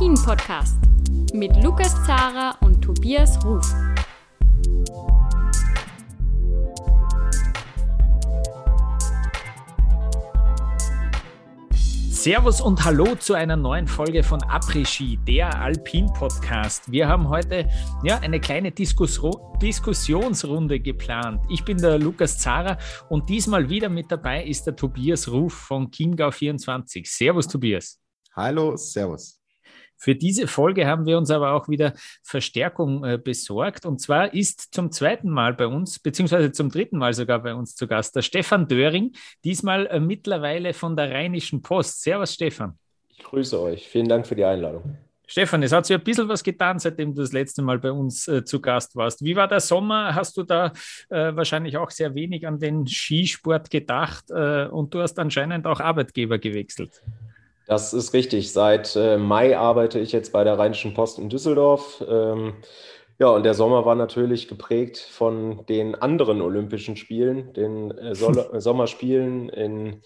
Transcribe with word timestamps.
Après-Ski, 0.00 0.08
der 0.08 0.16
Alpin-Podcast 0.16 0.78
mit 1.34 1.62
Lukas 1.62 1.94
Zara 2.06 2.56
und 2.62 2.80
Tobias 2.80 3.38
Ruf. 3.44 3.66
Servus 12.10 12.60
und 12.62 12.82
Hallo 12.82 13.14
zu 13.16 13.34
einer 13.34 13.56
neuen 13.56 13.86
Folge 13.86 14.22
von 14.22 14.40
Après-Ski, 14.40 15.18
der 15.26 15.54
Alpin-Podcast. 15.60 16.90
Wir 16.90 17.06
haben 17.06 17.28
heute 17.28 17.68
ja, 18.02 18.18
eine 18.20 18.40
kleine 18.40 18.72
Diskus 18.72 19.20
Diskussionsrunde 19.60 20.80
geplant. 20.80 21.42
Ich 21.50 21.64
bin 21.64 21.76
der 21.76 21.98
Lukas 21.98 22.38
Zara 22.38 22.78
und 23.10 23.28
diesmal 23.28 23.68
wieder 23.68 23.90
mit 23.90 24.10
dabei 24.10 24.44
ist 24.44 24.66
der 24.66 24.76
Tobias 24.76 25.28
Ruf 25.28 25.52
von 25.52 25.90
Chiemgau24. 25.90 27.06
Servus, 27.06 27.46
Tobias. 27.46 28.00
Hallo, 28.34 28.76
Servus. 28.76 29.39
Für 30.00 30.14
diese 30.14 30.46
Folge 30.46 30.86
haben 30.86 31.04
wir 31.04 31.18
uns 31.18 31.30
aber 31.30 31.52
auch 31.52 31.68
wieder 31.68 31.92
Verstärkung 32.22 33.04
äh, 33.04 33.18
besorgt. 33.18 33.84
Und 33.84 34.00
zwar 34.00 34.32
ist 34.32 34.72
zum 34.74 34.90
zweiten 34.90 35.28
Mal 35.28 35.52
bei 35.52 35.66
uns, 35.66 35.98
beziehungsweise 35.98 36.52
zum 36.52 36.70
dritten 36.70 36.96
Mal 36.96 37.12
sogar 37.12 37.42
bei 37.42 37.54
uns 37.54 37.76
zu 37.76 37.86
Gast, 37.86 38.16
der 38.16 38.22
Stefan 38.22 38.66
Döring, 38.66 39.12
diesmal 39.44 39.86
äh, 39.88 40.00
mittlerweile 40.00 40.72
von 40.72 40.96
der 40.96 41.10
Rheinischen 41.10 41.60
Post. 41.60 42.02
Servus, 42.02 42.32
Stefan. 42.32 42.78
Ich 43.10 43.22
grüße 43.22 43.60
euch. 43.60 43.86
Vielen 43.86 44.08
Dank 44.08 44.26
für 44.26 44.34
die 44.34 44.44
Einladung. 44.44 44.96
Stefan, 45.26 45.62
es 45.62 45.70
hat 45.70 45.84
sich 45.84 45.94
ein 45.94 46.02
bisschen 46.02 46.28
was 46.28 46.42
getan, 46.42 46.78
seitdem 46.78 47.14
du 47.14 47.20
das 47.20 47.32
letzte 47.32 47.60
Mal 47.60 47.78
bei 47.78 47.92
uns 47.92 48.26
äh, 48.26 48.42
zu 48.42 48.58
Gast 48.60 48.96
warst. 48.96 49.22
Wie 49.22 49.36
war 49.36 49.46
der 49.48 49.60
Sommer? 49.60 50.14
Hast 50.14 50.34
du 50.38 50.44
da 50.44 50.72
äh, 51.10 51.36
wahrscheinlich 51.36 51.76
auch 51.76 51.90
sehr 51.90 52.14
wenig 52.14 52.46
an 52.46 52.58
den 52.58 52.86
Skisport 52.86 53.70
gedacht 53.70 54.24
äh, 54.30 54.64
und 54.64 54.94
du 54.94 55.02
hast 55.02 55.18
anscheinend 55.18 55.66
auch 55.66 55.78
Arbeitgeber 55.78 56.38
gewechselt? 56.38 57.02
Das 57.70 57.94
ist 57.94 58.14
richtig. 58.14 58.52
Seit 58.52 58.96
äh, 58.96 59.16
Mai 59.16 59.56
arbeite 59.56 60.00
ich 60.00 60.10
jetzt 60.10 60.32
bei 60.32 60.42
der 60.42 60.58
Rheinischen 60.58 60.92
Post 60.92 61.20
in 61.20 61.28
Düsseldorf. 61.28 62.04
Ähm, 62.04 62.54
ja, 63.20 63.28
und 63.28 63.44
der 63.44 63.54
Sommer 63.54 63.86
war 63.86 63.94
natürlich 63.94 64.48
geprägt 64.48 64.98
von 64.98 65.64
den 65.66 65.94
anderen 65.94 66.42
Olympischen 66.42 66.96
Spielen, 66.96 67.52
den 67.52 67.92
äh, 67.92 68.16
Sommerspielen 68.60 69.50
in, 69.50 70.02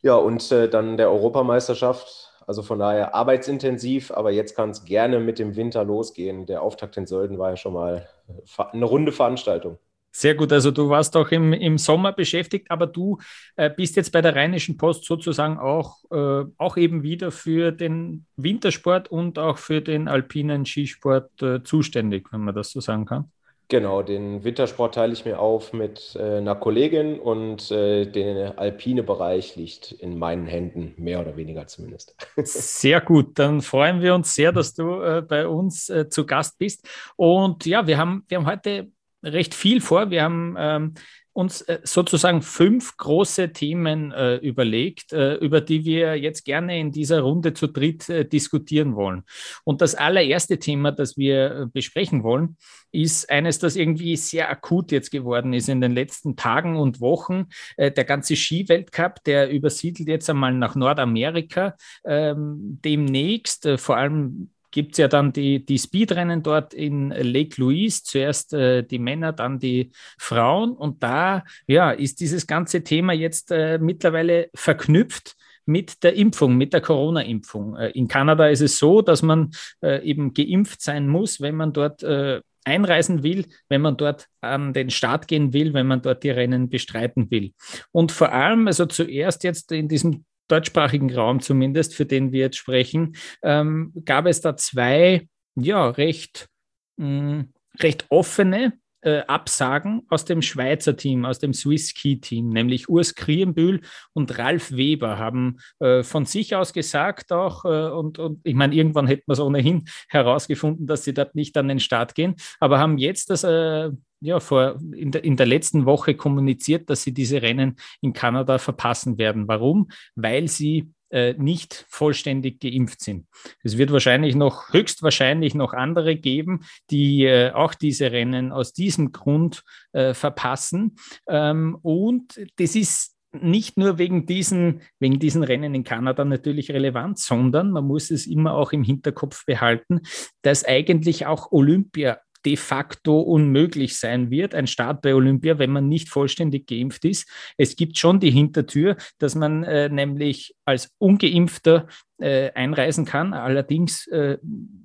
ja, 0.00 0.14
und 0.14 0.50
äh, 0.50 0.70
dann 0.70 0.96
der 0.96 1.10
Europameisterschaft. 1.10 2.32
Also 2.46 2.62
von 2.62 2.78
daher 2.78 3.14
arbeitsintensiv, 3.14 4.10
aber 4.10 4.30
jetzt 4.30 4.56
kann 4.56 4.70
es 4.70 4.86
gerne 4.86 5.20
mit 5.20 5.38
dem 5.38 5.54
Winter 5.54 5.84
losgehen. 5.84 6.46
Der 6.46 6.62
Auftakt 6.62 6.96
in 6.96 7.06
Sölden 7.06 7.38
war 7.38 7.50
ja 7.50 7.56
schon 7.58 7.74
mal 7.74 8.08
äh, 8.26 8.62
eine 8.72 8.86
runde 8.86 9.12
Veranstaltung. 9.12 9.76
Sehr 10.16 10.34
gut, 10.34 10.50
also 10.50 10.70
du 10.70 10.88
warst 10.88 11.14
auch 11.14 11.30
im, 11.30 11.52
im 11.52 11.76
Sommer 11.76 12.10
beschäftigt, 12.10 12.70
aber 12.70 12.86
du 12.86 13.18
äh, 13.56 13.68
bist 13.68 13.96
jetzt 13.96 14.12
bei 14.12 14.22
der 14.22 14.34
Rheinischen 14.34 14.78
Post 14.78 15.04
sozusagen 15.04 15.58
auch, 15.58 15.98
äh, 16.10 16.44
auch 16.56 16.78
eben 16.78 17.02
wieder 17.02 17.30
für 17.30 17.70
den 17.70 18.24
Wintersport 18.36 19.10
und 19.10 19.38
auch 19.38 19.58
für 19.58 19.82
den 19.82 20.08
alpinen 20.08 20.64
Skisport 20.64 21.42
äh, 21.42 21.62
zuständig, 21.62 22.32
wenn 22.32 22.40
man 22.40 22.54
das 22.54 22.70
so 22.70 22.80
sagen 22.80 23.04
kann. 23.04 23.30
Genau, 23.68 24.00
den 24.00 24.42
Wintersport 24.42 24.94
teile 24.94 25.12
ich 25.12 25.26
mir 25.26 25.38
auf 25.38 25.74
mit 25.74 26.16
äh, 26.18 26.38
einer 26.38 26.54
Kollegin 26.54 27.20
und 27.20 27.70
äh, 27.70 28.06
der 28.06 28.58
alpine 28.58 29.02
Bereich 29.02 29.54
liegt 29.56 29.92
in 29.92 30.18
meinen 30.18 30.46
Händen, 30.46 30.94
mehr 30.96 31.20
oder 31.20 31.36
weniger 31.36 31.66
zumindest. 31.66 32.16
Sehr 32.42 33.02
gut, 33.02 33.38
dann 33.38 33.60
freuen 33.60 34.00
wir 34.00 34.14
uns 34.14 34.32
sehr, 34.32 34.52
dass 34.52 34.72
du 34.72 35.02
äh, 35.02 35.20
bei 35.20 35.46
uns 35.46 35.92
zu 36.08 36.24
Gast 36.24 36.56
bist. 36.58 36.88
Und 37.16 37.66
ja, 37.66 37.86
wir 37.86 37.98
haben, 37.98 38.24
wir 38.28 38.38
haben 38.38 38.46
heute 38.46 38.88
recht 39.22 39.54
viel 39.54 39.80
vor. 39.80 40.10
Wir 40.10 40.22
haben 40.22 40.56
ähm, 40.58 40.94
uns 41.36 41.60
äh, 41.62 41.80
sozusagen 41.84 42.40
fünf 42.40 42.96
große 42.96 43.52
Themen 43.52 44.10
äh, 44.12 44.36
überlegt, 44.36 45.12
äh, 45.12 45.34
über 45.34 45.60
die 45.60 45.84
wir 45.84 46.16
jetzt 46.16 46.44
gerne 46.44 46.80
in 46.80 46.92
dieser 46.92 47.20
Runde 47.20 47.52
zu 47.52 47.66
dritt 47.66 48.08
äh, 48.08 48.24
diskutieren 48.26 48.96
wollen. 48.96 49.22
Und 49.62 49.82
das 49.82 49.94
allererste 49.94 50.58
Thema, 50.58 50.92
das 50.92 51.18
wir 51.18 51.50
äh, 51.50 51.66
besprechen 51.66 52.22
wollen, 52.22 52.56
ist 52.90 53.28
eines, 53.28 53.58
das 53.58 53.76
irgendwie 53.76 54.16
sehr 54.16 54.50
akut 54.50 54.90
jetzt 54.90 55.10
geworden 55.10 55.52
ist 55.52 55.68
in 55.68 55.82
den 55.82 55.92
letzten 55.92 56.36
Tagen 56.36 56.76
und 56.76 57.00
Wochen. 57.00 57.48
Der 57.76 57.90
ganze 57.90 58.36
Skiweltcup, 58.36 59.22
der 59.24 59.50
übersiedelt 59.50 60.08
jetzt 60.08 60.30
einmal 60.30 60.54
nach 60.54 60.76
Nordamerika. 60.76 61.76
Ähm, 62.06 62.80
demnächst, 62.82 63.68
vor 63.76 63.98
allem 63.98 64.50
gibt 64.70 64.92
es 64.92 64.98
ja 64.98 65.08
dann 65.08 65.32
die, 65.32 65.64
die 65.64 65.78
Speedrennen 65.78 66.42
dort 66.42 66.74
in 66.74 67.10
Lake 67.10 67.60
Louise, 67.60 68.02
zuerst 68.04 68.52
äh, 68.52 68.82
die 68.82 68.98
Männer, 68.98 69.32
dann 69.32 69.58
die 69.58 69.90
Frauen. 70.18 70.72
Und 70.72 71.02
da 71.02 71.44
ja, 71.66 71.90
ist 71.90 72.20
dieses 72.20 72.46
ganze 72.46 72.82
Thema 72.84 73.12
jetzt 73.12 73.50
äh, 73.50 73.78
mittlerweile 73.78 74.50
verknüpft 74.54 75.36
mit 75.66 76.02
der 76.04 76.14
Impfung, 76.14 76.56
mit 76.56 76.72
der 76.72 76.80
Corona-Impfung. 76.80 77.76
Äh, 77.76 77.90
in 77.90 78.08
Kanada 78.08 78.48
ist 78.48 78.60
es 78.60 78.78
so, 78.78 79.02
dass 79.02 79.22
man 79.22 79.50
äh, 79.82 80.02
eben 80.04 80.32
geimpft 80.32 80.80
sein 80.80 81.08
muss, 81.08 81.40
wenn 81.40 81.56
man 81.56 81.72
dort 81.72 82.02
äh, 82.02 82.40
einreisen 82.66 83.22
will, 83.22 83.46
wenn 83.68 83.80
man 83.80 83.96
dort 83.96 84.26
an 84.40 84.72
den 84.72 84.90
Start 84.90 85.28
gehen 85.28 85.52
will, 85.52 85.72
wenn 85.72 85.86
man 85.86 86.02
dort 86.02 86.24
die 86.24 86.30
Rennen 86.30 86.68
bestreiten 86.68 87.30
will. 87.30 87.52
Und 87.92 88.12
vor 88.12 88.32
allem, 88.32 88.66
also 88.66 88.86
zuerst 88.86 89.44
jetzt 89.44 89.72
in 89.72 89.88
diesem 89.88 90.24
deutschsprachigen 90.48 91.14
Raum 91.14 91.40
zumindest, 91.40 91.94
für 91.94 92.06
den 92.06 92.32
wir 92.32 92.40
jetzt 92.40 92.56
sprechen, 92.56 93.16
ähm, 93.42 93.92
gab 94.04 94.26
es 94.26 94.40
da 94.40 94.56
zwei, 94.56 95.28
ja, 95.54 95.88
recht, 95.88 96.48
mh, 96.96 97.08
mm, 97.08 97.52
recht 97.80 98.06
offene 98.08 98.72
äh, 99.06 99.22
Absagen 99.28 100.02
aus 100.08 100.24
dem 100.24 100.42
Schweizer 100.42 100.96
Team, 100.96 101.24
aus 101.24 101.38
dem 101.38 101.54
Swiss 101.54 101.90
Ski 101.90 102.20
Team, 102.20 102.48
nämlich 102.48 102.88
Urs 102.88 103.14
Krienbühl 103.14 103.80
und 104.12 104.36
Ralf 104.38 104.72
Weber 104.72 105.18
haben 105.18 105.58
äh, 105.78 106.02
von 106.02 106.24
sich 106.24 106.56
aus 106.56 106.72
gesagt 106.72 107.30
auch, 107.30 107.64
äh, 107.64 107.88
und, 107.90 108.18
und 108.18 108.40
ich 108.42 108.54
meine, 108.54 108.74
irgendwann 108.74 109.06
hätten 109.06 109.24
wir 109.26 109.34
es 109.34 109.40
ohnehin 109.40 109.84
herausgefunden, 110.08 110.86
dass 110.86 111.04
sie 111.04 111.14
dort 111.14 111.34
nicht 111.34 111.56
an 111.56 111.68
den 111.68 111.80
Start 111.80 112.14
gehen, 112.14 112.34
aber 112.58 112.78
haben 112.78 112.98
jetzt 112.98 113.30
das 113.30 113.44
äh, 113.44 113.90
ja, 114.26 114.40
vor, 114.40 114.78
in, 114.94 115.12
der, 115.12 115.24
in 115.24 115.36
der 115.36 115.46
letzten 115.46 115.86
Woche 115.86 116.16
kommuniziert, 116.16 116.90
dass 116.90 117.02
sie 117.02 117.14
diese 117.14 117.42
Rennen 117.42 117.76
in 118.00 118.12
Kanada 118.12 118.58
verpassen 118.58 119.18
werden. 119.18 119.46
Warum? 119.46 119.88
Weil 120.16 120.48
sie 120.48 120.90
äh, 121.10 121.34
nicht 121.34 121.86
vollständig 121.88 122.58
geimpft 122.58 123.00
sind. 123.00 123.28
Es 123.62 123.78
wird 123.78 123.92
wahrscheinlich 123.92 124.34
noch, 124.34 124.72
höchstwahrscheinlich 124.72 125.54
noch 125.54 125.72
andere 125.72 126.16
geben, 126.16 126.64
die 126.90 127.24
äh, 127.24 127.52
auch 127.52 127.74
diese 127.74 128.10
Rennen 128.10 128.50
aus 128.50 128.72
diesem 128.72 129.12
Grund 129.12 129.62
äh, 129.92 130.12
verpassen. 130.14 130.96
Ähm, 131.28 131.78
und 131.82 132.40
das 132.56 132.74
ist 132.74 133.16
nicht 133.32 133.78
nur 133.78 133.98
wegen 133.98 134.26
diesen, 134.26 134.80
wegen 134.98 135.20
diesen 135.20 135.44
Rennen 135.44 135.74
in 135.74 135.84
Kanada 135.84 136.24
natürlich 136.24 136.70
relevant, 136.72 137.18
sondern 137.18 137.70
man 137.70 137.84
muss 137.84 138.10
es 138.10 138.26
immer 138.26 138.54
auch 138.54 138.72
im 138.72 138.82
Hinterkopf 138.82 139.44
behalten, 139.46 140.00
dass 140.42 140.64
eigentlich 140.64 141.26
auch 141.26 141.52
Olympia 141.52 142.18
de 142.46 142.56
facto 142.56 143.20
unmöglich 143.20 143.98
sein 143.98 144.30
wird, 144.30 144.54
ein 144.54 144.68
Start 144.68 145.02
bei 145.02 145.14
Olympia, 145.14 145.58
wenn 145.58 145.72
man 145.72 145.88
nicht 145.88 146.08
vollständig 146.08 146.68
geimpft 146.68 147.04
ist. 147.04 147.28
Es 147.56 147.74
gibt 147.74 147.98
schon 147.98 148.20
die 148.20 148.30
Hintertür, 148.30 148.96
dass 149.18 149.34
man 149.34 149.64
äh, 149.64 149.88
nämlich 149.88 150.54
als 150.64 150.94
ungeimpfter 150.98 151.88
äh, 152.18 152.52
einreisen 152.52 153.04
kann. 153.04 153.34
Allerdings 153.34 154.06
äh, 154.06 154.38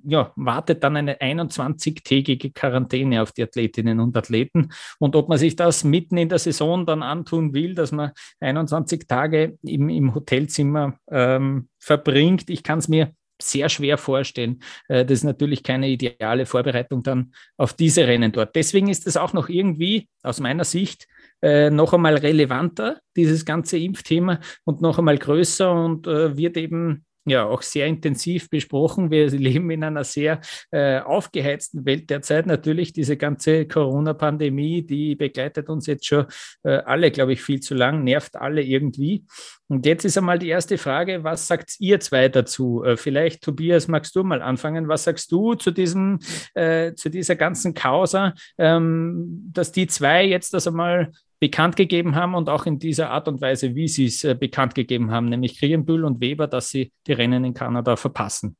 ja, 0.04 0.32
wartet 0.34 0.82
dann 0.82 0.96
eine 0.96 1.20
21-tägige 1.20 2.52
Quarantäne 2.52 3.22
auf 3.22 3.32
die 3.32 3.44
Athletinnen 3.44 4.00
und 4.00 4.16
Athleten. 4.16 4.70
Und 4.98 5.14
ob 5.14 5.28
man 5.28 5.38
sich 5.38 5.54
das 5.54 5.84
mitten 5.84 6.16
in 6.16 6.28
der 6.28 6.40
Saison 6.40 6.84
dann 6.84 7.02
antun 7.02 7.54
will, 7.54 7.74
dass 7.74 7.92
man 7.92 8.10
21 8.40 9.06
Tage 9.06 9.56
im, 9.62 9.88
im 9.88 10.14
Hotelzimmer 10.14 10.96
ähm, 11.10 11.68
verbringt, 11.78 12.50
ich 12.50 12.64
kann 12.64 12.80
es 12.80 12.88
mir 12.88 13.12
sehr 13.42 13.68
schwer 13.68 13.98
vorstellen. 13.98 14.62
Äh, 14.88 15.04
das 15.04 15.18
ist 15.18 15.24
natürlich 15.24 15.62
keine 15.62 15.88
ideale 15.88 16.46
Vorbereitung 16.46 17.02
dann 17.02 17.32
auf 17.56 17.72
diese 17.72 18.06
Rennen 18.06 18.32
dort. 18.32 18.54
Deswegen 18.56 18.88
ist 18.88 19.06
es 19.06 19.16
auch 19.16 19.32
noch 19.32 19.48
irgendwie 19.48 20.08
aus 20.22 20.40
meiner 20.40 20.64
Sicht 20.64 21.06
äh, 21.42 21.70
noch 21.70 21.92
einmal 21.92 22.16
relevanter, 22.16 23.00
dieses 23.16 23.44
ganze 23.44 23.78
Impfthema 23.78 24.40
und 24.64 24.80
noch 24.80 24.98
einmal 24.98 25.18
größer 25.18 25.72
und 25.72 26.06
äh, 26.06 26.36
wird 26.36 26.56
eben 26.56 27.04
ja 27.24 27.44
auch 27.44 27.62
sehr 27.62 27.86
intensiv 27.86 28.50
besprochen. 28.50 29.10
Wir 29.10 29.28
leben 29.30 29.70
in 29.70 29.84
einer 29.84 30.04
sehr 30.04 30.40
äh, 30.70 30.98
aufgeheizten 31.00 31.84
Welt 31.84 32.10
derzeit. 32.10 32.46
Natürlich 32.46 32.92
diese 32.92 33.16
ganze 33.16 33.66
Corona-Pandemie, 33.66 34.82
die 34.82 35.14
begleitet 35.14 35.68
uns 35.68 35.86
jetzt 35.86 36.06
schon 36.06 36.26
äh, 36.64 36.78
alle, 36.78 37.10
glaube 37.10 37.34
ich, 37.34 37.42
viel 37.42 37.60
zu 37.60 37.74
lang, 37.74 38.04
nervt 38.04 38.36
alle 38.36 38.62
irgendwie. 38.62 39.24
Und 39.68 39.86
jetzt 39.86 40.04
ist 40.04 40.18
einmal 40.18 40.38
die 40.38 40.48
erste 40.48 40.76
Frage, 40.78 41.24
was 41.24 41.46
sagt 41.46 41.76
ihr 41.78 42.00
zwei 42.00 42.28
dazu? 42.28 42.82
Äh, 42.84 42.96
vielleicht, 42.96 43.42
Tobias, 43.42 43.88
magst 43.88 44.14
du 44.16 44.24
mal 44.24 44.42
anfangen. 44.42 44.88
Was 44.88 45.04
sagst 45.04 45.30
du 45.32 45.54
zu 45.54 45.70
diesem, 45.70 46.18
äh, 46.54 46.94
zu 46.94 47.08
dieser 47.08 47.36
ganzen 47.36 47.72
Causa, 47.72 48.34
ähm, 48.58 49.50
dass 49.52 49.72
die 49.72 49.86
zwei 49.86 50.24
jetzt 50.24 50.52
das 50.54 50.66
einmal 50.66 51.12
bekannt 51.42 51.74
gegeben 51.74 52.14
haben 52.14 52.36
und 52.36 52.48
auch 52.48 52.66
in 52.66 52.78
dieser 52.78 53.10
Art 53.10 53.26
und 53.26 53.40
Weise, 53.40 53.74
wie 53.74 53.88
sie 53.88 54.06
es 54.06 54.22
äh, 54.22 54.36
bekannt 54.36 54.76
gegeben 54.76 55.10
haben, 55.10 55.28
nämlich 55.28 55.58
Krienbühl 55.58 56.04
und 56.04 56.20
Weber, 56.20 56.46
dass 56.46 56.68
sie 56.68 56.92
die 57.08 57.14
Rennen 57.14 57.42
in 57.42 57.52
Kanada 57.52 57.96
verpassen. 57.96 58.56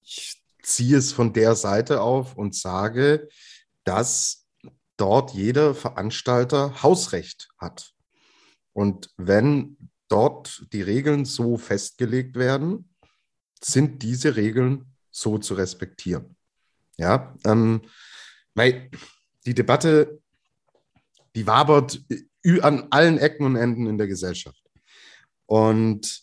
Ich 0.00 0.40
ziehe 0.62 0.96
es 0.96 1.10
von 1.10 1.32
der 1.32 1.56
Seite 1.56 2.02
auf 2.02 2.36
und 2.36 2.54
sage, 2.54 3.28
dass 3.82 4.46
dort 4.96 5.34
jeder 5.34 5.74
Veranstalter 5.74 6.84
Hausrecht 6.84 7.48
hat. 7.58 7.92
Und 8.72 9.10
wenn 9.16 9.76
dort 10.06 10.66
die 10.72 10.82
Regeln 10.82 11.24
so 11.24 11.56
festgelegt 11.56 12.36
werden, 12.36 12.94
sind 13.60 14.04
diese 14.04 14.36
Regeln 14.36 14.94
so 15.10 15.36
zu 15.38 15.54
respektieren. 15.54 16.36
Ja, 16.96 17.34
ähm, 17.44 17.82
die 19.50 19.54
Debatte, 19.54 20.20
die 21.34 21.44
wabert 21.44 22.00
an 22.62 22.86
allen 22.90 23.18
Ecken 23.18 23.44
und 23.44 23.56
Enden 23.56 23.88
in 23.88 23.98
der 23.98 24.06
Gesellschaft. 24.06 24.62
Und 25.46 26.22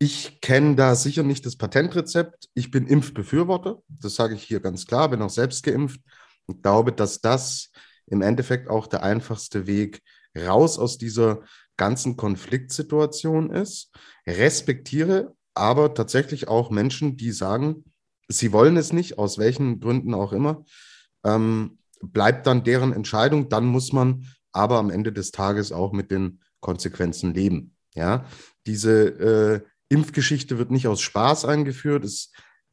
ich 0.00 0.40
kenne 0.40 0.74
da 0.74 0.96
sicher 0.96 1.22
nicht 1.22 1.46
das 1.46 1.54
Patentrezept. 1.54 2.48
Ich 2.54 2.72
bin 2.72 2.88
Impfbefürworter, 2.88 3.80
das 3.88 4.16
sage 4.16 4.34
ich 4.34 4.42
hier 4.42 4.58
ganz 4.58 4.86
klar, 4.86 5.08
bin 5.08 5.22
auch 5.22 5.30
selbst 5.30 5.62
geimpft 5.62 6.00
und 6.46 6.64
glaube, 6.64 6.92
dass 6.92 7.20
das 7.20 7.70
im 8.06 8.22
Endeffekt 8.22 8.68
auch 8.68 8.88
der 8.88 9.04
einfachste 9.04 9.68
Weg 9.68 10.02
raus 10.36 10.80
aus 10.80 10.98
dieser 10.98 11.42
ganzen 11.76 12.16
Konfliktsituation 12.16 13.50
ist. 13.50 13.92
Respektiere 14.26 15.36
aber 15.54 15.94
tatsächlich 15.94 16.48
auch 16.48 16.70
Menschen, 16.70 17.16
die 17.16 17.30
sagen, 17.30 17.84
sie 18.26 18.50
wollen 18.50 18.76
es 18.76 18.92
nicht, 18.92 19.16
aus 19.16 19.38
welchen 19.38 19.78
Gründen 19.78 20.12
auch 20.12 20.32
immer. 20.32 20.64
Ähm, 21.22 21.78
bleibt 22.02 22.46
dann 22.46 22.64
deren 22.64 22.92
Entscheidung. 22.92 23.48
Dann 23.48 23.66
muss 23.66 23.92
man 23.92 24.26
aber 24.52 24.78
am 24.78 24.90
Ende 24.90 25.12
des 25.12 25.30
Tages 25.30 25.72
auch 25.72 25.92
mit 25.92 26.10
den 26.10 26.40
Konsequenzen 26.60 27.34
leben. 27.34 27.76
Ja, 27.94 28.24
diese 28.66 29.08
äh, 29.08 29.60
Impfgeschichte 29.88 30.58
wird 30.58 30.70
nicht 30.70 30.86
aus 30.86 31.00
Spaß 31.00 31.44
eingeführt. 31.44 32.04
Es, 32.04 32.32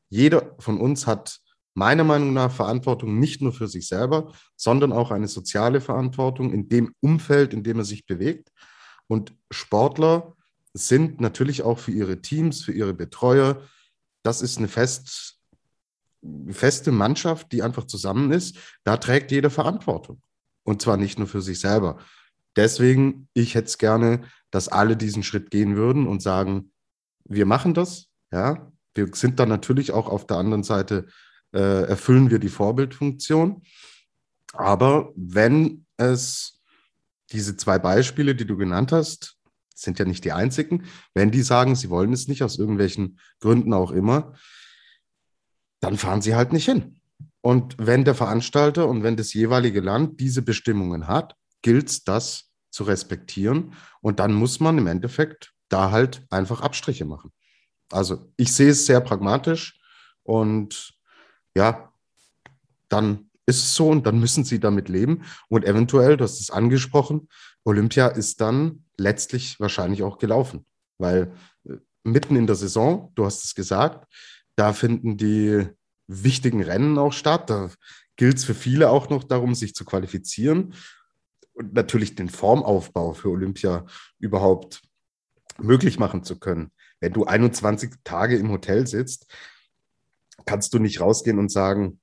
jeder 0.09 0.55
von 0.59 0.79
uns 0.79 1.07
hat 1.07 1.39
meiner 1.73 2.03
Meinung 2.03 2.33
nach 2.33 2.51
Verantwortung 2.51 3.19
nicht 3.19 3.41
nur 3.41 3.53
für 3.53 3.67
sich 3.67 3.87
selber, 3.87 4.33
sondern 4.55 4.91
auch 4.91 5.11
eine 5.11 5.27
soziale 5.27 5.81
Verantwortung 5.81 6.51
in 6.51 6.69
dem 6.69 6.93
Umfeld, 7.01 7.53
in 7.53 7.63
dem 7.63 7.77
er 7.77 7.85
sich 7.85 8.05
bewegt. 8.05 8.51
Und 9.07 9.35
Sportler 9.51 10.35
sind 10.73 11.21
natürlich 11.21 11.61
auch 11.61 11.79
für 11.79 11.91
ihre 11.91 12.21
Teams, 12.21 12.61
für 12.61 12.71
ihre 12.71 12.93
Betreuer, 12.93 13.61
das 14.23 14.41
ist 14.41 14.57
eine 14.57 14.67
fest, 14.67 15.36
feste 16.49 16.91
Mannschaft, 16.91 17.51
die 17.51 17.63
einfach 17.63 17.85
zusammen 17.85 18.31
ist. 18.31 18.57
Da 18.83 18.97
trägt 18.97 19.31
jeder 19.31 19.49
Verantwortung. 19.49 20.21
Und 20.63 20.81
zwar 20.81 20.97
nicht 20.97 21.17
nur 21.17 21.27
für 21.27 21.41
sich 21.41 21.59
selber. 21.59 21.97
Deswegen, 22.55 23.29
ich 23.33 23.55
hätte 23.55 23.67
es 23.67 23.77
gerne, 23.77 24.23
dass 24.51 24.67
alle 24.67 24.97
diesen 24.97 25.23
Schritt 25.23 25.51
gehen 25.51 25.75
würden 25.75 26.07
und 26.07 26.21
sagen, 26.21 26.71
wir 27.25 27.45
machen 27.45 27.73
das. 27.73 28.07
Ja, 28.31 28.71
wir 28.95 29.09
sind 29.13 29.39
dann 29.39 29.49
natürlich 29.49 29.91
auch 29.91 30.07
auf 30.07 30.27
der 30.27 30.37
anderen 30.37 30.63
Seite 30.63 31.05
äh, 31.53 31.83
erfüllen 31.83 32.29
wir 32.29 32.39
die 32.39 32.49
Vorbildfunktion. 32.49 33.61
Aber 34.53 35.11
wenn 35.15 35.85
es 35.97 36.61
diese 37.31 37.57
zwei 37.57 37.79
Beispiele, 37.79 38.35
die 38.35 38.45
du 38.45 38.57
genannt 38.57 38.91
hast, 38.91 39.37
sind 39.75 39.99
ja 39.99 40.05
nicht 40.05 40.25
die 40.25 40.31
einzigen, 40.31 40.85
wenn 41.13 41.31
die 41.31 41.43
sagen, 41.43 41.75
sie 41.75 41.89
wollen 41.89 42.11
es 42.11 42.27
nicht, 42.27 42.41
aus 42.41 42.57
irgendwelchen 42.57 43.19
Gründen 43.39 43.73
auch 43.73 43.91
immer, 43.91 44.33
dann 45.87 45.97
fahren 45.97 46.21
sie 46.21 46.35
halt 46.35 46.51
nicht 46.51 46.65
hin. 46.65 46.99
Und 47.39 47.77
wenn 47.79 48.03
der 48.03 48.13
Veranstalter 48.13 48.89
und 48.89 49.03
wenn 49.03 49.15
das 49.15 49.33
jeweilige 49.33 49.79
Land 49.79 50.19
diese 50.19 50.41
Bestimmungen 50.41 51.07
hat, 51.07 51.37
gilt 51.61 51.87
es, 51.87 52.03
das 52.03 52.51
zu 52.71 52.83
respektieren. 52.83 53.71
Und 54.01 54.19
dann 54.19 54.33
muss 54.33 54.59
man 54.59 54.77
im 54.77 54.87
Endeffekt 54.87 55.53
da 55.69 55.91
halt 55.91 56.27
einfach 56.29 56.59
Abstriche 56.59 57.05
machen. 57.05 57.31
Also 57.89 58.29
ich 58.35 58.53
sehe 58.53 58.71
es 58.71 58.85
sehr 58.85 58.99
pragmatisch 58.99 59.79
und 60.23 60.93
ja, 61.55 61.93
dann 62.89 63.29
ist 63.45 63.63
es 63.63 63.75
so 63.75 63.87
und 63.87 64.05
dann 64.05 64.19
müssen 64.19 64.43
sie 64.43 64.59
damit 64.59 64.89
leben. 64.89 65.23
Und 65.47 65.63
eventuell, 65.63 66.17
du 66.17 66.25
hast 66.25 66.41
es 66.41 66.51
angesprochen, 66.51 67.29
Olympia 67.63 68.07
ist 68.07 68.41
dann 68.41 68.83
letztlich 68.97 69.57
wahrscheinlich 69.61 70.03
auch 70.03 70.17
gelaufen, 70.17 70.65
weil 70.97 71.31
äh, 71.63 71.77
mitten 72.03 72.35
in 72.35 72.45
der 72.45 72.57
Saison, 72.57 73.13
du 73.15 73.23
hast 73.23 73.45
es 73.45 73.55
gesagt, 73.55 74.05
da 74.57 74.73
finden 74.73 75.15
die 75.17 75.69
wichtigen 76.07 76.63
Rennen 76.63 76.97
auch 76.97 77.13
statt. 77.13 77.49
Da 77.49 77.69
gilt 78.15 78.37
es 78.37 78.45
für 78.45 78.55
viele 78.55 78.89
auch 78.89 79.09
noch 79.09 79.23
darum, 79.23 79.55
sich 79.55 79.75
zu 79.75 79.85
qualifizieren 79.85 80.73
und 81.53 81.73
natürlich 81.73 82.15
den 82.15 82.29
Formaufbau 82.29 83.13
für 83.13 83.29
Olympia 83.29 83.85
überhaupt 84.19 84.81
möglich 85.59 85.99
machen 85.99 86.23
zu 86.23 86.39
können. 86.39 86.71
Wenn 86.99 87.13
du 87.13 87.25
21 87.25 87.93
Tage 88.03 88.37
im 88.37 88.51
Hotel 88.51 88.87
sitzt, 88.87 89.27
kannst 90.45 90.73
du 90.73 90.79
nicht 90.79 91.01
rausgehen 91.01 91.39
und 91.39 91.51
sagen, 91.51 91.99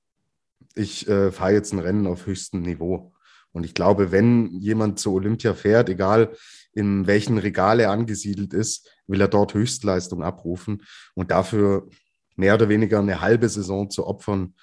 ich 0.75 1.07
äh, 1.07 1.31
fahre 1.31 1.53
jetzt 1.53 1.73
ein 1.73 1.79
Rennen 1.79 2.07
auf 2.07 2.25
höchstem 2.25 2.61
Niveau. 2.61 3.13
Und 3.51 3.65
ich 3.65 3.73
glaube, 3.73 4.11
wenn 4.11 4.51
jemand 4.59 4.99
zu 4.99 5.13
Olympia 5.13 5.53
fährt, 5.53 5.87
egal 5.87 6.35
in 6.73 7.07
welchen 7.07 7.37
Regal 7.37 7.79
er 7.79 7.91
angesiedelt 7.91 8.53
ist, 8.53 8.89
will 9.07 9.21
er 9.21 9.29
dort 9.29 9.53
Höchstleistung 9.53 10.23
abrufen. 10.23 10.83
Und 11.13 11.31
dafür 11.31 11.87
mehr 12.35 12.55
oder 12.55 12.69
weniger 12.69 12.99
eine 12.99 13.21
halbe 13.21 13.49
Saison 13.49 13.89
zu 13.89 14.05
opfern, 14.05 14.55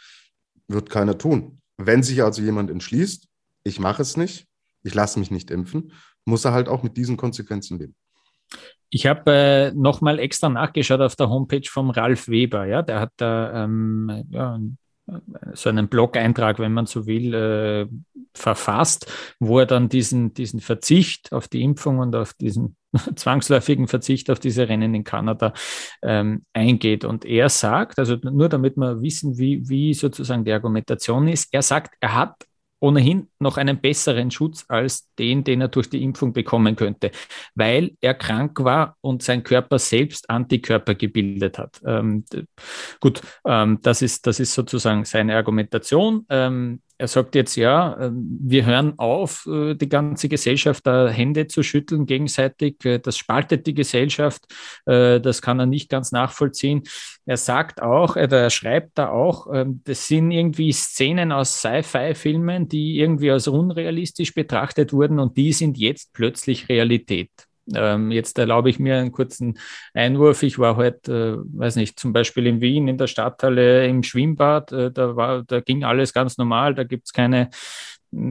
wird 0.68 0.90
keiner 0.90 1.18
tun. 1.18 1.60
Wenn 1.76 2.02
sich 2.02 2.22
also 2.22 2.42
jemand 2.42 2.70
entschließt, 2.70 3.28
ich 3.64 3.80
mache 3.80 4.02
es 4.02 4.16
nicht, 4.16 4.46
ich 4.82 4.94
lasse 4.94 5.18
mich 5.18 5.30
nicht 5.30 5.50
impfen, 5.50 5.92
muss 6.24 6.44
er 6.44 6.52
halt 6.52 6.68
auch 6.68 6.82
mit 6.82 6.96
diesen 6.96 7.16
Konsequenzen 7.16 7.78
leben. 7.78 7.94
Ich 8.90 9.06
habe 9.06 9.32
äh, 9.32 9.72
nochmal 9.72 10.18
extra 10.18 10.48
nachgeschaut 10.50 11.00
auf 11.00 11.16
der 11.16 11.30
Homepage 11.30 11.66
vom 11.66 11.90
Ralf 11.90 12.28
Weber. 12.28 12.66
Ja, 12.66 12.82
der 12.82 13.00
hat 13.00 13.12
da 13.16 13.64
ähm, 13.64 14.24
ja, 14.30 14.60
so 15.54 15.68
einen 15.68 15.88
Blog-Eintrag, 15.88 16.58
wenn 16.58 16.72
man 16.72 16.86
so 16.86 17.06
will, 17.06 17.34
äh, 17.34 17.86
verfasst, 18.34 19.10
wo 19.40 19.58
er 19.58 19.66
dann 19.66 19.88
diesen, 19.88 20.34
diesen 20.34 20.60
Verzicht 20.60 21.32
auf 21.32 21.48
die 21.48 21.62
Impfung 21.62 21.98
und 21.98 22.14
auf 22.14 22.34
diesen 22.34 22.76
zwangsläufigen 23.16 23.88
Verzicht 23.88 24.30
auf 24.30 24.38
diese 24.38 24.68
Rennen 24.68 24.94
in 24.94 25.04
Kanada 25.04 25.52
ähm, 26.02 26.44
eingeht. 26.52 27.04
Und 27.04 27.24
er 27.24 27.48
sagt, 27.48 27.98
also 27.98 28.16
nur 28.16 28.48
damit 28.48 28.76
wir 28.76 29.00
wissen, 29.02 29.38
wie, 29.38 29.68
wie 29.68 29.94
sozusagen 29.94 30.44
die 30.44 30.52
Argumentation 30.52 31.28
ist, 31.28 31.48
er 31.52 31.62
sagt, 31.62 31.94
er 32.00 32.14
hat 32.14 32.46
ohnehin 32.82 33.28
noch 33.38 33.58
einen 33.58 33.80
besseren 33.80 34.32
Schutz 34.32 34.64
als 34.68 35.08
den, 35.16 35.44
den 35.44 35.60
er 35.60 35.68
durch 35.68 35.88
die 35.88 36.02
Impfung 36.02 36.32
bekommen 36.32 36.74
könnte, 36.74 37.12
weil 37.54 37.92
er 38.00 38.14
krank 38.14 38.58
war 38.64 38.96
und 39.00 39.22
sein 39.22 39.44
Körper 39.44 39.78
selbst 39.78 40.28
Antikörper 40.28 40.96
gebildet 40.96 41.58
hat. 41.58 41.80
Ähm, 41.86 42.24
gut, 43.00 43.20
ähm, 43.46 43.78
das, 43.82 44.02
ist, 44.02 44.26
das 44.26 44.40
ist 44.40 44.52
sozusagen 44.52 45.04
seine 45.04 45.36
Argumentation. 45.36 46.26
Ähm, 46.28 46.82
er 47.02 47.08
sagt 47.08 47.34
jetzt, 47.34 47.56
ja, 47.56 47.96
ähm, 48.00 48.38
wir 48.40 48.64
hören 48.64 48.96
auf, 48.96 49.44
äh, 49.46 49.74
die 49.74 49.88
ganze 49.88 50.28
Gesellschaft 50.28 50.86
da 50.86 51.08
Hände 51.08 51.48
zu 51.48 51.64
schütteln 51.64 52.06
gegenseitig. 52.06 52.76
Äh, 52.84 53.00
das 53.00 53.18
spaltet 53.18 53.66
die 53.66 53.74
Gesellschaft. 53.74 54.44
Äh, 54.86 55.20
das 55.20 55.42
kann 55.42 55.58
er 55.58 55.66
nicht 55.66 55.90
ganz 55.90 56.12
nachvollziehen. 56.12 56.84
Er 57.26 57.38
sagt 57.38 57.82
auch, 57.82 58.14
er 58.14 58.50
schreibt 58.50 58.98
da 58.98 59.08
auch, 59.08 59.52
ähm, 59.52 59.80
das 59.82 60.06
sind 60.06 60.30
irgendwie 60.30 60.70
Szenen 60.70 61.32
aus 61.32 61.58
Sci-Fi-Filmen, 61.58 62.68
die 62.68 63.00
irgendwie 63.00 63.32
als 63.32 63.48
unrealistisch 63.48 64.32
betrachtet 64.32 64.92
wurden 64.92 65.18
und 65.18 65.36
die 65.36 65.52
sind 65.52 65.78
jetzt 65.78 66.12
plötzlich 66.12 66.68
Realität. 66.68 67.30
Ähm, 67.74 68.10
jetzt 68.10 68.38
erlaube 68.38 68.70
ich 68.70 68.78
mir 68.78 68.98
einen 68.98 69.12
kurzen 69.12 69.58
Einwurf. 69.94 70.42
Ich 70.42 70.58
war 70.58 70.76
heute, 70.76 71.42
äh, 71.44 71.58
weiß 71.58 71.76
nicht, 71.76 71.98
zum 71.98 72.12
Beispiel 72.12 72.46
in 72.46 72.60
Wien 72.60 72.88
in 72.88 72.98
der 72.98 73.06
Stadthalle 73.06 73.86
im 73.86 74.02
Schwimmbad. 74.02 74.72
Äh, 74.72 74.90
da, 74.90 75.16
war, 75.16 75.42
da 75.44 75.60
ging 75.60 75.84
alles 75.84 76.12
ganz 76.12 76.38
normal. 76.38 76.74
Da 76.74 76.84
gibt 76.84 77.06
es 77.06 77.12
keine 77.12 77.50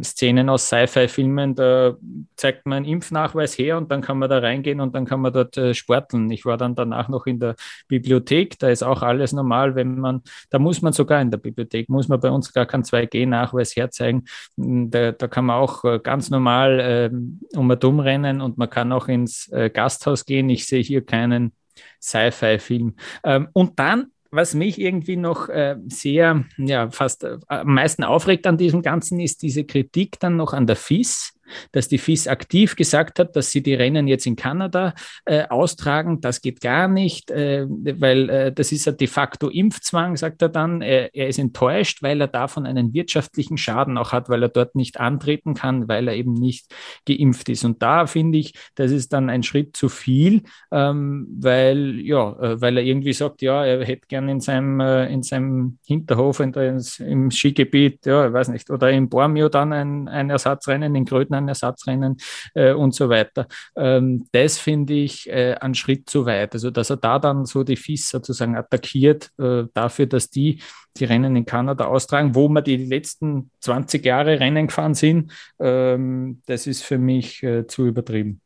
Szenen 0.03 0.49
aus 0.49 0.67
Sci-Fi-Filmen, 0.67 1.55
da 1.55 1.95
zeigt 2.35 2.65
man 2.65 2.77
einen 2.77 2.85
Impfnachweis 2.85 3.57
her 3.57 3.77
und 3.77 3.91
dann 3.91 4.01
kann 4.01 4.19
man 4.19 4.29
da 4.29 4.37
reingehen 4.37 4.79
und 4.79 4.93
dann 4.93 5.05
kann 5.05 5.21
man 5.21 5.33
dort 5.33 5.57
äh, 5.57 5.73
sporteln. 5.73 6.29
Ich 6.29 6.45
war 6.45 6.57
dann 6.57 6.75
danach 6.75 7.09
noch 7.09 7.25
in 7.25 7.39
der 7.39 7.55
Bibliothek, 7.87 8.59
da 8.59 8.69
ist 8.69 8.83
auch 8.83 9.01
alles 9.01 9.33
normal, 9.33 9.75
wenn 9.75 9.99
man, 9.99 10.21
da 10.51 10.59
muss 10.59 10.81
man 10.81 10.93
sogar 10.93 11.21
in 11.21 11.31
der 11.31 11.39
Bibliothek, 11.39 11.89
muss 11.89 12.07
man 12.07 12.19
bei 12.19 12.29
uns 12.29 12.53
gar 12.53 12.67
keinen 12.67 12.83
2G-Nachweis 12.83 13.75
herzeigen. 13.75 14.25
Hm, 14.57 14.91
da, 14.91 15.11
da 15.13 15.27
kann 15.27 15.45
man 15.45 15.57
auch 15.57 15.83
äh, 15.83 15.99
ganz 15.99 16.29
normal 16.29 16.79
äh, 16.79 17.57
um 17.57 17.69
und 17.69 17.83
um 17.83 17.99
rennen 17.99 18.41
und 18.41 18.57
man 18.57 18.69
kann 18.69 18.91
auch 18.91 19.07
ins 19.07 19.47
äh, 19.51 19.69
Gasthaus 19.69 20.25
gehen. 20.25 20.49
Ich 20.49 20.67
sehe 20.67 20.83
hier 20.83 21.03
keinen 21.03 21.53
Sci-Fi-Film. 22.01 22.95
Ähm, 23.23 23.47
und 23.53 23.79
dann 23.79 24.07
was 24.31 24.53
mich 24.53 24.79
irgendwie 24.79 25.17
noch 25.17 25.49
äh, 25.49 25.75
sehr, 25.87 26.45
ja, 26.57 26.89
fast 26.89 27.23
äh, 27.23 27.37
am 27.47 27.73
meisten 27.73 28.03
aufregt 28.03 28.47
an 28.47 28.57
diesem 28.57 28.81
Ganzen, 28.81 29.19
ist 29.19 29.41
diese 29.41 29.65
Kritik 29.65 30.19
dann 30.19 30.37
noch 30.37 30.53
an 30.53 30.67
der 30.67 30.77
FIS, 30.77 31.33
dass 31.71 31.87
die 31.87 31.97
FIS 31.97 32.27
aktiv 32.27 32.75
gesagt 32.75 33.19
hat, 33.19 33.35
dass 33.35 33.51
sie 33.51 33.61
die 33.61 33.73
Rennen 33.73 34.07
jetzt 34.07 34.25
in 34.25 34.35
Kanada 34.35 34.93
äh, 35.25 35.47
austragen. 35.47 36.21
Das 36.21 36.41
geht 36.41 36.61
gar 36.61 36.87
nicht, 36.87 37.31
äh, 37.31 37.65
weil 37.67 38.29
äh, 38.29 38.51
das 38.51 38.71
ist 38.71 38.85
ja 38.85 38.91
de 38.91 39.07
facto 39.07 39.49
Impfzwang, 39.49 40.15
sagt 40.17 40.41
er 40.41 40.49
dann. 40.49 40.81
Er, 40.81 41.13
er, 41.13 41.27
ist 41.27 41.39
enttäuscht, 41.39 42.01
weil 42.01 42.21
er 42.21 42.27
davon 42.27 42.65
einen 42.65 42.93
wirtschaftlichen 42.93 43.57
Schaden 43.57 43.97
auch 43.97 44.11
hat, 44.11 44.29
weil 44.29 44.43
er 44.43 44.49
dort 44.49 44.75
nicht 44.75 44.99
antreten 44.99 45.53
kann, 45.53 45.87
weil 45.87 46.07
er 46.07 46.15
eben 46.15 46.33
nicht 46.33 46.73
geimpft 47.05 47.49
ist. 47.49 47.65
Und 47.65 47.81
da 47.81 48.07
finde 48.07 48.37
ich, 48.37 48.53
das 48.75 48.91
ist 48.91 49.13
dann 49.13 49.29
ein 49.29 49.43
Schritt 49.43 49.75
zu 49.75 49.89
viel, 49.89 50.43
ähm, 50.71 51.27
weil, 51.39 51.99
ja, 51.99 52.31
äh, 52.39 52.61
weil 52.61 52.77
er 52.77 52.83
irgendwie 52.83 53.13
sagt, 53.13 53.41
ja, 53.41 53.65
er 53.65 53.85
hätte 53.85 54.07
gerne 54.07 54.31
in 54.31 54.39
seinem, 54.39 54.79
äh, 54.79 55.11
in 55.11 55.23
seinem 55.23 55.79
Hinterhof 55.85 56.39
in 56.39 56.51
der, 56.51 56.81
im 56.99 57.31
Skigebiet, 57.31 58.05
ja, 58.05 58.27
ich 58.27 58.33
weiß 58.33 58.49
nicht, 58.49 58.69
oder 58.69 58.89
in 58.89 59.09
Bormio 59.09 59.49
dann 59.49 59.73
ein, 59.73 60.07
ein 60.07 60.29
Ersatzrennen 60.29 60.95
in 60.95 61.05
Grödner 61.05 61.40
ein 61.43 61.47
Ersatzrennen 61.47 62.17
äh, 62.53 62.73
und 62.73 62.93
so 62.93 63.09
weiter. 63.09 63.47
Ähm, 63.75 64.27
das 64.31 64.57
finde 64.57 64.93
ich 64.93 65.29
äh, 65.29 65.55
einen 65.55 65.75
Schritt 65.75 66.09
zu 66.09 66.25
weit. 66.25 66.53
Also, 66.53 66.71
dass 66.71 66.89
er 66.89 66.97
da 66.97 67.19
dann 67.19 67.45
so 67.45 67.63
die 67.63 67.75
FIS 67.75 68.09
sozusagen 68.09 68.55
attackiert 68.55 69.31
äh, 69.37 69.63
dafür, 69.73 70.05
dass 70.05 70.29
die 70.29 70.61
die 70.97 71.05
Rennen 71.05 71.35
in 71.35 71.45
Kanada 71.45 71.85
austragen, 71.85 72.35
wo 72.35 72.49
wir 72.49 72.61
die 72.61 72.77
letzten 72.77 73.51
20 73.61 74.05
Jahre 74.05 74.39
Rennen 74.39 74.67
gefahren 74.67 74.93
sind, 74.93 75.31
ähm, 75.59 76.41
das 76.45 76.67
ist 76.67 76.83
für 76.83 76.97
mich 76.97 77.41
äh, 77.43 77.65
zu 77.67 77.85
übertrieben. 77.85 78.41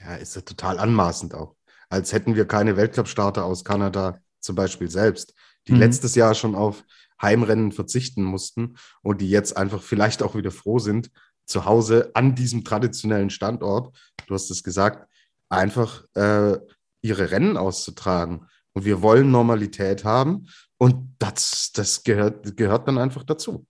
Ja, 0.00 0.14
ist 0.14 0.36
ja 0.36 0.42
total 0.42 0.78
anmaßend 0.78 1.34
auch. 1.34 1.56
Als 1.88 2.12
hätten 2.12 2.36
wir 2.36 2.46
keine 2.46 2.76
Weltcup-Starter 2.76 3.44
aus 3.44 3.64
Kanada 3.64 4.20
zum 4.40 4.54
Beispiel 4.54 4.90
selbst, 4.90 5.34
die 5.66 5.72
mhm. 5.72 5.80
letztes 5.80 6.14
Jahr 6.14 6.34
schon 6.34 6.54
auf 6.54 6.84
Heimrennen 7.20 7.72
verzichten 7.72 8.22
mussten 8.22 8.76
und 9.02 9.20
die 9.20 9.28
jetzt 9.28 9.56
einfach 9.56 9.82
vielleicht 9.82 10.22
auch 10.22 10.36
wieder 10.36 10.52
froh 10.52 10.78
sind, 10.78 11.10
zu 11.48 11.64
Hause 11.64 12.10
an 12.14 12.34
diesem 12.34 12.64
traditionellen 12.64 13.30
Standort, 13.30 13.96
du 14.26 14.34
hast 14.34 14.50
es 14.50 14.62
gesagt, 14.62 15.08
einfach 15.48 16.04
äh, 16.14 16.58
ihre 17.00 17.30
Rennen 17.30 17.56
auszutragen. 17.56 18.46
Und 18.74 18.84
wir 18.84 19.02
wollen 19.02 19.30
Normalität 19.30 20.04
haben 20.04 20.46
und 20.76 21.16
das, 21.18 21.72
das 21.74 22.04
gehört, 22.04 22.56
gehört 22.56 22.86
dann 22.86 22.98
einfach 22.98 23.24
dazu. 23.24 23.66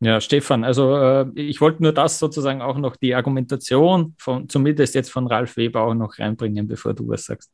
Ja, 0.00 0.20
Stefan, 0.20 0.62
also 0.62 0.94
äh, 0.94 1.26
ich 1.34 1.62
wollte 1.62 1.82
nur 1.82 1.92
das 1.92 2.18
sozusagen 2.18 2.60
auch 2.60 2.76
noch 2.76 2.96
die 2.96 3.14
Argumentation 3.14 4.14
von, 4.18 4.46
zumindest 4.46 4.94
jetzt 4.94 5.10
von 5.10 5.26
Ralf 5.26 5.56
Weber 5.56 5.82
auch 5.82 5.94
noch 5.94 6.18
reinbringen, 6.18 6.68
bevor 6.68 6.92
du 6.92 7.08
was 7.08 7.24
sagst. 7.24 7.50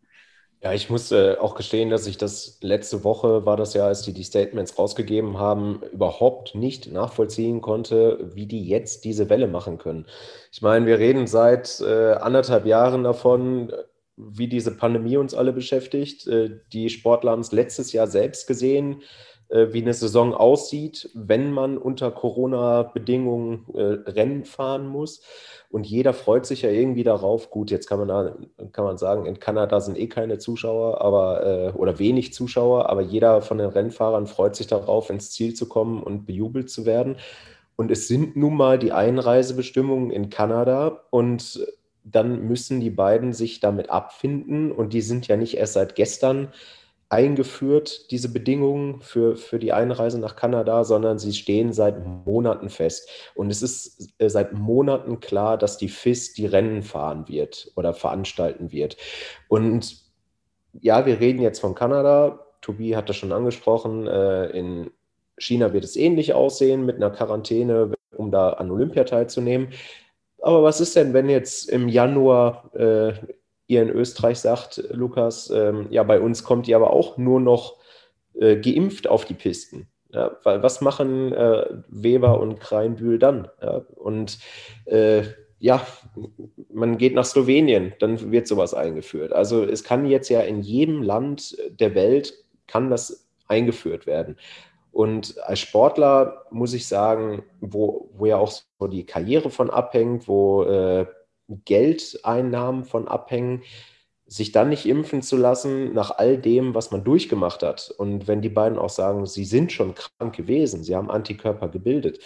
Ja, 0.64 0.72
ich 0.72 0.88
muss 0.88 1.10
äh, 1.10 1.34
auch 1.40 1.56
gestehen, 1.56 1.90
dass 1.90 2.06
ich 2.06 2.18
das 2.18 2.58
letzte 2.60 3.02
Woche 3.02 3.44
war 3.44 3.56
das 3.56 3.74
ja, 3.74 3.84
als 3.84 4.02
die 4.02 4.12
die 4.12 4.22
Statements 4.22 4.78
rausgegeben 4.78 5.36
haben, 5.36 5.82
überhaupt 5.92 6.54
nicht 6.54 6.92
nachvollziehen 6.92 7.60
konnte, 7.60 8.30
wie 8.34 8.46
die 8.46 8.64
jetzt 8.68 9.04
diese 9.04 9.28
Welle 9.28 9.48
machen 9.48 9.78
können. 9.78 10.06
Ich 10.52 10.62
meine, 10.62 10.86
wir 10.86 11.00
reden 11.00 11.26
seit 11.26 11.80
äh, 11.80 12.12
anderthalb 12.12 12.64
Jahren 12.64 13.02
davon, 13.02 13.72
wie 14.16 14.46
diese 14.46 14.76
Pandemie 14.76 15.16
uns 15.16 15.34
alle 15.34 15.52
beschäftigt. 15.52 16.28
Äh, 16.28 16.60
die 16.72 16.90
Sportler 16.90 17.32
haben 17.32 17.40
es 17.40 17.50
letztes 17.50 17.92
Jahr 17.92 18.06
selbst 18.06 18.46
gesehen, 18.46 19.02
wie 19.72 19.82
eine 19.82 19.94
Saison 19.94 20.34
aussieht, 20.34 21.10
wenn 21.14 21.52
man 21.52 21.78
unter 21.78 22.10
Corona-Bedingungen 22.10 23.66
äh, 23.74 24.10
Rennen 24.10 24.44
fahren 24.44 24.86
muss. 24.86 25.22
Und 25.70 25.86
jeder 25.86 26.12
freut 26.12 26.46
sich 26.46 26.62
ja 26.62 26.70
irgendwie 26.70 27.04
darauf. 27.04 27.50
Gut, 27.50 27.70
jetzt 27.70 27.86
kann 27.86 27.98
man, 27.98 28.08
da, 28.08 28.36
kann 28.72 28.84
man 28.84 28.98
sagen, 28.98 29.26
in 29.26 29.40
Kanada 29.40 29.80
sind 29.80 29.98
eh 29.98 30.06
keine 30.06 30.38
Zuschauer, 30.38 31.00
aber 31.00 31.72
oder 31.74 31.98
wenig 31.98 32.34
Zuschauer, 32.34 32.90
aber 32.90 33.00
jeder 33.00 33.40
von 33.40 33.56
den 33.56 33.68
Rennfahrern 33.68 34.26
freut 34.26 34.54
sich 34.54 34.66
darauf, 34.66 35.08
ins 35.08 35.30
Ziel 35.30 35.54
zu 35.54 35.68
kommen 35.68 36.02
und 36.02 36.26
bejubelt 36.26 36.68
zu 36.68 36.84
werden. 36.84 37.16
Und 37.76 37.90
es 37.90 38.06
sind 38.06 38.36
nun 38.36 38.56
mal 38.56 38.78
die 38.78 38.92
Einreisebestimmungen 38.92 40.10
in 40.10 40.28
Kanada 40.28 41.04
und 41.10 41.66
dann 42.04 42.46
müssen 42.46 42.80
die 42.80 42.90
beiden 42.90 43.32
sich 43.32 43.60
damit 43.60 43.90
abfinden 43.90 44.72
und 44.72 44.92
die 44.92 45.00
sind 45.00 45.28
ja 45.28 45.36
nicht 45.36 45.56
erst 45.56 45.74
seit 45.74 45.94
gestern 45.94 46.52
eingeführt, 47.12 48.10
diese 48.10 48.32
Bedingungen 48.32 49.02
für, 49.02 49.36
für 49.36 49.58
die 49.58 49.72
Einreise 49.72 50.18
nach 50.18 50.34
Kanada, 50.34 50.82
sondern 50.82 51.18
sie 51.18 51.34
stehen 51.34 51.74
seit 51.74 52.04
Monaten 52.24 52.70
fest. 52.70 53.08
Und 53.34 53.50
es 53.50 53.62
ist 53.62 54.14
äh, 54.18 54.30
seit 54.30 54.54
Monaten 54.54 55.20
klar, 55.20 55.58
dass 55.58 55.76
die 55.76 55.90
FIS 55.90 56.32
die 56.32 56.46
Rennen 56.46 56.82
fahren 56.82 57.28
wird 57.28 57.70
oder 57.76 57.92
veranstalten 57.92 58.72
wird. 58.72 58.96
Und 59.48 59.96
ja, 60.80 61.04
wir 61.04 61.20
reden 61.20 61.42
jetzt 61.42 61.60
von 61.60 61.74
Kanada. 61.74 62.46
Tobi 62.62 62.96
hat 62.96 63.10
das 63.10 63.16
schon 63.16 63.32
angesprochen. 63.32 64.06
Äh, 64.06 64.46
in 64.46 64.90
China 65.36 65.74
wird 65.74 65.84
es 65.84 65.96
ähnlich 65.96 66.32
aussehen 66.32 66.86
mit 66.86 66.96
einer 66.96 67.10
Quarantäne, 67.10 67.92
um 68.16 68.30
da 68.30 68.54
an 68.54 68.70
Olympia 68.70 69.04
teilzunehmen. 69.04 69.68
Aber 70.40 70.62
was 70.62 70.80
ist 70.80 70.96
denn, 70.96 71.12
wenn 71.12 71.28
jetzt 71.28 71.68
im 71.68 71.88
Januar 71.88 72.74
äh, 72.74 73.12
ihr 73.72 73.82
in 73.82 73.90
Österreich 73.90 74.38
sagt, 74.38 74.82
Lukas, 74.90 75.50
ähm, 75.50 75.86
ja, 75.90 76.02
bei 76.02 76.20
uns 76.20 76.44
kommt 76.44 76.68
ihr 76.68 76.76
aber 76.76 76.92
auch 76.92 77.16
nur 77.16 77.40
noch 77.40 77.78
äh, 78.34 78.56
geimpft 78.56 79.08
auf 79.08 79.24
die 79.24 79.34
Pisten? 79.34 79.88
Ja, 80.10 80.36
weil 80.42 80.62
was 80.62 80.82
machen 80.82 81.32
äh, 81.32 81.64
Weber 81.88 82.38
und 82.38 82.60
Kreinbühl 82.60 83.18
dann? 83.18 83.48
Ja, 83.62 83.82
und 83.96 84.38
äh, 84.84 85.22
ja, 85.58 85.86
man 86.72 86.98
geht 86.98 87.14
nach 87.14 87.24
Slowenien, 87.24 87.94
dann 88.00 88.32
wird 88.32 88.46
sowas 88.46 88.74
eingeführt. 88.74 89.32
Also 89.32 89.64
es 89.64 89.84
kann 89.84 90.06
jetzt 90.06 90.28
ja 90.28 90.40
in 90.40 90.60
jedem 90.60 91.02
Land 91.02 91.56
der 91.70 91.94
Welt 91.94 92.34
kann 92.66 92.90
das 92.90 93.28
eingeführt 93.46 94.06
werden. 94.06 94.36
Und 94.90 95.40
als 95.42 95.60
Sportler 95.60 96.44
muss 96.50 96.74
ich 96.74 96.86
sagen, 96.86 97.44
wo, 97.60 98.10
wo 98.12 98.26
ja 98.26 98.36
auch 98.36 98.50
so 98.50 98.86
die 98.88 99.06
Karriere 99.06 99.48
von 99.50 99.70
abhängt, 99.70 100.28
wo 100.28 100.64
äh, 100.64 101.06
Geldeinnahmen 101.64 102.84
von 102.84 103.08
abhängen, 103.08 103.62
sich 104.26 104.52
dann 104.52 104.70
nicht 104.70 104.86
impfen 104.86 105.20
zu 105.20 105.36
lassen 105.36 105.92
nach 105.92 106.10
all 106.10 106.38
dem, 106.38 106.74
was 106.74 106.90
man 106.90 107.04
durchgemacht 107.04 107.62
hat. 107.62 107.92
Und 107.98 108.28
wenn 108.28 108.40
die 108.40 108.48
beiden 108.48 108.78
auch 108.78 108.88
sagen, 108.88 109.26
sie 109.26 109.44
sind 109.44 109.72
schon 109.72 109.94
krank 109.94 110.34
gewesen, 110.34 110.84
sie 110.84 110.96
haben 110.96 111.10
Antikörper 111.10 111.68
gebildet. 111.68 112.18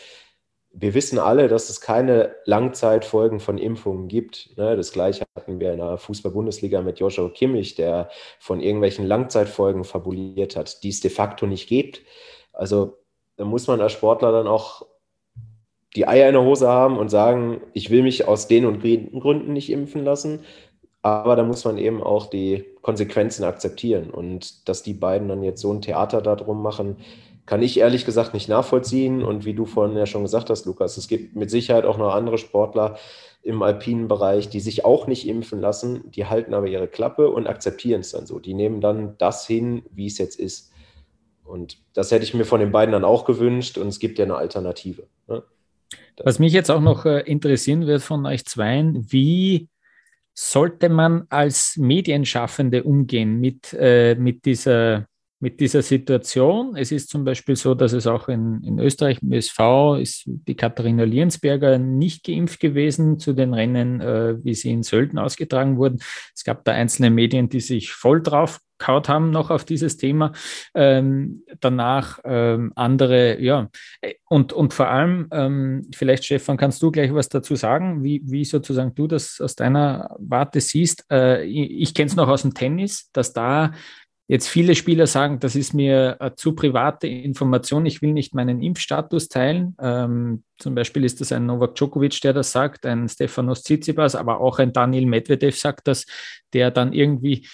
Wir 0.70 0.94
wissen 0.94 1.18
alle, 1.18 1.48
dass 1.48 1.70
es 1.70 1.80
keine 1.80 2.36
Langzeitfolgen 2.44 3.40
von 3.40 3.58
Impfungen 3.58 4.08
gibt. 4.08 4.56
Ne? 4.56 4.76
Das 4.76 4.92
gleiche 4.92 5.24
hatten 5.34 5.58
wir 5.58 5.72
in 5.72 5.78
der 5.78 5.96
Fußball-Bundesliga 5.96 6.82
mit 6.82 7.00
Joshua 7.00 7.30
Kimmich, 7.30 7.74
der 7.74 8.10
von 8.38 8.60
irgendwelchen 8.60 9.06
Langzeitfolgen 9.06 9.84
fabuliert 9.84 10.54
hat, 10.54 10.82
die 10.82 10.90
es 10.90 11.00
de 11.00 11.10
facto 11.10 11.46
nicht 11.46 11.68
gibt. 11.68 12.02
Also 12.52 12.98
da 13.36 13.44
muss 13.44 13.66
man 13.66 13.80
als 13.80 13.92
Sportler 13.92 14.32
dann 14.32 14.46
auch 14.46 14.86
die 15.96 16.06
Eier 16.06 16.28
in 16.28 16.34
der 16.34 16.44
Hose 16.44 16.68
haben 16.68 16.98
und 16.98 17.08
sagen, 17.08 17.60
ich 17.72 17.90
will 17.90 18.02
mich 18.02 18.28
aus 18.28 18.48
den 18.48 18.66
und 18.66 18.84
den 18.84 19.18
Gründen 19.18 19.52
nicht 19.52 19.70
impfen 19.70 20.04
lassen. 20.04 20.40
Aber 21.02 21.36
da 21.36 21.44
muss 21.44 21.64
man 21.64 21.78
eben 21.78 22.02
auch 22.02 22.26
die 22.26 22.64
Konsequenzen 22.82 23.44
akzeptieren. 23.44 24.10
Und 24.10 24.68
dass 24.68 24.82
die 24.82 24.92
beiden 24.92 25.28
dann 25.28 25.42
jetzt 25.42 25.60
so 25.60 25.72
ein 25.72 25.82
Theater 25.82 26.20
darum 26.20 26.62
machen, 26.62 26.96
kann 27.46 27.62
ich 27.62 27.78
ehrlich 27.78 28.04
gesagt 28.04 28.34
nicht 28.34 28.48
nachvollziehen. 28.48 29.22
Und 29.22 29.44
wie 29.44 29.54
du 29.54 29.64
vorhin 29.64 29.96
ja 29.96 30.06
schon 30.06 30.22
gesagt 30.22 30.50
hast, 30.50 30.66
Lukas, 30.66 30.96
es 30.96 31.08
gibt 31.08 31.34
mit 31.34 31.50
Sicherheit 31.50 31.84
auch 31.84 31.96
noch 31.96 32.14
andere 32.14 32.38
Sportler 32.38 32.96
im 33.42 33.62
alpinen 33.62 34.08
Bereich, 34.08 34.48
die 34.48 34.60
sich 34.60 34.84
auch 34.84 35.06
nicht 35.06 35.26
impfen 35.28 35.60
lassen, 35.60 36.10
die 36.10 36.26
halten 36.26 36.52
aber 36.52 36.66
ihre 36.66 36.88
Klappe 36.88 37.30
und 37.30 37.46
akzeptieren 37.46 38.00
es 38.00 38.10
dann 38.10 38.26
so. 38.26 38.40
Die 38.40 38.54
nehmen 38.54 38.80
dann 38.80 39.14
das 39.18 39.46
hin, 39.46 39.84
wie 39.92 40.06
es 40.06 40.18
jetzt 40.18 40.40
ist. 40.40 40.72
Und 41.44 41.78
das 41.94 42.10
hätte 42.10 42.24
ich 42.24 42.34
mir 42.34 42.44
von 42.44 42.58
den 42.58 42.72
beiden 42.72 42.92
dann 42.92 43.04
auch 43.04 43.24
gewünscht 43.24 43.78
und 43.78 43.86
es 43.86 44.00
gibt 44.00 44.18
ja 44.18 44.24
eine 44.24 44.34
Alternative. 44.34 45.06
Ne? 45.28 45.44
Was 46.24 46.38
mich 46.38 46.52
jetzt 46.52 46.70
auch 46.70 46.80
noch 46.80 47.04
äh, 47.04 47.20
interessieren 47.20 47.86
wird 47.86 48.02
von 48.02 48.24
euch 48.26 48.44
zweien, 48.46 49.10
wie 49.12 49.68
sollte 50.34 50.88
man 50.88 51.26
als 51.30 51.76
Medienschaffende 51.76 52.84
umgehen 52.84 53.40
mit, 53.40 53.72
äh, 53.72 54.14
mit 54.14 54.44
dieser 54.44 55.06
mit 55.38 55.60
dieser 55.60 55.82
Situation. 55.82 56.76
Es 56.76 56.92
ist 56.92 57.10
zum 57.10 57.24
Beispiel 57.24 57.56
so, 57.56 57.74
dass 57.74 57.92
es 57.92 58.06
auch 58.06 58.28
in, 58.28 58.62
in 58.62 58.78
Österreich 58.78 59.18
im 59.22 59.32
SV 59.32 59.96
ist 59.96 60.24
die 60.26 60.54
Katharina 60.56 61.04
Liensberger 61.04 61.78
nicht 61.78 62.24
geimpft 62.24 62.60
gewesen 62.60 63.18
zu 63.18 63.32
den 63.34 63.52
Rennen, 63.52 64.00
äh, 64.00 64.42
wie 64.42 64.54
sie 64.54 64.70
in 64.70 64.82
Sölden 64.82 65.18
ausgetragen 65.18 65.76
wurden. 65.76 65.98
Es 66.34 66.44
gab 66.44 66.64
da 66.64 66.72
einzelne 66.72 67.10
Medien, 67.10 67.48
die 67.48 67.60
sich 67.60 67.92
voll 67.92 68.22
drauf 68.22 68.60
kaut 68.78 69.08
haben 69.08 69.30
noch 69.30 69.50
auf 69.50 69.64
dieses 69.64 69.96
Thema. 69.96 70.32
Ähm, 70.74 71.44
danach 71.60 72.18
ähm, 72.24 72.72
andere, 72.74 73.40
ja. 73.40 73.70
Und, 74.28 74.52
und 74.52 74.74
vor 74.74 74.88
allem, 74.88 75.28
ähm, 75.32 75.88
vielleicht 75.94 76.24
Stefan, 76.24 76.56
kannst 76.56 76.82
du 76.82 76.90
gleich 76.90 77.12
was 77.14 77.28
dazu 77.28 77.56
sagen, 77.56 78.04
wie, 78.04 78.22
wie 78.24 78.44
sozusagen 78.44 78.94
du 78.94 79.06
das 79.06 79.40
aus 79.40 79.54
deiner 79.54 80.14
Warte 80.18 80.60
siehst. 80.60 81.04
Äh, 81.10 81.44
ich, 81.44 81.70
ich 81.70 81.94
kenne 81.94 82.08
es 82.08 82.16
noch 82.16 82.28
aus 82.28 82.42
dem 82.42 82.54
Tennis, 82.54 83.10
dass 83.12 83.32
da 83.32 83.72
jetzt 84.28 84.48
viele 84.48 84.74
Spieler 84.74 85.06
sagen, 85.06 85.38
das 85.38 85.54
ist 85.54 85.72
mir 85.72 86.16
eine 86.20 86.34
zu 86.34 86.54
private 86.54 87.06
Information, 87.06 87.86
ich 87.86 88.02
will 88.02 88.12
nicht 88.12 88.34
meinen 88.34 88.60
Impfstatus 88.60 89.28
teilen. 89.28 89.76
Ähm, 89.80 90.42
zum 90.58 90.74
Beispiel 90.74 91.04
ist 91.04 91.20
das 91.20 91.32
ein 91.32 91.46
Novak 91.46 91.74
Djokovic, 91.76 92.20
der 92.22 92.32
das 92.32 92.52
sagt, 92.52 92.86
ein 92.86 93.08
Stefanos 93.08 93.62
Tsitsipas, 93.62 94.14
aber 94.14 94.40
auch 94.40 94.58
ein 94.58 94.72
Daniel 94.72 95.06
Medvedev 95.06 95.56
sagt 95.56 95.86
das, 95.86 96.06
der 96.52 96.70
dann 96.70 96.92
irgendwie 96.92 97.46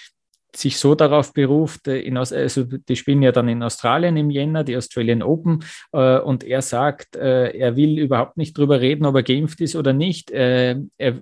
sich 0.55 0.77
so 0.77 0.95
darauf 0.95 1.33
beruft, 1.33 1.87
äh, 1.87 1.99
in, 1.99 2.17
also 2.17 2.63
die 2.63 2.95
spielen 2.95 3.21
ja 3.21 3.31
dann 3.31 3.47
in 3.47 3.63
Australien 3.63 4.17
im 4.17 4.29
Jänner, 4.29 4.63
die 4.63 4.77
Australian 4.77 5.23
Open, 5.23 5.63
äh, 5.91 6.19
und 6.19 6.43
er 6.43 6.61
sagt, 6.61 7.15
äh, 7.15 7.57
er 7.57 7.75
will 7.75 7.99
überhaupt 7.99 8.37
nicht 8.37 8.57
drüber 8.57 8.79
reden, 8.79 9.05
ob 9.05 9.15
er 9.15 9.23
geimpft 9.23 9.61
ist 9.61 9.75
oder 9.75 9.93
nicht. 9.93 10.31
Äh, 10.31 10.77
er, 10.97 11.21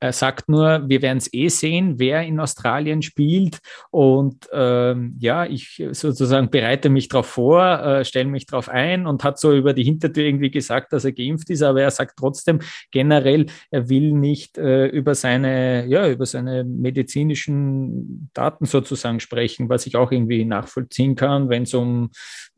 er, 0.00 0.12
sagt 0.12 0.48
nur, 0.48 0.88
wir 0.88 1.02
werden 1.02 1.18
es 1.18 1.32
eh 1.32 1.48
sehen, 1.48 1.98
wer 1.98 2.22
in 2.22 2.40
Australien 2.40 3.02
spielt. 3.02 3.58
Und 3.90 4.48
ähm, 4.52 5.16
ja, 5.18 5.44
ich 5.44 5.82
sozusagen 5.92 6.50
bereite 6.50 6.88
mich 6.88 7.08
darauf 7.08 7.26
vor, 7.26 7.62
äh, 7.62 8.04
stelle 8.04 8.28
mich 8.28 8.46
darauf 8.46 8.68
ein 8.68 9.06
und 9.06 9.24
hat 9.24 9.38
so 9.38 9.52
über 9.52 9.72
die 9.72 9.84
Hintertür 9.84 10.24
irgendwie 10.24 10.50
gesagt, 10.50 10.92
dass 10.92 11.04
er 11.04 11.12
geimpft 11.12 11.50
ist, 11.50 11.62
aber 11.62 11.82
er 11.82 11.90
sagt 11.90 12.18
trotzdem 12.18 12.60
generell, 12.90 13.46
er 13.70 13.88
will 13.88 14.12
nicht 14.12 14.58
äh, 14.58 14.86
über 14.86 15.14
seine, 15.14 15.86
ja, 15.86 16.08
über 16.08 16.26
seine 16.26 16.64
medizinischen 16.64 18.30
Daten 18.34 18.65
Fakten 18.66 18.84
sozusagen 18.86 19.20
sprechen, 19.20 19.68
was 19.68 19.86
ich 19.86 19.96
auch 19.96 20.12
irgendwie 20.12 20.44
nachvollziehen 20.44 21.14
kann, 21.14 21.48
wenn 21.48 21.62
es 21.62 21.74
um, 21.74 22.10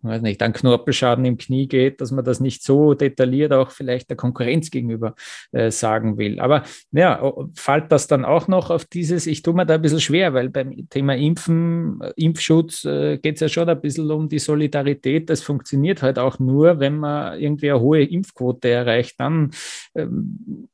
weiß 0.03 0.23
nicht, 0.23 0.43
einen 0.43 0.53
Knorpelschaden 0.53 1.25
im 1.25 1.37
Knie 1.37 1.69
geht, 1.69 2.01
dass 2.01 2.11
man 2.11 2.25
das 2.25 2.41
nicht 2.41 2.63
so 2.63 2.95
detailliert 2.95 3.53
auch 3.53 3.71
vielleicht 3.71 4.11
der 4.11 4.17
Konkurrenz 4.17 4.71
gegenüber 4.71 5.15
äh, 5.53 5.71
sagen 5.71 6.19
will. 6.19 6.41
Aber 6.41 6.65
ja, 6.93 7.33
fällt 7.55 7.93
das 7.93 8.07
dann 8.07 8.25
auch 8.25 8.49
noch 8.49 8.71
auf 8.71 8.85
dieses, 8.85 9.27
ich 9.27 9.43
tue 9.43 9.55
mir 9.55 9.67
da 9.67 9.75
ein 9.75 9.83
bisschen 9.83 10.01
schwer, 10.01 10.35
weil 10.35 10.49
beim 10.49 10.89
Thema 10.89 11.15
Impfen, 11.17 12.01
äh, 12.01 12.13
Impfschutz 12.17 12.85
äh, 12.85 13.19
geht 13.19 13.37
es 13.37 13.41
ja 13.41 13.49
schon 13.49 13.69
ein 13.69 13.81
bisschen 13.81 14.11
um 14.11 14.29
die 14.29 14.39
Solidarität. 14.39 15.31
Das 15.31 15.43
funktioniert 15.43 16.03
halt 16.03 16.19
auch 16.19 16.39
nur, 16.39 16.81
wenn 16.81 16.99
man 16.99 17.39
irgendwie 17.39 17.71
eine 17.71 17.81
hohe 17.81 18.03
Impfquote 18.03 18.69
erreicht. 18.69 19.21
Dann, 19.21 19.51
ähm, 19.95 20.69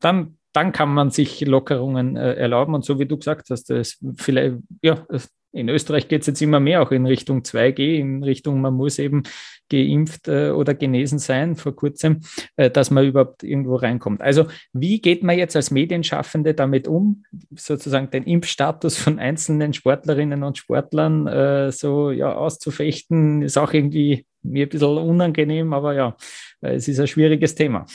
dann 0.00 0.37
dann 0.52 0.72
kann 0.72 0.92
man 0.92 1.10
sich 1.10 1.40
Lockerungen 1.42 2.16
äh, 2.16 2.34
erlauben. 2.34 2.74
Und 2.74 2.84
so 2.84 2.98
wie 2.98 3.06
du 3.06 3.16
gesagt 3.16 3.50
hast, 3.50 3.70
das 3.70 3.98
vielleicht, 4.16 4.56
ja, 4.82 5.06
in 5.52 5.68
Österreich 5.68 6.08
geht 6.08 6.22
es 6.22 6.26
jetzt 6.26 6.42
immer 6.42 6.60
mehr 6.60 6.82
auch 6.82 6.90
in 6.90 7.06
Richtung 7.06 7.40
2G, 7.40 7.98
in 7.98 8.22
Richtung, 8.22 8.60
man 8.60 8.74
muss 8.74 8.98
eben 8.98 9.22
geimpft 9.70 10.28
äh, 10.28 10.50
oder 10.50 10.74
genesen 10.74 11.18
sein 11.18 11.56
vor 11.56 11.74
kurzem, 11.74 12.20
äh, 12.56 12.70
dass 12.70 12.90
man 12.90 13.06
überhaupt 13.06 13.42
irgendwo 13.42 13.76
reinkommt. 13.76 14.20
Also 14.20 14.46
wie 14.72 15.00
geht 15.00 15.22
man 15.22 15.38
jetzt 15.38 15.56
als 15.56 15.70
Medienschaffende 15.70 16.54
damit 16.54 16.86
um, 16.86 17.24
sozusagen 17.54 18.10
den 18.10 18.24
Impfstatus 18.24 18.98
von 18.98 19.18
einzelnen 19.18 19.72
Sportlerinnen 19.72 20.42
und 20.42 20.58
Sportlern 20.58 21.26
äh, 21.26 21.72
so 21.72 22.10
ja, 22.10 22.34
auszufechten, 22.34 23.42
ist 23.42 23.56
auch 23.56 23.72
irgendwie 23.72 24.26
mir 24.42 24.66
ein 24.66 24.68
bisschen 24.68 24.98
unangenehm, 24.98 25.72
aber 25.72 25.94
ja, 25.94 26.16
äh, 26.60 26.74
es 26.74 26.88
ist 26.88 27.00
ein 27.00 27.06
schwieriges 27.06 27.54
Thema. 27.54 27.86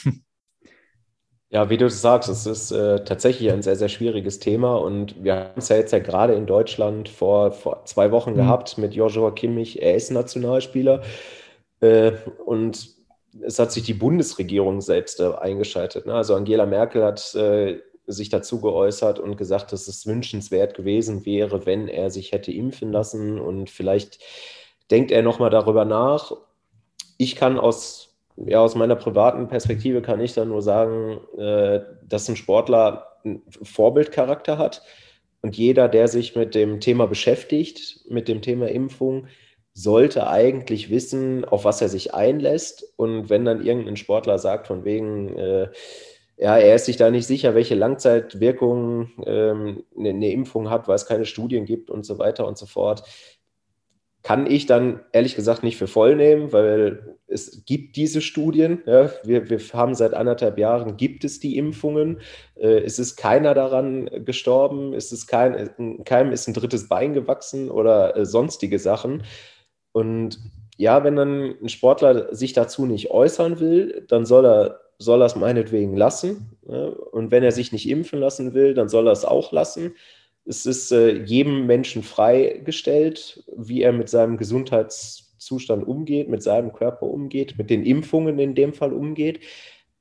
Ja, 1.54 1.70
wie 1.70 1.76
du 1.76 1.88
sagst, 1.88 2.28
es 2.28 2.46
ist 2.46 2.72
äh, 2.72 3.04
tatsächlich 3.04 3.52
ein 3.52 3.62
sehr, 3.62 3.76
sehr 3.76 3.88
schwieriges 3.88 4.40
Thema 4.40 4.74
und 4.74 5.22
wir 5.22 5.36
haben 5.36 5.52
es 5.58 5.68
ja 5.68 5.76
jetzt 5.76 5.92
ja 5.92 6.00
gerade 6.00 6.34
in 6.34 6.46
Deutschland 6.46 7.08
vor, 7.08 7.52
vor 7.52 7.84
zwei 7.84 8.10
Wochen 8.10 8.32
mhm. 8.32 8.38
gehabt 8.38 8.76
mit 8.76 8.92
Joshua 8.92 9.30
Kimmich. 9.30 9.80
Er 9.80 9.94
ist 9.94 10.10
Nationalspieler 10.10 11.02
äh, 11.78 12.10
und 12.44 12.88
es 13.40 13.60
hat 13.60 13.70
sich 13.70 13.84
die 13.84 13.94
Bundesregierung 13.94 14.80
selbst 14.80 15.20
äh, 15.20 15.32
eingeschaltet. 15.32 16.06
Ne? 16.06 16.14
Also 16.14 16.34
Angela 16.34 16.66
Merkel 16.66 17.04
hat 17.04 17.36
äh, 17.36 17.78
sich 18.08 18.30
dazu 18.30 18.60
geäußert 18.60 19.20
und 19.20 19.36
gesagt, 19.36 19.70
dass 19.70 19.86
es 19.86 20.08
wünschenswert 20.08 20.74
gewesen 20.74 21.24
wäre, 21.24 21.66
wenn 21.66 21.86
er 21.86 22.10
sich 22.10 22.32
hätte 22.32 22.50
impfen 22.50 22.90
lassen 22.90 23.38
und 23.38 23.70
vielleicht 23.70 24.18
denkt 24.90 25.12
er 25.12 25.22
nochmal 25.22 25.50
darüber 25.50 25.84
nach. 25.84 26.32
Ich 27.16 27.36
kann 27.36 27.60
aus 27.60 28.13
ja, 28.36 28.60
aus 28.60 28.74
meiner 28.74 28.96
privaten 28.96 29.48
Perspektive 29.48 30.02
kann 30.02 30.20
ich 30.20 30.34
dann 30.34 30.48
nur 30.48 30.62
sagen, 30.62 31.20
äh, 31.38 31.80
dass 32.02 32.28
ein 32.28 32.36
Sportler 32.36 33.06
einen 33.24 33.42
Vorbildcharakter 33.62 34.58
hat. 34.58 34.82
Und 35.40 35.56
jeder, 35.56 35.88
der 35.88 36.08
sich 36.08 36.34
mit 36.36 36.54
dem 36.54 36.80
Thema 36.80 37.06
beschäftigt, 37.06 38.00
mit 38.08 38.28
dem 38.28 38.42
Thema 38.42 38.68
Impfung, 38.68 39.26
sollte 39.74 40.28
eigentlich 40.28 40.88
wissen, 40.88 41.44
auf 41.44 41.64
was 41.64 41.82
er 41.82 41.88
sich 41.88 42.14
einlässt. 42.14 42.94
Und 42.96 43.28
wenn 43.28 43.44
dann 43.44 43.64
irgendein 43.64 43.96
Sportler 43.96 44.38
sagt, 44.38 44.68
von 44.68 44.84
wegen, 44.84 45.36
äh, 45.36 45.68
ja, 46.36 46.56
er 46.56 46.74
ist 46.76 46.86
sich 46.86 46.96
da 46.96 47.10
nicht 47.10 47.26
sicher, 47.26 47.54
welche 47.54 47.74
Langzeitwirkungen 47.74 49.12
ähm, 49.26 49.84
eine, 49.96 50.10
eine 50.10 50.30
Impfung 50.30 50.70
hat, 50.70 50.88
weil 50.88 50.96
es 50.96 51.06
keine 51.06 51.26
Studien 51.26 51.64
gibt 51.64 51.90
und 51.90 52.04
so 52.06 52.18
weiter 52.18 52.46
und 52.46 52.58
so 52.58 52.66
fort, 52.66 53.02
kann 54.24 54.50
ich 54.50 54.64
dann 54.64 55.00
ehrlich 55.12 55.36
gesagt 55.36 55.62
nicht 55.62 55.76
für 55.76 55.86
voll 55.86 56.16
nehmen, 56.16 56.50
weil 56.50 57.16
es 57.26 57.64
gibt 57.66 57.96
diese 57.96 58.22
Studien. 58.22 58.82
Ja, 58.86 59.10
wir, 59.22 59.50
wir 59.50 59.60
haben 59.74 59.94
seit 59.94 60.14
anderthalb 60.14 60.58
Jahren, 60.58 60.96
gibt 60.96 61.24
es 61.24 61.40
die 61.40 61.58
Impfungen. 61.58 62.20
Äh, 62.56 62.80
es 62.80 62.98
ist 62.98 63.16
keiner 63.16 63.52
daran 63.52 64.08
gestorben, 64.24 64.94
es 64.94 65.12
ist 65.12 65.26
kein, 65.26 65.70
keinem 66.04 66.32
ist 66.32 66.48
ein 66.48 66.54
drittes 66.54 66.88
Bein 66.88 67.12
gewachsen 67.12 67.70
oder 67.70 68.16
äh, 68.16 68.24
sonstige 68.24 68.78
Sachen. 68.78 69.24
Und 69.92 70.40
ja, 70.78 71.04
wenn 71.04 71.16
dann 71.16 71.54
ein 71.62 71.68
Sportler 71.68 72.34
sich 72.34 72.54
dazu 72.54 72.86
nicht 72.86 73.10
äußern 73.10 73.60
will, 73.60 74.06
dann 74.08 74.24
soll 74.24 74.46
er 74.46 74.80
soll 74.96 75.22
er 75.22 75.26
es 75.26 75.36
meinetwegen 75.36 75.96
lassen. 75.96 76.56
Ja? 76.66 76.86
Und 76.86 77.30
wenn 77.30 77.42
er 77.42 77.52
sich 77.52 77.72
nicht 77.72 77.88
impfen 77.88 78.20
lassen 78.20 78.54
will, 78.54 78.72
dann 78.72 78.88
soll 78.88 79.06
er 79.06 79.12
es 79.12 79.24
auch 79.24 79.52
lassen. 79.52 79.94
Es 80.46 80.66
ist 80.66 80.92
äh, 80.92 81.22
jedem 81.22 81.66
Menschen 81.66 82.02
freigestellt, 82.02 83.44
wie 83.56 83.82
er 83.82 83.92
mit 83.92 84.08
seinem 84.08 84.36
Gesundheitszustand 84.36 85.86
umgeht, 85.86 86.28
mit 86.28 86.42
seinem 86.42 86.72
Körper 86.72 87.06
umgeht, 87.06 87.56
mit 87.56 87.70
den 87.70 87.84
Impfungen 87.84 88.38
in 88.38 88.54
dem 88.54 88.74
Fall 88.74 88.92
umgeht. 88.92 89.40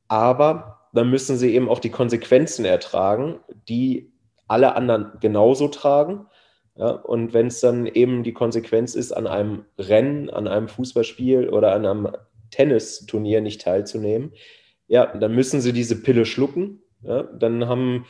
Aber 0.08 0.90
dann 0.94 1.10
müssen 1.10 1.38
sie 1.38 1.54
eben 1.56 1.70
auch 1.70 1.80
die 1.80 1.90
Konsequenzen 1.90 2.66
ertragen, 2.66 3.40
die 3.68 4.12
alle 4.48 4.76
anderen 4.76 5.14
genauso 5.22 5.68
tragen. 5.70 6.28
Ja, 6.76 6.90
und 6.90 7.34
wenn 7.34 7.48
es 7.48 7.60
dann 7.60 7.86
eben 7.86 8.24
die 8.24 8.34
Konsequenz 8.34 8.96
ist, 8.96 9.12
an 9.12 9.28
einem 9.28 9.66
Rennen, 9.78 10.30
an 10.30 10.48
einem 10.48 10.68
Fußballspiel 10.68 11.50
oder 11.50 11.74
an 11.74 11.86
einem 11.86 12.10
Tennisturnier 12.50 13.42
nicht 13.42 13.62
teilzunehmen, 13.62 14.34
ja, 14.88 15.06
dann 15.18 15.34
müssen 15.34 15.62
sie 15.62 15.74
diese 15.74 16.02
Pille 16.02 16.26
schlucken. 16.26 16.82
Ja, 17.02 17.24
dann 17.24 17.68
haben 17.68 18.06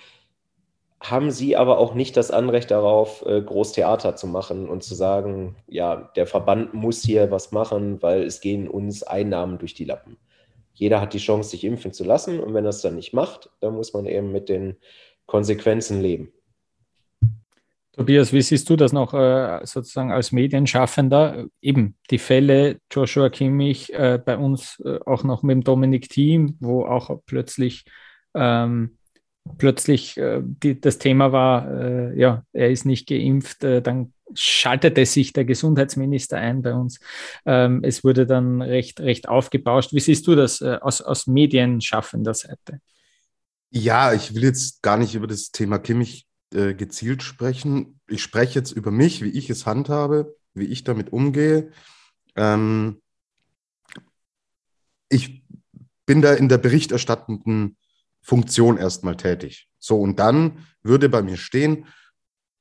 haben 1.04 1.32
sie 1.32 1.58
aber 1.58 1.80
auch 1.80 1.96
nicht 1.96 2.16
das 2.16 2.32
Anrecht 2.32 2.72
darauf, 2.72 3.26
äh, 3.26 3.42
Großtheater 3.42 4.16
zu 4.16 4.26
machen 4.26 4.70
und 4.70 4.84
zu 4.84 4.96
sagen, 4.96 5.58
ja, 5.68 6.10
der 6.16 6.26
Verband 6.28 6.74
muss 6.74 7.04
hier 7.04 7.30
was 7.30 7.52
machen, 7.52 8.02
weil 8.02 8.24
es 8.24 8.40
gehen 8.40 8.70
uns 8.70 9.04
Einnahmen 9.04 9.58
durch 9.58 9.74
die 9.74 9.84
Lappen. 9.84 10.18
Jeder 10.74 11.02
hat 11.02 11.14
die 11.14 11.20
Chance, 11.20 11.50
sich 11.50 11.66
impfen 11.66 11.92
zu 11.92 12.06
lassen 12.06 12.40
und 12.40 12.54
wenn 12.54 12.66
es 12.66 12.82
dann 12.82 12.96
nicht 12.96 13.14
macht, 13.14 13.50
dann 13.60 13.76
muss 13.76 13.94
man 13.94 14.06
eben 14.06 14.32
mit 14.32 14.48
den 14.48 14.78
Konsequenzen 15.26 16.02
leben. 16.02 16.32
Tobias, 17.92 18.32
wie 18.32 18.42
siehst 18.42 18.70
du 18.70 18.76
das 18.78 18.94
noch 18.94 19.14
äh, 19.14 19.60
sozusagen 19.66 20.12
als 20.12 20.32
Medienschaffender? 20.32 21.46
Eben 21.62 21.96
die 22.10 22.18
Fälle 22.18 22.80
Joshua 22.90 23.30
Kimmich 23.30 23.94
äh, 23.94 24.20
bei 24.24 24.38
uns 24.38 24.82
auch 25.06 25.24
noch 25.24 25.44
mit 25.44 25.56
dem 25.56 25.64
Dominik 25.64 26.10
Team, 26.10 26.56
wo 26.60 26.86
auch 26.86 27.20
plötzlich 27.28 27.84
ähm, 28.34 28.98
plötzlich 29.58 30.18
äh, 30.18 30.42
die, 30.44 30.80
das 30.80 30.98
Thema 30.98 31.32
war, 31.32 31.70
äh, 31.72 32.20
ja, 32.20 32.44
er 32.54 32.70
ist 32.70 32.86
nicht 32.86 33.08
geimpft, 33.08 33.64
äh, 33.64 33.82
dann 33.82 34.14
schaltete 34.36 35.06
sich 35.06 35.34
der 35.34 35.46
Gesundheitsminister 35.46 36.38
ein 36.38 36.62
bei 36.62 36.74
uns. 36.74 37.00
Ähm, 37.46 37.82
es 37.84 38.04
wurde 38.04 38.26
dann 38.26 38.62
recht, 38.62 39.00
recht 39.00 39.28
aufgebauscht. 39.30 39.94
Wie 39.94 40.00
siehst 40.00 40.26
du 40.28 40.36
das 40.36 40.62
äh, 40.62 40.78
aus, 40.82 41.02
aus 41.02 41.28
medienschaffender 41.28 42.34
Seite? 42.34 42.80
Ja, 43.70 44.14
ich 44.14 44.34
will 44.34 44.44
jetzt 44.44 44.82
gar 44.82 44.98
nicht 44.98 45.16
über 45.16 45.28
das 45.28 45.52
Thema 45.52 45.80
Kimmich 45.80 46.28
äh, 46.54 46.74
gezielt 46.74 47.24
sprechen. 47.24 48.00
Ich 48.08 48.22
spreche 48.22 48.60
jetzt 48.60 48.72
über 48.72 48.92
mich, 48.92 49.24
wie 49.24 49.30
ich 49.30 49.50
es 49.50 49.66
handhabe, 49.66 50.36
wie 50.54 50.66
ich 50.66 50.84
damit 50.84 51.12
umgehe. 51.12 51.72
Ähm, 52.36 53.02
ich 55.10 55.44
bin 56.06 56.22
da 56.22 56.34
in 56.34 56.50
der 56.50 56.58
berichterstattenden 56.58 57.78
Funktion 58.24 58.78
erstmal 58.78 59.18
tätig. 59.18 59.68
So, 59.78 60.00
und 60.00 60.20
dann 60.20 60.66
würde 60.82 61.10
bei 61.10 61.22
mir 61.22 61.38
stehen, 61.38 61.86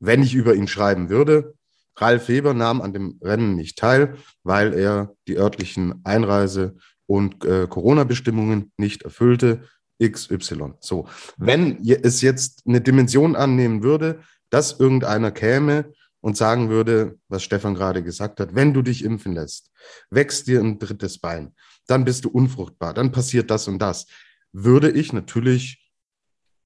wenn 0.00 0.22
ich 0.22 0.34
über 0.34 0.54
ihn 0.54 0.68
schreiben 0.68 1.08
würde, 1.08 1.54
Ralf 1.96 2.28
Weber 2.28 2.52
nahm 2.54 2.80
an 2.80 2.92
dem 2.92 3.18
Rennen 3.22 3.54
nicht 3.54 3.78
teil, 3.78 4.16
weil 4.42 4.74
er 4.74 5.14
die 5.28 5.36
örtlichen 5.36 6.04
Einreise- 6.04 6.76
und 7.06 7.44
äh, 7.44 7.66
Corona-Bestimmungen 7.68 8.72
nicht 8.76 9.02
erfüllte. 9.02 9.62
XY. 10.02 10.74
So, 10.80 11.06
wenn 11.36 11.78
es 11.86 12.22
jetzt 12.22 12.62
eine 12.66 12.80
Dimension 12.80 13.36
annehmen 13.36 13.84
würde, 13.84 14.20
dass 14.50 14.80
irgendeiner 14.80 15.30
käme 15.30 15.92
und 16.20 16.36
sagen 16.36 16.70
würde, 16.70 17.18
was 17.28 17.42
Stefan 17.42 17.74
gerade 17.74 18.02
gesagt 18.02 18.40
hat, 18.40 18.54
wenn 18.54 18.74
du 18.74 18.82
dich 18.82 19.04
impfen 19.04 19.34
lässt, 19.34 19.70
wächst 20.10 20.48
dir 20.48 20.60
ein 20.60 20.78
drittes 20.78 21.18
Bein, 21.18 21.54
dann 21.86 22.04
bist 22.04 22.24
du 22.24 22.30
unfruchtbar, 22.30 22.94
dann 22.94 23.12
passiert 23.12 23.50
das 23.50 23.68
und 23.68 23.78
das 23.78 24.06
würde 24.52 24.90
ich 24.90 25.12
natürlich 25.12 25.90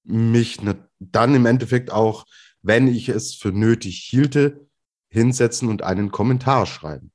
mich 0.04 0.62
ne, 0.62 0.76
dann 0.98 1.34
im 1.34 1.46
Endeffekt 1.46 1.90
auch, 1.90 2.26
wenn 2.62 2.88
ich 2.88 3.08
es 3.08 3.34
für 3.34 3.52
nötig 3.52 3.98
hielte, 3.98 4.68
hinsetzen 5.08 5.68
und 5.68 5.82
einen 5.82 6.10
Kommentar 6.10 6.66
schreiben. 6.66 7.12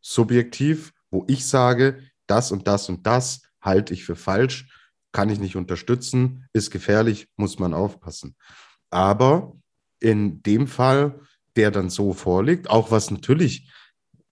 Subjektiv, 0.00 0.92
wo 1.10 1.24
ich 1.28 1.46
sage, 1.46 2.00
das 2.26 2.52
und 2.52 2.66
das 2.68 2.88
und 2.88 3.06
das 3.06 3.42
halte 3.60 3.94
ich 3.94 4.04
für 4.04 4.16
falsch, 4.16 4.68
kann 5.12 5.30
ich 5.30 5.38
nicht 5.38 5.56
unterstützen, 5.56 6.48
ist 6.52 6.70
gefährlich, 6.70 7.28
muss 7.36 7.58
man 7.58 7.74
aufpassen. 7.74 8.36
Aber 8.90 9.56
in 10.00 10.42
dem 10.42 10.66
Fall, 10.66 11.20
der 11.56 11.70
dann 11.70 11.88
so 11.88 12.12
vorliegt, 12.12 12.68
auch 12.68 12.90
was 12.90 13.10
natürlich, 13.10 13.70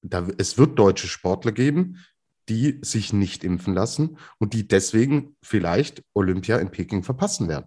da, 0.02 0.26
es 0.38 0.58
wird 0.58 0.78
deutsche 0.78 1.06
Sportler 1.06 1.52
geben, 1.52 2.04
die 2.48 2.78
sich 2.82 3.12
nicht 3.12 3.44
impfen 3.44 3.74
lassen 3.74 4.18
und 4.38 4.52
die 4.52 4.66
deswegen 4.66 5.36
vielleicht 5.42 6.02
Olympia 6.14 6.58
in 6.58 6.70
Peking 6.70 7.02
verpassen 7.02 7.48
werden. 7.48 7.66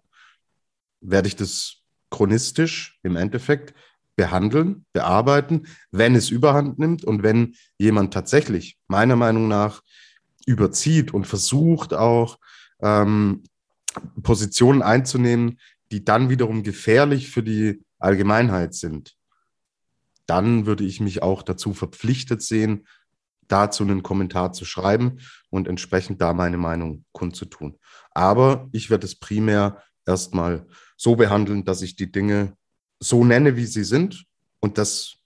Werde 1.02 1.28
ich 1.28 1.36
das 1.36 1.78
chronistisch 2.10 3.00
im 3.04 3.16
Endeffekt 3.16 3.74
behandeln, 4.16 4.86
bearbeiten, 4.94 5.68
wenn 5.92 6.16
es 6.16 6.30
überhand 6.30 6.80
nimmt 6.80 7.04
und 7.04 7.24
wenn 7.24 7.56
jemand 7.78 8.14
tatsächlich 8.14 8.78
meiner 8.88 9.16
Meinung 9.16 9.48
nach 9.48 9.82
überzieht 10.46 11.14
und 11.14 11.28
versucht 11.28 11.94
auch 11.94 12.40
ähm, 12.80 13.44
Positionen 14.24 14.82
einzunehmen, 14.82 15.60
die 15.92 16.04
dann 16.04 16.30
wiederum 16.30 16.64
gefährlich 16.64 17.30
für 17.30 17.44
die 17.44 17.84
Allgemeinheit 18.00 18.74
sind, 18.74 19.16
dann 20.26 20.66
würde 20.66 20.84
ich 20.84 21.00
mich 21.00 21.22
auch 21.22 21.44
dazu 21.44 21.74
verpflichtet 21.74 22.42
sehen, 22.42 22.88
dazu 23.48 23.84
einen 23.84 24.04
Kommentar 24.04 24.54
zu 24.54 24.66
schreiben 24.66 25.20
und 25.50 25.68
entsprechend 25.68 26.22
da 26.22 26.34
meine 26.34 26.58
Meinung 26.58 27.06
kundzutun. 27.12 27.78
Aber 28.12 28.68
ich 28.72 28.90
werde 28.90 29.06
es 29.06 29.16
primär 29.16 29.82
erstmal 30.06 30.66
so 30.98 31.16
behandeln, 31.16 31.66
dass 31.66 31.82
ich 31.82 31.96
die 31.96 32.12
Dinge 32.12 32.56
so 33.00 33.24
nenne, 33.24 33.56
wie 33.56 33.66
sie 33.66 33.84
sind 33.84 34.26
und 34.60 34.78
das 34.78 35.18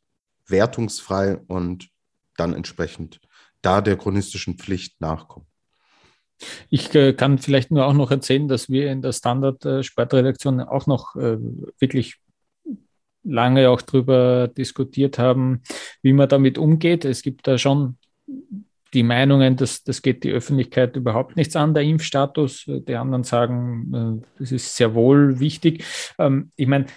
wertungsfrei 0.47 1.38
und 1.47 1.89
dann 2.36 2.53
entsprechend 2.53 3.19
da 3.62 3.82
der 3.82 3.97
chronistischen 3.97 4.58
Pflicht 4.58 4.99
nachkommen. 5.01 5.45
Ich 6.69 6.93
äh, 6.95 7.13
kann 7.13 7.38
vielleicht 7.38 7.69
nur 7.69 7.86
auch 7.86 7.93
noch 7.93 8.12
erzählen, 8.12 8.47
dass 8.47 8.69
wir 8.69 8.91
in 8.91 9.01
der 9.01 9.12
Standard-Sportredaktion 9.12 10.60
äh, 10.60 10.63
auch 10.63 10.88
noch 10.88 11.15
äh, 11.15 11.38
wirklich 11.79 12.15
lange 13.23 13.69
auch 13.69 13.82
darüber 13.82 14.47
diskutiert 14.47 15.19
haben, 15.19 15.62
wie 16.01 16.13
man 16.13 16.29
damit 16.29 16.58
umgeht. 16.58 17.03
Es 17.03 17.21
gibt 17.21 17.45
da 17.47 17.58
schon 17.58 17.97
die 18.94 19.04
Meinungen, 19.04 19.56
dass 19.56 19.84
das 19.84 20.02
geht 20.02 20.24
die 20.24 20.32
Öffentlichkeit 20.32 20.96
überhaupt 20.96 21.36
nichts 21.36 21.56
an, 21.56 21.74
der 21.74 21.84
Impfstatus. 21.84 22.65
Die 22.68 22.96
anderen 22.96 23.24
sagen, 23.24 24.24
das 24.39 24.52
ist 24.52 24.76
sehr 24.76 24.96
wohl 24.96 25.39
wichtig. 25.39 25.84
Ähm, 26.18 26.52
ich 26.56 26.68
meine, 26.68 26.88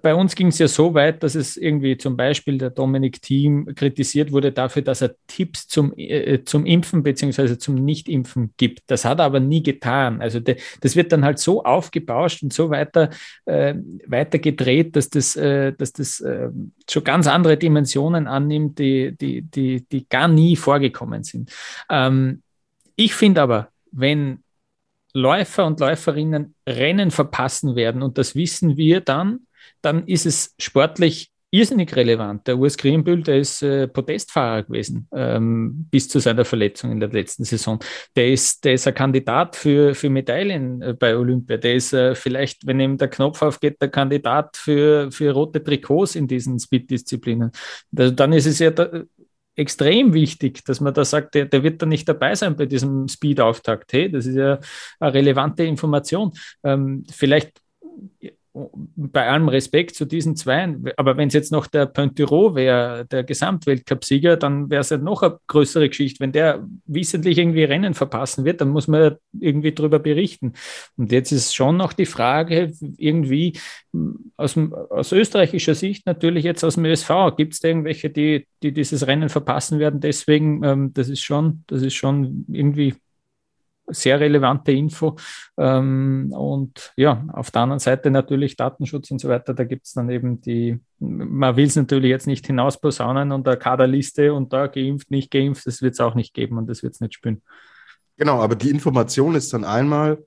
bei 0.00 0.14
uns 0.14 0.34
ging 0.34 0.46
es 0.46 0.58
ja 0.58 0.66
so 0.66 0.94
weit, 0.94 1.22
dass 1.22 1.34
es 1.34 1.56
irgendwie 1.56 1.98
zum 1.98 2.16
Beispiel 2.16 2.56
der 2.56 2.70
Dominik 2.70 3.20
Thiem 3.20 3.74
kritisiert 3.74 4.32
wurde 4.32 4.50
dafür, 4.50 4.82
dass 4.82 5.02
er 5.02 5.14
Tipps 5.26 5.68
zum, 5.68 5.92
äh, 5.96 6.42
zum 6.44 6.64
Impfen 6.64 7.02
bzw. 7.02 7.58
zum 7.58 7.74
Nicht-Impfen 7.74 8.54
gibt. 8.56 8.82
Das 8.86 9.04
hat 9.04 9.18
er 9.18 9.26
aber 9.26 9.40
nie 9.40 9.62
getan. 9.62 10.22
Also 10.22 10.40
de, 10.40 10.56
das 10.80 10.96
wird 10.96 11.12
dann 11.12 11.24
halt 11.24 11.38
so 11.38 11.64
aufgebauscht 11.64 12.42
und 12.42 12.52
so 12.52 12.70
weiter, 12.70 13.10
äh, 13.44 13.74
weiter 14.06 14.38
gedreht, 14.38 14.96
dass 14.96 15.10
das, 15.10 15.36
äh, 15.36 15.72
dass 15.74 15.92
das 15.92 16.20
äh, 16.20 16.48
schon 16.88 17.04
ganz 17.04 17.26
andere 17.26 17.58
Dimensionen 17.58 18.26
annimmt, 18.26 18.78
die, 18.78 19.14
die, 19.16 19.42
die, 19.42 19.86
die 19.86 20.08
gar 20.08 20.28
nie 20.28 20.56
vorgekommen 20.56 21.24
sind. 21.24 21.52
Ähm, 21.90 22.42
ich 22.96 23.14
finde 23.14 23.42
aber, 23.42 23.68
wenn 23.92 24.42
Läufer 25.12 25.66
und 25.66 25.78
Läuferinnen 25.78 26.54
Rennen 26.66 27.10
verpassen 27.10 27.76
werden, 27.76 28.02
und 28.02 28.16
das 28.16 28.34
wissen 28.34 28.76
wir 28.76 29.00
dann, 29.00 29.40
dann 29.82 30.06
ist 30.06 30.26
es 30.26 30.54
sportlich 30.58 31.30
irrsinnig 31.54 31.94
relevant. 31.94 32.46
Der 32.48 32.58
Urs 32.58 32.76
Grimbühl, 32.76 33.22
der 33.22 33.38
ist 33.38 33.62
äh, 33.62 33.86
Podestfahrer 33.86 34.64
gewesen 34.64 35.08
ähm, 35.14 35.86
bis 35.88 36.08
zu 36.08 36.18
seiner 36.18 36.44
Verletzung 36.44 36.90
in 36.90 36.98
der 36.98 37.10
letzten 37.10 37.44
Saison. 37.44 37.78
Der 38.16 38.32
ist, 38.32 38.64
der 38.64 38.74
ist 38.74 38.88
ein 38.88 38.94
Kandidat 38.94 39.54
für, 39.54 39.94
für 39.94 40.10
Medaillen 40.10 40.82
äh, 40.82 40.94
bei 40.94 41.16
Olympia. 41.16 41.56
Der 41.56 41.76
ist 41.76 41.92
äh, 41.92 42.16
vielleicht, 42.16 42.66
wenn 42.66 42.80
ihm 42.80 42.98
der 42.98 43.08
Knopf 43.08 43.40
aufgeht, 43.40 43.80
der 43.80 43.88
Kandidat 43.88 44.56
für, 44.56 45.12
für 45.12 45.30
rote 45.32 45.62
Trikots 45.62 46.16
in 46.16 46.26
diesen 46.26 46.58
Speed-Disziplinen. 46.58 47.52
Also 47.96 48.10
dann 48.12 48.32
ist 48.32 48.46
es 48.46 48.58
ja 48.58 48.70
da, 48.72 49.04
extrem 49.56 50.12
wichtig, 50.12 50.64
dass 50.64 50.80
man 50.80 50.92
da 50.92 51.04
sagt, 51.04 51.36
der, 51.36 51.44
der 51.44 51.62
wird 51.62 51.80
dann 51.80 51.90
nicht 51.90 52.08
dabei 52.08 52.34
sein 52.34 52.56
bei 52.56 52.66
diesem 52.66 53.06
Speed-Auftakt. 53.06 53.92
Hey, 53.92 54.10
das 54.10 54.26
ist 54.26 54.34
ja 54.34 54.58
eine 54.98 55.14
relevante 55.14 55.62
Information. 55.62 56.32
Ähm, 56.64 57.04
vielleicht 57.08 57.60
bei 58.54 59.28
allem 59.28 59.48
Respekt 59.48 59.96
zu 59.96 60.04
diesen 60.04 60.36
zwei, 60.36 60.76
aber 60.96 61.16
wenn 61.16 61.26
es 61.26 61.34
jetzt 61.34 61.50
noch 61.50 61.66
der 61.66 61.86
Pointiro 61.86 62.54
wäre, 62.54 63.04
der 63.04 63.24
Gesamtweltcupsieger, 63.24 64.36
dann 64.36 64.70
wäre 64.70 64.82
es 64.82 64.90
ja 64.90 64.98
noch 64.98 65.22
eine 65.22 65.38
größere 65.48 65.88
Geschichte. 65.88 66.20
Wenn 66.20 66.30
der 66.30 66.64
wissentlich 66.86 67.38
irgendwie 67.38 67.64
Rennen 67.64 67.94
verpassen 67.94 68.44
wird, 68.44 68.60
dann 68.60 68.68
muss 68.68 68.86
man 68.86 69.16
irgendwie 69.38 69.72
darüber 69.72 69.98
berichten. 69.98 70.52
Und 70.96 71.10
jetzt 71.10 71.32
ist 71.32 71.52
schon 71.52 71.76
noch 71.76 71.92
die 71.92 72.06
Frage, 72.06 72.72
irgendwie 72.96 73.58
aus, 74.36 74.56
aus 74.90 75.10
österreichischer 75.10 75.74
Sicht 75.74 76.06
natürlich 76.06 76.44
jetzt 76.44 76.64
aus 76.64 76.74
dem 76.74 76.84
ÖSV, 76.84 77.10
gibt 77.36 77.54
es 77.54 77.64
irgendwelche, 77.64 78.10
die, 78.10 78.46
die 78.62 78.72
dieses 78.72 79.06
Rennen 79.08 79.30
verpassen 79.30 79.80
werden? 79.80 79.98
Deswegen, 80.00 80.62
ähm, 80.62 80.92
das 80.94 81.08
ist 81.08 81.22
schon, 81.22 81.64
das 81.66 81.82
ist 81.82 81.94
schon 81.94 82.44
irgendwie 82.48 82.94
sehr 83.86 84.20
relevante 84.20 84.72
Info. 84.72 85.16
Ähm, 85.56 86.32
und 86.32 86.92
ja, 86.96 87.24
auf 87.32 87.50
der 87.50 87.62
anderen 87.62 87.80
Seite 87.80 88.10
natürlich 88.10 88.56
Datenschutz 88.56 89.10
und 89.10 89.20
so 89.20 89.28
weiter. 89.28 89.54
Da 89.54 89.64
gibt 89.64 89.86
es 89.86 89.92
dann 89.92 90.10
eben 90.10 90.40
die, 90.40 90.80
man 90.98 91.56
will 91.56 91.66
es 91.66 91.76
natürlich 91.76 92.10
jetzt 92.10 92.26
nicht 92.26 92.46
hinausposaunen 92.46 93.32
und 93.32 93.46
eine 93.46 93.56
Kaderliste 93.56 94.32
und 94.32 94.52
da 94.52 94.66
geimpft, 94.66 95.10
nicht 95.10 95.30
geimpft, 95.30 95.66
das 95.66 95.82
wird 95.82 95.94
es 95.94 96.00
auch 96.00 96.14
nicht 96.14 96.34
geben 96.34 96.58
und 96.58 96.68
das 96.68 96.82
wird 96.82 96.94
es 96.94 97.00
nicht 97.00 97.14
spüren. 97.14 97.42
Genau, 98.16 98.40
aber 98.40 98.54
die 98.54 98.70
Information 98.70 99.34
ist 99.34 99.52
dann 99.52 99.64
einmal 99.64 100.18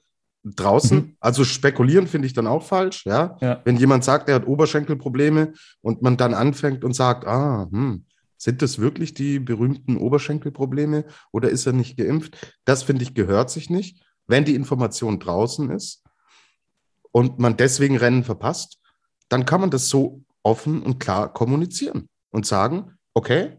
draußen. 0.44 0.98
Mhm. 0.98 1.16
Also 1.20 1.44
spekulieren 1.44 2.08
finde 2.08 2.28
ich 2.28 2.34
dann 2.34 2.48
auch 2.48 2.64
falsch. 2.64 3.06
Ja? 3.06 3.38
ja? 3.42 3.62
Wenn 3.66 3.78
jemand 3.78 4.04
sagt, 4.04 4.30
er 4.30 4.36
hat 4.36 4.48
Oberschenkelprobleme 4.48 5.54
und 5.82 6.02
man 6.02 6.18
dann 6.18 6.34
anfängt 6.34 6.84
und 6.84 6.94
sagt, 6.94 7.26
ah, 7.26 7.68
hm, 7.70 8.06
sind 8.38 8.62
das 8.62 8.80
wirklich 8.80 9.14
die 9.14 9.40
berühmten 9.40 9.98
Oberschenkelprobleme 9.98 11.06
oder 11.32 11.50
ist 11.50 11.66
er 11.66 11.74
nicht 11.74 11.98
geimpft? 11.98 12.56
Das 12.66 12.84
finde 12.84 13.04
ich 13.04 13.14
gehört 13.14 13.50
sich 13.50 13.70
nicht. 13.70 14.04
Wenn 14.28 14.46
die 14.46 14.56
Information 14.56 15.20
draußen 15.20 15.72
ist 15.72 16.04
und 17.12 17.40
man 17.40 17.58
deswegen 17.58 17.98
Rennen 17.98 18.24
verpasst, 18.24 18.80
dann 19.30 19.46
kann 19.46 19.62
man 19.62 19.72
das 19.72 19.90
so 19.90 20.24
offen 20.44 20.84
und 20.84 21.00
klar 21.00 21.34
kommunizieren 21.34 22.10
und 22.30 22.46
sagen, 22.46 22.98
okay, 23.14 23.58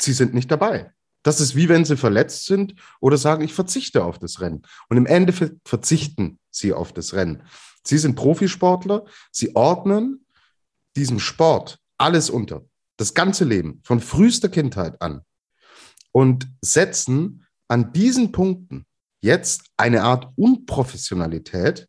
Sie 0.00 0.12
sind 0.12 0.34
nicht 0.34 0.50
dabei. 0.50 0.92
Das 1.22 1.40
ist 1.40 1.54
wie 1.54 1.68
wenn 1.68 1.84
Sie 1.84 1.96
verletzt 1.96 2.46
sind 2.46 2.74
oder 3.00 3.16
sagen, 3.16 3.44
ich 3.44 3.54
verzichte 3.54 4.04
auf 4.04 4.18
das 4.18 4.40
Rennen. 4.40 4.62
Und 4.88 4.96
im 4.96 5.06
Endeffekt 5.06 5.56
verzichten 5.68 6.38
Sie 6.50 6.72
auf 6.72 6.92
das 6.92 7.14
Rennen. 7.14 7.42
Sie 7.84 7.98
sind 7.98 8.16
Profisportler, 8.16 9.04
Sie 9.30 9.54
ordnen 9.54 10.26
diesem 10.96 11.20
Sport 11.20 11.78
alles 11.98 12.30
unter 12.30 12.64
das 13.02 13.14
ganze 13.14 13.44
Leben, 13.44 13.80
von 13.82 13.98
frühester 13.98 14.48
Kindheit 14.48 15.02
an, 15.02 15.22
und 16.12 16.46
setzen 16.60 17.44
an 17.66 17.92
diesen 17.92 18.30
Punkten 18.30 18.86
jetzt 19.20 19.64
eine 19.76 20.04
Art 20.04 20.28
Unprofessionalität 20.36 21.88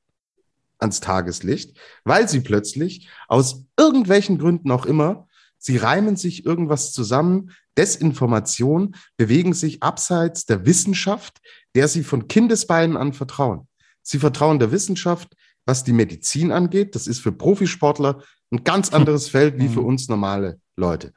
ans 0.79 1.01
Tageslicht, 1.01 1.77
weil 2.03 2.27
sie 2.27 2.39
plötzlich 2.39 3.09
aus 3.27 3.65
irgendwelchen 3.77 4.39
Gründen 4.39 4.71
auch 4.71 4.87
immer, 4.87 5.27
sie 5.59 5.77
reimen 5.77 6.15
sich 6.15 6.47
irgendwas 6.47 6.93
zusammen, 6.93 7.51
Desinformation, 7.77 8.95
bewegen 9.15 9.53
sich 9.53 9.83
abseits 9.83 10.45
der 10.45 10.65
Wissenschaft, 10.65 11.41
der 11.75 11.87
sie 11.87 12.03
von 12.03 12.27
Kindesbeinen 12.27 12.97
an 12.97 13.13
vertrauen. 13.13 13.67
Sie 14.01 14.17
vertrauen 14.17 14.57
der 14.57 14.71
Wissenschaft, 14.71 15.35
was 15.65 15.83
die 15.83 15.93
Medizin 15.93 16.51
angeht. 16.51 16.95
Das 16.95 17.05
ist 17.05 17.19
für 17.19 17.31
Profisportler 17.31 18.23
ein 18.51 18.63
ganz 18.63 18.89
anderes 18.93 19.27
Feld 19.27 19.59
wie 19.59 19.69
für 19.69 19.81
mhm. 19.81 19.87
uns 19.87 20.09
normale 20.09 20.59
Leute. 20.75 21.13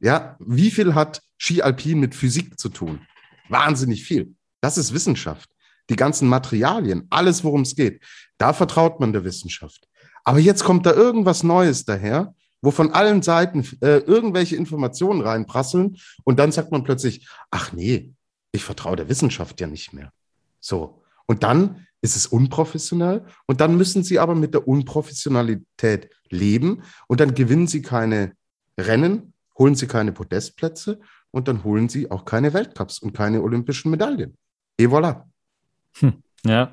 Ja, 0.00 0.36
wie 0.40 0.70
viel 0.70 0.94
hat 0.94 1.22
Ski 1.38 1.62
Alpin 1.62 2.00
mit 2.00 2.14
Physik 2.14 2.58
zu 2.58 2.68
tun? 2.68 3.00
Wahnsinnig 3.48 4.04
viel. 4.04 4.34
Das 4.60 4.78
ist 4.78 4.92
Wissenschaft. 4.92 5.50
Die 5.90 5.96
ganzen 5.96 6.28
Materialien, 6.28 7.06
alles, 7.10 7.44
worum 7.44 7.62
es 7.62 7.74
geht, 7.74 8.02
da 8.38 8.52
vertraut 8.52 9.00
man 9.00 9.12
der 9.12 9.24
Wissenschaft. 9.24 9.88
Aber 10.24 10.38
jetzt 10.38 10.64
kommt 10.64 10.86
da 10.86 10.92
irgendwas 10.92 11.42
Neues 11.42 11.84
daher, 11.84 12.34
wo 12.60 12.70
von 12.70 12.92
allen 12.92 13.22
Seiten 13.22 13.66
äh, 13.80 13.98
irgendwelche 13.98 14.56
Informationen 14.56 15.20
reinprasseln 15.20 15.96
und 16.24 16.38
dann 16.38 16.52
sagt 16.52 16.70
man 16.70 16.84
plötzlich, 16.84 17.28
ach 17.50 17.72
nee, 17.72 18.14
ich 18.52 18.62
vertraue 18.62 18.96
der 18.96 19.08
Wissenschaft 19.08 19.60
ja 19.60 19.66
nicht 19.66 19.92
mehr. 19.92 20.12
So. 20.60 21.02
Und 21.26 21.42
dann 21.42 21.86
ist 22.02 22.16
es 22.16 22.26
unprofessionell 22.26 23.24
und 23.46 23.60
dann 23.60 23.76
müssen 23.76 24.04
sie 24.04 24.18
aber 24.18 24.34
mit 24.34 24.54
der 24.54 24.68
Unprofessionalität 24.68 26.10
leben 26.30 26.82
und 27.08 27.20
dann 27.20 27.34
gewinnen 27.34 27.66
sie 27.66 27.82
keine 27.82 28.34
Rennen, 28.78 29.32
holen 29.58 29.74
sie 29.74 29.86
keine 29.86 30.12
Podestplätze 30.12 31.00
und 31.30 31.48
dann 31.48 31.64
holen 31.64 31.88
sie 31.88 32.10
auch 32.10 32.24
keine 32.24 32.52
Weltcups 32.52 32.98
und 32.98 33.12
keine 33.12 33.42
olympischen 33.42 33.90
Medaillen. 33.90 34.36
Et 34.78 34.88
voilà. 34.88 35.24
Hm, 35.98 36.22
ja, 36.44 36.72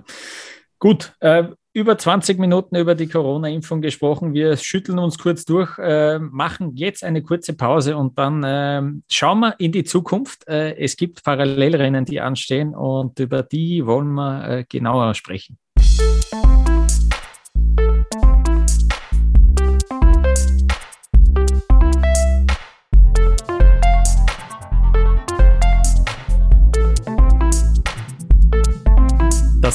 gut. 0.80 1.14
Äh, 1.20 1.50
über 1.74 1.98
20 1.98 2.40
Minuten 2.40 2.76
über 2.76 2.96
die 2.96 3.08
Corona-Impfung 3.08 3.82
gesprochen. 3.82 4.34
Wir 4.34 4.58
schütteln 4.58 4.98
uns 4.98 5.20
kurz 5.20 5.46
durch, 5.46 5.78
äh, 5.78 6.18
machen 6.18 6.76
jetzt 6.76 7.04
eine 7.04 7.22
kurze 7.22 7.54
Pause 7.54 7.96
und 7.96 8.18
dann 8.18 8.44
äh, 8.44 8.82
schauen 9.10 9.40
wir 9.42 9.56
in 9.60 9.72
die 9.72 9.84
Zukunft. 9.84 10.48
Äh, 10.48 10.76
es 10.78 10.98
gibt 10.98 11.24
Parallelrennen, 11.24 12.06
die 12.06 12.22
anstehen 12.22 12.74
und 12.74 13.20
über 13.20 13.44
die 13.44 13.86
wollen 13.86 14.14
wir 14.14 14.50
äh, 14.50 14.66
genauer 14.68 15.14
sprechen. 15.14 15.60
Das 15.76 16.89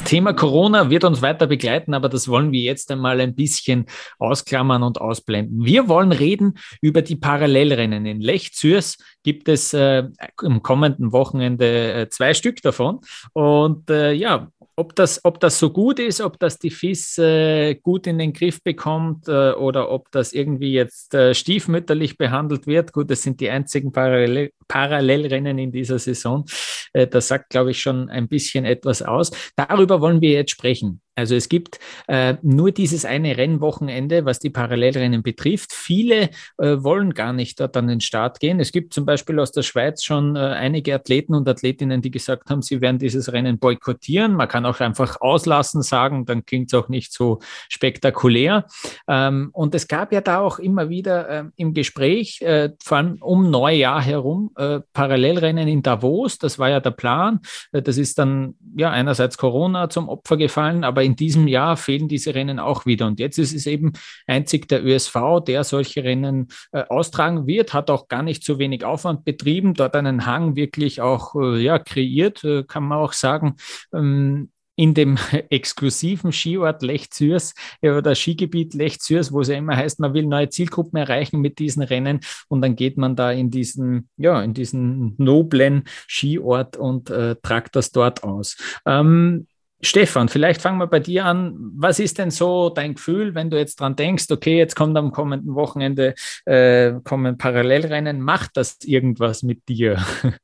Thema 0.04 0.32
Corona 0.32 0.90
wird 0.90 1.04
uns 1.04 1.22
weiter 1.22 1.46
begleiten, 1.46 1.94
aber 1.94 2.08
das 2.08 2.28
wollen 2.28 2.52
wir 2.52 2.60
jetzt 2.60 2.90
einmal 2.90 3.20
ein 3.20 3.34
bisschen 3.34 3.86
ausklammern 4.18 4.82
und 4.82 5.00
ausblenden. 5.00 5.64
Wir 5.64 5.88
wollen 5.88 6.12
reden 6.12 6.54
über 6.80 7.02
die 7.02 7.16
Parallelrennen. 7.16 8.06
In 8.06 8.20
Lech-Zürs 8.20 8.98
gibt 9.22 9.48
es 9.48 9.74
äh, 9.74 10.04
im 10.42 10.62
kommenden 10.62 11.12
Wochenende 11.12 11.92
äh, 11.92 12.08
zwei 12.08 12.34
Stück 12.34 12.62
davon. 12.62 13.00
Und 13.32 13.90
äh, 13.90 14.12
ja, 14.12 14.48
ob 14.76 14.94
das, 14.96 15.24
ob 15.24 15.40
das 15.40 15.58
so 15.58 15.70
gut 15.70 15.98
ist, 15.98 16.20
ob 16.20 16.38
das 16.38 16.58
die 16.58 16.70
FIS 16.70 17.18
äh, 17.18 17.74
gut 17.76 18.06
in 18.06 18.18
den 18.18 18.32
Griff 18.32 18.62
bekommt 18.62 19.28
äh, 19.28 19.52
oder 19.52 19.90
ob 19.90 20.10
das 20.10 20.32
irgendwie 20.32 20.72
jetzt 20.72 21.14
äh, 21.14 21.34
stiefmütterlich 21.34 22.18
behandelt 22.18 22.66
wird. 22.66 22.92
Gut, 22.92 23.10
das 23.10 23.22
sind 23.22 23.40
die 23.40 23.50
einzigen 23.50 23.92
Parallel 23.92 24.50
Parallelrennen 24.66 25.58
in 25.58 25.72
dieser 25.72 25.98
Saison. 25.98 26.44
Äh, 26.92 27.06
das 27.06 27.28
sagt, 27.28 27.50
glaube 27.50 27.70
ich, 27.70 27.80
schon 27.80 28.08
ein 28.08 28.28
bisschen 28.28 28.64
etwas 28.64 29.02
aus. 29.02 29.30
Darüber 29.56 30.00
wollen 30.00 30.20
wir 30.20 30.30
jetzt 30.30 30.50
sprechen. 30.50 31.00
Also 31.16 31.35
es 31.35 31.48
gibt 31.48 31.79
äh, 32.09 32.35
nur 32.42 32.72
dieses 32.72 33.05
eine 33.05 33.37
Rennwochenende, 33.37 34.24
was 34.24 34.40
die 34.40 34.50
Parallelrennen 34.50 35.22
betrifft. 35.22 35.72
Viele 35.72 36.31
äh, 36.59 36.77
wollen 36.79 37.14
gar 37.14 37.33
nicht 37.33 37.61
dort 37.61 37.77
an 37.77 37.87
den 37.87 38.00
Start 38.00 38.40
gehen. 38.40 38.59
Es 38.59 38.72
gibt 38.72 38.94
zum 38.94 39.07
Beispiel 39.07 39.38
aus 39.38 39.53
der 39.53 39.62
Schweiz 39.62 40.03
schon 40.03 40.35
äh, 40.35 40.40
einige 40.40 40.94
Athleten 40.94 41.35
und 41.35 41.48
Athletinnen, 41.48 42.03
die 42.03 42.11
gesagt 42.11 42.50
haben, 42.50 42.62
sie 42.62 42.81
werden 42.81 42.98
dieses 42.98 43.33
Rennen 43.33 43.59
boykottieren. 43.59 44.35
Man 44.35 44.48
kann 44.48 44.66
auch 44.66 44.81
einfach 44.81 45.20
auslassen 45.20 45.83
sagen, 45.83 46.24
dann 46.27 46.44
klingt 46.44 46.72
es 46.72 46.79
auch 46.79 46.88
nicht 46.88 47.12
so 47.12 47.38
spektakulär. 47.68 48.66
Ähm, 49.07 49.50
und 49.53 49.74
es 49.74 49.87
gab 49.87 50.12
ja 50.12 50.20
da 50.20 50.40
auch 50.40 50.59
immer 50.59 50.88
wieder 50.88 51.29
äh, 51.29 51.44
im 51.57 51.74
Gespräch, 51.74 52.42
äh, 52.42 52.70
vor 52.83 52.98
allem 52.98 53.18
um 53.20 53.50
Neujahr 53.50 54.03
herum, 54.03 54.50
äh, 54.57 54.81
Parallelrennen 54.92 55.68
in 55.68 55.83
Davos. 55.83 56.38
Das 56.38 56.59
war 56.59 56.70
ja 56.70 56.81
der 56.81 56.90
Plan. 56.90 57.40
das 57.72 57.98
ist 57.98 58.18
dann 58.18 58.55
ja 58.77 58.90
einerseits 58.90 59.38
Corona 59.38 59.88
zum 59.88 60.09
Opfer 60.09 60.37
gefallen, 60.37 60.85
aber 60.85 61.03
in 61.04 61.16
diesem 61.16 61.46
Jahr 61.46 61.76
fehlen 61.76 62.08
diese 62.08 62.34
Rennen 62.34 62.58
auch 62.58 62.86
wieder. 62.86 63.06
Und 63.06 63.20
jetzt 63.20 63.38
ist 63.38 63.54
es 63.54 63.66
eben 63.66 63.92
einzig 64.26 64.68
der 64.68 64.84
ÖSV, 64.84 65.40
der 65.46 65.64
solche 65.64 66.02
Rennen 66.02 66.48
äh, 66.72 66.82
austragen 66.88 67.46
wird, 67.46 67.72
hat 67.74 67.90
auch 67.90 68.08
gar 68.08 68.22
nicht 68.22 68.44
so 68.44 68.58
wenig 68.58 68.84
Aufwand 68.84 69.24
betrieben, 69.24 69.74
dort 69.74 69.94
einen 69.96 70.26
Hang 70.26 70.56
wirklich 70.56 71.00
auch 71.00 71.34
äh, 71.36 71.58
ja, 71.60 71.78
kreiert, 71.78 72.42
äh, 72.44 72.64
kann 72.64 72.84
man 72.84 72.98
auch 72.98 73.12
sagen. 73.12 73.56
Ähm, 73.92 74.50
in 74.76 74.94
dem 74.94 75.16
exklusiven 75.50 76.32
Skiort 76.32 76.82
Lech 76.82 77.10
Zürs 77.10 77.54
oder 77.82 78.14
Skigebiet 78.14 78.74
Lech 78.74 79.00
Zürs, 79.00 79.32
wo 79.32 79.40
es 79.40 79.48
ja 79.48 79.56
immer 79.56 79.76
heißt, 79.76 80.00
man 80.00 80.14
will 80.14 80.26
neue 80.26 80.48
Zielgruppen 80.48 80.98
erreichen 80.98 81.40
mit 81.40 81.58
diesen 81.58 81.82
Rennen 81.82 82.20
und 82.48 82.62
dann 82.62 82.76
geht 82.76 82.96
man 82.98 83.16
da 83.16 83.30
in 83.30 83.50
diesen, 83.50 84.08
ja, 84.16 84.42
in 84.42 84.54
diesen 84.54 85.14
noblen 85.18 85.84
Skiort 86.08 86.76
und 86.76 87.10
äh, 87.10 87.36
tragt 87.42 87.76
das 87.76 87.92
dort 87.92 88.24
aus. 88.24 88.56
Ähm, 88.86 89.46
Stefan, 89.80 90.28
vielleicht 90.28 90.62
fangen 90.62 90.78
wir 90.78 90.87
bei 90.87 91.00
dir 91.00 91.26
an. 91.26 91.56
Was 91.76 91.98
ist 91.98 92.18
denn 92.18 92.30
so 92.30 92.70
dein 92.70 92.94
Gefühl, 92.94 93.34
wenn 93.34 93.50
du 93.50 93.58
jetzt 93.58 93.80
dran 93.80 93.96
denkst, 93.96 94.26
okay, 94.30 94.56
jetzt 94.56 94.76
kommt 94.76 94.96
am 94.96 95.12
kommenden 95.12 95.54
Wochenende 95.54 96.14
äh, 96.46 96.92
kommen 97.04 97.37
Parallelrennen, 97.37 98.20
macht 98.20 98.56
das 98.56 98.78
irgendwas 98.84 99.42
mit 99.42 99.68
dir? 99.68 100.02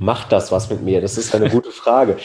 Macht 0.00 0.32
das 0.32 0.50
was 0.50 0.70
mit 0.70 0.82
mir? 0.82 1.00
Das 1.00 1.16
ist 1.16 1.34
eine 1.36 1.48
gute 1.48 1.70
Frage. 1.70 2.16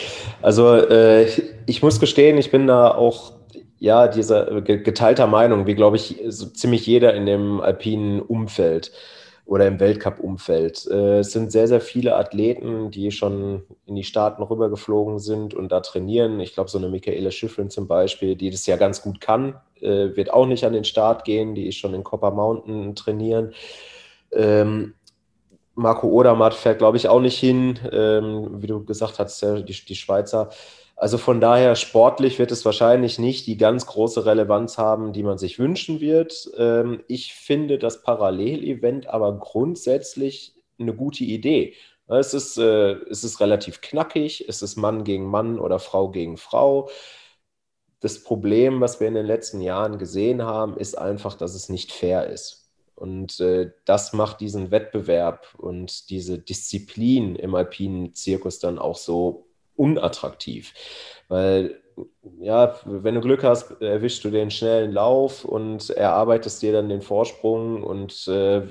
Also 0.41 0.75
äh, 0.75 1.27
ich 1.67 1.83
muss 1.83 1.99
gestehen, 1.99 2.39
ich 2.39 2.49
bin 2.49 2.65
da 2.65 2.89
auch 2.89 3.33
ja 3.77 4.07
dieser 4.07 4.61
geteilter 4.61 5.27
Meinung, 5.27 5.67
wie 5.67 5.75
glaube 5.75 5.97
ich 5.97 6.19
so 6.27 6.47
ziemlich 6.47 6.87
jeder 6.87 7.13
in 7.13 7.27
dem 7.27 7.61
alpinen 7.61 8.21
Umfeld 8.21 8.91
oder 9.47 9.65
im 9.65 9.79
Weltcup-Umfeld. 9.79 10.87
Äh, 10.91 11.19
es 11.19 11.31
sind 11.31 11.51
sehr, 11.51 11.67
sehr 11.69 11.79
viele 11.79 12.17
Athleten, 12.17 12.91
die 12.91 13.11
schon 13.11 13.63
in 13.85 13.95
die 13.95 14.03
Staaten 14.03 14.43
rübergeflogen 14.43 15.19
sind 15.19 15.53
und 15.53 15.71
da 15.71 15.79
trainieren. 15.79 16.39
Ich 16.41 16.53
glaube, 16.53 16.69
so 16.69 16.77
eine 16.77 16.89
Michaela 16.89 17.31
Schifflin 17.31 17.69
zum 17.69 17.87
Beispiel, 17.87 18.35
die 18.35 18.49
das 18.49 18.65
ja 18.65 18.75
ganz 18.75 19.01
gut 19.01 19.21
kann, 19.21 19.55
äh, 19.79 20.15
wird 20.15 20.31
auch 20.31 20.45
nicht 20.45 20.65
an 20.65 20.73
den 20.73 20.83
Start 20.83 21.23
gehen. 21.23 21.55
Die 21.55 21.67
ist 21.67 21.77
schon 21.77 21.93
in 21.93 22.03
Copper 22.03 22.31
Mountain 22.31 22.93
trainieren. 22.95 23.53
Ähm, 24.33 24.95
Marco 25.75 26.07
Odermatt 26.07 26.53
fährt, 26.53 26.79
glaube 26.79 26.97
ich, 26.97 27.07
auch 27.07 27.21
nicht 27.21 27.39
hin. 27.39 27.79
Ähm, 27.91 28.61
wie 28.61 28.67
du 28.67 28.83
gesagt 28.83 29.17
hast, 29.17 29.41
die, 29.41 29.63
die 29.63 29.95
Schweizer. 29.95 30.49
Also 30.99 31.19
von 31.19 31.39
daher, 31.39 31.75
sportlich 31.75 32.39
wird 32.39 32.51
es 32.51 32.65
wahrscheinlich 32.65 33.19
nicht 33.19 33.45
die 33.45 33.57
ganz 33.57 33.85
große 33.85 34.25
Relevanz 34.25 34.79
haben, 34.79 35.13
die 35.13 35.21
man 35.21 35.37
sich 35.37 35.59
wünschen 35.59 35.99
wird. 35.99 36.49
Ähm, 36.57 37.03
ich 37.07 37.35
finde 37.35 37.77
das 37.77 38.01
Parallelevent 38.01 39.05
aber 39.07 39.37
grundsätzlich 39.37 40.55
eine 40.79 40.95
gute 40.95 41.23
Idee. 41.23 41.75
Es 42.07 42.33
ist, 42.33 42.57
äh, 42.57 42.93
es 43.11 43.23
ist 43.23 43.39
relativ 43.41 43.81
knackig, 43.81 44.45
es 44.47 44.63
ist 44.63 44.75
Mann 44.75 45.03
gegen 45.03 45.25
Mann 45.27 45.59
oder 45.59 45.77
Frau 45.79 46.09
gegen 46.09 46.37
Frau. 46.37 46.89
Das 47.99 48.23
Problem, 48.23 48.81
was 48.81 48.99
wir 48.99 49.07
in 49.07 49.13
den 49.15 49.25
letzten 49.27 49.61
Jahren 49.61 49.99
gesehen 49.99 50.43
haben, 50.43 50.77
ist 50.77 50.97
einfach, 50.97 51.35
dass 51.35 51.53
es 51.53 51.69
nicht 51.69 51.91
fair 51.91 52.27
ist. 52.27 52.71
Und 52.95 53.39
äh, 53.39 53.71
das 53.85 54.13
macht 54.13 54.41
diesen 54.41 54.71
Wettbewerb 54.71 55.53
und 55.57 56.09
diese 56.09 56.39
Disziplin 56.39 57.35
im 57.35 57.53
alpinen 57.53 58.15
Zirkus 58.15 58.57
dann 58.59 58.79
auch 58.79 58.97
so 58.97 59.46
unattraktiv. 59.77 60.73
Weil, 61.27 61.81
ja, 62.39 62.75
wenn 62.85 63.15
du 63.15 63.21
Glück 63.21 63.43
hast, 63.43 63.81
erwischst 63.81 64.23
du 64.23 64.29
den 64.29 64.51
schnellen 64.51 64.91
Lauf 64.91 65.45
und 65.45 65.89
erarbeitest 65.89 66.61
dir 66.61 66.73
dann 66.73 66.89
den 66.89 67.01
Vorsprung 67.01 67.83
und 67.83 68.27
äh, 68.27 68.61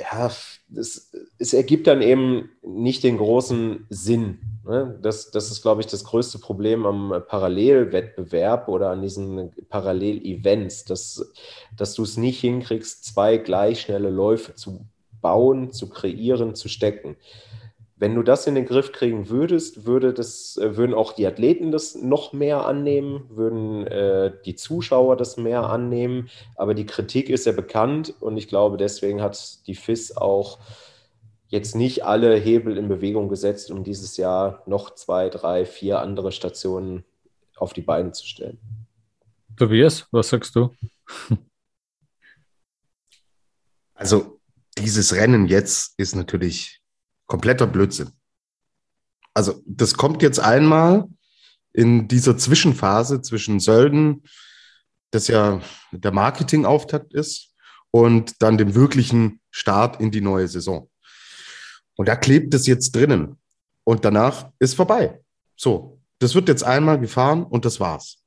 ja, 0.00 0.30
es, 0.76 1.10
es, 1.38 1.54
ergibt 1.54 1.86
dann 1.86 2.02
eben 2.02 2.50
nicht 2.62 3.04
den 3.04 3.16
großen 3.16 3.86
Sinn. 3.88 4.38
Ne? 4.64 4.98
Das, 5.02 5.30
das 5.30 5.50
ist, 5.50 5.62
glaube 5.62 5.80
ich, 5.80 5.86
das 5.86 6.04
größte 6.04 6.38
Problem 6.38 6.84
am 6.86 7.22
Parallelwettbewerb 7.26 8.68
oder 8.68 8.90
an 8.90 9.02
diesen 9.02 9.52
Parallelevents, 9.68 10.84
dass, 10.84 11.32
dass 11.76 11.94
du 11.94 12.02
es 12.02 12.16
nicht 12.16 12.40
hinkriegst, 12.40 13.04
zwei 13.04 13.38
gleich 13.38 13.82
schnelle 13.82 14.10
Läufe 14.10 14.54
zu 14.54 14.86
bauen, 15.20 15.72
zu 15.72 15.88
kreieren, 15.88 16.54
zu 16.54 16.68
stecken. 16.68 17.16
Wenn 18.00 18.14
du 18.14 18.22
das 18.22 18.46
in 18.46 18.54
den 18.54 18.64
Griff 18.64 18.92
kriegen 18.92 19.28
würdest, 19.28 19.84
würde 19.84 20.14
das, 20.14 20.56
äh, 20.56 20.76
würden 20.76 20.94
auch 20.94 21.12
die 21.12 21.26
Athleten 21.26 21.72
das 21.72 21.96
noch 21.96 22.32
mehr 22.32 22.64
annehmen, 22.64 23.24
würden 23.28 23.86
äh, 23.88 24.32
die 24.44 24.54
Zuschauer 24.54 25.16
das 25.16 25.36
mehr 25.36 25.64
annehmen. 25.64 26.30
Aber 26.54 26.74
die 26.74 26.86
Kritik 26.86 27.28
ist 27.28 27.46
ja 27.46 27.52
bekannt 27.52 28.14
und 28.20 28.36
ich 28.36 28.46
glaube, 28.46 28.76
deswegen 28.76 29.20
hat 29.20 29.66
die 29.66 29.74
FIS 29.74 30.16
auch 30.16 30.58
jetzt 31.48 31.74
nicht 31.74 32.04
alle 32.04 32.36
Hebel 32.36 32.76
in 32.76 32.88
Bewegung 32.88 33.28
gesetzt, 33.28 33.70
um 33.70 33.82
dieses 33.82 34.16
Jahr 34.16 34.62
noch 34.66 34.94
zwei, 34.94 35.28
drei, 35.28 35.64
vier 35.64 36.00
andere 36.00 36.30
Stationen 36.30 37.04
auf 37.56 37.72
die 37.72 37.82
Beine 37.82 38.12
zu 38.12 38.26
stellen. 38.26 38.58
Tobias, 39.56 40.06
was 40.12 40.28
sagst 40.28 40.54
du? 40.54 40.70
Also 43.94 44.38
dieses 44.78 45.16
Rennen 45.16 45.48
jetzt 45.48 45.98
ist 45.98 46.14
natürlich 46.14 46.77
kompletter 47.28 47.68
Blödsinn. 47.68 48.10
Also 49.34 49.62
das 49.64 49.94
kommt 49.94 50.22
jetzt 50.22 50.40
einmal 50.40 51.06
in 51.72 52.08
dieser 52.08 52.36
Zwischenphase 52.36 53.22
zwischen 53.22 53.60
Sölden, 53.60 54.24
das 55.12 55.28
ja 55.28 55.60
der 55.92 56.10
Marketingauftakt 56.10 57.14
ist, 57.14 57.54
und 57.90 58.42
dann 58.42 58.58
dem 58.58 58.74
wirklichen 58.74 59.40
Start 59.50 60.00
in 60.00 60.10
die 60.10 60.20
neue 60.20 60.48
Saison. 60.48 60.90
Und 61.94 62.08
da 62.08 62.16
klebt 62.16 62.52
es 62.54 62.66
jetzt 62.66 62.94
drinnen. 62.94 63.38
Und 63.84 64.04
danach 64.04 64.50
ist 64.58 64.74
vorbei. 64.74 65.20
So, 65.56 66.00
das 66.18 66.34
wird 66.34 66.48
jetzt 66.48 66.64
einmal 66.64 67.00
gefahren 67.00 67.44
und 67.44 67.64
das 67.64 67.80
war's. 67.80 68.18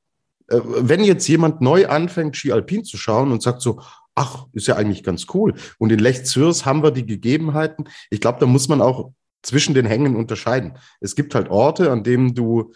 Äh, 0.48 0.60
wenn 0.64 1.04
jetzt 1.04 1.28
jemand 1.28 1.62
neu 1.62 1.88
anfängt, 1.88 2.36
Ski 2.36 2.52
Alpin 2.52 2.84
zu 2.84 2.98
schauen 2.98 3.32
und 3.32 3.42
sagt 3.42 3.62
so, 3.62 3.82
ach, 4.16 4.46
ist 4.54 4.68
ja 4.68 4.76
eigentlich 4.76 5.04
ganz 5.04 5.28
cool. 5.34 5.56
Und 5.78 5.92
in 5.92 6.00
Lech 6.00 6.26
Zürs 6.26 6.66
haben 6.66 6.84
wir 6.84 6.92
die 6.92 7.06
Gegebenheiten. 7.06 7.90
Ich 8.10 8.22
glaube, 8.22 8.40
da 8.40 8.46
muss 8.46 8.68
man 8.68 8.82
auch 8.82 9.14
zwischen 9.42 9.74
den 9.74 9.86
Hängen 9.86 10.16
unterscheiden. 10.16 10.78
Es 11.00 11.16
gibt 11.16 11.34
halt 11.36 11.50
Orte, 11.50 11.92
an 11.92 12.04
denen 12.04 12.36
du 12.36 12.74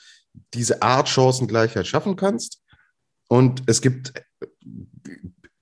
diese 0.54 0.82
Art 0.82 1.08
Chancengleichheit 1.08 1.88
schaffen 1.88 2.16
kannst. 2.16 2.62
Und 3.28 3.64
es 3.68 3.82
gibt 3.82 4.14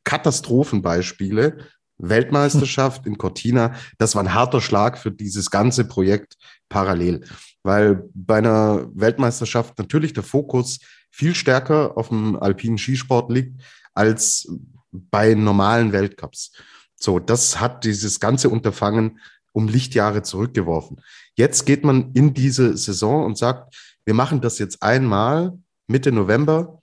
Katastrophenbeispiele. 0.03 1.57
Weltmeisterschaft 1.97 3.05
in 3.05 3.17
Cortina, 3.17 3.75
das 3.97 4.15
war 4.15 4.23
ein 4.23 4.33
harter 4.33 4.61
Schlag 4.61 4.97
für 4.97 5.11
dieses 5.11 5.51
ganze 5.51 5.85
Projekt 5.85 6.35
parallel, 6.67 7.23
weil 7.61 8.09
bei 8.13 8.39
einer 8.39 8.89
Weltmeisterschaft 8.93 9.77
natürlich 9.77 10.11
der 10.11 10.23
Fokus 10.23 10.79
viel 11.11 11.35
stärker 11.35 11.95
auf 11.95 12.09
dem 12.09 12.35
alpinen 12.35 12.79
Skisport 12.79 13.31
liegt 13.31 13.61
als 13.93 14.51
bei 14.93 15.33
normalen 15.33 15.91
Weltcups. 15.91 16.51
So, 16.95 17.19
das 17.19 17.59
hat 17.59 17.83
dieses 17.83 18.19
ganze 18.19 18.49
Unterfangen 18.49 19.19
um 19.51 19.67
Lichtjahre 19.67 20.23
zurückgeworfen. 20.23 21.01
Jetzt 21.35 21.65
geht 21.65 21.83
man 21.83 22.11
in 22.13 22.33
diese 22.33 22.77
Saison 22.77 23.25
und 23.25 23.37
sagt, 23.37 23.75
wir 24.05 24.13
machen 24.13 24.41
das 24.41 24.59
jetzt 24.59 24.81
einmal 24.81 25.57
Mitte 25.87 26.11
November 26.11 26.81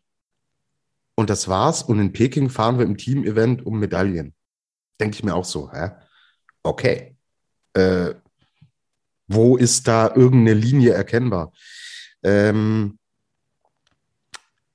und 1.14 1.30
das 1.30 1.48
war's. 1.48 1.82
Und 1.82 1.98
in 1.98 2.12
Peking 2.12 2.50
fahren 2.50 2.78
wir 2.78 2.86
im 2.86 2.96
Team-Event 2.96 3.64
um 3.64 3.78
Medaillen. 3.78 4.34
Denke 4.98 5.16
ich 5.16 5.24
mir 5.24 5.34
auch 5.34 5.44
so, 5.44 5.70
hä? 5.72 5.90
Okay. 6.62 7.16
Äh, 7.74 8.14
wo 9.26 9.56
ist 9.56 9.86
da 9.86 10.14
irgendeine 10.14 10.54
Linie 10.54 10.92
erkennbar? 10.92 11.52
Ähm, 12.22 12.98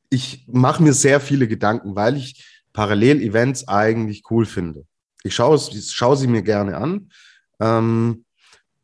ich 0.10 0.46
mache 0.48 0.82
mir 0.82 0.94
sehr 0.94 1.20
viele 1.20 1.48
Gedanken, 1.48 1.96
weil 1.96 2.16
ich 2.16 2.55
Parallel-Events 2.76 3.70
eigentlich 3.70 4.24
cool 4.30 4.46
finde. 4.46 4.86
Ich 5.24 5.34
schaue, 5.34 5.58
schaue 5.58 6.18
sie 6.18 6.28
mir 6.28 6.44
gerne 6.44 6.76
an. 6.76 7.10
Ähm, 7.62 8.26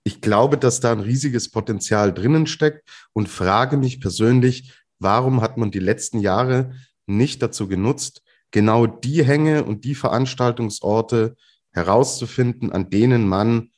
ich 0.03 0.21
glaube, 0.21 0.57
dass 0.57 0.79
da 0.79 0.93
ein 0.93 1.01
riesiges 1.01 1.51
Potenzial 1.51 2.13
drinnen 2.13 2.47
steckt 2.47 2.89
und 3.11 3.27
frage 3.27 3.75
mich 3.75 3.99
persönlich, 3.99 4.73
warum 4.97 5.41
hat 5.41 5.57
man 5.57 5.71
die 5.71 5.79
letzten 5.79 6.19
Jahre 6.19 6.73
nicht 7.05 7.41
dazu 7.41 7.67
genutzt, 7.67 8.23
genau 8.51 8.87
die 8.87 9.25
Hänge 9.25 9.65
und 9.65 9.83
die 9.83 9.95
Veranstaltungsorte 9.95 11.35
herauszufinden, 11.71 12.71
an 12.71 12.89
denen 12.89 13.27
man 13.27 13.71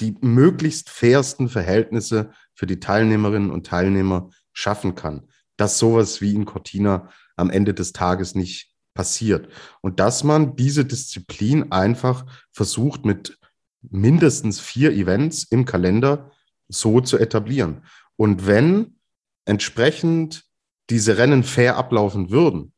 die 0.00 0.16
möglichst 0.22 0.88
fairsten 0.88 1.50
Verhältnisse 1.50 2.32
für 2.54 2.66
die 2.66 2.80
Teilnehmerinnen 2.80 3.50
und 3.50 3.66
Teilnehmer 3.66 4.30
schaffen 4.54 4.94
kann. 4.94 5.28
Dass 5.58 5.78
sowas 5.78 6.22
wie 6.22 6.34
in 6.34 6.46
Cortina 6.46 7.10
am 7.36 7.50
Ende 7.50 7.74
des 7.74 7.92
Tages 7.92 8.34
nicht 8.34 8.72
passiert. 8.94 9.48
Und 9.80 10.00
dass 10.00 10.24
man 10.24 10.56
diese 10.56 10.84
Disziplin 10.84 11.72
einfach 11.72 12.26
versucht 12.52 13.04
mit 13.04 13.38
mindestens 13.82 14.60
vier 14.60 14.92
Events 14.92 15.44
im 15.44 15.64
Kalender 15.64 16.30
so 16.68 17.00
zu 17.00 17.18
etablieren. 17.18 17.84
Und 18.16 18.46
wenn 18.46 18.96
entsprechend 19.44 20.44
diese 20.90 21.18
Rennen 21.18 21.42
fair 21.42 21.76
ablaufen 21.76 22.30
würden 22.30 22.72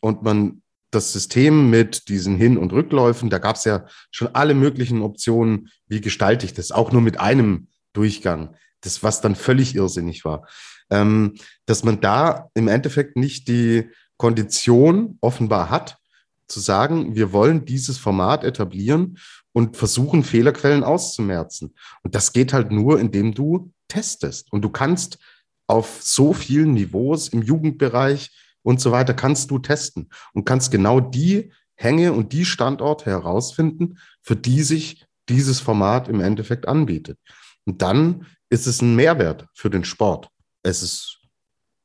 und 0.00 0.22
man 0.22 0.62
das 0.90 1.12
System 1.12 1.70
mit 1.70 2.08
diesen 2.08 2.36
Hin- 2.36 2.58
und 2.58 2.72
Rückläufen, 2.72 3.30
da 3.30 3.38
gab 3.38 3.56
es 3.56 3.64
ja 3.64 3.86
schon 4.10 4.34
alle 4.34 4.54
möglichen 4.54 5.02
Optionen, 5.02 5.68
wie 5.86 6.00
gestalte 6.00 6.46
ich 6.46 6.54
das, 6.54 6.72
auch 6.72 6.90
nur 6.90 7.02
mit 7.02 7.20
einem 7.20 7.68
Durchgang, 7.92 8.56
das 8.80 9.02
was 9.02 9.20
dann 9.20 9.36
völlig 9.36 9.74
irrsinnig 9.74 10.24
war, 10.24 10.48
ähm, 10.90 11.34
dass 11.66 11.84
man 11.84 12.00
da 12.00 12.48
im 12.54 12.68
Endeffekt 12.68 13.16
nicht 13.16 13.48
die 13.48 13.88
Kondition 14.16 15.18
offenbar 15.20 15.70
hat, 15.70 15.98
zu 16.46 16.60
sagen, 16.60 17.14
wir 17.14 17.32
wollen 17.32 17.64
dieses 17.64 17.98
Format 17.98 18.44
etablieren 18.44 19.18
und 19.52 19.76
versuchen, 19.76 20.24
Fehlerquellen 20.24 20.84
auszumerzen. 20.84 21.74
Und 22.02 22.14
das 22.14 22.32
geht 22.32 22.52
halt 22.52 22.70
nur, 22.70 23.00
indem 23.00 23.34
du 23.34 23.72
testest. 23.88 24.52
Und 24.52 24.62
du 24.62 24.70
kannst 24.70 25.18
auf 25.66 26.00
so 26.02 26.32
vielen 26.32 26.74
Niveaus 26.74 27.28
im 27.28 27.42
Jugendbereich 27.42 28.30
und 28.62 28.80
so 28.80 28.90
weiter, 28.90 29.14
kannst 29.14 29.50
du 29.50 29.58
testen 29.58 30.10
und 30.34 30.44
kannst 30.44 30.70
genau 30.70 31.00
die 31.00 31.52
Hänge 31.74 32.12
und 32.12 32.32
die 32.32 32.44
Standorte 32.44 33.06
herausfinden, 33.06 33.98
für 34.20 34.36
die 34.36 34.62
sich 34.62 35.06
dieses 35.28 35.60
Format 35.60 36.08
im 36.08 36.20
Endeffekt 36.20 36.68
anbietet. 36.68 37.18
Und 37.64 37.82
dann 37.82 38.26
ist 38.50 38.66
es 38.66 38.82
ein 38.82 38.96
Mehrwert 38.96 39.46
für 39.54 39.70
den 39.70 39.84
Sport. 39.84 40.29
Es 40.62 40.82
ist 40.82 41.18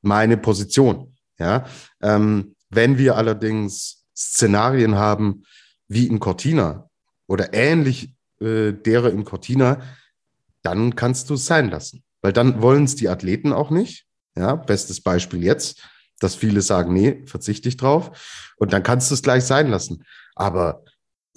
meine 0.02 0.38
Position. 0.38 1.16
Ja, 1.38 1.66
ähm, 2.02 2.56
wenn 2.70 2.98
wir 2.98 3.18
allerdings 3.18 4.06
Szenarien 4.16 4.96
haben 4.96 5.44
wie 5.88 6.08
in 6.08 6.20
Cortina, 6.20 6.90
oder 7.28 7.54
ähnlich 7.54 8.14
äh, 8.40 8.72
derer 8.72 9.12
in 9.12 9.26
Cortina, 9.26 9.82
dann 10.62 10.96
kannst 10.96 11.30
du 11.30 11.36
es 11.36 11.46
sein 11.46 11.70
lassen. 11.70 12.04
Weil 12.22 12.34
dann 12.34 12.62
wollen 12.62 12.86
es 12.86 12.96
die 12.96 13.10
Athleten 13.10 13.54
auch 13.54 13.70
nicht. 13.70 14.06
Ja, 14.36 14.56
bestes 14.56 15.02
Beispiel 15.02 15.44
jetzt, 15.44 15.82
dass 16.20 16.36
viele 16.36 16.62
sagen, 16.62 16.94
nee, 16.94 17.24
verzichte 17.26 17.70
ich 17.70 17.78
drauf. 17.78 18.54
Und 18.58 18.74
dann 18.74 18.84
kannst 18.84 19.10
du 19.10 19.16
es 19.16 19.22
gleich 19.22 19.44
sein 19.44 19.70
lassen. 19.70 20.04
Aber 20.36 20.84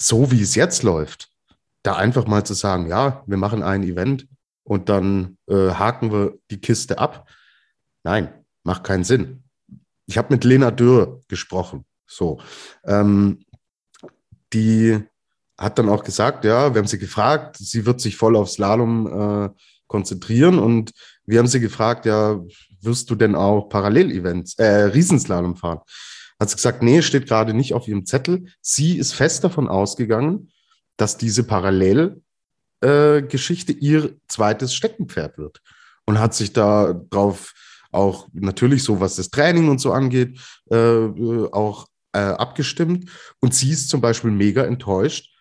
so 0.01 0.31
wie 0.31 0.42
es 0.42 0.55
jetzt 0.55 0.83
läuft, 0.83 1.29
da 1.83 1.96
einfach 1.96 2.27
mal 2.27 2.44
zu 2.44 2.55
sagen, 2.55 2.88
ja, 2.88 3.22
wir 3.27 3.37
machen 3.37 3.62
ein 3.62 3.83
Event 3.83 4.27
und 4.68 4.90
dann 4.90 5.38
äh, 5.48 5.70
haken 5.70 6.12
wir 6.12 6.38
die 6.50 6.61
Kiste 6.61 6.98
ab. 6.98 7.28
Nein, 8.04 8.33
macht 8.64 8.85
keinen 8.85 9.04
Sinn. 9.04 9.42
Ich 10.07 10.18
habe 10.18 10.33
mit 10.35 10.44
Lena 10.44 10.70
Dürr 10.70 11.22
gesprochen. 11.26 11.85
So, 12.07 12.40
ähm, 12.85 13.44
die 14.52 14.98
hat 15.59 15.78
dann 15.78 15.88
auch 15.88 16.04
gesagt, 16.04 16.44
ja, 16.44 16.72
wir 16.72 16.78
haben 16.78 16.87
sie 16.87 16.98
gefragt, 16.98 17.57
sie 17.59 17.85
wird 17.87 18.00
sich 18.00 18.16
voll 18.16 18.37
auf 18.37 18.50
Slalom 18.50 19.07
äh, 19.07 19.48
konzentrieren 19.87 20.59
und 20.59 20.92
wir 21.24 21.38
haben 21.38 21.48
sie 21.48 21.61
gefragt, 21.61 22.07
ja, 22.07 22.40
wirst 22.81 23.11
du 23.11 23.14
denn 23.14 23.35
auch 23.35 23.68
Parallel-Events, 23.68 24.59
äh, 24.59 24.85
Riesenslalom 24.85 25.57
fahren? 25.57 25.81
Hat 26.38 26.50
sie 26.50 26.57
gesagt, 26.57 26.83
nee, 26.83 27.02
steht 27.02 27.26
gerade 27.26 27.52
nicht 27.54 27.72
auf 27.74 27.88
ihrem 27.88 28.07
Zettel. 28.07 28.46
Sie 28.61 28.98
ist 28.98 29.12
fest 29.12 29.42
davon 29.44 29.66
ausgegangen, 29.68 30.52
dass 30.96 31.16
diese 31.16 31.42
Parallel-Geschichte 31.42 32.28
äh, 32.85 33.21
ihr 33.81 34.17
zweites 34.29 34.75
Steckenpferd 34.75 35.38
wird 35.38 35.61
und 36.07 36.19
hat 36.19 36.35
sich 36.35 36.53
da 36.53 36.93
drauf 37.11 37.55
auch 37.91 38.29
natürlich 38.33 38.83
so, 38.83 39.01
was 39.01 39.17
das 39.17 39.31
Training 39.31 39.69
und 39.69 39.81
so 39.81 39.93
angeht, 39.93 40.38
äh 40.71 41.09
auch 41.53 41.87
äh, 42.12 42.19
abgestimmt. 42.19 43.11
Und 43.41 43.55
sie 43.55 43.71
ist 43.71 43.88
zum 43.88 44.01
Beispiel 44.01 44.31
mega 44.31 44.64
enttäuscht, 44.64 45.35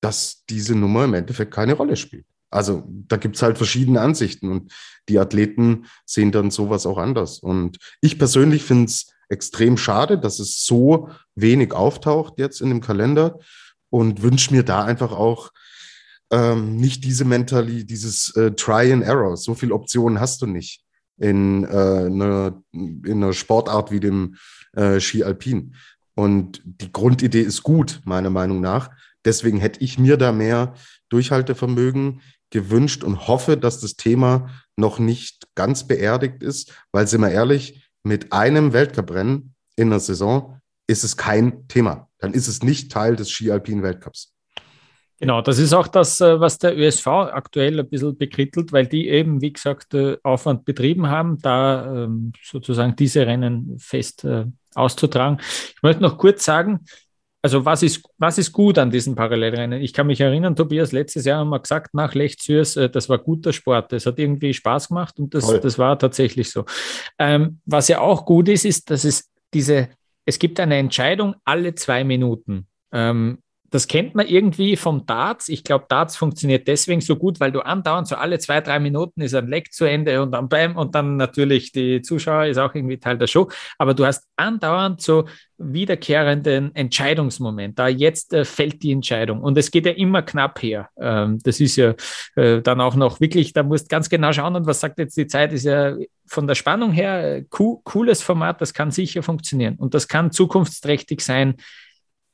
dass 0.00 0.44
diese 0.48 0.74
Nummer 0.74 1.04
im 1.04 1.14
Endeffekt 1.14 1.54
keine 1.54 1.74
Rolle 1.74 1.96
spielt. 1.96 2.26
Also 2.50 2.84
da 2.86 3.16
gibt 3.16 3.36
es 3.36 3.42
halt 3.42 3.56
verschiedene 3.56 4.00
Ansichten 4.00 4.50
und 4.50 4.72
die 5.08 5.18
Athleten 5.18 5.86
sehen 6.04 6.32
dann 6.32 6.50
sowas 6.50 6.86
auch 6.86 6.98
anders. 6.98 7.40
Und 7.40 7.78
ich 8.00 8.18
persönlich 8.18 8.62
finde 8.62 8.86
es 8.86 9.12
extrem 9.28 9.76
schade, 9.76 10.18
dass 10.18 10.38
es 10.38 10.64
so 10.64 11.10
wenig 11.34 11.72
auftaucht 11.72 12.34
jetzt 12.38 12.60
in 12.60 12.68
dem 12.68 12.80
Kalender 12.80 13.40
und 13.90 14.22
wünsche 14.22 14.54
mir 14.54 14.62
da 14.62 14.84
einfach 14.84 15.12
auch 15.12 15.50
ähm, 16.32 16.76
nicht 16.76 17.04
diese 17.04 17.24
Mentalität, 17.24 17.90
dieses 17.90 18.34
äh, 18.36 18.52
Try 18.52 18.92
and 18.92 19.04
Error. 19.04 19.36
So 19.36 19.54
viele 19.54 19.74
Optionen 19.74 20.20
hast 20.20 20.42
du 20.42 20.46
nicht 20.46 20.84
in, 21.18 21.64
äh, 21.64 21.68
einer, 21.68 22.62
in 22.72 23.22
einer 23.22 23.32
Sportart 23.32 23.90
wie 23.90 24.00
dem 24.00 24.36
äh, 24.72 25.00
Ski 25.00 25.24
Alpin. 25.24 25.74
Und 26.14 26.62
die 26.64 26.92
Grundidee 26.92 27.42
ist 27.42 27.62
gut, 27.62 28.00
meiner 28.04 28.30
Meinung 28.30 28.60
nach. 28.60 28.90
Deswegen 29.24 29.58
hätte 29.58 29.82
ich 29.82 29.98
mir 29.98 30.16
da 30.16 30.32
mehr 30.32 30.74
Durchhaltevermögen 31.10 32.22
gewünscht 32.50 33.04
und 33.04 33.26
hoffe, 33.28 33.56
dass 33.56 33.80
das 33.80 33.96
Thema 33.96 34.50
noch 34.76 34.98
nicht 34.98 35.48
ganz 35.54 35.86
beerdigt 35.86 36.42
ist, 36.42 36.72
weil, 36.92 37.06
sind 37.06 37.20
wir 37.20 37.30
ehrlich, 37.30 37.88
mit 38.02 38.32
einem 38.32 38.72
Weltcuprennen 38.72 39.54
in 39.74 39.90
der 39.90 40.00
Saison 40.00 40.60
ist 40.86 41.02
es 41.02 41.16
kein 41.16 41.66
Thema. 41.68 42.08
Dann 42.18 42.32
ist 42.32 42.46
es 42.46 42.62
nicht 42.62 42.92
Teil 42.92 43.16
des 43.16 43.30
Ski-Alpin-Weltcups. 43.30 44.35
Genau, 45.18 45.40
das 45.40 45.58
ist 45.58 45.72
auch 45.72 45.88
das, 45.88 46.20
äh, 46.20 46.38
was 46.40 46.58
der 46.58 46.76
ÖSV 46.76 47.06
aktuell 47.06 47.80
ein 47.80 47.88
bisschen 47.88 48.16
bekrittelt, 48.18 48.72
weil 48.72 48.86
die 48.86 49.08
eben, 49.08 49.40
wie 49.40 49.52
gesagt, 49.52 49.94
äh, 49.94 50.18
Aufwand 50.22 50.64
betrieben 50.64 51.08
haben, 51.08 51.38
da 51.40 52.04
ähm, 52.04 52.32
sozusagen 52.42 52.96
diese 52.96 53.26
Rennen 53.26 53.76
fest 53.78 54.24
äh, 54.24 54.44
auszutragen. 54.74 55.38
Ich 55.40 55.82
möchte 55.82 56.02
noch 56.02 56.18
kurz 56.18 56.44
sagen, 56.44 56.80
also 57.46 57.64
was 57.64 57.82
ist, 57.82 58.02
was 58.18 58.38
ist 58.38 58.52
gut 58.52 58.76
an 58.76 58.90
diesen 58.90 59.14
Parallelrennen? 59.14 59.80
Ich 59.80 59.92
kann 59.92 60.08
mich 60.08 60.20
erinnern, 60.20 60.56
Tobias, 60.56 60.92
letztes 60.92 61.24
Jahr 61.24 61.38
haben 61.38 61.50
wir 61.50 61.60
gesagt, 61.60 61.94
nach 61.94 62.12
Lech 62.14 62.38
Zürs, 62.38 62.76
äh, 62.76 62.90
das 62.90 63.08
war 63.08 63.18
guter 63.18 63.52
Sport. 63.54 63.92
Das 63.92 64.04
hat 64.04 64.18
irgendwie 64.18 64.52
Spaß 64.52 64.88
gemacht 64.88 65.18
und 65.18 65.32
das, 65.32 65.46
das 65.60 65.78
war 65.78 65.98
tatsächlich 65.98 66.50
so. 66.50 66.64
Ähm, 67.18 67.60
was 67.64 67.88
ja 67.88 68.00
auch 68.00 68.26
gut 68.26 68.48
ist, 68.48 68.66
ist, 68.66 68.90
dass 68.90 69.04
es 69.04 69.30
diese, 69.54 69.88
es 70.26 70.38
gibt 70.38 70.60
eine 70.60 70.76
Entscheidung 70.76 71.36
alle 71.44 71.74
zwei 71.74 72.04
Minuten. 72.04 72.66
Ähm, 72.92 73.38
das 73.70 73.88
kennt 73.88 74.14
man 74.14 74.26
irgendwie 74.26 74.76
vom 74.76 75.06
Darts. 75.06 75.48
Ich 75.48 75.64
glaube, 75.64 75.86
Darts 75.88 76.16
funktioniert 76.16 76.68
deswegen 76.68 77.00
so 77.00 77.16
gut, 77.16 77.40
weil 77.40 77.52
du 77.52 77.60
andauernd 77.60 78.06
so 78.06 78.16
alle 78.16 78.38
zwei, 78.38 78.60
drei 78.60 78.78
Minuten 78.78 79.20
ist 79.20 79.34
ein 79.34 79.48
Leck 79.48 79.72
zu 79.72 79.84
Ende 79.84 80.22
und 80.22 80.32
dann 80.32 80.48
bam 80.48 80.76
und 80.76 80.94
dann 80.94 81.16
natürlich 81.16 81.72
die 81.72 82.02
Zuschauer 82.02 82.46
ist 82.46 82.58
auch 82.58 82.74
irgendwie 82.74 82.98
Teil 82.98 83.18
der 83.18 83.26
Show. 83.26 83.48
Aber 83.78 83.94
du 83.94 84.06
hast 84.06 84.26
andauernd 84.36 85.00
so 85.00 85.24
wiederkehrenden 85.58 86.74
Entscheidungsmoment. 86.74 87.78
Da 87.78 87.88
jetzt 87.88 88.32
äh, 88.34 88.44
fällt 88.44 88.82
die 88.82 88.92
Entscheidung 88.92 89.40
und 89.40 89.56
es 89.56 89.70
geht 89.70 89.86
ja 89.86 89.92
immer 89.92 90.22
knapp 90.22 90.62
her. 90.62 90.90
Ähm, 90.98 91.38
das 91.42 91.60
ist 91.60 91.76
ja 91.76 91.94
äh, 92.36 92.60
dann 92.62 92.80
auch 92.80 92.94
noch 92.94 93.20
wirklich, 93.20 93.52
da 93.52 93.62
musst 93.62 93.88
ganz 93.88 94.08
genau 94.08 94.32
schauen 94.32 94.54
und 94.54 94.66
was 94.66 94.80
sagt 94.80 94.98
jetzt 94.98 95.16
die 95.16 95.26
Zeit, 95.26 95.52
ist 95.52 95.64
ja 95.64 95.96
von 96.26 96.46
der 96.46 96.54
Spannung 96.54 96.92
her 96.92 97.36
äh, 97.36 97.44
cooles 97.48 98.22
Format, 98.22 98.60
das 98.60 98.74
kann 98.74 98.90
sicher 98.90 99.22
funktionieren 99.22 99.76
und 99.76 99.94
das 99.94 100.08
kann 100.08 100.30
zukunftsträchtig 100.30 101.20
sein 101.20 101.54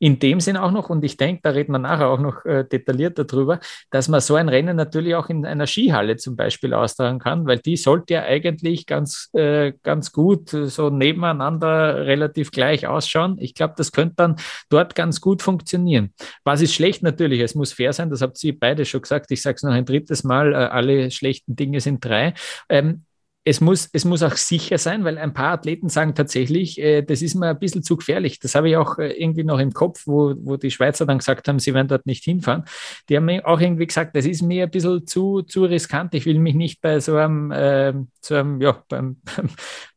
in 0.03 0.19
dem 0.19 0.41
Sinn 0.41 0.57
auch 0.57 0.73
noch, 0.73 0.91
und 0.91 1.05
ich 1.05 1.17
denke, 1.17 1.43
da 1.45 1.51
reden 1.51 1.71
wir 1.71 1.79
nachher 1.79 2.09
auch 2.09 2.19
noch 2.19 2.45
äh, 2.45 2.65
detaillierter 2.65 3.23
drüber, 3.23 3.61
dass 3.92 4.09
man 4.09 4.21
so 4.21 4.35
ein 4.35 4.48
Rennen 4.48 4.75
natürlich 4.75 5.15
auch 5.15 5.29
in 5.29 5.46
einer 5.46 5.69
Skihalle 5.69 6.17
zum 6.17 6.35
Beispiel 6.35 6.75
austragen 6.75 7.21
kann, 7.21 7.46
weil 7.46 7.59
die 7.59 7.77
sollte 7.77 8.15
ja 8.15 8.25
eigentlich 8.25 8.87
ganz, 8.87 9.31
äh, 9.33 9.75
ganz 9.85 10.11
gut 10.11 10.53
äh, 10.55 10.67
so 10.67 10.90
nebeneinander 10.90 12.05
relativ 12.05 12.50
gleich 12.50 12.88
ausschauen. 12.88 13.37
Ich 13.38 13.55
glaube, 13.55 13.75
das 13.77 13.92
könnte 13.92 14.17
dann 14.17 14.37
dort 14.71 14.96
ganz 14.96 15.21
gut 15.21 15.40
funktionieren. 15.40 16.13
Was 16.42 16.63
ist 16.63 16.75
schlecht 16.75 17.05
natürlich? 17.05 17.38
Es 17.38 17.55
muss 17.55 17.73
fair 17.73 17.92
sein, 17.92 18.11
das 18.11 18.23
habt 18.23 18.42
ihr 18.42 18.59
beide 18.59 18.85
schon 18.85 19.03
gesagt. 19.03 19.31
Ich 19.31 19.40
sage 19.40 19.55
es 19.55 19.63
noch 19.63 19.71
ein 19.71 19.85
drittes 19.85 20.25
Mal, 20.25 20.53
äh, 20.53 20.57
alle 20.57 21.13
schlechten 21.13 21.55
Dinge 21.55 21.79
sind 21.79 22.05
drei. 22.05 22.35
Ähm, 22.69 23.05
es 23.45 23.61
muss, 23.61 23.88
es 23.93 24.05
muss 24.05 24.23
auch 24.23 24.37
sicher 24.37 24.79
sein, 24.79 25.03
weil 25.05 25.19
ein 25.19 25.33
paar 25.33 25.53
Athleten 25.53 25.88
sagen 25.88 26.15
tatsächlich, 26.15 26.81
äh, 26.81 27.03
das 27.03 27.23
ist 27.23 27.35
mir 27.35 27.49
ein 27.49 27.59
bisschen 27.59 27.83
zu 27.83 27.97
gefährlich. 27.97 28.38
Das 28.38 28.55
habe 28.55 28.69
ich 28.71 28.77
auch 28.77 28.99
äh, 28.99 29.11
irgendwie 29.13 29.43
noch 29.43 29.59
im 29.59 29.73
Kopf, 29.73 30.07
wo, 30.07 30.35
wo 30.37 30.57
die 30.57 30.71
Schweizer 30.71 31.07
dann 31.07 31.19
gesagt 31.19 31.49
haben, 31.49 31.59
sie 31.59 31.75
werden 31.75 31.88
dort 31.88 32.07
nicht 32.07 32.23
hinfahren. 32.23 32.65
Die 33.09 33.17
haben 33.17 33.25
mir 33.25 33.45
auch 33.47 33.61
irgendwie 33.61 33.87
gesagt, 33.87 34.15
das 34.15 34.27
ist 34.27 34.43
mir 34.43 34.65
ein 34.65 34.71
bisschen 34.71 35.07
zu, 35.09 35.43
zu 35.43 35.65
riskant. 35.65 36.15
Ich 36.15 36.25
will 36.25 36.38
mich 36.38 36.55
nicht 36.55 36.81
bei 36.81 37.01
so 37.01 37.17
einem, 37.17 37.51
äh, 37.51 37.93
so 38.21 38.37
einem 38.37 38.61
ja, 38.61 38.81
beim, 38.88 39.17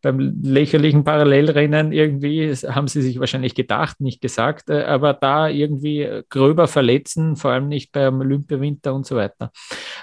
beim, 0.01 0.41
lächerlichen 0.41 1.03
Parallelrennen 1.03 1.91
irgendwie, 1.91 2.51
haben 2.51 2.87
sie 2.87 3.03
sich 3.03 3.19
wahrscheinlich 3.19 3.53
gedacht, 3.53 4.01
nicht 4.01 4.21
gesagt, 4.21 4.71
äh, 4.71 4.85
aber 4.85 5.13
da 5.13 5.49
irgendwie 5.49 6.23
gröber 6.29 6.67
verletzen, 6.67 7.35
vor 7.35 7.51
allem 7.51 7.67
nicht 7.67 7.91
beim 7.91 8.21
Olympiawinter 8.21 8.95
und 8.95 9.05
so 9.05 9.15
weiter. 9.15 9.51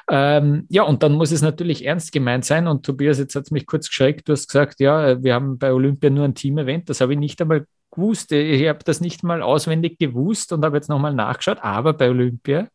Ähm, 0.09 0.67
ja, 0.69 0.85
und 0.85 1.03
dann 1.03 1.15
muss 1.15 1.33
es 1.33 1.43
natürlich 1.43 1.85
ernst 1.85 2.13
gemeint 2.13 2.45
sein 2.45 2.69
und 2.69 2.87
Tobias 2.87 3.19
jetzt 3.19 3.32
jetzt 3.33 3.37
hat 3.37 3.45
es 3.45 3.51
mich 3.51 3.67
kurz 3.67 3.89
geschreckt. 3.89 4.29
Du 4.29 4.33
hast 4.33 4.49
gesagt, 4.49 4.81
ja, 4.81 5.23
wir 5.23 5.35
haben 5.35 5.59
bei 5.59 5.73
Olympia 5.73 6.11
nur 6.11 6.25
ein 6.25 6.35
Team-Event. 6.35 6.89
Das 6.89 7.01
habe 7.01 7.15
ich 7.15 7.19
nicht 7.19 7.41
einmal 7.41 7.67
gewusst. 7.91 8.33
Ich 8.33 8.69
habe 8.69 8.81
das 8.85 9.01
nicht 9.01 9.23
mal 9.23 9.43
auswendig 9.43 9.99
gewusst 9.99 10.53
und 10.53 10.65
habe 10.65 10.77
jetzt 10.77 10.89
nochmal 10.89 11.15
nachgeschaut. 11.15 11.59
Aber 11.63 11.93
bei 11.93 12.11
Olympia 12.11 12.69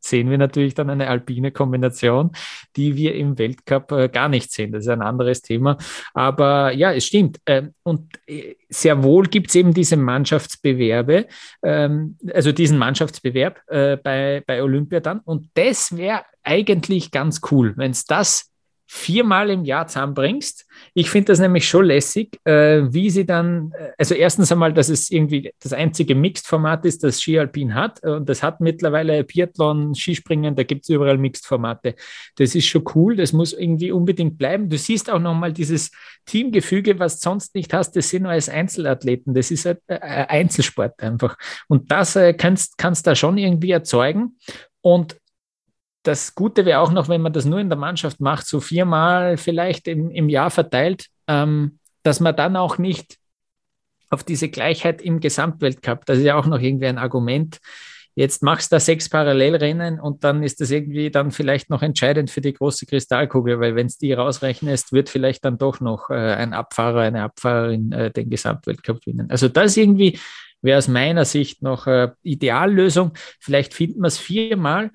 sehen 0.00 0.30
wir 0.30 0.38
natürlich 0.38 0.74
dann 0.74 0.90
eine 0.90 1.08
alpine 1.08 1.50
Kombination, 1.50 2.32
die 2.76 2.94
wir 2.96 3.14
im 3.14 3.38
Weltcup 3.38 3.90
äh, 3.92 4.08
gar 4.08 4.28
nicht 4.28 4.52
sehen. 4.52 4.72
Das 4.72 4.84
ist 4.84 4.88
ein 4.88 5.02
anderes 5.02 5.40
Thema. 5.40 5.78
Aber 6.12 6.72
ja, 6.72 6.92
es 6.92 7.06
stimmt. 7.06 7.38
Ähm, 7.46 7.72
und 7.82 8.18
äh, 8.26 8.56
sehr 8.68 9.02
wohl 9.02 9.26
gibt 9.26 9.48
es 9.48 9.54
eben 9.54 9.72
diese 9.72 9.96
Mannschaftsbewerbe, 9.96 11.26
ähm, 11.62 12.18
also 12.32 12.52
diesen 12.52 12.78
Mannschaftsbewerb 12.78 13.62
äh, 13.68 13.96
bei, 13.96 14.42
bei 14.46 14.62
Olympia 14.62 15.00
dann. 15.00 15.20
Und 15.20 15.48
das 15.54 15.96
wäre 15.96 16.22
eigentlich 16.42 17.10
ganz 17.10 17.40
cool, 17.50 17.72
wenn 17.76 17.92
es 17.92 18.04
das 18.04 18.53
viermal 18.94 19.50
im 19.50 19.64
Jahr 19.64 19.88
zusammenbringst. 19.88 20.66
Ich 20.94 21.10
finde 21.10 21.32
das 21.32 21.40
nämlich 21.40 21.68
schon 21.68 21.86
lässig, 21.86 22.38
äh, 22.44 22.82
wie 22.90 23.10
sie 23.10 23.26
dann, 23.26 23.72
äh, 23.76 23.90
also 23.98 24.14
erstens 24.14 24.52
einmal, 24.52 24.72
dass 24.72 24.88
es 24.88 25.10
irgendwie 25.10 25.52
das 25.60 25.72
einzige 25.72 26.14
Mixed-Format 26.14 26.84
ist, 26.84 27.02
das 27.02 27.20
Ski 27.20 27.40
Alpin 27.40 27.74
hat. 27.74 28.04
Und 28.04 28.28
das 28.28 28.44
hat 28.44 28.60
mittlerweile 28.60 29.24
Biathlon, 29.24 29.96
Skispringen, 29.96 30.54
da 30.54 30.62
gibt 30.62 30.84
es 30.84 30.90
überall 30.90 31.18
Mixed-Formate. 31.18 31.96
Das 32.36 32.54
ist 32.54 32.66
schon 32.66 32.84
cool, 32.94 33.16
das 33.16 33.32
muss 33.32 33.52
irgendwie 33.52 33.90
unbedingt 33.90 34.38
bleiben. 34.38 34.68
Du 34.68 34.78
siehst 34.78 35.10
auch 35.10 35.18
nochmal 35.18 35.52
dieses 35.52 35.90
Teamgefüge, 36.24 37.00
was 37.00 37.18
du 37.18 37.30
sonst 37.30 37.56
nicht 37.56 37.74
hast, 37.74 37.96
das 37.96 38.10
sind 38.10 38.22
nur 38.22 38.32
als 38.32 38.48
Einzelathleten, 38.48 39.34
das 39.34 39.50
ist 39.50 39.66
ein 39.66 39.78
Einzelsport 39.88 41.02
einfach. 41.02 41.36
Und 41.66 41.90
das 41.90 42.14
äh, 42.14 42.32
kannst, 42.32 42.78
kannst 42.78 43.08
da 43.08 43.16
schon 43.16 43.38
irgendwie 43.38 43.72
erzeugen. 43.72 44.36
Und 44.82 45.16
das 46.04 46.34
Gute 46.34 46.64
wäre 46.64 46.80
auch 46.80 46.92
noch, 46.92 47.08
wenn 47.08 47.22
man 47.22 47.32
das 47.32 47.46
nur 47.46 47.58
in 47.58 47.68
der 47.70 47.78
Mannschaft 47.78 48.20
macht, 48.20 48.46
so 48.46 48.60
viermal 48.60 49.36
vielleicht 49.36 49.88
im, 49.88 50.10
im 50.10 50.28
Jahr 50.28 50.50
verteilt, 50.50 51.06
ähm, 51.26 51.78
dass 52.02 52.20
man 52.20 52.36
dann 52.36 52.56
auch 52.56 52.78
nicht 52.78 53.18
auf 54.10 54.22
diese 54.22 54.48
Gleichheit 54.48 55.02
im 55.02 55.18
Gesamtweltcup, 55.18 56.04
das 56.06 56.18
ist 56.18 56.24
ja 56.24 56.36
auch 56.36 56.46
noch 56.46 56.60
irgendwie 56.60 56.86
ein 56.86 56.98
Argument. 56.98 57.58
Jetzt 58.16 58.44
machst 58.44 58.70
du 58.70 58.76
da 58.76 58.80
sechs 58.80 59.08
Parallelrennen 59.08 59.98
und 59.98 60.22
dann 60.22 60.44
ist 60.44 60.60
das 60.60 60.70
irgendwie 60.70 61.10
dann 61.10 61.32
vielleicht 61.32 61.68
noch 61.68 61.82
entscheidend 61.82 62.30
für 62.30 62.40
die 62.40 62.52
große 62.52 62.86
Kristallkugel, 62.86 63.58
weil 63.58 63.74
wenn 63.74 63.86
es 63.86 63.98
die 63.98 64.12
rausrechnest, 64.12 64.92
wird 64.92 65.08
vielleicht 65.08 65.44
dann 65.44 65.58
doch 65.58 65.80
noch 65.80 66.10
äh, 66.10 66.14
ein 66.14 66.52
Abfahrer, 66.52 67.00
eine 67.00 67.24
Abfahrerin 67.24 67.90
äh, 67.90 68.12
den 68.12 68.30
Gesamtweltcup 68.30 69.00
gewinnen. 69.00 69.30
Also 69.30 69.48
das 69.48 69.76
irgendwie 69.76 70.20
wäre 70.64 70.78
aus 70.78 70.88
meiner 70.88 71.24
Sicht 71.24 71.62
noch 71.62 71.86
eine 71.86 72.16
Ideallösung. 72.22 73.12
Vielleicht 73.38 73.74
finden 73.74 74.00
wir 74.00 74.08
es 74.08 74.18
viermal. 74.18 74.90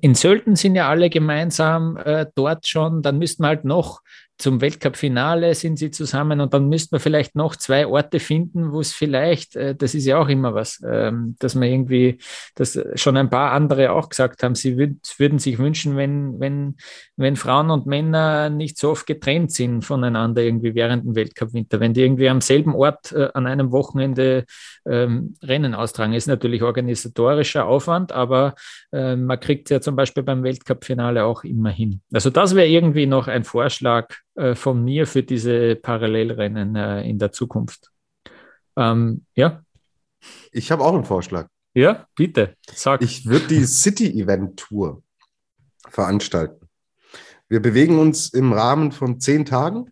In 0.00 0.14
Sölden 0.14 0.56
sind 0.56 0.74
ja 0.74 0.88
alle 0.88 1.10
gemeinsam 1.10 1.96
äh, 1.98 2.26
dort 2.34 2.66
schon. 2.66 3.02
Dann 3.02 3.18
müssten 3.18 3.42
wir 3.42 3.48
halt 3.48 3.64
noch 3.64 4.00
zum 4.38 4.60
Weltcup-Finale 4.60 5.54
sind 5.54 5.78
sie 5.78 5.90
zusammen 5.90 6.40
und 6.40 6.52
dann 6.52 6.68
müsste 6.68 6.94
man 6.94 7.00
vielleicht 7.00 7.36
noch 7.36 7.54
zwei 7.54 7.86
Orte 7.86 8.18
finden, 8.18 8.72
wo 8.72 8.80
es 8.80 8.92
vielleicht, 8.92 9.56
äh, 9.56 9.74
das 9.74 9.94
ist 9.94 10.06
ja 10.06 10.18
auch 10.18 10.28
immer 10.28 10.54
was, 10.54 10.82
ähm, 10.84 11.36
dass 11.38 11.54
man 11.54 11.68
irgendwie, 11.68 12.18
dass 12.54 12.78
schon 12.94 13.16
ein 13.16 13.30
paar 13.30 13.52
andere 13.52 13.92
auch 13.92 14.08
gesagt 14.08 14.42
haben, 14.42 14.54
sie 14.54 14.76
würd, 14.76 14.96
würden 15.18 15.38
sich 15.38 15.58
wünschen, 15.58 15.96
wenn, 15.96 16.40
wenn, 16.40 16.76
wenn 17.16 17.36
Frauen 17.36 17.70
und 17.70 17.86
Männer 17.86 18.50
nicht 18.50 18.78
so 18.78 18.90
oft 18.90 19.06
getrennt 19.06 19.52
sind 19.52 19.84
voneinander 19.84 20.42
irgendwie 20.42 20.74
während 20.74 21.04
dem 21.04 21.14
Weltcup-Winter, 21.14 21.78
wenn 21.78 21.94
die 21.94 22.02
irgendwie 22.02 22.28
am 22.28 22.40
selben 22.40 22.74
Ort 22.74 23.12
äh, 23.12 23.28
an 23.34 23.46
einem 23.46 23.70
Wochenende 23.70 24.44
ähm, 24.86 25.34
Rennen 25.42 25.74
austragen. 25.74 26.14
Ist 26.14 26.26
natürlich 26.26 26.62
organisatorischer 26.62 27.66
Aufwand, 27.66 28.12
aber 28.12 28.54
äh, 28.92 29.14
man 29.14 29.38
kriegt 29.38 29.70
ja 29.70 29.80
zum 29.80 29.94
Beispiel 29.94 30.22
beim 30.22 30.42
Weltcup-Finale 30.42 31.24
auch 31.24 31.44
immer 31.44 31.70
hin. 31.70 32.00
Also 32.12 32.30
das 32.30 32.54
wäre 32.56 32.66
irgendwie 32.66 33.06
noch 33.06 33.28
ein 33.28 33.44
Vorschlag, 33.44 34.14
äh, 34.34 34.54
von 34.54 34.84
mir 34.84 35.06
für 35.06 35.22
diese 35.22 35.76
Parallelrennen 35.76 36.76
äh, 36.76 37.02
in 37.02 37.18
der 37.18 37.32
Zukunft. 37.32 37.90
Ähm, 38.76 39.26
ja. 39.34 39.62
Ich 40.52 40.70
habe 40.70 40.84
auch 40.84 40.94
einen 40.94 41.04
Vorschlag. 41.04 41.48
Ja, 41.74 42.06
bitte. 42.14 42.56
Sag. 42.72 43.02
Ich 43.02 43.26
würde 43.26 43.46
die 43.48 43.64
City 43.64 44.20
Event 44.20 44.58
Tour 44.58 45.02
veranstalten. 45.88 46.68
Wir 47.48 47.60
bewegen 47.60 47.98
uns 47.98 48.32
im 48.32 48.52
Rahmen 48.52 48.92
von 48.92 49.20
zehn 49.20 49.44
Tagen 49.44 49.90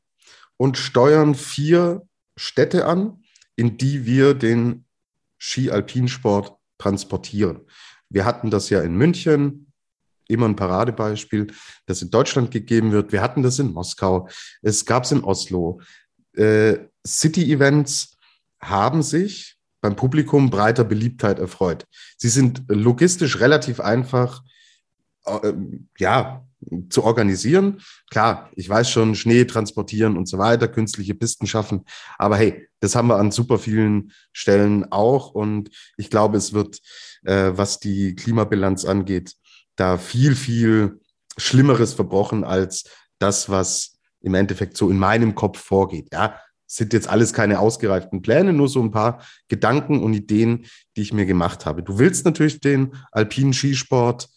und 0.56 0.78
steuern 0.78 1.34
vier 1.34 2.02
Städte 2.36 2.86
an, 2.86 3.22
in 3.56 3.76
die 3.76 4.06
wir 4.06 4.34
den 4.34 4.86
Ski-Alpinsport 5.38 6.56
transportieren. 6.78 7.60
Wir 8.08 8.24
hatten 8.24 8.50
das 8.50 8.70
ja 8.70 8.80
in 8.80 8.94
München, 8.94 9.69
immer 10.30 10.46
ein 10.46 10.56
Paradebeispiel, 10.56 11.48
das 11.86 12.02
in 12.02 12.10
Deutschland 12.10 12.50
gegeben 12.50 12.92
wird. 12.92 13.12
Wir 13.12 13.22
hatten 13.22 13.42
das 13.42 13.58
in 13.58 13.72
Moskau, 13.72 14.28
es 14.62 14.84
gab 14.84 15.04
es 15.04 15.12
in 15.12 15.24
Oslo. 15.24 15.80
Äh, 16.34 16.78
City-Events 17.06 18.16
haben 18.60 19.02
sich 19.02 19.56
beim 19.80 19.96
Publikum 19.96 20.50
breiter 20.50 20.84
Beliebtheit 20.84 21.38
erfreut. 21.38 21.86
Sie 22.16 22.28
sind 22.28 22.64
logistisch 22.68 23.40
relativ 23.40 23.80
einfach, 23.80 24.42
äh, 25.24 25.52
ja, 25.98 26.44
zu 26.90 27.04
organisieren. 27.04 27.80
Klar, 28.10 28.50
ich 28.54 28.68
weiß 28.68 28.90
schon, 28.90 29.14
Schnee 29.14 29.44
transportieren 29.44 30.16
und 30.16 30.28
so 30.28 30.38
weiter, 30.38 30.68
künstliche 30.68 31.14
Pisten 31.14 31.46
schaffen. 31.46 31.84
Aber 32.18 32.36
hey, 32.36 32.68
das 32.80 32.94
haben 32.94 33.08
wir 33.08 33.16
an 33.16 33.30
super 33.30 33.58
vielen 33.58 34.12
Stellen 34.32 34.90
auch. 34.92 35.30
Und 35.30 35.70
ich 35.96 36.10
glaube, 36.10 36.36
es 36.36 36.52
wird, 36.52 36.80
äh, 37.24 37.52
was 37.54 37.80
die 37.80 38.14
Klimabilanz 38.14 38.84
angeht, 38.84 39.36
da 39.80 39.96
viel, 39.96 40.36
viel 40.36 41.00
Schlimmeres 41.36 41.94
verbrochen 41.94 42.44
als 42.44 42.84
das, 43.18 43.48
was 43.48 43.98
im 44.20 44.34
Endeffekt 44.34 44.76
so 44.76 44.90
in 44.90 44.98
meinem 44.98 45.34
Kopf 45.34 45.58
vorgeht. 45.58 46.08
Ja, 46.12 46.38
sind 46.66 46.92
jetzt 46.92 47.08
alles 47.08 47.32
keine 47.32 47.58
ausgereiften 47.58 48.22
Pläne, 48.22 48.52
nur 48.52 48.68
so 48.68 48.80
ein 48.82 48.90
paar 48.90 49.24
Gedanken 49.48 50.02
und 50.02 50.14
Ideen, 50.14 50.66
die 50.96 51.02
ich 51.02 51.12
mir 51.12 51.26
gemacht 51.26 51.66
habe. 51.66 51.82
Du 51.82 51.98
willst 51.98 52.24
natürlich 52.24 52.60
den 52.60 52.94
alpinen 53.10 53.52
Skisport 53.52 54.28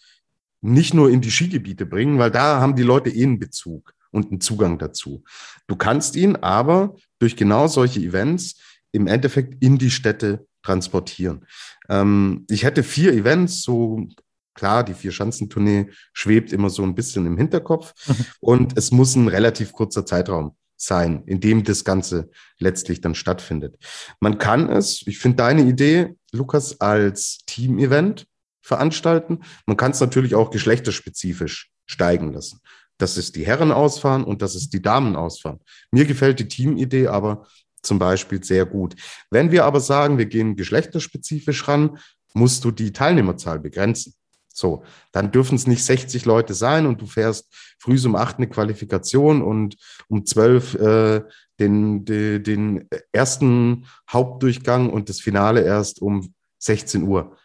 nicht 0.61 0.93
nur 0.93 1.09
in 1.09 1.21
die 1.21 1.29
Skigebiete 1.29 1.85
bringen, 1.85 2.17
weil 2.17 2.31
da 2.31 2.61
haben 2.61 2.75
die 2.75 2.83
Leute 2.83 3.09
eh 3.09 3.23
einen 3.23 3.37
Bezug 3.37 3.93
und 4.11 4.31
einen 4.31 4.41
Zugang 4.41 4.79
dazu. 4.79 5.23
Du 5.67 5.75
kannst 5.75 6.15
ihn 6.15 6.37
aber 6.37 6.95
durch 7.19 7.35
genau 7.35 7.67
solche 7.67 7.99
Events 7.99 8.55
im 8.93 9.07
Endeffekt 9.07 9.61
in 9.61 9.77
die 9.77 9.91
Städte 9.91 10.47
transportieren. 10.63 11.45
Ähm, 11.89 12.45
ich 12.49 12.63
hätte 12.63 12.81
vier 12.83 13.13
Events, 13.13 13.61
so 13.61 14.07
klar, 14.53 14.83
die 14.83 14.93
Vier-Schanzentournee 14.93 15.89
schwebt 16.13 16.53
immer 16.53 16.69
so 16.69 16.83
ein 16.83 16.95
bisschen 16.95 17.25
im 17.25 17.37
Hinterkopf 17.37 17.93
und 18.39 18.77
es 18.77 18.91
muss 18.91 19.15
ein 19.15 19.27
relativ 19.27 19.73
kurzer 19.73 20.05
Zeitraum 20.05 20.55
sein, 20.77 21.23
in 21.25 21.39
dem 21.39 21.63
das 21.63 21.85
Ganze 21.85 22.29
letztlich 22.59 23.01
dann 23.01 23.15
stattfindet. 23.15 23.77
Man 24.19 24.37
kann 24.37 24.69
es, 24.69 25.03
ich 25.07 25.19
finde 25.19 25.37
deine 25.37 25.63
Idee, 25.63 26.15
Lukas, 26.31 26.81
als 26.81 27.39
Team-Event 27.45 28.27
veranstalten. 28.61 29.39
Man 29.65 29.77
kann 29.77 29.91
es 29.91 29.99
natürlich 29.99 30.35
auch 30.35 30.49
geschlechterspezifisch 30.49 31.71
steigen 31.85 32.33
lassen. 32.33 32.59
Das 32.97 33.17
ist 33.17 33.35
die 33.35 33.45
Herren 33.45 33.71
ausfahren 33.71 34.23
und 34.23 34.41
das 34.41 34.55
ist 34.55 34.71
die 34.73 34.81
Damen 34.81 35.15
ausfahren. 35.15 35.59
Mir 35.91 36.05
gefällt 36.05 36.39
die 36.39 36.47
Teamidee 36.47 37.07
aber 37.07 37.47
zum 37.81 37.99
Beispiel 37.99 38.43
sehr 38.43 38.65
gut. 38.65 38.95
Wenn 39.29 39.51
wir 39.51 39.65
aber 39.65 39.79
sagen, 39.79 40.17
wir 40.17 40.25
gehen 40.25 40.55
geschlechterspezifisch 40.55 41.67
ran, 41.67 41.97
musst 42.33 42.63
du 42.63 42.71
die 42.71 42.93
Teilnehmerzahl 42.93 43.59
begrenzen. 43.59 44.13
So, 44.55 44.83
dann 45.11 45.31
dürfen 45.31 45.55
es 45.55 45.65
nicht 45.65 45.83
60 45.83 46.25
Leute 46.25 46.53
sein 46.53 46.85
und 46.85 47.01
du 47.01 47.07
fährst 47.07 47.51
früh 47.79 47.97
um 48.05 48.15
acht 48.15 48.37
eine 48.37 48.47
Qualifikation 48.47 49.41
und 49.41 49.75
um 50.07 50.25
zwölf 50.27 50.75
äh, 50.75 51.23
den, 51.59 52.05
den, 52.05 52.43
den 52.43 52.89
ersten 53.11 53.87
Hauptdurchgang 54.09 54.91
und 54.91 55.09
das 55.09 55.19
Finale 55.19 55.63
erst 55.63 56.01
um 56.01 56.35
16 56.59 57.01
Uhr. 57.03 57.35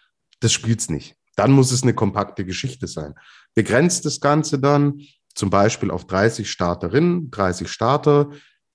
Das 0.41 0.53
spielt's 0.53 0.91
nicht. 0.91 1.17
Dann 1.35 1.51
muss 1.51 1.73
es 1.73 1.83
eine 1.83 1.95
kompakte 1.95 2.45
Geschichte 2.45 2.87
sein. 2.87 3.15
Begrenzt 3.55 4.05
das 4.05 4.21
Ganze 4.21 4.59
dann 4.59 5.01
zum 5.35 5.49
Beispiel 5.49 5.91
auf 5.91 6.07
30 6.07 6.51
Starterinnen, 6.51 7.31
30 7.31 7.71
Starter. 7.71 8.31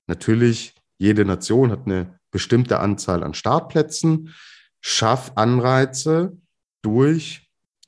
Natürlich, 0.08 0.74
jede 0.98 1.24
Nation 1.24 1.72
hat 1.72 1.86
eine 1.86 2.20
bestimmte 2.32 2.80
Anzahl 2.80 3.24
an 3.24 3.36
Startplätzen. 3.36 4.34
Schaff 4.82 5.34
Anreize 5.36 6.38
durch 6.82 7.43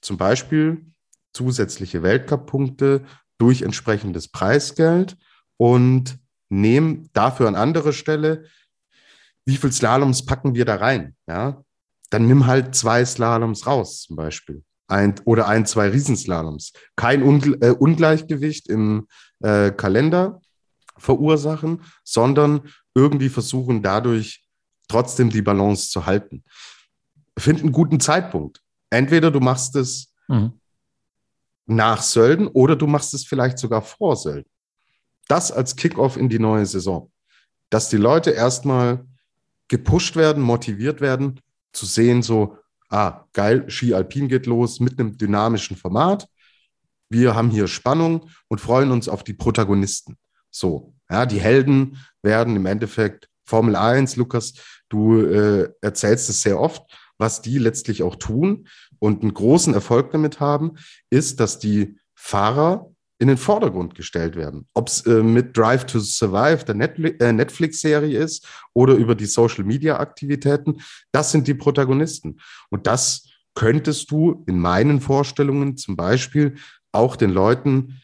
zum 0.06 0.18
Beispiel 0.18 0.86
zusätzliche 1.34 2.04
Weltcup-Punkte 2.04 3.04
durch 3.38 3.64
entsprechendes 3.64 4.28
Preisgeld 4.30 5.18
und 5.58 6.18
nehme 6.50 7.10
dafür 7.14 7.48
an 7.48 7.56
anderer 7.56 7.92
Stelle, 7.92 8.46
wie 9.46 9.58
viel 9.58 9.72
Slaloms 9.72 10.26
packen 10.26 10.56
wir 10.56 10.66
da 10.66 10.76
rein? 10.76 11.16
Ja, 11.28 11.64
dann 12.10 12.28
nimm 12.28 12.46
halt 12.46 12.76
zwei 12.76 13.04
Slaloms 13.04 13.68
raus, 13.68 14.04
zum 14.04 14.16
Beispiel. 14.16 14.64
Ein, 14.88 15.16
oder 15.26 15.48
ein, 15.48 15.66
zwei 15.66 15.90
Riesenslaloms. 15.90 16.74
Kein 16.96 17.24
Ungl 17.24 17.58
äh, 17.62 17.72
Ungleichgewicht 17.72 18.70
im 18.70 19.08
äh, 19.40 19.72
Kalender 19.72 20.42
verursachen, 20.98 21.82
sondern 22.04 22.70
irgendwie 22.94 23.30
versuchen 23.30 23.82
dadurch 23.82 24.46
trotzdem 24.88 25.32
die 25.32 25.42
Balance 25.42 25.90
zu 25.90 26.06
halten. 26.06 26.44
Find 27.38 27.62
einen 27.62 27.72
guten 27.72 28.00
Zeitpunkt. 28.00 28.62
Entweder 28.96 29.30
du 29.30 29.42
machst 29.42 29.76
es 29.76 30.14
mhm. 30.30 30.54
nach 31.66 32.02
Sölden 32.02 32.48
oder 32.48 32.78
du 32.78 32.88
machst 32.88 33.14
es 33.14 33.26
vielleicht 33.26 33.58
sogar 33.58 33.82
vor 33.82 34.16
Sölden. 34.16 34.50
Das 35.28 35.52
als 35.52 35.76
Kickoff 35.76 36.16
in 36.16 36.30
die 36.30 36.40
neue 36.40 36.66
Saison. 36.66 37.12
Dass 37.70 37.90
die 37.90 37.98
Leute 37.98 38.32
erstmal 38.32 39.06
gepusht 39.68 40.16
werden, 40.16 40.42
motiviert 40.42 41.02
werden, 41.02 41.42
zu 41.74 41.86
sehen, 41.86 42.22
so, 42.22 42.58
ah, 42.90 43.26
geil, 43.34 43.70
Ski 43.70 43.94
Alpin 43.94 44.30
geht 44.30 44.46
los 44.46 44.80
mit 44.80 44.98
einem 44.98 45.18
dynamischen 45.18 45.76
Format. 45.76 46.30
Wir 47.10 47.36
haben 47.36 47.50
hier 47.50 47.68
Spannung 47.68 48.30
und 48.48 48.62
freuen 48.62 48.92
uns 48.92 49.10
auf 49.10 49.26
die 49.26 49.34
Protagonisten. 49.34 50.18
So, 50.52 50.94
ja, 51.10 51.26
die 51.26 51.42
Helden 51.42 51.98
werden 52.22 52.56
im 52.56 52.66
Endeffekt 52.66 53.30
Formel 53.44 53.76
1, 53.76 54.16
Lukas, 54.16 54.54
du 54.88 55.20
äh, 55.20 55.70
erzählst 55.82 56.30
es 56.30 56.42
sehr 56.42 56.60
oft, 56.60 56.84
was 57.18 57.42
die 57.42 57.58
letztlich 57.58 58.04
auch 58.04 58.16
tun 58.16 58.68
und 59.00 59.22
einen 59.22 59.34
großen 59.34 59.74
Erfolg 59.74 60.12
damit 60.12 60.40
haben, 60.40 60.74
ist, 61.10 61.40
dass 61.40 61.60
die 61.60 61.98
Fahrer 62.16 62.92
in 63.18 63.28
den 63.28 63.38
Vordergrund 63.38 63.96
gestellt 63.96 64.36
werden. 64.36 64.68
Ob 64.74 64.90
es 64.90 65.06
äh, 65.06 65.24
mit 65.24 65.56
Drive 65.58 65.86
to 65.86 66.00
Survive, 66.00 66.66
der 66.66 66.76
äh, 66.76 67.32
Netflix-Serie 67.32 68.20
ist 68.20 68.46
oder 68.74 68.96
über 68.96 69.16
die 69.16 69.26
Social-Media-Aktivitäten, 69.26 70.82
das 71.12 71.32
sind 71.32 71.48
die 71.48 71.54
Protagonisten. 71.54 72.40
Und 72.70 72.88
das 72.88 73.30
könntest 73.54 74.12
du 74.12 74.44
in 74.48 74.60
meinen 74.60 75.00
Vorstellungen 75.00 75.78
zum 75.78 75.96
Beispiel 75.96 76.56
auch 76.92 77.16
den 77.16 77.32
Leuten 77.32 78.02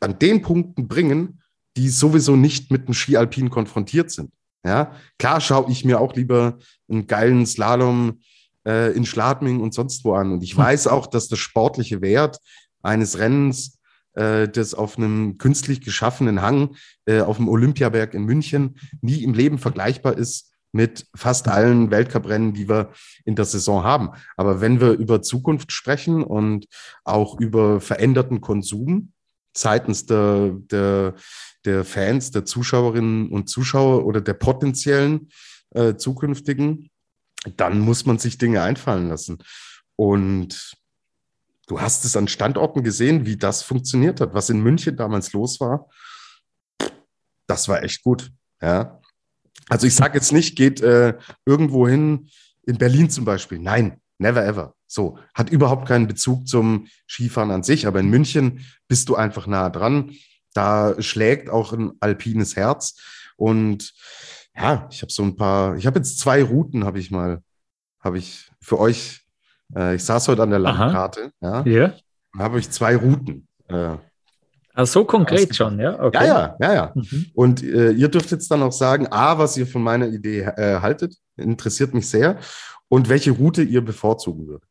an 0.00 0.18
den 0.18 0.42
Punkten 0.42 0.88
bringen, 0.88 1.42
die 1.76 1.88
sowieso 1.88 2.34
nicht 2.34 2.70
mit 2.70 2.88
dem 2.88 2.94
Ski-Alpin 2.94 3.50
konfrontiert 3.50 4.10
sind. 4.10 4.32
Ja, 4.64 4.92
klar 5.18 5.40
schaue 5.40 5.70
ich 5.70 5.84
mir 5.84 6.00
auch 6.00 6.14
lieber 6.14 6.58
einen 6.90 7.06
geilen 7.06 7.46
Slalom 7.46 8.20
äh, 8.66 8.92
in 8.92 9.06
Schladming 9.06 9.60
und 9.60 9.74
sonst 9.74 10.04
wo 10.04 10.14
an. 10.14 10.32
Und 10.32 10.42
ich 10.42 10.56
weiß 10.56 10.86
auch, 10.86 11.06
dass 11.06 11.28
der 11.28 11.36
sportliche 11.36 12.00
Wert 12.00 12.38
eines 12.82 13.18
Rennens 13.18 13.78
äh, 14.14 14.48
das 14.48 14.74
auf 14.74 14.98
einem 14.98 15.38
künstlich 15.38 15.80
geschaffenen 15.80 16.42
Hang 16.42 16.76
äh, 17.06 17.20
auf 17.20 17.36
dem 17.36 17.48
Olympiaberg 17.48 18.14
in 18.14 18.24
München 18.24 18.78
nie 19.00 19.22
im 19.22 19.34
Leben 19.34 19.58
vergleichbar 19.58 20.16
ist 20.16 20.50
mit 20.72 21.06
fast 21.14 21.48
allen 21.48 21.90
Weltcuprennen, 21.90 22.52
die 22.52 22.68
wir 22.68 22.92
in 23.24 23.34
der 23.34 23.44
Saison 23.44 23.82
haben. 23.82 24.10
Aber 24.36 24.60
wenn 24.60 24.80
wir 24.80 24.92
über 24.92 25.22
Zukunft 25.22 25.72
sprechen 25.72 26.22
und 26.22 26.66
auch 27.04 27.40
über 27.40 27.80
veränderten 27.80 28.40
Konsum 28.40 29.12
seitens 29.56 30.06
der, 30.06 30.52
der, 30.70 31.14
der 31.64 31.84
Fans, 31.84 32.30
der 32.30 32.44
Zuschauerinnen 32.44 33.30
und 33.30 33.48
Zuschauer 33.48 34.06
oder 34.06 34.20
der 34.20 34.34
potenziellen 34.34 35.28
äh, 35.70 35.96
zukünftigen, 35.96 36.90
dann 37.56 37.80
muss 37.80 38.06
man 38.06 38.18
sich 38.18 38.38
Dinge 38.38 38.62
einfallen 38.62 39.08
lassen. 39.08 39.38
Und 39.96 40.76
Du 41.70 41.80
hast 41.80 42.04
es 42.04 42.16
an 42.16 42.26
Standorten 42.26 42.82
gesehen, 42.82 43.26
wie 43.26 43.36
das 43.36 43.62
funktioniert 43.62 44.20
hat, 44.20 44.34
was 44.34 44.50
in 44.50 44.60
München 44.60 44.96
damals 44.96 45.32
los 45.32 45.60
war. 45.60 45.88
Das 47.46 47.68
war 47.68 47.84
echt 47.84 48.02
gut. 48.02 48.32
Ja. 48.60 49.00
Also 49.68 49.86
ich 49.86 49.94
sage 49.94 50.18
jetzt 50.18 50.32
nicht, 50.32 50.56
geht 50.56 50.80
äh, 50.80 51.16
irgendwo 51.46 51.86
hin, 51.86 52.28
in 52.64 52.76
Berlin 52.76 53.08
zum 53.08 53.24
Beispiel. 53.24 53.60
Nein, 53.60 54.00
never 54.18 54.44
ever. 54.44 54.74
So, 54.88 55.20
hat 55.32 55.50
überhaupt 55.50 55.86
keinen 55.86 56.08
Bezug 56.08 56.48
zum 56.48 56.88
Skifahren 57.06 57.52
an 57.52 57.62
sich, 57.62 57.86
aber 57.86 58.00
in 58.00 58.10
München 58.10 58.66
bist 58.88 59.08
du 59.08 59.14
einfach 59.14 59.46
nah 59.46 59.70
dran. 59.70 60.10
Da 60.54 61.00
schlägt 61.00 61.50
auch 61.50 61.72
ein 61.72 61.92
alpines 62.00 62.56
Herz. 62.56 63.00
Und 63.36 63.92
ja, 64.56 64.88
ich 64.90 65.02
habe 65.02 65.12
so 65.12 65.22
ein 65.22 65.36
paar, 65.36 65.76
ich 65.76 65.86
habe 65.86 65.98
jetzt 65.98 66.18
zwei 66.18 66.42
Routen, 66.42 66.84
habe 66.84 66.98
ich 66.98 67.10
mal, 67.10 67.42
habe 68.00 68.18
ich 68.18 68.50
für 68.60 68.78
euch 68.78 69.20
äh, 69.74 69.94
ich 69.94 70.04
saß 70.04 70.28
heute 70.28 70.42
an 70.42 70.50
der 70.50 70.58
Landkarte. 70.58 71.32
Ja. 71.40 71.64
Yeah. 71.64 71.94
Da 72.36 72.44
habe 72.44 72.58
ich 72.58 72.70
zwei 72.70 72.96
Routen. 72.96 73.46
Äh, 73.68 73.96
Ah, 74.72 74.86
so 74.86 75.04
konkret 75.04 75.54
schon, 75.54 75.80
ja? 75.80 76.00
Okay. 76.00 76.26
Ja, 76.26 76.56
ja, 76.60 76.68
ja, 76.68 76.74
ja. 76.74 76.92
Mhm. 76.94 77.26
Und 77.34 77.62
äh, 77.62 77.90
ihr 77.90 78.08
dürft 78.08 78.30
jetzt 78.30 78.48
dann 78.52 78.62
auch 78.62 78.72
sagen, 78.72 79.08
A, 79.08 79.36
was 79.36 79.56
ihr 79.56 79.66
von 79.66 79.82
meiner 79.82 80.06
Idee 80.06 80.42
äh, 80.42 80.80
haltet, 80.80 81.16
interessiert 81.36 81.92
mich 81.92 82.08
sehr, 82.08 82.38
und 82.88 83.08
welche 83.08 83.32
Route 83.32 83.62
ihr 83.62 83.84
bevorzugen 83.84 84.46
würdet. 84.46 84.68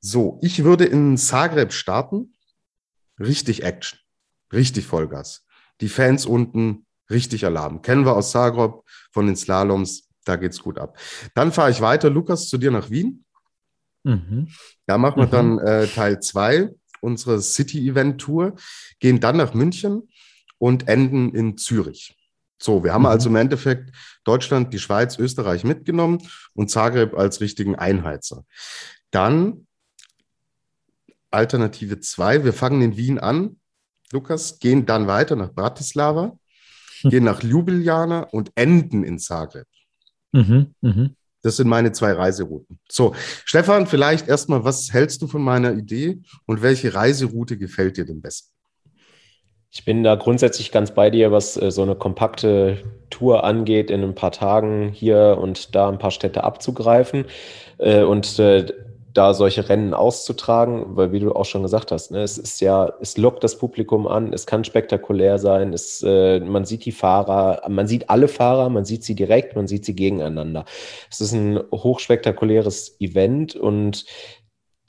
So, 0.00 0.38
ich 0.42 0.64
würde 0.64 0.86
in 0.86 1.18
Zagreb 1.18 1.74
starten. 1.74 2.34
Richtig 3.20 3.62
Action, 3.62 3.98
richtig 4.50 4.86
Vollgas. 4.86 5.44
Die 5.82 5.90
Fans 5.90 6.24
unten, 6.24 6.86
richtig 7.12 7.44
Alarm. 7.44 7.82
Kennen 7.82 8.04
wir 8.04 8.16
aus 8.16 8.32
Zagreb 8.32 8.82
von 9.12 9.26
den 9.26 9.36
Slaloms, 9.36 10.08
da 10.24 10.36
geht's 10.36 10.60
gut 10.60 10.78
ab. 10.78 10.98
Dann 11.34 11.52
fahre 11.52 11.70
ich 11.70 11.80
weiter, 11.80 12.10
Lukas, 12.10 12.48
zu 12.48 12.58
dir 12.58 12.70
nach 12.70 12.90
Wien. 12.90 13.24
Mhm. 14.04 14.48
Da 14.86 14.98
machen 14.98 15.16
wir 15.16 15.26
mhm. 15.26 15.30
dann 15.30 15.58
äh, 15.58 15.86
Teil 15.86 16.20
2 16.20 16.70
unserer 17.00 17.40
City-Event-Tour, 17.40 18.54
gehen 19.00 19.20
dann 19.20 19.36
nach 19.36 19.54
München 19.54 20.08
und 20.58 20.88
enden 20.88 21.34
in 21.34 21.58
Zürich. 21.58 22.16
So, 22.58 22.84
wir 22.84 22.94
haben 22.94 23.02
mhm. 23.02 23.08
also 23.08 23.28
im 23.28 23.36
Endeffekt 23.36 23.90
Deutschland, 24.24 24.72
die 24.72 24.78
Schweiz, 24.78 25.18
Österreich 25.18 25.64
mitgenommen 25.64 26.18
und 26.54 26.70
Zagreb 26.70 27.14
als 27.14 27.40
richtigen 27.40 27.74
Einheizer. 27.74 28.44
Dann 29.10 29.66
Alternative 31.32 31.98
2, 31.98 32.44
wir 32.44 32.52
fangen 32.52 32.82
in 32.82 32.96
Wien 32.96 33.18
an, 33.18 33.58
Lukas, 34.12 34.58
gehen 34.58 34.86
dann 34.86 35.06
weiter 35.06 35.34
nach 35.34 35.52
Bratislava, 35.52 36.38
gehen 37.02 37.24
nach 37.24 37.42
Ljubljana 37.42 38.24
und 38.30 38.52
enden 38.54 39.04
in 39.04 39.18
Zagreb. 39.18 39.66
Mhm, 40.32 40.74
mh. 40.80 41.10
Das 41.42 41.56
sind 41.56 41.68
meine 41.68 41.90
zwei 41.90 42.12
Reiserouten. 42.12 42.78
So, 42.88 43.14
Stefan, 43.44 43.88
vielleicht 43.88 44.28
erstmal, 44.28 44.64
was 44.64 44.92
hältst 44.92 45.22
du 45.22 45.26
von 45.26 45.42
meiner 45.42 45.72
Idee 45.72 46.20
und 46.46 46.62
welche 46.62 46.94
Reiseroute 46.94 47.58
gefällt 47.58 47.96
dir 47.96 48.04
denn 48.04 48.22
besten? 48.22 48.52
Ich 49.74 49.86
bin 49.86 50.04
da 50.04 50.16
grundsätzlich 50.16 50.70
ganz 50.70 50.92
bei 50.92 51.08
dir, 51.08 51.32
was 51.32 51.56
äh, 51.56 51.70
so 51.70 51.82
eine 51.82 51.96
kompakte 51.96 52.84
Tour 53.08 53.42
angeht, 53.42 53.90
in 53.90 54.02
ein 54.02 54.14
paar 54.14 54.30
Tagen 54.30 54.90
hier 54.92 55.38
und 55.40 55.74
da 55.74 55.88
ein 55.88 55.98
paar 55.98 56.10
Städte 56.10 56.44
abzugreifen. 56.44 57.24
Äh, 57.78 58.02
und 58.02 58.38
äh, 58.38 58.66
da 59.14 59.34
solche 59.34 59.68
Rennen 59.68 59.94
auszutragen, 59.94 60.96
weil 60.96 61.12
wie 61.12 61.20
du 61.20 61.32
auch 61.32 61.44
schon 61.44 61.62
gesagt 61.62 61.92
hast, 61.92 62.10
ne, 62.10 62.22
es 62.22 62.38
ist 62.38 62.60
ja, 62.60 62.92
es 63.00 63.16
lockt 63.16 63.44
das 63.44 63.58
Publikum 63.58 64.06
an, 64.06 64.32
es 64.32 64.46
kann 64.46 64.64
spektakulär 64.64 65.38
sein, 65.38 65.72
es, 65.72 66.02
äh, 66.06 66.40
man 66.40 66.64
sieht 66.64 66.84
die 66.84 66.92
Fahrer, 66.92 67.68
man 67.68 67.86
sieht 67.86 68.08
alle 68.10 68.28
Fahrer, 68.28 68.70
man 68.70 68.84
sieht 68.84 69.04
sie 69.04 69.14
direkt, 69.14 69.54
man 69.54 69.66
sieht 69.66 69.84
sie 69.84 69.94
gegeneinander. 69.94 70.64
Es 71.10 71.20
ist 71.20 71.32
ein 71.32 71.60
hochspektakuläres 71.72 73.00
Event 73.00 73.54
und 73.54 74.06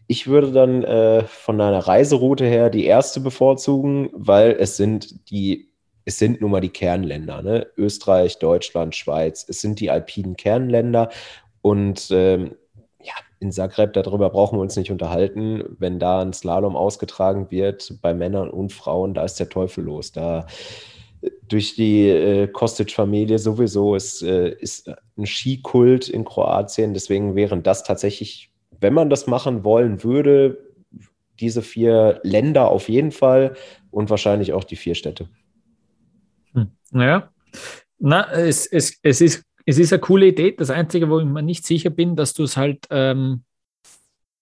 ich 0.07 0.27
würde 0.27 0.51
dann 0.51 0.83
äh, 0.83 1.23
von 1.23 1.59
einer 1.59 1.79
Reiseroute 1.79 2.45
her 2.45 2.69
die 2.69 2.85
erste 2.85 3.19
bevorzugen, 3.19 4.09
weil 4.13 4.51
es 4.51 4.77
sind 4.77 5.29
die 5.29 5.69
es 6.05 6.19
sind 6.19 6.41
nun 6.41 6.51
mal 6.51 6.59
die 6.59 6.69
Kernländer, 6.69 7.41
ne? 7.41 7.67
Österreich, 7.77 8.37
Deutschland, 8.39 8.93
Schweiz, 8.93 9.45
es 9.47 9.61
sind 9.61 9.79
die 9.79 9.89
alpinen 9.89 10.35
Kernländer 10.35 11.09
und 11.61 12.09
ähm, 12.11 12.55
in 13.39 13.51
Zagreb, 13.51 13.93
darüber 13.93 14.29
brauchen 14.29 14.57
wir 14.57 14.61
uns 14.61 14.75
nicht 14.75 14.91
unterhalten. 14.91 15.63
Wenn 15.77 15.99
da 15.99 16.21
ein 16.21 16.33
Slalom 16.33 16.75
ausgetragen 16.75 17.51
wird, 17.51 17.97
bei 18.01 18.13
Männern 18.13 18.49
und 18.49 18.71
Frauen, 18.71 19.13
da 19.13 19.23
ist 19.23 19.39
der 19.39 19.49
Teufel 19.49 19.83
los. 19.83 20.11
Da 20.11 20.47
durch 21.47 21.75
die 21.75 22.07
äh, 22.07 22.47
Kostic-Familie 22.47 23.39
sowieso 23.39 23.95
ist, 23.95 24.23
äh, 24.23 24.49
ist 24.49 24.89
ein 25.17 25.25
Skikult 25.25 26.09
in 26.09 26.25
Kroatien. 26.25 26.93
Deswegen 26.93 27.35
wären 27.35 27.63
das 27.63 27.83
tatsächlich, 27.83 28.51
wenn 28.79 28.93
man 28.93 29.09
das 29.09 29.27
machen 29.27 29.63
wollen 29.63 30.03
würde, 30.03 30.57
diese 31.39 31.61
vier 31.61 32.19
Länder 32.23 32.69
auf 32.69 32.89
jeden 32.89 33.11
Fall 33.11 33.55
und 33.91 34.09
wahrscheinlich 34.09 34.53
auch 34.53 34.63
die 34.63 34.75
vier 34.75 34.95
Städte. 34.95 35.29
Hm. 36.53 36.71
Ja, 36.93 37.29
na, 37.99 38.29
es, 38.31 38.65
es, 38.65 38.99
es 39.01 39.21
ist 39.21 39.45
es 39.65 39.77
ist 39.77 39.93
eine 39.93 40.01
coole 40.01 40.27
Idee. 40.27 40.51
Das 40.51 40.69
Einzige, 40.69 41.09
wo 41.09 41.19
ich 41.19 41.25
mir 41.25 41.41
nicht 41.41 41.65
sicher 41.65 41.89
bin, 41.89 42.15
dass 42.15 42.33
du 42.33 42.43
es 42.43 42.57
halt, 42.57 42.85
ähm, 42.89 43.43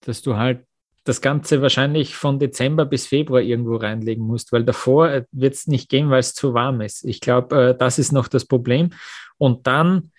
dass 0.00 0.22
du 0.22 0.36
halt 0.36 0.64
das 1.04 1.20
Ganze 1.20 1.62
wahrscheinlich 1.62 2.14
von 2.14 2.38
Dezember 2.38 2.84
bis 2.84 3.06
Februar 3.06 3.40
irgendwo 3.40 3.76
reinlegen 3.76 4.24
musst, 4.24 4.52
weil 4.52 4.64
davor 4.64 5.10
äh, 5.10 5.24
wird 5.32 5.54
es 5.54 5.66
nicht 5.66 5.88
gehen, 5.88 6.10
weil 6.10 6.20
es 6.20 6.34
zu 6.34 6.54
warm 6.54 6.80
ist. 6.80 7.04
Ich 7.04 7.20
glaube, 7.20 7.70
äh, 7.70 7.76
das 7.76 7.98
ist 7.98 8.12
noch 8.12 8.28
das 8.28 8.44
Problem. 8.44 8.90
Und 9.38 9.66
dann 9.66 10.12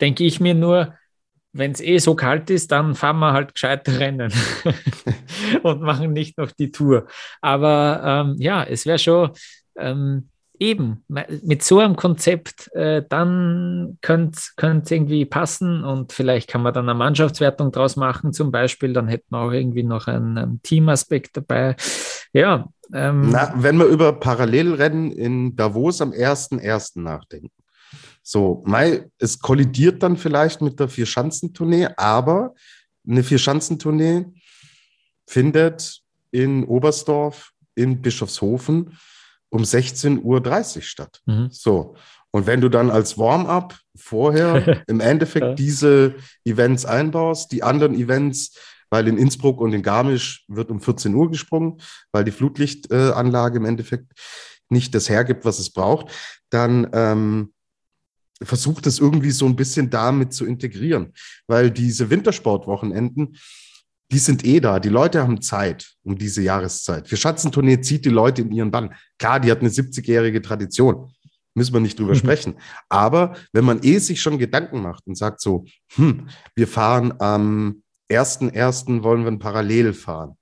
denke 0.00 0.24
ich 0.24 0.40
mir 0.40 0.54
nur, 0.54 0.94
wenn 1.52 1.72
es 1.72 1.80
eh 1.80 1.98
so 1.98 2.14
kalt 2.14 2.50
ist, 2.50 2.72
dann 2.72 2.94
fahren 2.94 3.18
wir 3.18 3.32
halt 3.32 3.54
gescheit 3.54 3.88
Rennen 3.88 4.32
und 5.62 5.82
machen 5.82 6.12
nicht 6.12 6.36
noch 6.38 6.50
die 6.52 6.70
Tour. 6.70 7.06
Aber 7.40 8.02
ähm, 8.04 8.36
ja, 8.38 8.62
es 8.64 8.86
wäre 8.86 8.98
schon, 8.98 9.30
ähm, 9.76 10.28
eben, 10.62 11.04
mit 11.08 11.64
so 11.64 11.80
einem 11.80 11.96
Konzept, 11.96 12.72
äh, 12.74 13.02
dann 13.08 13.98
könnte 14.00 14.38
es 14.56 14.90
irgendwie 14.90 15.24
passen 15.24 15.82
und 15.82 16.12
vielleicht 16.12 16.48
kann 16.48 16.62
man 16.62 16.72
dann 16.72 16.88
eine 16.88 16.96
Mannschaftswertung 16.96 17.72
draus 17.72 17.96
machen, 17.96 18.32
zum 18.32 18.52
Beispiel. 18.52 18.92
Dann 18.92 19.08
hätten 19.08 19.26
wir 19.30 19.40
auch 19.40 19.50
irgendwie 19.50 19.82
noch 19.82 20.06
einen, 20.06 20.38
einen 20.38 20.62
Teamaspekt 20.62 21.36
dabei. 21.36 21.74
Ja. 22.32 22.68
Ähm, 22.94 23.30
Na, 23.30 23.52
wenn 23.56 23.76
wir 23.76 23.86
über 23.86 24.12
Parallelrennen 24.12 25.10
in 25.10 25.56
Davos 25.56 26.00
am 26.00 26.12
1.1. 26.12 27.00
nachdenken. 27.00 27.50
So, 28.22 28.62
Mai, 28.64 29.10
es 29.18 29.40
kollidiert 29.40 30.02
dann 30.02 30.16
vielleicht 30.16 30.60
mit 30.62 30.78
der 30.78 30.88
Vierschanzentournee, 30.88 31.88
aber 31.96 32.54
eine 33.06 33.24
Vierschanzentournee 33.24 34.26
findet 35.26 36.02
in 36.30 36.64
Oberstdorf, 36.64 37.50
in 37.74 38.00
Bischofshofen 38.00 38.96
um 39.52 39.62
16.30 39.62 40.76
Uhr 40.76 40.82
statt. 40.82 41.20
Mhm. 41.26 41.48
So. 41.50 41.94
Und 42.30 42.46
wenn 42.46 42.62
du 42.62 42.70
dann 42.70 42.90
als 42.90 43.18
Warm-up 43.18 43.78
vorher 43.94 44.82
im 44.88 45.00
Endeffekt 45.00 45.46
ja. 45.46 45.54
diese 45.54 46.14
Events 46.44 46.86
einbaust, 46.86 47.52
die 47.52 47.62
anderen 47.62 47.94
Events, 47.94 48.58
weil 48.90 49.06
in 49.08 49.18
Innsbruck 49.18 49.60
und 49.60 49.72
in 49.74 49.82
Garmisch 49.82 50.44
wird 50.48 50.70
um 50.70 50.80
14 50.80 51.14
Uhr 51.14 51.30
gesprungen, 51.30 51.80
weil 52.12 52.24
die 52.24 52.30
Flutlichtanlage 52.30 53.58
im 53.58 53.66
Endeffekt 53.66 54.12
nicht 54.70 54.94
das 54.94 55.10
hergibt, 55.10 55.44
was 55.44 55.58
es 55.58 55.70
braucht, 55.70 56.10
dann 56.48 56.88
ähm, 56.94 57.52
versucht 58.42 58.86
es 58.86 58.98
irgendwie 58.98 59.30
so 59.30 59.44
ein 59.46 59.56
bisschen 59.56 59.90
damit 59.90 60.32
zu 60.32 60.46
integrieren, 60.46 61.12
weil 61.46 61.70
diese 61.70 62.08
Wintersportwochenenden, 62.08 63.36
die 64.12 64.18
sind 64.18 64.44
eh 64.44 64.60
da. 64.60 64.78
Die 64.78 64.90
Leute 64.90 65.22
haben 65.22 65.40
Zeit 65.40 65.94
um 66.04 66.18
diese 66.18 66.42
Jahreszeit. 66.42 67.08
Für 67.08 67.16
Schatzentournee 67.16 67.80
zieht 67.80 68.04
die 68.04 68.10
Leute 68.10 68.42
in 68.42 68.52
ihren 68.52 68.70
Bann. 68.70 68.94
Klar, 69.18 69.40
die 69.40 69.50
hat 69.50 69.60
eine 69.60 69.70
70-jährige 69.70 70.42
Tradition. 70.42 71.10
Müssen 71.54 71.72
wir 71.72 71.80
nicht 71.80 71.98
drüber 71.98 72.12
mhm. 72.12 72.18
sprechen. 72.18 72.54
Aber 72.88 73.34
wenn 73.52 73.64
man 73.64 73.82
eh 73.82 73.98
sich 73.98 74.20
schon 74.20 74.38
Gedanken 74.38 74.82
macht 74.82 75.06
und 75.06 75.16
sagt 75.16 75.40
so, 75.40 75.64
hm, 75.94 76.28
wir 76.54 76.68
fahren 76.68 77.14
am 77.20 77.82
1.1. 78.10 79.02
wollen 79.02 79.22
wir 79.22 79.30
ein 79.30 79.38
Parallel 79.38 79.94
fahren. 79.94 80.36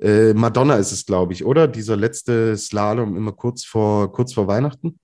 Äh, 0.00 0.32
Madonna 0.34 0.76
ist 0.76 0.92
es, 0.92 1.06
glaube 1.06 1.32
ich, 1.32 1.44
oder? 1.44 1.68
Dieser 1.68 1.96
letzte 1.96 2.56
Slalom 2.56 3.16
immer 3.16 3.32
kurz 3.32 3.64
vor, 3.64 4.12
kurz 4.12 4.34
vor 4.34 4.46
Weihnachten. 4.46 4.98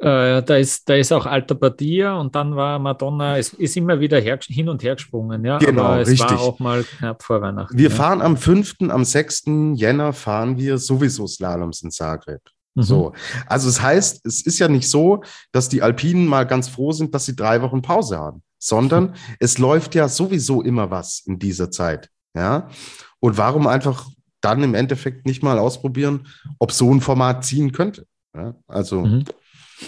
Äh, 0.00 0.42
da, 0.42 0.56
ist, 0.56 0.88
da 0.88 0.94
ist 0.94 1.12
auch 1.12 1.26
Alter 1.26 1.54
Badia 1.54 2.14
und 2.14 2.34
dann 2.34 2.56
war 2.56 2.78
Madonna, 2.78 3.36
es 3.36 3.52
ist 3.52 3.76
immer 3.76 4.00
wieder 4.00 4.18
her, 4.18 4.38
hin 4.46 4.70
und 4.70 4.82
her 4.82 4.94
gesprungen, 4.94 5.44
ja. 5.44 5.58
Genau, 5.58 5.82
Aber 5.82 6.00
es 6.00 6.08
richtig. 6.08 6.30
war 6.30 6.40
auch 6.40 6.58
mal 6.58 6.84
knapp 6.84 7.22
vor 7.22 7.42
Weihnachten. 7.42 7.76
Wir 7.76 7.90
ja. 7.90 7.94
fahren 7.94 8.22
am 8.22 8.38
5., 8.38 8.76
am 8.88 9.04
6. 9.04 9.42
Jänner 9.74 10.14
fahren 10.14 10.56
wir 10.56 10.78
sowieso 10.78 11.26
Slaloms 11.26 11.82
in 11.82 11.90
Zagreb. 11.90 12.40
Mhm. 12.74 12.82
So. 12.82 13.12
Also 13.46 13.68
es 13.68 13.74
das 13.74 13.82
heißt, 13.82 14.26
es 14.26 14.40
ist 14.46 14.58
ja 14.58 14.68
nicht 14.68 14.88
so, 14.88 15.22
dass 15.52 15.68
die 15.68 15.82
Alpinen 15.82 16.26
mal 16.26 16.46
ganz 16.46 16.68
froh 16.68 16.92
sind, 16.92 17.14
dass 17.14 17.26
sie 17.26 17.36
drei 17.36 17.60
Wochen 17.60 17.82
Pause 17.82 18.16
haben, 18.16 18.42
sondern 18.58 19.04
mhm. 19.04 19.14
es 19.38 19.58
läuft 19.58 19.94
ja 19.94 20.08
sowieso 20.08 20.62
immer 20.62 20.90
was 20.90 21.22
in 21.26 21.38
dieser 21.38 21.70
Zeit. 21.70 22.08
Ja. 22.34 22.68
Und 23.18 23.36
warum 23.36 23.66
einfach 23.66 24.06
dann 24.40 24.62
im 24.62 24.74
Endeffekt 24.74 25.26
nicht 25.26 25.42
mal 25.42 25.58
ausprobieren, 25.58 26.26
ob 26.58 26.72
so 26.72 26.90
ein 26.90 27.02
Format 27.02 27.44
ziehen 27.44 27.72
könnte? 27.72 28.06
Ja, 28.34 28.54
also. 28.66 29.02
Mhm. 29.02 29.24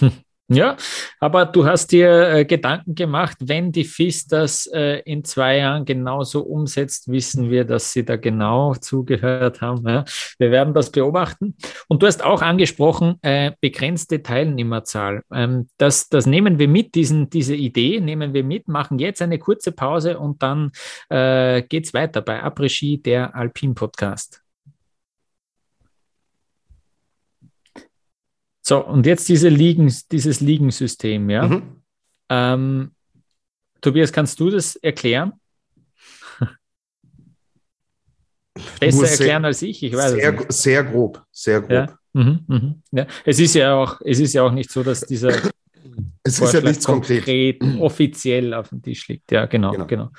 Ja, 0.49 0.75
aber 1.21 1.45
du 1.45 1.65
hast 1.65 1.93
dir 1.93 2.29
äh, 2.29 2.45
Gedanken 2.45 2.95
gemacht, 2.95 3.37
wenn 3.39 3.71
die 3.71 3.85
FIS 3.85 4.27
das 4.27 4.67
äh, 4.67 4.99
in 5.05 5.23
zwei 5.23 5.57
Jahren 5.59 5.85
genauso 5.85 6.41
umsetzt, 6.41 7.09
wissen 7.09 7.49
wir, 7.49 7.63
dass 7.63 7.93
sie 7.93 8.03
da 8.03 8.17
genau 8.17 8.75
zugehört 8.75 9.61
haben. 9.61 9.87
Ja? 9.87 10.03
Wir 10.39 10.51
werden 10.51 10.73
das 10.73 10.91
beobachten. 10.91 11.55
Und 11.87 12.03
du 12.03 12.07
hast 12.07 12.23
auch 12.25 12.41
angesprochen, 12.41 13.15
äh, 13.21 13.53
begrenzte 13.61 14.21
Teilnehmerzahl. 14.21 15.23
Ähm, 15.33 15.69
das, 15.77 16.09
das 16.09 16.25
nehmen 16.25 16.59
wir 16.59 16.67
mit, 16.67 16.93
diesen, 16.95 17.29
diese 17.29 17.55
Idee 17.55 18.01
nehmen 18.01 18.33
wir 18.33 18.43
mit, 18.43 18.67
machen 18.67 18.99
jetzt 18.99 19.21
eine 19.21 19.39
kurze 19.39 19.71
Pause 19.71 20.19
und 20.19 20.43
dann 20.43 20.71
äh, 21.09 21.63
geht 21.63 21.85
es 21.85 21.93
weiter 21.93 22.21
bei 22.21 22.43
Après-Ski, 22.43 23.01
der 23.01 23.33
Alpin 23.33 23.75
Podcast. 23.75 24.42
So, 28.65 28.83
und 28.83 29.05
jetzt 29.05 29.27
diese 29.27 29.49
Liegen, 29.49 29.93
dieses 30.09 30.39
Liegensystem, 30.39 31.29
ja. 31.29 31.47
Mhm. 31.47 31.83
Ähm, 32.29 32.91
Tobias, 33.81 34.13
kannst 34.13 34.39
du 34.39 34.49
das 34.49 34.77
erklären? 34.77 35.33
Besser 38.79 39.09
erklären 39.09 39.43
als 39.43 39.61
ich, 39.61 39.83
ich 39.83 39.93
weiß 39.93 40.11
sehr, 40.13 40.33
es 40.33 40.39
nicht. 40.39 40.53
Sehr 40.53 40.83
grob, 40.85 41.21
sehr 41.29 41.59
grob. 41.59 41.71
Ja? 41.71 41.99
Mhm, 42.13 42.45
mhm. 42.47 42.81
ja. 42.91 43.05
Es, 43.25 43.39
ist 43.39 43.53
ja 43.53 43.75
auch, 43.75 43.99
es 44.05 44.19
ist 44.19 44.31
ja 44.31 44.43
auch 44.43 44.51
nicht 44.53 44.71
so, 44.71 44.81
dass 44.81 45.01
dieser 45.01 45.33
es 46.23 46.39
ist 46.39 46.53
ja 46.53 46.61
nichts 46.61 46.85
konkret, 46.85 47.59
konkret 47.59 47.81
offiziell 47.81 48.53
auf 48.53 48.69
dem 48.69 48.81
Tisch 48.81 49.05
liegt. 49.09 49.29
Ja, 49.29 49.45
genau, 49.45 49.71
genau. 49.71 49.85
genau. 49.87 50.09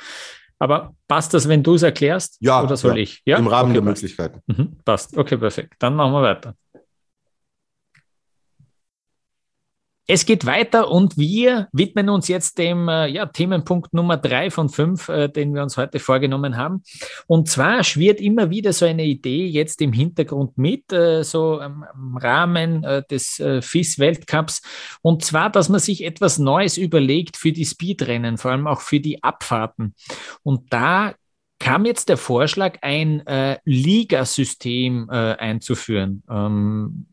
Aber 0.59 0.95
passt 1.09 1.33
das, 1.33 1.49
wenn 1.49 1.63
du 1.63 1.77
es 1.77 1.83
erklärst? 1.83 2.37
Ja. 2.41 2.63
Oder 2.63 2.77
soll 2.77 2.99
ja, 2.99 3.03
ich? 3.05 3.23
Ja? 3.25 3.39
Im 3.39 3.47
Rahmen 3.47 3.71
okay, 3.71 3.81
der 3.81 3.91
passt. 3.91 4.03
Möglichkeiten. 4.03 4.41
Mhm, 4.47 4.77
passt. 4.85 5.17
Okay, 5.17 5.39
perfekt. 5.39 5.75
Dann 5.79 5.97
machen 5.97 6.13
wir 6.13 6.23
weiter. 6.23 6.55
Es 10.07 10.27
geht 10.27 10.45
weiter 10.45 10.91
und 10.91 11.17
wir 11.17 11.69
widmen 11.73 12.11
uns 12.11 12.29
jetzt 12.29 12.59
dem 12.59 12.89
äh, 12.89 13.07
ja, 13.07 13.25
Themenpunkt 13.25 13.95
Nummer 13.95 14.19
drei 14.19 14.51
von 14.51 14.69
fünf, 14.69 15.09
äh, 15.09 15.29
den 15.29 15.55
wir 15.55 15.63
uns 15.63 15.79
heute 15.79 15.99
vorgenommen 15.99 16.59
haben. 16.59 16.83
Und 17.27 17.49
zwar 17.49 17.83
schwirrt 17.85 18.21
immer 18.21 18.51
wieder 18.51 18.75
so 18.75 18.85
eine 18.85 19.05
Idee 19.05 19.47
jetzt 19.47 19.81
im 19.81 19.95
Hintergrund 19.95 20.59
mit, 20.59 20.93
äh, 20.93 21.25
so 21.25 21.59
im 21.59 21.85
Rahmen 22.19 22.85
äh, 22.85 23.03
des 23.11 23.41
äh, 23.41 23.63
FIS-Weltcups. 23.63 24.61
Und 25.01 25.25
zwar, 25.25 25.49
dass 25.49 25.71
man 25.71 25.81
sich 25.81 26.05
etwas 26.05 26.39
Neues 26.39 26.77
überlegt 26.77 27.39
für 27.39 27.53
die 27.53 27.65
Speedrennen, 27.65 28.37
vor 28.37 28.51
allem 28.51 28.67
auch 28.67 28.83
für 28.83 29.01
die 29.01 29.23
Abfahrten. 29.23 29.95
Und 30.43 30.71
da 30.71 31.15
kam 31.59 31.87
jetzt 31.87 32.11
der 32.11 32.19
Vorschlag, 32.19 32.77
ein 32.83 33.27
äh, 33.27 33.57
Ligasystem 33.65 35.09
einzuführen. 35.09 36.23
Ähm, 36.29 37.07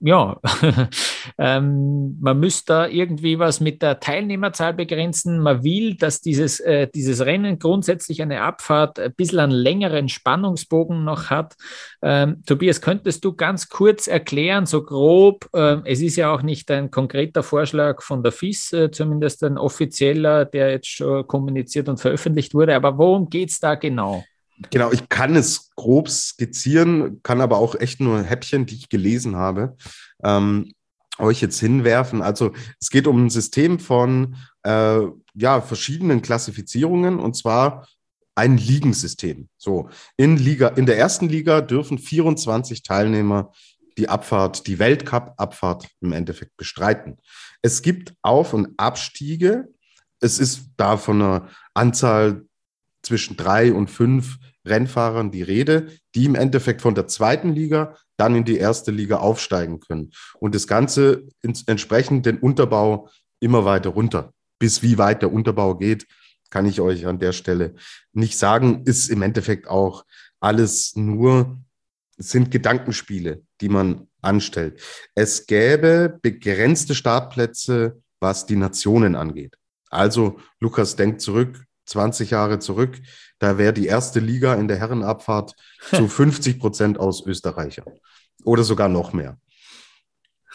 ja, 0.00 0.38
ähm, 1.38 2.18
man 2.20 2.38
müsste 2.38 2.64
da 2.66 2.86
irgendwie 2.86 3.38
was 3.38 3.60
mit 3.60 3.80
der 3.80 3.98
Teilnehmerzahl 3.98 4.74
begrenzen. 4.74 5.40
Man 5.40 5.64
will, 5.64 5.96
dass 5.96 6.20
dieses, 6.20 6.60
äh, 6.60 6.88
dieses 6.94 7.24
Rennen 7.24 7.58
grundsätzlich 7.58 8.20
eine 8.20 8.42
Abfahrt 8.42 8.98
ein 8.98 9.14
bisschen 9.14 9.38
einen 9.40 9.52
längeren 9.52 10.08
Spannungsbogen 10.08 11.04
noch 11.04 11.30
hat. 11.30 11.54
Ähm, 12.02 12.42
Tobias, 12.44 12.82
könntest 12.82 13.24
du 13.24 13.34
ganz 13.34 13.70
kurz 13.70 14.06
erklären, 14.06 14.66
so 14.66 14.82
grob, 14.82 15.48
äh, 15.54 15.78
es 15.84 16.02
ist 16.02 16.16
ja 16.16 16.32
auch 16.32 16.42
nicht 16.42 16.70
ein 16.70 16.90
konkreter 16.90 17.42
Vorschlag 17.42 18.02
von 18.02 18.22
der 18.22 18.32
FIS, 18.32 18.72
äh, 18.74 18.90
zumindest 18.90 19.42
ein 19.44 19.56
offizieller, 19.56 20.44
der 20.44 20.72
jetzt 20.72 20.88
schon 20.88 21.26
kommuniziert 21.26 21.88
und 21.88 22.00
veröffentlicht 22.00 22.52
wurde, 22.52 22.76
aber 22.76 22.98
worum 22.98 23.30
geht 23.30 23.50
es 23.50 23.60
da 23.60 23.76
genau? 23.76 24.24
Genau, 24.70 24.90
ich 24.90 25.08
kann 25.08 25.36
es 25.36 25.70
grob 25.74 26.08
skizzieren, 26.08 27.22
kann 27.22 27.40
aber 27.40 27.58
auch 27.58 27.74
echt 27.74 28.00
nur 28.00 28.22
Häppchen, 28.22 28.66
die 28.66 28.74
ich 28.74 28.88
gelesen 28.88 29.36
habe, 29.36 29.76
ähm, 30.22 30.72
euch 31.18 31.40
jetzt 31.40 31.60
hinwerfen. 31.60 32.22
Also 32.22 32.52
es 32.80 32.90
geht 32.90 33.06
um 33.06 33.26
ein 33.26 33.30
System 33.30 33.78
von 33.78 34.36
äh, 34.62 35.00
ja, 35.34 35.60
verschiedenen 35.60 36.22
Klassifizierungen 36.22 37.18
und 37.18 37.36
zwar 37.36 37.86
ein 38.34 38.58
Ligensystem. 38.58 39.48
So, 39.56 39.88
in 40.16 40.36
Liga, 40.36 40.68
in 40.68 40.86
der 40.86 40.98
ersten 40.98 41.28
Liga 41.28 41.60
dürfen 41.60 41.98
24 41.98 42.82
Teilnehmer 42.82 43.52
die 43.98 44.08
Abfahrt, 44.08 44.66
die 44.66 44.78
Weltcup-Abfahrt 44.78 45.88
im 46.00 46.12
Endeffekt 46.12 46.56
bestreiten. 46.56 47.16
Es 47.62 47.80
gibt 47.80 48.14
Auf- 48.22 48.52
und 48.52 48.78
Abstiege. 48.78 49.68
Es 50.20 50.38
ist 50.38 50.68
da 50.76 50.98
von 50.98 51.22
einer 51.22 51.48
Anzahl 51.72 52.45
zwischen 53.06 53.36
drei 53.36 53.72
und 53.72 53.88
fünf 53.88 54.38
Rennfahrern 54.66 55.30
die 55.30 55.42
Rede, 55.42 55.86
die 56.14 56.24
im 56.24 56.34
Endeffekt 56.34 56.82
von 56.82 56.94
der 56.94 57.06
zweiten 57.06 57.54
Liga 57.54 57.96
dann 58.16 58.34
in 58.34 58.44
die 58.44 58.56
erste 58.56 58.90
Liga 58.90 59.18
aufsteigen 59.18 59.80
können. 59.80 60.10
Und 60.40 60.54
das 60.54 60.66
Ganze 60.66 61.24
entsprechend 61.66 62.26
den 62.26 62.38
Unterbau 62.38 63.08
immer 63.40 63.64
weiter 63.64 63.90
runter. 63.90 64.32
Bis 64.58 64.82
wie 64.82 64.98
weit 64.98 65.22
der 65.22 65.32
Unterbau 65.32 65.76
geht, 65.76 66.06
kann 66.50 66.66
ich 66.66 66.80
euch 66.80 67.06
an 67.06 67.18
der 67.18 67.32
Stelle 67.32 67.74
nicht 68.12 68.38
sagen. 68.38 68.82
Ist 68.84 69.08
im 69.08 69.22
Endeffekt 69.22 69.68
auch 69.68 70.04
alles 70.40 70.96
nur, 70.96 71.58
sind 72.18 72.50
Gedankenspiele, 72.50 73.42
die 73.60 73.68
man 73.68 74.08
anstellt. 74.22 74.80
Es 75.14 75.46
gäbe 75.46 76.18
begrenzte 76.22 76.94
Startplätze, 76.94 78.02
was 78.20 78.46
die 78.46 78.56
Nationen 78.56 79.14
angeht. 79.14 79.54
Also, 79.90 80.40
Lukas 80.58 80.96
denkt 80.96 81.20
zurück, 81.20 81.66
20 81.86 82.30
Jahre 82.30 82.58
zurück, 82.58 83.00
da 83.38 83.58
wäre 83.58 83.72
die 83.72 83.86
erste 83.86 84.20
Liga 84.20 84.54
in 84.54 84.68
der 84.68 84.78
Herrenabfahrt 84.78 85.54
zu 85.90 86.08
50 86.08 86.58
Prozent 86.58 86.98
aus 86.98 87.24
Österreichern 87.26 87.86
oder 88.44 88.64
sogar 88.64 88.88
noch 88.88 89.12
mehr 89.12 89.38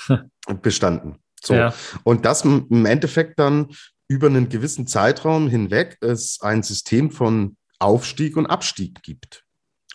bestanden. 0.62 1.18
So. 1.44 1.56
Ja. 1.56 1.74
Und 2.04 2.26
das 2.26 2.44
im 2.44 2.86
Endeffekt 2.86 3.40
dann 3.40 3.70
über 4.08 4.28
einen 4.28 4.50
gewissen 4.50 4.88
Zeitraum 4.88 5.48
hinweg 5.48 5.98
es 6.02 6.40
ein 6.42 6.64
System 6.64 7.12
von 7.12 7.56
Aufstieg 7.80 8.38
und 8.38 8.46
Abstieg 8.46 9.02
gibt. 9.04 9.44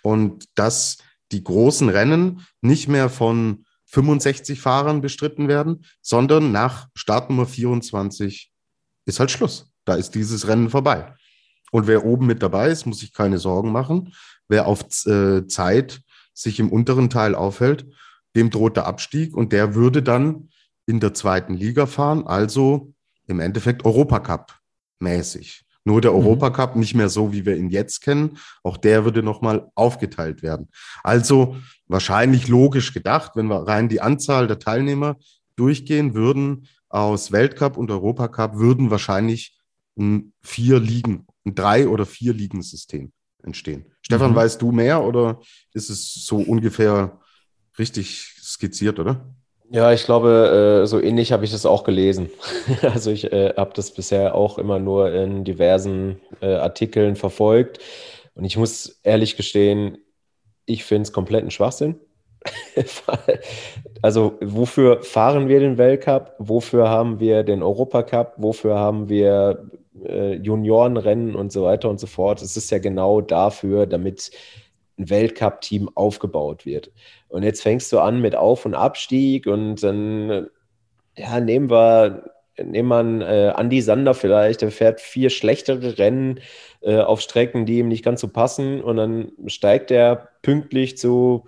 Und 0.03 0.47
dass 0.55 0.99
die 1.33 1.45
großen 1.45 1.89
Rennen 1.89 2.47
nicht 2.61 2.89
mehr 2.89 3.11
von 3.11 3.65
65 3.87 4.61
Fahrern 4.61 5.01
bestritten 5.01 5.49
werden, 5.49 5.85
sondern 6.01 6.53
nach 6.53 6.89
Startnummer 6.95 7.47
24 7.47 8.53
ist 9.05 9.21
halt 9.21 9.31
Schluss. 9.31 9.71
Da 9.85 9.95
ist 9.95 10.15
dieses 10.15 10.49
Rennen 10.49 10.71
vorbei. 10.71 11.15
Und 11.77 11.87
wer 11.87 12.07
oben 12.07 12.25
mit 12.25 12.43
dabei 12.43 12.71
ist, 12.71 12.87
muss 12.87 13.01
sich 13.01 13.13
keine 13.13 13.39
Sorgen 13.39 13.71
machen. 13.71 14.15
Wer 14.49 14.67
auf 14.67 14.81
äh, 15.05 15.47
Zeit 15.47 16.01
sich 16.33 16.59
im 16.59 16.73
unteren 16.73 17.11
Teil 17.11 17.35
aufhält, 17.35 17.85
dem 18.35 18.49
droht 18.49 18.79
der 18.79 18.87
Abstieg 18.87 19.37
und 19.37 19.53
der 19.53 19.75
würde 19.75 20.03
dann 20.03 20.49
in 20.87 21.01
der 21.01 21.13
zweiten 21.13 21.53
Liga 21.53 21.85
fahren, 21.85 22.27
also 22.27 22.95
im 23.27 23.41
Endeffekt 23.41 23.85
Europacup 23.85 24.59
mäßig. 25.01 25.67
Nur 25.85 26.01
der 26.01 26.13
mhm. 26.13 26.21
Europacup 26.21 26.77
nicht 26.77 26.95
mehr 26.95 27.11
so, 27.11 27.35
wie 27.35 27.45
wir 27.45 27.59
ihn 27.59 27.69
jetzt 27.69 28.01
kennen. 28.01 28.39
Auch 28.63 28.79
der 28.79 29.05
würde 29.05 29.23
nochmal 29.23 29.71
aufgeteilt 29.75 30.43
werden. 30.43 30.71
Also 31.03 31.59
wahrscheinlich 31.89 32.49
logisch 32.49 32.95
gedacht, 32.95 33.33
wenn 33.35 33.49
wir 33.49 33.69
rein 33.69 33.91
die 33.91 34.01
Anzahl 34.01 34.47
der 34.47 34.61
Teilnehmer 34.61 35.17
durchgehen 35.57 36.15
würden 36.15 36.69
aus 36.89 37.33
Weltcup 37.33 37.77
und 37.77 37.91
Europacup, 37.91 38.57
würden 38.57 38.91
wahrscheinlich 38.91 39.59
ein 39.99 40.33
vier 40.41 40.81
Ligen, 40.81 41.27
ein 41.47 41.55
drei 41.55 41.89
oder 41.89 42.05
vier 42.05 42.35
Ligensystem 42.35 43.13
entstehen. 43.43 43.87
Stefan, 44.03 44.33
mhm. 44.33 44.37
weißt 44.37 44.61
du 44.61 44.73
mehr 44.73 45.03
oder 45.03 45.41
ist 45.73 45.89
es 45.89 46.27
so 46.27 46.39
ungefähr 46.39 47.21
richtig 47.79 48.35
skizziert, 48.43 48.99
oder? 48.99 49.35
Ja, 49.71 49.93
ich 49.93 50.05
glaube, 50.05 50.83
äh, 50.83 50.87
so 50.87 51.01
ähnlich 51.01 51.33
habe 51.33 51.45
ich 51.45 51.51
das 51.51 51.67
auch 51.67 51.85
gelesen. 51.85 52.31
also 52.83 53.11
ich 53.11 53.33
äh, 53.33 53.55
habe 53.57 53.73
das 53.75 53.93
bisher 53.93 54.35
auch 54.35 54.59
immer 54.59 54.79
nur 54.79 55.13
in 55.13 55.45
diversen 55.45 56.21
äh, 56.41 56.55
Artikeln 56.55 57.17
verfolgt. 57.17 57.79
Und 58.35 58.45
ich 58.45 58.57
muss 58.57 59.01
ehrlich 59.03 59.37
gestehen, 59.37 59.99
ich 60.67 60.85
finde 60.85 61.03
es 61.03 61.13
kompletten 61.13 61.51
Schwachsinn. 61.51 61.97
also 64.03 64.39
wofür 64.41 65.03
fahren 65.03 65.49
wir 65.49 65.59
den 65.59 65.79
Weltcup? 65.79 66.35
Wofür 66.39 66.89
haben 66.89 67.19
wir 67.19 67.43
den 67.43 67.63
Europacup? 67.63 68.35
Wofür 68.37 68.77
haben 68.77 69.09
wir 69.09 69.69
Juniorenrennen 70.35 71.35
und 71.35 71.53
so 71.53 71.65
weiter 71.65 71.89
und 71.91 72.01
so 72.01 72.07
fort? 72.07 72.43
Es 72.43 72.57
ist 72.57 72.71
ja 72.71 72.79
genau 72.79 73.21
dafür, 73.21 73.87
damit 73.87 74.31
ein 74.99 75.11
Weltcup-Team 75.11 75.91
aufgebaut 75.95 76.67
wird. 76.67 76.91
Und 77.29 77.43
jetzt 77.43 77.63
fängst 77.63 77.93
du 77.93 77.99
an 77.99 78.21
mit 78.21 78.35
Auf- 78.35 78.65
und 78.65 78.75
Abstieg 78.75 79.47
und 79.47 79.83
dann 79.83 80.49
ja, 81.17 81.41
nehmen 81.41 81.71
wir, 81.71 82.31
nehmen 82.63 82.89
wir 82.89 83.29
äh, 83.29 83.61
Andy 83.61 83.81
Sander 83.83 84.15
vielleicht, 84.15 84.63
der 84.63 84.71
fährt 84.71 85.01
vier 85.01 85.31
schlechtere 85.31 85.99
Rennen 85.99 86.41
äh, 86.83 86.99
auf 86.99 87.21
Strecken, 87.21 87.67
die 87.67 87.79
ihm 87.79 87.89
nicht 87.89 88.05
ganz 88.05 88.21
so 88.21 88.29
passen 88.29 88.83
und 88.83 88.97
dann 88.97 89.33
steigt 89.47 89.91
er 89.91 90.29
pünktlich 90.43 90.97
zu 90.97 91.45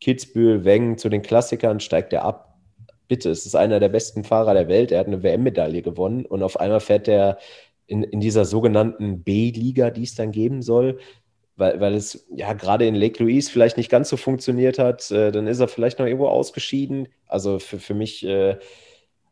Kitzbühel, 0.00 0.64
Wengen, 0.64 0.96
zu 0.96 1.10
den 1.10 1.22
Klassikern, 1.22 1.80
steigt 1.80 2.12
er 2.12 2.24
ab. 2.24 2.58
Bitte, 3.06 3.30
es 3.30 3.44
ist 3.44 3.56
einer 3.56 3.80
der 3.80 3.88
besten 3.88 4.24
Fahrer 4.24 4.54
der 4.54 4.68
Welt, 4.68 4.92
er 4.92 5.00
hat 5.00 5.06
eine 5.06 5.22
WM-Medaille 5.22 5.82
gewonnen 5.82 6.24
und 6.24 6.42
auf 6.42 6.58
einmal 6.58 6.80
fährt 6.80 7.08
er 7.08 7.38
in, 7.90 8.04
in 8.04 8.20
dieser 8.20 8.44
sogenannten 8.44 9.22
B-Liga, 9.22 9.90
die 9.90 10.04
es 10.04 10.14
dann 10.14 10.30
geben 10.30 10.62
soll, 10.62 10.98
weil, 11.56 11.80
weil 11.80 11.94
es 11.94 12.24
ja 12.34 12.52
gerade 12.52 12.86
in 12.86 12.94
Lake 12.94 13.22
Louise 13.22 13.50
vielleicht 13.50 13.76
nicht 13.76 13.90
ganz 13.90 14.08
so 14.08 14.16
funktioniert 14.16 14.78
hat, 14.78 15.10
äh, 15.10 15.32
dann 15.32 15.48
ist 15.48 15.58
er 15.58 15.66
vielleicht 15.66 15.98
noch 15.98 16.06
irgendwo 16.06 16.28
ausgeschieden. 16.28 17.08
Also 17.26 17.58
für, 17.58 17.80
für 17.80 17.94
mich 17.94 18.24
äh, 18.24 18.58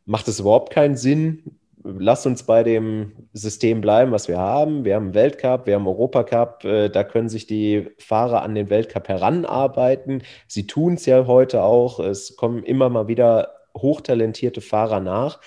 macht 0.05 0.27
es 0.27 0.41
überhaupt 0.41 0.73
keinen 0.73 0.97
Sinn. 0.97 1.57
Lass 1.81 2.25
uns 2.25 2.43
bei 2.43 2.63
dem 2.63 3.13
System 3.31 3.79
bleiben, 3.79 4.11
was 4.11 4.27
wir 4.27 4.37
haben. 4.37 4.83
Wir 4.83 4.95
haben 4.95 5.13
Weltcup, 5.13 5.65
wir 5.65 5.75
haben 5.75 5.87
Europacup. 5.87 6.65
Äh, 6.65 6.89
da 6.89 7.05
können 7.05 7.29
sich 7.29 7.47
die 7.47 7.87
Fahrer 7.97 8.41
an 8.41 8.55
den 8.55 8.69
Weltcup 8.69 9.07
heranarbeiten. 9.07 10.23
Sie 10.47 10.67
tun 10.67 10.95
es 10.95 11.05
ja 11.05 11.25
heute 11.27 11.63
auch. 11.63 12.01
Es 12.01 12.35
kommen 12.35 12.63
immer 12.63 12.89
mal 12.89 13.07
wieder 13.07 13.53
hochtalentierte 13.77 14.59
Fahrer 14.59 14.99
nach. 14.99 15.39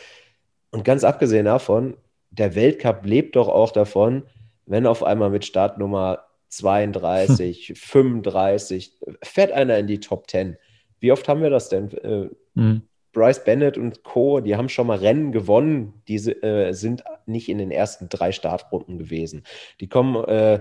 Und 0.71 0.85
ganz 0.85 1.05
abgesehen 1.05 1.45
davon, 1.45 1.99
der 2.33 2.55
Weltcup 2.55 3.05
lebt 3.05 3.37
doch 3.37 3.49
auch 3.49 3.71
davon, 3.71 4.25
wenn 4.67 4.87
auf 4.87 5.03
einmal 5.03 5.31
mit 5.31 5.45
Startnummer 5.45 6.25
32, 6.49 7.75
35, 7.77 8.93
fährt 9.23 9.53
einer 9.53 9.79
in 9.79 9.87
die 9.87 10.01
Top 10.01 10.29
10. 10.31 10.57
Wie 11.01 11.13
oft 11.13 11.29
haben 11.29 11.43
wir 11.43 11.51
das 11.51 11.69
denn? 11.69 11.91
Äh, 11.99 12.29
mhm. 12.55 12.83
Bryce 13.13 13.45
Bennett 13.45 13.77
und 13.77 14.05
Co., 14.05 14.41
die 14.41 14.57
haben 14.57 14.71
schon 14.71 14.87
mal 14.87 14.99
Rennen 14.99 15.33
gewonnen, 15.33 16.03
die 16.09 16.17
äh, 16.17 16.73
sind 16.73 17.05
nicht 17.27 17.51
in 17.51 17.59
den 17.59 17.71
ersten 17.71 18.09
drei 18.09 18.33
Startrunden 18.33 18.99
gewesen. 18.99 19.43
Die 19.81 19.89
kommen, 19.89 20.25
äh, 20.25 20.61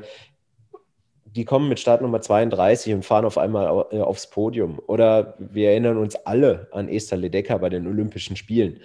die 1.23 1.45
kommen 1.45 1.69
mit 1.69 1.79
Startnummer 1.79 2.19
32 2.19 2.93
und 2.93 3.05
fahren 3.05 3.23
auf 3.23 3.37
einmal 3.37 3.85
äh, 3.91 4.01
aufs 4.01 4.29
Podium. 4.29 4.79
Oder 4.87 5.35
wir 5.39 5.69
erinnern 5.69 5.97
uns 5.97 6.15
alle 6.15 6.67
an 6.71 6.89
Esther 6.89 7.17
Ledecker 7.17 7.57
bei 7.59 7.69
den 7.69 7.87
Olympischen 7.87 8.35
Spielen. 8.35 8.81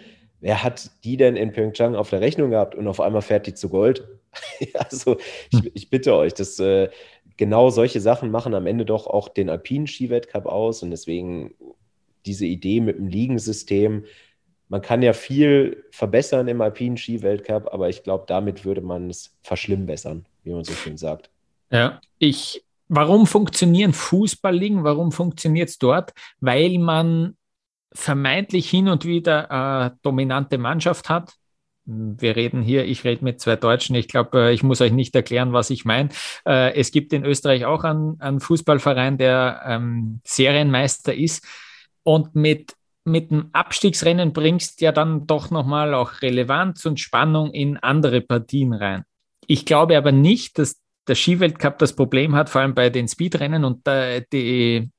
Wer 0.46 0.62
hat 0.62 0.92
die 1.02 1.16
denn 1.16 1.34
in 1.34 1.50
Pyeongchang 1.50 1.96
auf 1.96 2.10
der 2.10 2.20
Rechnung 2.20 2.50
gehabt 2.50 2.76
und 2.76 2.86
auf 2.86 3.00
einmal 3.00 3.20
fährt 3.20 3.48
die 3.48 3.54
zu 3.54 3.68
Gold? 3.68 4.06
also 4.74 5.16
ich, 5.50 5.72
ich, 5.74 5.90
bitte 5.90 6.14
euch, 6.14 6.34
dass 6.34 6.60
äh, 6.60 6.88
genau 7.36 7.70
solche 7.70 8.00
Sachen 8.00 8.30
machen 8.30 8.54
am 8.54 8.68
Ende 8.68 8.84
doch 8.84 9.08
auch 9.08 9.28
den 9.28 9.50
alpinen 9.50 9.88
Skiweltcup 9.88 10.46
aus 10.46 10.84
und 10.84 10.92
deswegen 10.92 11.52
diese 12.26 12.46
Idee 12.46 12.80
mit 12.80 12.96
dem 12.96 13.08
Liegensystem. 13.08 14.04
Man 14.68 14.82
kann 14.82 15.02
ja 15.02 15.14
viel 15.14 15.82
verbessern 15.90 16.46
im 16.46 16.60
alpinen 16.60 16.96
Skiweltcup, 16.96 17.74
aber 17.74 17.88
ich 17.88 18.04
glaube, 18.04 18.26
damit 18.28 18.64
würde 18.64 18.82
man 18.82 19.10
es 19.10 19.36
verschlimmbessern, 19.42 20.26
wie 20.44 20.52
man 20.52 20.62
so 20.62 20.74
schön 20.74 20.96
sagt. 20.96 21.28
Ja, 21.72 22.00
ich, 22.20 22.62
warum 22.86 23.26
funktionieren 23.26 23.92
Fußballligen? 23.92 24.84
Warum 24.84 25.10
funktioniert 25.10 25.70
es 25.70 25.78
dort? 25.78 26.12
Weil 26.38 26.78
man 26.78 27.36
vermeintlich 27.92 28.68
hin 28.68 28.88
und 28.88 29.04
wieder 29.04 29.50
eine 29.50 29.98
dominante 30.02 30.58
Mannschaft 30.58 31.08
hat, 31.08 31.36
wir 31.86 32.34
reden 32.34 32.62
hier, 32.62 32.84
ich 32.84 33.04
rede 33.04 33.24
mit 33.24 33.40
zwei 33.40 33.56
Deutschen. 33.56 33.94
Ich 33.94 34.08
glaube, 34.08 34.48
äh, 34.48 34.52
ich 34.52 34.62
muss 34.62 34.80
euch 34.80 34.92
nicht 34.92 35.14
erklären, 35.14 35.52
was 35.52 35.70
ich 35.70 35.84
meine. 35.84 36.08
Äh, 36.44 36.74
es 36.74 36.90
gibt 36.90 37.12
in 37.12 37.24
Österreich 37.24 37.64
auch 37.64 37.84
einen, 37.84 38.20
einen 38.20 38.40
Fußballverein, 38.40 39.18
der 39.18 39.62
ähm, 39.64 40.20
Serienmeister 40.24 41.14
ist. 41.14 41.46
Und 42.02 42.34
mit, 42.34 42.74
mit 43.04 43.30
dem 43.30 43.50
Abstiegsrennen 43.52 44.32
bringst 44.32 44.80
ja 44.80 44.90
dann 44.90 45.26
doch 45.26 45.50
nochmal 45.50 45.94
auch 45.94 46.22
Relevanz 46.22 46.84
und 46.86 46.98
Spannung 46.98 47.52
in 47.52 47.76
andere 47.76 48.20
Partien 48.20 48.72
rein. 48.72 49.04
Ich 49.46 49.64
glaube 49.64 49.96
aber 49.96 50.10
nicht, 50.10 50.58
dass 50.58 50.80
der 51.06 51.14
Skiweltcup 51.14 51.78
das 51.78 51.94
Problem 51.94 52.34
hat, 52.34 52.50
vor 52.50 52.62
allem 52.62 52.74
bei 52.74 52.90
den 52.90 53.06
Speedrennen 53.06 53.64
und 53.64 53.86
äh, 53.86 54.24
die, 54.32 54.90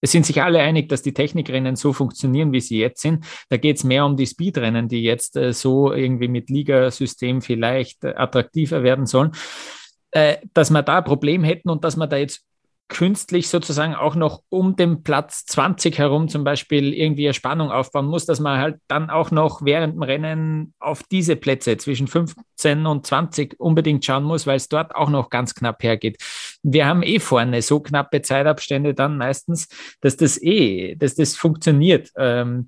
es 0.00 0.12
sind 0.12 0.26
sich 0.26 0.42
alle 0.42 0.60
einig, 0.60 0.88
dass 0.88 1.02
die 1.02 1.12
Technikrennen 1.12 1.76
so 1.76 1.92
funktionieren, 1.92 2.52
wie 2.52 2.60
sie 2.60 2.78
jetzt 2.78 3.02
sind. 3.02 3.24
Da 3.48 3.56
geht 3.56 3.76
es 3.76 3.84
mehr 3.84 4.04
um 4.04 4.16
die 4.16 4.26
Speedrennen, 4.26 4.88
die 4.88 5.02
jetzt 5.02 5.36
äh, 5.36 5.52
so 5.52 5.92
irgendwie 5.92 6.28
mit 6.28 6.50
Ligasystem 6.50 7.42
vielleicht 7.42 8.04
äh, 8.04 8.14
attraktiver 8.16 8.82
werden 8.82 9.06
sollen. 9.06 9.32
Äh, 10.10 10.38
dass 10.54 10.70
wir 10.70 10.82
da 10.82 10.98
ein 10.98 11.04
Problem 11.04 11.44
hätten 11.44 11.68
und 11.68 11.84
dass 11.84 11.96
man 11.96 12.08
da 12.08 12.16
jetzt 12.16 12.47
künstlich 12.88 13.48
sozusagen 13.48 13.94
auch 13.94 14.14
noch 14.14 14.42
um 14.48 14.74
den 14.74 15.02
Platz 15.02 15.44
20 15.46 15.98
herum 15.98 16.28
zum 16.28 16.42
Beispiel 16.42 16.94
irgendwie 16.94 17.26
eine 17.26 17.34
Spannung 17.34 17.70
aufbauen 17.70 18.06
muss, 18.06 18.24
dass 18.24 18.40
man 18.40 18.58
halt 18.58 18.80
dann 18.88 19.10
auch 19.10 19.30
noch 19.30 19.62
während 19.62 19.94
dem 19.94 20.02
Rennen 20.02 20.74
auf 20.78 21.02
diese 21.02 21.36
Plätze 21.36 21.76
zwischen 21.76 22.06
15 22.06 22.86
und 22.86 23.06
20 23.06 23.60
unbedingt 23.60 24.04
schauen 24.04 24.24
muss, 24.24 24.46
weil 24.46 24.56
es 24.56 24.68
dort 24.68 24.94
auch 24.94 25.10
noch 25.10 25.28
ganz 25.28 25.54
knapp 25.54 25.82
hergeht. 25.82 26.22
Wir 26.62 26.86
haben 26.86 27.02
eh 27.02 27.20
vorne 27.20 27.60
so 27.60 27.80
knappe 27.80 28.22
Zeitabstände 28.22 28.94
dann 28.94 29.18
meistens, 29.18 29.68
dass 30.00 30.16
das 30.16 30.40
eh, 30.42 30.96
dass 30.96 31.14
das 31.14 31.36
funktioniert. 31.36 32.10
Ähm, 32.16 32.66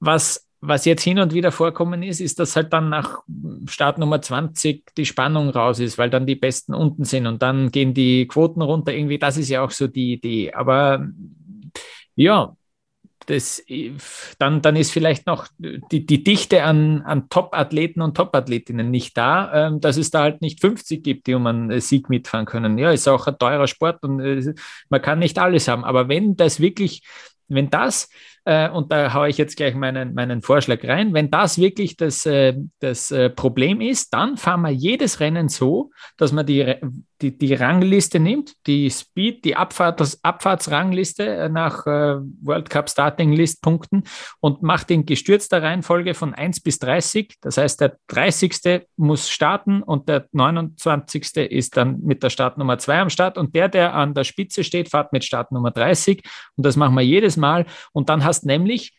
was 0.00 0.43
was 0.66 0.84
jetzt 0.86 1.02
hin 1.02 1.18
und 1.18 1.34
wieder 1.34 1.52
vorkommen 1.52 2.02
ist, 2.02 2.20
ist, 2.20 2.38
dass 2.38 2.56
halt 2.56 2.72
dann 2.72 2.88
nach 2.88 3.22
Start 3.66 3.98
Nummer 3.98 4.22
20 4.22 4.84
die 4.96 5.06
Spannung 5.06 5.50
raus 5.50 5.78
ist, 5.78 5.98
weil 5.98 6.10
dann 6.10 6.26
die 6.26 6.36
Besten 6.36 6.74
unten 6.74 7.04
sind 7.04 7.26
und 7.26 7.42
dann 7.42 7.70
gehen 7.70 7.92
die 7.92 8.26
Quoten 8.26 8.62
runter. 8.62 8.92
Irgendwie, 8.92 9.18
das 9.18 9.36
ist 9.36 9.50
ja 9.50 9.62
auch 9.62 9.70
so 9.70 9.86
die 9.86 10.14
Idee. 10.14 10.52
Aber 10.54 11.06
ja, 12.16 12.56
das, 13.26 13.62
dann, 14.38 14.62
dann 14.62 14.76
ist 14.76 14.90
vielleicht 14.90 15.26
noch 15.26 15.48
die, 15.58 16.06
die 16.06 16.24
Dichte 16.24 16.62
an, 16.62 17.02
an 17.02 17.28
Top-Athleten 17.28 18.00
und 18.00 18.16
Top-Athletinnen 18.16 18.90
nicht 18.90 19.16
da, 19.16 19.68
ähm, 19.68 19.80
dass 19.80 19.96
es 19.96 20.10
da 20.10 20.22
halt 20.22 20.40
nicht 20.42 20.60
50 20.60 21.02
gibt, 21.02 21.26
die 21.26 21.34
um 21.34 21.46
einen 21.46 21.80
Sieg 21.80 22.08
mitfahren 22.08 22.46
können. 22.46 22.78
Ja, 22.78 22.90
ist 22.90 23.08
auch 23.08 23.26
ein 23.26 23.38
teurer 23.38 23.66
Sport 23.66 24.02
und 24.02 24.20
äh, 24.20 24.54
man 24.88 25.02
kann 25.02 25.18
nicht 25.18 25.38
alles 25.38 25.68
haben. 25.68 25.84
Aber 25.84 26.08
wenn 26.08 26.36
das 26.36 26.60
wirklich, 26.60 27.02
wenn 27.48 27.70
das 27.70 28.08
äh, 28.44 28.68
und 28.68 28.92
da 28.92 29.14
haue 29.14 29.28
ich 29.28 29.38
jetzt 29.38 29.56
gleich 29.56 29.74
meinen, 29.74 30.14
meinen 30.14 30.42
Vorschlag 30.42 30.84
rein. 30.84 31.14
Wenn 31.14 31.30
das 31.30 31.58
wirklich 31.58 31.96
das, 31.96 32.26
äh, 32.26 32.54
das 32.80 33.10
äh, 33.10 33.30
Problem 33.30 33.80
ist, 33.80 34.12
dann 34.12 34.36
fahren 34.36 34.62
wir 34.62 34.70
jedes 34.70 35.20
Rennen 35.20 35.48
so, 35.48 35.90
dass 36.16 36.32
man 36.32 36.44
die, 36.44 36.76
die, 37.22 37.38
die 37.38 37.54
Rangliste 37.54 38.20
nimmt, 38.20 38.54
die 38.66 38.90
Speed, 38.90 39.44
die 39.44 39.56
Abfahrt, 39.56 40.00
das 40.00 40.22
Abfahrtsrangliste 40.22 41.24
äh, 41.24 41.48
nach 41.48 41.86
äh, 41.86 42.16
World 42.42 42.68
Cup 42.68 42.90
Starting 42.90 43.32
List 43.32 43.62
Punkten 43.62 44.04
und 44.40 44.62
macht 44.62 44.90
in 44.90 45.06
gestürzter 45.06 45.62
Reihenfolge 45.62 46.12
von 46.12 46.34
1 46.34 46.60
bis 46.60 46.78
30. 46.80 47.36
Das 47.40 47.56
heißt, 47.56 47.80
der 47.80 47.96
30. 48.08 48.86
muss 48.96 49.30
starten 49.30 49.82
und 49.82 50.08
der 50.08 50.26
29. 50.32 51.36
ist 51.50 51.76
dann 51.76 52.00
mit 52.00 52.22
der 52.22 52.30
Startnummer 52.30 52.78
2 52.78 53.00
am 53.00 53.10
Start 53.10 53.38
und 53.38 53.54
der, 53.54 53.68
der 53.68 53.94
an 53.94 54.12
der 54.12 54.24
Spitze 54.24 54.64
steht, 54.64 54.90
fährt 54.90 55.12
mit 55.12 55.24
Startnummer 55.24 55.70
30 55.70 56.22
und 56.56 56.66
das 56.66 56.76
machen 56.76 56.94
wir 56.94 57.02
jedes 57.02 57.36
Mal 57.38 57.64
und 57.92 58.10
dann 58.10 58.24
hast 58.24 58.33
hast 58.34 58.44
nämlich, 58.44 58.92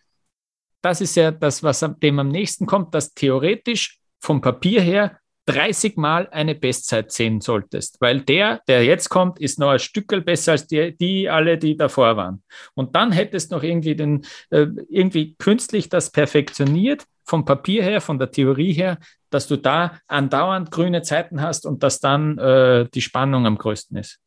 das 0.81 1.01
ist 1.01 1.15
ja 1.15 1.31
das, 1.31 1.61
was 1.61 1.86
dem 2.01 2.19
am 2.19 2.29
nächsten 2.29 2.65
kommt, 2.65 2.93
dass 2.95 3.13
theoretisch 3.13 3.99
vom 4.19 4.39
Papier 4.39 4.81
her 4.81 5.19
30 5.47 5.97
Mal 5.97 6.27
eine 6.31 6.55
Bestzeit 6.55 7.11
sehen 7.11 7.41
solltest, 7.41 7.99
weil 7.99 8.21
der, 8.21 8.61
der 8.67 8.83
jetzt 8.83 9.09
kommt, 9.09 9.39
ist 9.39 9.59
noch 9.59 9.69
ein 9.69 9.79
Stückel 9.79 10.21
besser 10.21 10.53
als 10.53 10.67
die, 10.67 10.95
die 10.97 11.29
alle, 11.29 11.57
die 11.57 11.77
davor 11.77 12.17
waren. 12.17 12.43
Und 12.73 12.95
dann 12.95 13.11
hättest 13.11 13.51
du 13.51 13.55
noch 13.55 13.63
irgendwie 13.63 13.95
den, 13.95 14.25
äh, 14.49 14.67
irgendwie 14.89 15.36
künstlich 15.36 15.89
das 15.89 16.11
perfektioniert, 16.11 17.05
vom 17.25 17.43
Papier 17.43 17.83
her, 17.83 18.01
von 18.01 18.17
der 18.17 18.31
Theorie 18.31 18.73
her, 18.73 18.97
dass 19.29 19.47
du 19.47 19.57
da 19.57 19.99
andauernd 20.07 20.71
grüne 20.71 21.01
Zeiten 21.01 21.41
hast 21.41 21.65
und 21.65 21.83
dass 21.83 21.99
dann 21.99 22.38
äh, 22.38 22.88
die 22.93 23.01
Spannung 23.01 23.45
am 23.45 23.57
größten 23.57 23.97
ist. 23.97 24.19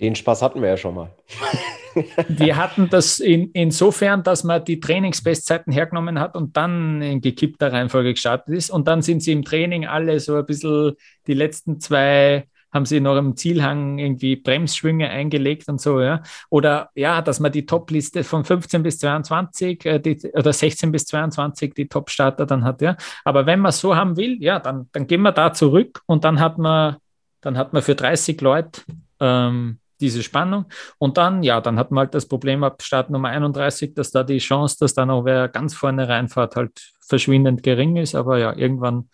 Den 0.00 0.14
Spaß 0.14 0.42
hatten 0.42 0.60
wir 0.60 0.68
ja 0.68 0.76
schon 0.76 0.94
mal. 0.94 1.10
wir 2.28 2.56
hatten 2.56 2.88
das 2.90 3.18
in, 3.18 3.50
insofern, 3.52 4.22
dass 4.22 4.44
man 4.44 4.64
die 4.64 4.80
Trainingsbestzeiten 4.80 5.72
hergenommen 5.72 6.18
hat 6.18 6.36
und 6.36 6.56
dann 6.56 7.02
in 7.02 7.20
gekippter 7.20 7.72
Reihenfolge 7.72 8.14
gestartet 8.14 8.54
ist. 8.54 8.70
Und 8.70 8.88
dann 8.88 9.02
sind 9.02 9.22
sie 9.22 9.32
im 9.32 9.44
Training 9.44 9.86
alle 9.86 10.20
so 10.20 10.36
ein 10.36 10.46
bisschen 10.46 10.92
die 11.26 11.34
letzten 11.34 11.80
zwei 11.80 12.46
haben 12.72 12.86
sie 12.86 13.00
noch 13.00 13.16
im 13.16 13.36
Zielhang 13.36 13.98
irgendwie 13.98 14.36
Bremsschwünge 14.36 15.10
eingelegt 15.10 15.68
und 15.68 15.80
so, 15.80 16.00
ja. 16.00 16.22
Oder 16.50 16.90
ja, 16.94 17.20
dass 17.22 17.40
man 17.40 17.52
die 17.52 17.66
Top-Liste 17.66 18.22
von 18.24 18.44
15 18.44 18.82
bis 18.82 18.98
22 18.98 19.84
äh, 19.86 19.98
die, 19.98 20.18
oder 20.32 20.52
16 20.52 20.92
bis 20.92 21.06
22 21.06 21.74
die 21.74 21.88
Top-Starter 21.88 22.46
dann 22.46 22.64
hat, 22.64 22.80
ja. 22.80 22.96
Aber 23.24 23.46
wenn 23.46 23.60
man 23.60 23.72
so 23.72 23.96
haben 23.96 24.16
will, 24.16 24.36
ja, 24.40 24.60
dann, 24.60 24.88
dann 24.92 25.06
gehen 25.06 25.22
wir 25.22 25.32
da 25.32 25.52
zurück 25.52 26.02
und 26.06 26.24
dann 26.24 26.38
hat 26.38 26.58
man, 26.58 26.96
dann 27.40 27.58
hat 27.58 27.72
man 27.72 27.82
für 27.82 27.94
30 27.94 28.40
Leute 28.40 28.82
ähm, 29.18 29.78
diese 30.00 30.22
Spannung. 30.22 30.66
Und 30.98 31.16
dann, 31.16 31.42
ja, 31.42 31.60
dann 31.60 31.78
hat 31.78 31.90
man 31.90 32.04
halt 32.04 32.14
das 32.14 32.26
Problem 32.26 32.64
ab 32.64 32.82
Start 32.82 33.10
Nummer 33.10 33.28
31, 33.28 33.94
dass 33.94 34.10
da 34.10 34.22
die 34.22 34.38
Chance, 34.38 34.76
dass 34.80 34.94
da 34.94 35.06
noch 35.06 35.24
wer 35.24 35.48
ganz 35.48 35.74
vorne 35.74 36.08
reinfährt, 36.08 36.56
halt 36.56 36.92
verschwindend 37.00 37.62
gering 37.62 37.96
ist. 37.96 38.14
Aber 38.14 38.38
ja, 38.38 38.56
irgendwann 38.56 39.08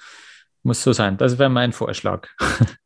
muss 0.62 0.82
so 0.82 0.92
sein. 0.92 1.16
Das 1.16 1.38
wäre 1.38 1.50
mein 1.50 1.72
Vorschlag. 1.72 2.28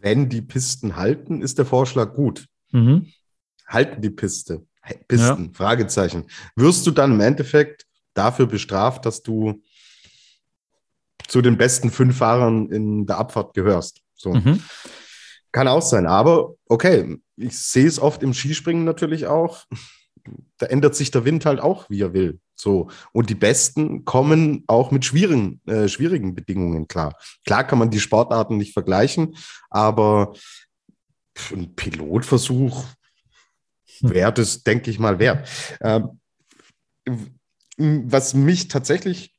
Wenn 0.00 0.28
die 0.28 0.42
Pisten 0.42 0.96
halten, 0.96 1.42
ist 1.42 1.58
der 1.58 1.66
Vorschlag 1.66 2.14
gut. 2.14 2.46
Mhm. 2.70 3.12
Halten 3.66 4.00
die 4.00 4.10
Piste, 4.10 4.64
Pisten, 5.08 5.44
ja. 5.46 5.50
Fragezeichen. 5.52 6.26
Wirst 6.54 6.86
du 6.86 6.92
dann 6.92 7.12
im 7.12 7.20
Endeffekt 7.20 7.86
dafür 8.14 8.46
bestraft, 8.46 9.04
dass 9.04 9.22
du 9.22 9.60
zu 11.26 11.42
den 11.42 11.56
besten 11.56 11.90
fünf 11.90 12.18
Fahrern 12.18 12.70
in 12.70 13.06
der 13.06 13.18
Abfahrt 13.18 13.54
gehörst? 13.54 14.02
So. 14.14 14.34
Mhm. 14.34 14.62
Kann 15.56 15.68
auch 15.68 15.80
sein, 15.80 16.04
aber 16.04 16.54
okay, 16.68 17.16
ich 17.36 17.58
sehe 17.58 17.86
es 17.86 17.98
oft 17.98 18.22
im 18.22 18.34
Skispringen 18.34 18.84
natürlich 18.84 19.26
auch. 19.26 19.64
Da 20.58 20.66
ändert 20.66 20.94
sich 20.94 21.10
der 21.10 21.24
Wind 21.24 21.46
halt 21.46 21.60
auch, 21.60 21.88
wie 21.88 22.02
er 22.02 22.12
will. 22.12 22.40
So. 22.56 22.90
Und 23.12 23.30
die 23.30 23.34
Besten 23.34 24.04
kommen 24.04 24.64
auch 24.66 24.90
mit 24.90 25.06
schwierigen, 25.06 25.62
äh, 25.66 25.88
schwierigen 25.88 26.34
Bedingungen 26.34 26.88
klar. 26.88 27.16
Klar 27.46 27.64
kann 27.64 27.78
man 27.78 27.88
die 27.88 28.00
Sportarten 28.00 28.58
nicht 28.58 28.74
vergleichen, 28.74 29.34
aber 29.70 30.34
ein 31.50 31.74
Pilotversuch 31.74 32.84
wäre 34.00 34.34
das, 34.34 34.62
denke 34.62 34.90
ich 34.90 34.98
mal, 34.98 35.18
wert. 35.18 35.48
Ähm, 35.80 36.20
was 37.78 38.34
mich 38.34 38.68
tatsächlich, 38.68 39.34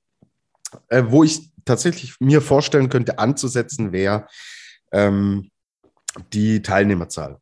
äh, 0.88 1.03
wo 1.05 1.24
ich 1.24 1.51
tatsächlich 1.63 2.20
mir 2.20 2.41
vorstellen 2.41 2.89
könnte, 2.89 3.20
anzusetzen, 3.20 3.91
wäre, 3.91 4.26
ähm, 4.91 5.51
die 6.34 6.61
Teilnehmerzahl. 6.61 7.39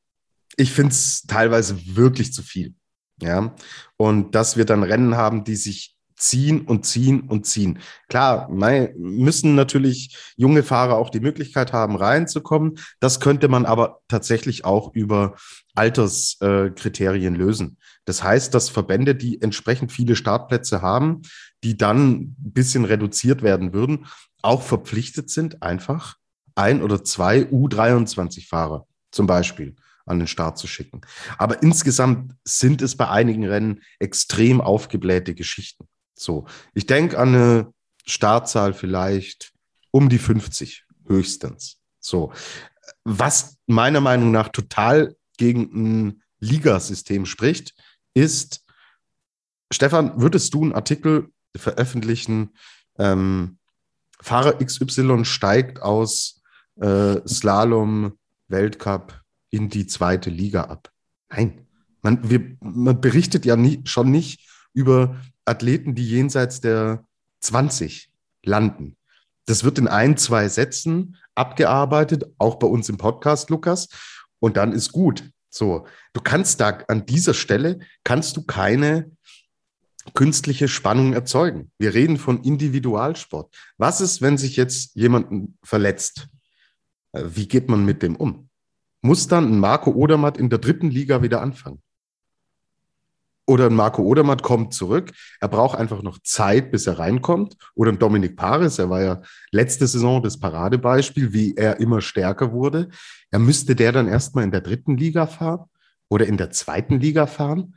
Ich 0.57 0.71
finde 0.71 0.91
es 0.91 1.23
teilweise 1.23 1.95
wirklich 1.95 2.33
zu 2.33 2.43
viel. 2.43 2.75
Ja, 3.21 3.55
und 3.95 4.35
dass 4.35 4.57
wir 4.57 4.65
dann 4.65 4.83
Rennen 4.83 5.15
haben, 5.15 5.45
die 5.45 5.55
sich 5.55 5.95
ziehen 6.17 6.61
und 6.61 6.85
ziehen 6.85 7.21
und 7.21 7.45
ziehen. 7.45 7.79
Klar, 8.07 8.49
müssen 8.49 9.55
natürlich 9.55 10.17
junge 10.37 10.63
Fahrer 10.63 10.95
auch 10.95 11.09
die 11.09 11.19
Möglichkeit 11.19 11.73
haben, 11.73 11.95
reinzukommen. 11.95 12.79
Das 12.99 13.19
könnte 13.19 13.47
man 13.47 13.65
aber 13.65 13.99
tatsächlich 14.07 14.65
auch 14.65 14.93
über 14.93 15.35
Alterskriterien 15.75 17.35
lösen. 17.35 17.77
Das 18.05 18.23
heißt, 18.23 18.53
dass 18.53 18.69
Verbände, 18.69 19.15
die 19.15 19.41
entsprechend 19.41 19.91
viele 19.91 20.15
Startplätze 20.15 20.81
haben, 20.81 21.21
die 21.63 21.77
dann 21.77 22.11
ein 22.11 22.35
bisschen 22.37 22.85
reduziert 22.85 23.41
werden 23.41 23.73
würden, 23.73 24.05
auch 24.41 24.61
verpflichtet 24.61 25.29
sind, 25.29 25.63
einfach 25.63 26.15
ein 26.55 26.81
oder 26.81 27.03
zwei 27.03 27.41
U23-Fahrer 27.41 28.87
zum 29.11 29.27
Beispiel 29.27 29.75
an 30.05 30.19
den 30.19 30.27
Start 30.27 30.57
zu 30.57 30.67
schicken. 30.67 31.01
Aber 31.37 31.61
insgesamt 31.63 32.33
sind 32.43 32.81
es 32.81 32.95
bei 32.95 33.09
einigen 33.09 33.45
Rennen 33.45 33.81
extrem 33.99 34.61
aufgeblähte 34.61 35.33
Geschichten. 35.33 35.87
So, 36.15 36.45
ich 36.73 36.85
denke 36.85 37.17
an 37.17 37.29
eine 37.29 37.73
Startzahl 38.05 38.73
vielleicht 38.73 39.51
um 39.91 40.09
die 40.09 40.19
50 40.19 40.85
höchstens. 41.07 41.79
So, 41.99 42.31
was 43.03 43.57
meiner 43.65 44.01
Meinung 44.01 44.31
nach 44.31 44.49
total 44.49 45.15
gegen 45.37 45.69
ein 45.73 46.23
Ligasystem 46.39 47.25
spricht, 47.25 47.73
ist, 48.13 48.63
Stefan, 49.71 50.21
würdest 50.21 50.53
du 50.53 50.63
einen 50.63 50.73
Artikel 50.73 51.31
veröffentlichen, 51.55 52.55
ähm, 52.97 53.57
Fahrer 54.21 54.63
XY 54.63 55.25
steigt 55.25 55.81
aus 55.81 56.41
äh, 56.79 57.27
Slalom 57.27 58.13
Weltcup 58.47 59.21
in 59.49 59.69
die 59.69 59.87
zweite 59.87 60.29
Liga 60.29 60.63
ab. 60.63 60.91
Nein, 61.29 61.65
man, 62.01 62.29
wir, 62.29 62.57
man 62.59 63.01
berichtet 63.01 63.45
ja 63.45 63.55
nie, 63.55 63.81
schon 63.85 64.11
nicht 64.11 64.47
über 64.73 65.21
Athleten, 65.45 65.95
die 65.95 66.07
jenseits 66.07 66.61
der 66.61 67.05
20 67.41 68.11
landen. 68.43 68.97
Das 69.45 69.63
wird 69.63 69.77
in 69.77 69.87
ein, 69.87 70.17
zwei 70.17 70.49
Sätzen 70.49 71.17
abgearbeitet, 71.35 72.25
auch 72.37 72.55
bei 72.55 72.67
uns 72.67 72.89
im 72.89 72.97
Podcast, 72.97 73.49
Lukas, 73.49 73.89
und 74.39 74.57
dann 74.57 74.71
ist 74.71 74.91
gut. 74.91 75.29
So, 75.49 75.87
du 76.13 76.21
kannst 76.21 76.59
da 76.59 76.79
an 76.87 77.05
dieser 77.05 77.33
Stelle 77.33 77.79
kannst 78.03 78.35
du 78.37 78.43
keine 78.43 79.11
künstliche 80.13 80.67
Spannung 80.67 81.13
erzeugen. 81.13 81.71
Wir 81.79 81.93
reden 81.93 82.17
von 82.17 82.43
Individualsport. 82.43 83.55
Was 83.77 84.01
ist, 84.01 84.21
wenn 84.21 84.37
sich 84.37 84.55
jetzt 84.55 84.95
jemand 84.95 85.53
verletzt? 85.63 86.27
Äh, 87.15 87.23
wie 87.35 87.47
geht 87.47 87.69
man 87.69 87.85
mit 87.85 88.03
dem 88.03 88.15
um? 88.15 88.49
Muss 89.01 89.27
dann 89.27 89.51
ein 89.51 89.59
Marco 89.59 89.91
Odermatt 89.91 90.37
in 90.37 90.49
der 90.49 90.59
dritten 90.59 90.89
Liga 90.89 91.21
wieder 91.21 91.41
anfangen? 91.41 91.81
Oder 93.47 93.67
ein 93.67 93.75
Marco 93.75 94.01
Odermatt 94.01 94.41
kommt 94.41 94.73
zurück. 94.73 95.11
Er 95.39 95.47
braucht 95.47 95.77
einfach 95.77 96.01
noch 96.01 96.17
Zeit, 96.23 96.71
bis 96.71 96.87
er 96.87 96.97
reinkommt. 96.97 97.55
Oder 97.75 97.91
ein 97.91 97.99
Dominik 97.99 98.35
Paris, 98.35 98.79
er 98.79 98.89
war 98.89 99.03
ja 99.03 99.21
letzte 99.51 99.85
Saison 99.85 100.23
das 100.23 100.39
Paradebeispiel, 100.39 101.31
wie 101.31 101.55
er 101.55 101.79
immer 101.79 102.01
stärker 102.01 102.51
wurde. 102.51 102.89
Er 103.29 103.37
müsste 103.37 103.75
der 103.75 103.91
dann 103.91 104.07
erstmal 104.07 104.43
in 104.43 104.51
der 104.51 104.61
dritten 104.61 104.97
Liga 104.97 105.27
fahren 105.27 105.65
oder 106.09 106.25
in 106.25 106.37
der 106.37 106.49
zweiten 106.49 106.99
Liga 106.99 107.27
fahren. 107.27 107.75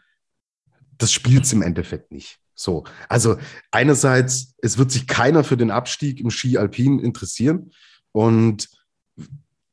Das 0.97 1.13
spielt 1.13 1.45
es 1.45 1.53
im 1.53 1.61
Endeffekt 1.61 2.13
nicht. 2.13 2.39
So. 2.55 2.85
Also 3.11 3.37
einerseits, 3.71 4.55
es 4.63 4.79
wird 4.79 4.91
sich 4.91 5.07
keiner 5.07 5.45
für 5.45 5.59
den 5.59 5.71
Abstieg 5.71 6.19
im 6.21 6.31
Ski 6.31 6.57
Alpin 6.57 6.99
interessieren. 6.99 7.73
Und 8.13 8.69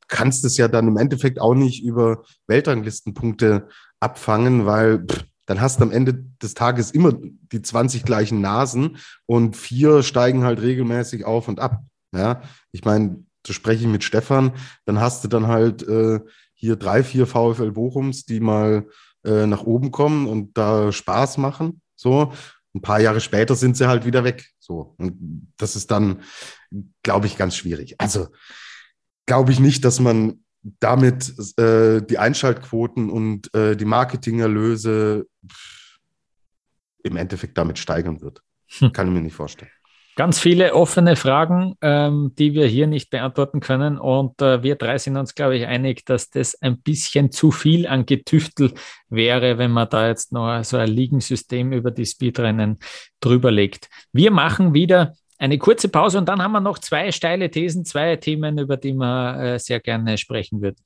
kannst 0.08 0.44
es 0.44 0.56
ja 0.56 0.68
dann 0.68 0.88
im 0.88 0.96
Endeffekt 0.96 1.40
auch 1.40 1.54
nicht 1.54 1.82
über 1.82 2.22
Weltranglistenpunkte 2.46 3.68
abfangen, 4.00 4.66
weil 4.66 5.04
pff, 5.04 5.24
dann 5.46 5.60
hast 5.60 5.80
du 5.80 5.84
am 5.84 5.92
Ende 5.92 6.24
des 6.42 6.54
Tages 6.54 6.90
immer 6.90 7.12
die 7.12 7.62
20 7.62 8.04
gleichen 8.04 8.40
Nasen 8.40 8.98
und 9.26 9.56
vier 9.56 10.02
steigen 10.02 10.44
halt 10.44 10.60
regelmäßig 10.60 11.24
auf 11.24 11.48
und 11.48 11.60
ab. 11.60 11.82
Ja, 12.12 12.42
ich 12.72 12.84
meine, 12.84 13.24
so 13.46 13.52
spreche 13.52 13.82
ich 13.84 13.90
mit 13.90 14.04
Stefan, 14.04 14.52
dann 14.84 15.00
hast 15.00 15.22
du 15.22 15.28
dann 15.28 15.46
halt 15.46 15.82
äh, 15.86 16.20
hier 16.54 16.76
drei, 16.76 17.04
vier 17.04 17.26
VfL 17.26 17.72
Bochums, 17.72 18.24
die 18.24 18.40
mal 18.40 18.88
äh, 19.24 19.46
nach 19.46 19.62
oben 19.62 19.92
kommen 19.92 20.26
und 20.26 20.56
da 20.58 20.90
Spaß 20.90 21.38
machen. 21.38 21.80
So, 21.94 22.32
ein 22.74 22.82
paar 22.82 23.00
Jahre 23.00 23.20
später 23.20 23.54
sind 23.54 23.76
sie 23.76 23.88
halt 23.88 24.04
wieder 24.04 24.24
weg. 24.24 24.46
So, 24.58 24.94
und 24.98 25.52
das 25.56 25.76
ist 25.76 25.90
dann, 25.90 26.22
glaube 27.02 27.26
ich, 27.26 27.36
ganz 27.36 27.56
schwierig. 27.56 27.94
Also, 27.98 28.28
glaube 29.26 29.52
ich 29.52 29.60
nicht, 29.60 29.84
dass 29.84 30.00
man 30.00 30.40
damit 30.80 31.32
äh, 31.58 32.02
die 32.02 32.18
Einschaltquoten 32.18 33.10
und 33.10 33.52
äh, 33.54 33.76
die 33.76 33.84
Marketingerlöse 33.84 35.26
im 37.02 37.16
Endeffekt 37.16 37.56
damit 37.56 37.78
steigern 37.78 38.20
wird. 38.20 38.42
Hm. 38.78 38.92
Kann 38.92 39.06
ich 39.08 39.14
mir 39.14 39.20
nicht 39.20 39.34
vorstellen. 39.34 39.70
Ganz 40.16 40.40
viele 40.40 40.74
offene 40.74 41.14
Fragen, 41.14 41.74
ähm, 41.82 42.32
die 42.38 42.54
wir 42.54 42.66
hier 42.66 42.86
nicht 42.86 43.10
beantworten 43.10 43.60
können. 43.60 43.98
Und 43.98 44.40
äh, 44.40 44.62
wir 44.62 44.76
drei 44.76 44.96
sind 44.96 45.18
uns, 45.18 45.34
glaube 45.34 45.58
ich, 45.58 45.66
einig, 45.66 46.06
dass 46.06 46.30
das 46.30 46.60
ein 46.62 46.80
bisschen 46.80 47.30
zu 47.30 47.50
viel 47.50 47.86
an 47.86 48.06
Getüftel 48.06 48.72
wäre, 49.10 49.58
wenn 49.58 49.72
man 49.72 49.90
da 49.90 50.08
jetzt 50.08 50.32
noch 50.32 50.64
so 50.64 50.78
ein 50.78 50.88
Liegensystem 50.88 51.70
über 51.72 51.90
die 51.90 52.06
Speedrennen 52.06 52.78
drüber 53.20 53.50
legt. 53.50 53.90
Wir 54.10 54.30
machen 54.30 54.72
wieder 54.72 55.12
eine 55.38 55.58
kurze 55.58 55.88
Pause 55.88 56.18
und 56.18 56.28
dann 56.28 56.42
haben 56.42 56.52
wir 56.52 56.60
noch 56.60 56.78
zwei 56.78 57.12
steile 57.12 57.50
Thesen, 57.50 57.84
zwei 57.84 58.16
Themen, 58.16 58.58
über 58.58 58.76
die 58.76 58.94
wir 58.94 59.38
äh, 59.38 59.58
sehr 59.58 59.80
gerne 59.80 60.16
sprechen 60.18 60.62
würden. 60.62 60.76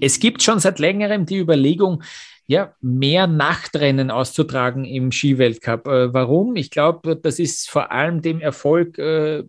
Es 0.00 0.18
gibt 0.18 0.42
schon 0.42 0.58
seit 0.58 0.80
längerem 0.80 1.26
die 1.26 1.38
Überlegung, 1.38 2.02
ja, 2.48 2.74
mehr 2.80 3.28
Nachtrennen 3.28 4.10
auszutragen 4.10 4.84
im 4.84 5.12
Skiweltcup. 5.12 5.86
Äh, 5.86 6.12
warum? 6.12 6.56
Ich 6.56 6.70
glaube, 6.70 7.14
das 7.14 7.38
ist 7.38 7.70
vor 7.70 7.92
allem 7.92 8.20
dem 8.20 8.40
Erfolg 8.40 8.98
äh, 8.98 9.44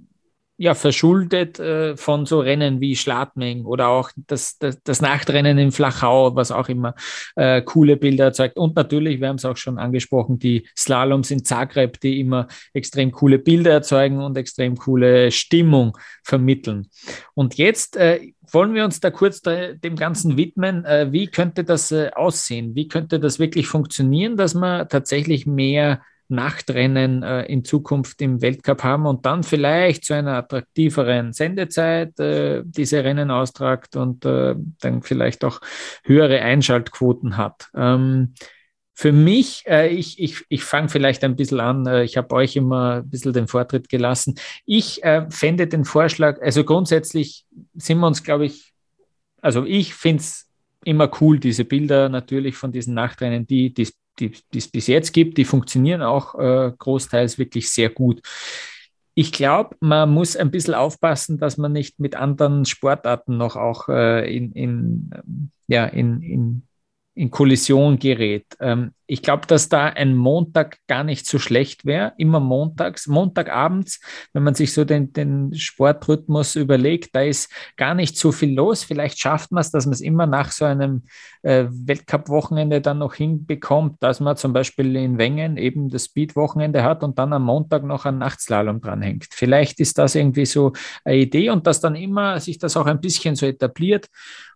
ja, 0.63 0.75
verschuldet 0.75 1.59
äh, 1.59 1.97
von 1.97 2.25
so 2.25 2.39
Rennen 2.39 2.79
wie 2.79 2.95
Schladming 2.95 3.65
oder 3.65 3.89
auch 3.89 4.11
das, 4.15 4.57
das, 4.59 4.81
das, 4.81 5.01
Nachtrennen 5.01 5.57
in 5.57 5.73
Flachau, 5.73 6.37
was 6.37 6.51
auch 6.51 6.69
immer 6.69 6.95
äh, 7.35 7.61
coole 7.61 7.97
Bilder 7.97 8.23
erzeugt. 8.23 8.55
Und 8.55 8.77
natürlich, 8.77 9.19
wir 9.19 9.27
haben 9.27 9.35
es 9.35 9.43
auch 9.43 9.57
schon 9.57 9.77
angesprochen, 9.77 10.39
die 10.39 10.65
Slaloms 10.73 11.31
in 11.31 11.43
Zagreb, 11.43 11.99
die 11.99 12.21
immer 12.21 12.47
extrem 12.73 13.11
coole 13.11 13.39
Bilder 13.39 13.71
erzeugen 13.71 14.21
und 14.21 14.37
extrem 14.37 14.77
coole 14.77 15.31
Stimmung 15.31 15.97
vermitteln. 16.23 16.87
Und 17.33 17.57
jetzt 17.57 17.97
äh, 17.97 18.21
wollen 18.49 18.73
wir 18.73 18.85
uns 18.85 19.01
da 19.01 19.11
kurz 19.11 19.41
da, 19.41 19.73
dem 19.73 19.97
Ganzen 19.97 20.37
widmen. 20.37 20.85
Äh, 20.85 21.11
wie 21.11 21.27
könnte 21.27 21.65
das 21.65 21.91
äh, 21.91 22.11
aussehen? 22.15 22.73
Wie 22.73 22.87
könnte 22.87 23.19
das 23.19 23.37
wirklich 23.37 23.67
funktionieren, 23.67 24.37
dass 24.37 24.53
man 24.53 24.87
tatsächlich 24.87 25.45
mehr 25.45 26.01
Nachtrennen 26.33 27.23
äh, 27.23 27.43
in 27.43 27.63
Zukunft 27.63 28.21
im 28.21 28.41
Weltcup 28.41 28.83
haben 28.83 29.05
und 29.05 29.25
dann 29.25 29.43
vielleicht 29.43 30.05
zu 30.05 30.13
einer 30.13 30.33
attraktiveren 30.33 31.33
Sendezeit 31.33 32.19
äh, 32.19 32.63
diese 32.65 33.03
Rennen 33.03 33.31
austragt 33.31 33.95
und 33.95 34.25
äh, 34.25 34.55
dann 34.81 35.01
vielleicht 35.01 35.45
auch 35.45 35.61
höhere 36.03 36.41
Einschaltquoten 36.41 37.37
hat. 37.37 37.69
Ähm, 37.75 38.33
für 38.95 39.11
mich, 39.11 39.63
äh, 39.67 39.89
ich, 39.89 40.19
ich, 40.19 40.45
ich 40.49 40.63
fange 40.63 40.89
vielleicht 40.89 41.23
ein 41.23 41.35
bisschen 41.35 41.59
an, 41.59 41.87
äh, 41.87 42.03
ich 42.03 42.15
habe 42.15 42.35
euch 42.35 42.55
immer 42.55 42.97
ein 42.97 43.09
bisschen 43.09 43.33
den 43.33 43.47
Vortritt 43.47 43.89
gelassen. 43.89 44.35
Ich 44.65 45.03
äh, 45.03 45.25
fände 45.29 45.67
den 45.67 45.83
Vorschlag, 45.83 46.41
also 46.41 46.63
grundsätzlich 46.63 47.45
sind 47.73 47.99
wir 47.99 48.07
uns, 48.07 48.23
glaube 48.23 48.45
ich, 48.45 48.73
also 49.41 49.65
ich 49.65 49.95
finde 49.95 50.21
es 50.21 50.47
immer 50.85 51.09
cool, 51.21 51.39
diese 51.39 51.65
Bilder 51.65 52.09
natürlich 52.09 52.55
von 52.55 52.71
diesen 52.71 52.93
Nachtrennen, 52.93 53.47
die, 53.47 53.73
die 53.73 53.89
die 54.19 54.31
es 54.55 54.67
bis 54.67 54.87
jetzt 54.87 55.11
gibt, 55.11 55.37
die 55.37 55.45
funktionieren 55.45 56.01
auch 56.01 56.35
äh, 56.35 56.71
großteils 56.77 57.37
wirklich 57.37 57.71
sehr 57.71 57.89
gut. 57.89 58.21
Ich 59.15 59.31
glaube, 59.31 59.75
man 59.79 60.11
muss 60.11 60.35
ein 60.35 60.49
bisschen 60.49 60.73
aufpassen, 60.73 61.37
dass 61.37 61.57
man 61.57 61.71
nicht 61.71 61.99
mit 61.99 62.15
anderen 62.15 62.65
Sportarten 62.65 63.37
noch 63.37 63.55
auch 63.55 63.87
äh, 63.87 64.35
in, 64.35 64.51
in, 64.53 65.51
ja, 65.67 65.85
in, 65.85 66.21
in, 66.21 66.67
in 67.15 67.29
Kollision 67.29 67.99
gerät. 67.99 68.45
Ähm, 68.59 68.91
ich 69.05 69.21
glaube, 69.21 69.45
dass 69.47 69.69
da 69.69 69.85
ein 69.85 70.15
Montag 70.15 70.77
gar 70.87 71.03
nicht 71.03 71.27
so 71.27 71.37
schlecht 71.37 71.85
wäre, 71.85 72.13
immer 72.17 72.39
montags, 72.39 73.05
Montagabends, 73.05 73.99
wenn 74.31 74.43
man 74.43 74.55
sich 74.55 74.73
so 74.73 74.85
den, 74.85 75.11
den 75.11 75.53
Sportrhythmus 75.53 76.55
überlegt, 76.55 77.13
da 77.13 77.21
ist 77.21 77.51
gar 77.75 77.95
nicht 77.95 78.17
so 78.17 78.31
viel 78.31 78.55
los. 78.55 78.83
Vielleicht 78.83 79.19
schafft 79.19 79.51
man 79.51 79.61
es, 79.61 79.71
dass 79.71 79.85
man 79.85 79.93
es 79.93 80.01
immer 80.01 80.25
nach 80.25 80.51
so 80.51 80.63
einem 80.65 81.03
äh, 81.41 81.65
Weltcup-Wochenende 81.69 82.79
dann 82.79 82.99
noch 82.99 83.13
hinbekommt, 83.13 84.01
dass 84.01 84.21
man 84.21 84.37
zum 84.37 84.53
Beispiel 84.53 84.95
in 84.95 85.17
Wengen 85.17 85.57
eben 85.57 85.89
das 85.89 86.05
Speed-Wochenende 86.05 86.83
hat 86.83 87.03
und 87.03 87.19
dann 87.19 87.33
am 87.33 87.43
Montag 87.43 87.83
noch 87.83 88.05
ein 88.05 88.17
Nachtslalom 88.17 88.79
dranhängt. 88.79 89.27
Vielleicht 89.31 89.81
ist 89.81 89.97
das 89.97 90.15
irgendwie 90.15 90.45
so 90.45 90.71
eine 91.03 91.17
Idee 91.17 91.49
und 91.49 91.67
dass 91.67 91.81
dann 91.81 91.95
immer 91.95 92.39
sich 92.39 92.57
das 92.57 92.77
auch 92.77 92.85
ein 92.85 93.01
bisschen 93.01 93.35
so 93.35 93.45
etabliert. 93.45 94.07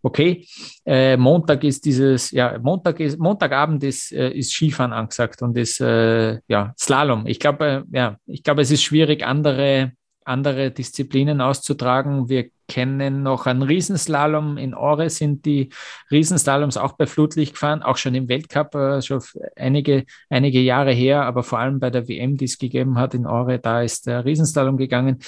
Okay, 0.03 0.47
äh, 0.85 1.17
Montag 1.17 1.63
ist 1.63 1.83
dieses, 1.83 2.31
ja, 2.31 2.46
Montag 2.61 2.99
ist, 2.99 3.19
Montagabend 3.19 3.83
ist, 3.83 4.11
äh, 4.11 4.31
ist 4.31 4.53
Skifahren 4.53 4.93
angesagt 4.93 5.41
und 5.41 5.57
ist 5.57 5.81
äh, 5.81 6.39
ja 6.47 6.73
Slalom. 6.77 7.25
Ich 7.27 7.39
glaube, 7.39 7.85
äh, 7.91 7.97
ja, 7.97 8.17
ich 8.25 8.43
glaube, 8.43 8.61
es 8.61 8.71
ist 8.71 8.83
schwierig, 8.83 9.25
andere, 9.25 9.93
andere 10.25 10.71
Disziplinen 10.71 11.41
auszutragen. 11.41 12.29
Wir 12.29 12.49
kennen 12.67 13.23
noch 13.23 13.45
einen 13.45 13.61
Riesenslalom. 13.61 14.57
In 14.57 14.73
Ore 14.73 15.09
sind 15.09 15.45
die 15.45 15.69
Riesenslaloms 16.11 16.77
auch 16.77 16.93
bei 16.93 17.07
Flutlicht 17.07 17.53
gefahren, 17.53 17.81
auch 17.81 17.97
schon 17.97 18.13
im 18.13 18.27
Weltcup, 18.27 18.75
äh, 18.75 19.01
schon 19.01 19.21
einige, 19.55 20.05
einige 20.29 20.59
Jahre 20.59 20.91
her, 20.91 21.23
aber 21.23 21.43
vor 21.43 21.59
allem 21.59 21.79
bei 21.79 21.89
der 21.89 22.07
WM, 22.07 22.37
die 22.37 22.45
es 22.45 22.57
gegeben 22.57 22.99
hat 22.99 23.13
in 23.13 23.25
Ore, 23.25 23.59
da 23.59 23.81
ist 23.81 24.07
der 24.07 24.25
Riesenslalom 24.25 24.77
gegangen. 24.77 25.19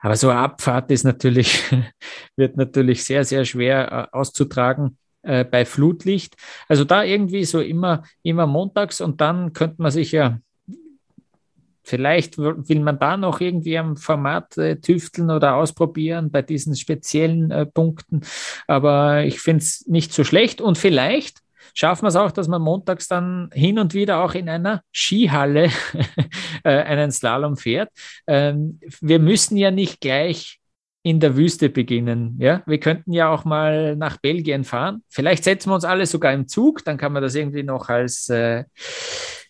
Aber 0.00 0.16
so 0.16 0.30
eine 0.30 0.40
Abfahrt 0.40 0.90
ist 0.90 1.04
natürlich, 1.04 1.62
wird 2.36 2.56
natürlich 2.56 3.04
sehr, 3.04 3.24
sehr 3.24 3.44
schwer 3.44 4.10
äh, 4.12 4.16
auszutragen. 4.16 4.96
Äh, 5.26 5.44
bei 5.44 5.64
Flutlicht. 5.64 6.36
Also 6.68 6.84
da 6.84 7.02
irgendwie 7.02 7.44
so 7.44 7.60
immer, 7.60 8.04
immer 8.22 8.46
montags 8.46 9.00
und 9.00 9.20
dann 9.20 9.52
könnte 9.52 9.82
man 9.82 9.90
sich 9.90 10.12
ja 10.12 10.38
Vielleicht 11.88 12.36
will 12.36 12.80
man 12.80 12.98
da 12.98 13.16
noch 13.16 13.40
irgendwie 13.40 13.78
am 13.78 13.96
Format 13.96 14.58
äh, 14.58 14.80
tüfteln 14.80 15.30
oder 15.30 15.54
ausprobieren 15.54 16.32
bei 16.32 16.42
diesen 16.42 16.74
speziellen 16.74 17.52
äh, 17.52 17.64
Punkten. 17.64 18.22
Aber 18.66 19.22
ich 19.22 19.38
finde 19.38 19.62
es 19.62 19.86
nicht 19.86 20.12
so 20.12 20.24
schlecht. 20.24 20.60
Und 20.60 20.78
vielleicht 20.78 21.42
schaffen 21.74 22.02
wir 22.02 22.08
es 22.08 22.16
auch, 22.16 22.32
dass 22.32 22.48
man 22.48 22.60
montags 22.60 23.06
dann 23.06 23.50
hin 23.52 23.78
und 23.78 23.94
wieder 23.94 24.24
auch 24.24 24.34
in 24.34 24.48
einer 24.48 24.82
Skihalle 24.92 25.70
äh, 26.64 26.70
einen 26.70 27.12
Slalom 27.12 27.56
fährt. 27.56 27.90
Ähm, 28.26 28.80
wir 29.00 29.20
müssen 29.20 29.56
ja 29.56 29.70
nicht 29.70 30.00
gleich 30.00 30.58
in 31.06 31.20
der 31.20 31.36
Wüste 31.36 31.68
beginnen. 31.68 32.36
Ja, 32.40 32.64
wir 32.66 32.80
könnten 32.80 33.12
ja 33.12 33.30
auch 33.30 33.44
mal 33.44 33.94
nach 33.94 34.16
Belgien 34.16 34.64
fahren. 34.64 35.04
Vielleicht 35.08 35.44
setzen 35.44 35.70
wir 35.70 35.76
uns 35.76 35.84
alle 35.84 36.04
sogar 36.04 36.32
im 36.32 36.48
Zug, 36.48 36.84
dann 36.84 36.96
kann 36.96 37.12
man 37.12 37.22
das 37.22 37.36
irgendwie 37.36 37.62
noch 37.62 37.88
als 37.88 38.28
äh, 38.28 38.64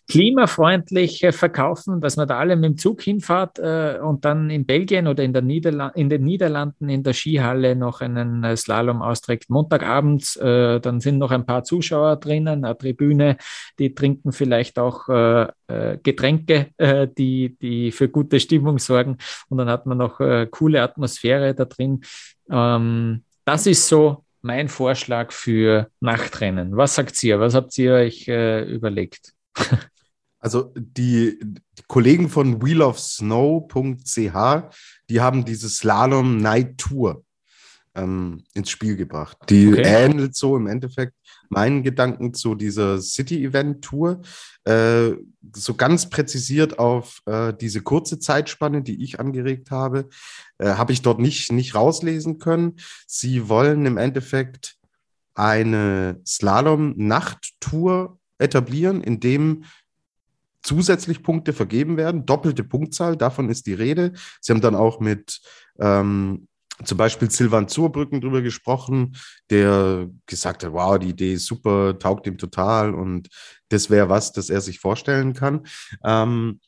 klimafreundlich 0.09 1.25
verkaufen, 1.31 1.99
dass 1.99 2.15
man 2.15 2.27
da 2.27 2.39
alle 2.39 2.55
mit 2.55 2.63
dem 2.65 2.77
Zug 2.77 3.01
hinfahrt 3.01 3.59
äh, 3.59 3.99
und 4.01 4.23
dann 4.23 4.49
in 4.49 4.65
Belgien 4.65 5.05
oder 5.05 5.23
in, 5.23 5.35
in 5.35 6.09
den 6.09 6.23
Niederlanden 6.23 6.87
in 6.87 7.03
der 7.03 7.13
Skihalle 7.13 7.75
noch 7.75 7.99
einen 7.99 8.43
äh, 8.45 8.55
Slalom 8.55 9.01
austrägt. 9.01 9.49
Montagabends, 9.49 10.37
äh, 10.37 10.79
dann 10.79 11.01
sind 11.01 11.17
noch 11.17 11.31
ein 11.31 11.45
paar 11.45 11.65
Zuschauer 11.65 12.15
drinnen, 12.17 12.63
eine 12.63 12.77
Tribüne, 12.77 13.37
die 13.79 13.93
trinken 13.93 14.31
vielleicht 14.31 14.79
auch 14.79 15.07
Getränke, 16.03 16.67
die, 17.17 17.57
die 17.61 17.91
für 17.91 18.09
gute 18.09 18.39
Stimmung 18.39 18.79
sorgen 18.79 19.17
und 19.49 19.57
dann 19.57 19.69
hat 19.69 19.85
man 19.85 19.97
noch 19.97 20.19
coole 20.51 20.81
Atmosphäre 20.81 21.53
da 21.53 21.65
drin. 21.65 22.01
Ähm, 22.49 23.23
das 23.45 23.67
ist 23.67 23.87
so 23.87 24.23
mein 24.41 24.69
Vorschlag 24.69 25.31
für 25.31 25.89
Nachtrennen. 25.99 26.77
Was 26.77 26.95
sagt 26.95 27.21
ihr? 27.23 27.39
Was 27.39 27.53
habt 27.53 27.77
ihr 27.77 27.93
euch 27.93 28.27
überlegt? 28.27 29.33
Also 30.47 30.71
die, 30.77 31.37
die 31.41 31.83
Kollegen 31.89 32.29
von 32.29 32.63
wheelofsnow.ch, 32.63 34.13
die 35.09 35.19
haben 35.19 35.43
diese 35.43 35.67
Slalom 35.67 36.37
Night 36.37 36.77
Tour 36.77 37.25
ähm, 37.95 38.45
ins 38.53 38.69
Spiel 38.69 38.95
gebracht. 38.95 39.35
Die 39.49 39.67
okay. 39.67 39.83
ähnelt 39.83 40.37
so 40.37 40.55
im 40.55 40.67
Endeffekt 40.67 41.15
meinen 41.49 41.83
Gedanken 41.83 42.33
zu 42.33 42.55
dieser 42.55 43.01
City-Event-Tour. 43.01 44.21
Äh, 44.63 45.15
so 45.53 45.73
ganz 45.73 46.09
präzisiert 46.09 46.79
auf 46.79 47.21
äh, 47.25 47.51
diese 47.53 47.81
kurze 47.81 48.17
Zeitspanne, 48.17 48.83
die 48.83 49.03
ich 49.03 49.19
angeregt 49.19 49.69
habe, 49.69 50.07
äh, 50.59 50.69
habe 50.69 50.93
ich 50.93 51.01
dort 51.01 51.19
nicht, 51.19 51.51
nicht 51.51 51.75
rauslesen 51.75 52.39
können. 52.39 52.77
Sie 53.05 53.49
wollen 53.49 53.85
im 53.85 53.97
Endeffekt 53.97 54.77
eine 55.35 56.21
Slalom-Nacht-Tour 56.25 58.17
etablieren, 58.37 59.03
in 59.03 59.19
dem 59.19 59.65
zusätzlich 60.67 61.23
Punkte 61.23 61.53
vergeben 61.53 61.95
werden, 61.95 62.25
doppelte 62.25 62.63
Punktzahl, 62.63 63.15
davon 63.15 63.49
ist 63.49 63.67
die 63.67 63.73
Rede. 63.73 64.11
Sie 64.41 64.51
haben 64.51 64.61
dann 64.61 64.75
auch 64.75 64.99
mit 64.99 65.39
ähm, 65.79 66.47
zum 66.83 66.97
Beispiel 66.97 67.31
Silvan 67.31 67.69
Zurbrücken 67.69 68.19
drüber 68.19 68.41
gesprochen, 68.41 69.15
der 69.49 70.09
gesagt 70.25 70.63
hat, 70.63 70.73
wow, 70.73 70.99
die 70.99 71.09
Idee 71.09 71.33
ist 71.33 71.45
super, 71.45 71.97
taugt 71.97 72.27
ihm 72.27 72.37
total 72.37 72.93
und 72.93 73.29
das 73.69 73.89
wäre 73.89 74.09
was, 74.09 74.33
das 74.33 74.49
er 74.49 74.61
sich 74.61 74.79
vorstellen 74.79 75.33
kann. 75.33 75.65
Ähm, 76.03 76.59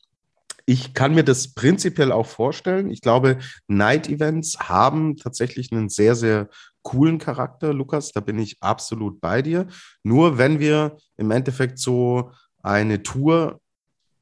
ich 0.64 0.94
kann 0.94 1.14
mir 1.14 1.24
das 1.24 1.52
prinzipiell 1.52 2.10
auch 2.10 2.26
vorstellen. 2.26 2.90
Ich 2.90 3.02
glaube, 3.02 3.38
Night 3.66 4.08
Events 4.08 4.58
haben 4.60 5.16
tatsächlich 5.16 5.72
einen 5.72 5.88
sehr, 5.88 6.14
sehr 6.14 6.48
coolen 6.82 7.18
Charakter, 7.18 7.74
Lukas. 7.74 8.12
Da 8.12 8.20
bin 8.20 8.38
ich 8.38 8.56
absolut 8.62 9.20
bei 9.20 9.42
dir. 9.42 9.66
Nur 10.02 10.38
wenn 10.38 10.58
wir 10.58 10.96
im 11.16 11.30
Endeffekt 11.30 11.78
so 11.78 12.30
eine 12.62 13.02
Tour 13.02 13.60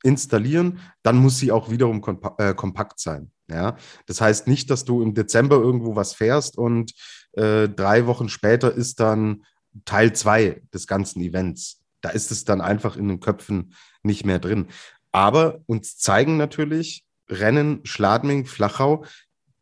installieren, 0.02 0.80
dann 1.02 1.16
muss 1.16 1.38
sie 1.38 1.52
auch 1.52 1.70
wiederum 1.70 2.00
kompa 2.00 2.34
äh, 2.38 2.54
kompakt 2.54 3.00
sein. 3.00 3.30
Ja, 3.50 3.76
das 4.06 4.20
heißt 4.20 4.46
nicht, 4.46 4.70
dass 4.70 4.84
du 4.84 5.02
im 5.02 5.14
Dezember 5.14 5.56
irgendwo 5.56 5.96
was 5.96 6.12
fährst 6.12 6.58
und 6.58 6.92
äh, 7.32 7.68
drei 7.68 8.06
Wochen 8.06 8.28
später 8.28 8.72
ist 8.72 9.00
dann 9.00 9.44
Teil 9.84 10.12
zwei 10.14 10.62
des 10.74 10.86
ganzen 10.86 11.22
Events. 11.22 11.80
Da 12.00 12.10
ist 12.10 12.30
es 12.30 12.44
dann 12.44 12.60
einfach 12.60 12.96
in 12.96 13.08
den 13.08 13.20
Köpfen 13.20 13.74
nicht 14.02 14.24
mehr 14.24 14.38
drin. 14.38 14.68
Aber 15.12 15.62
uns 15.66 15.96
zeigen 15.96 16.36
natürlich 16.36 17.04
Rennen, 17.28 17.80
Schladming, 17.84 18.46
Flachau, 18.46 19.04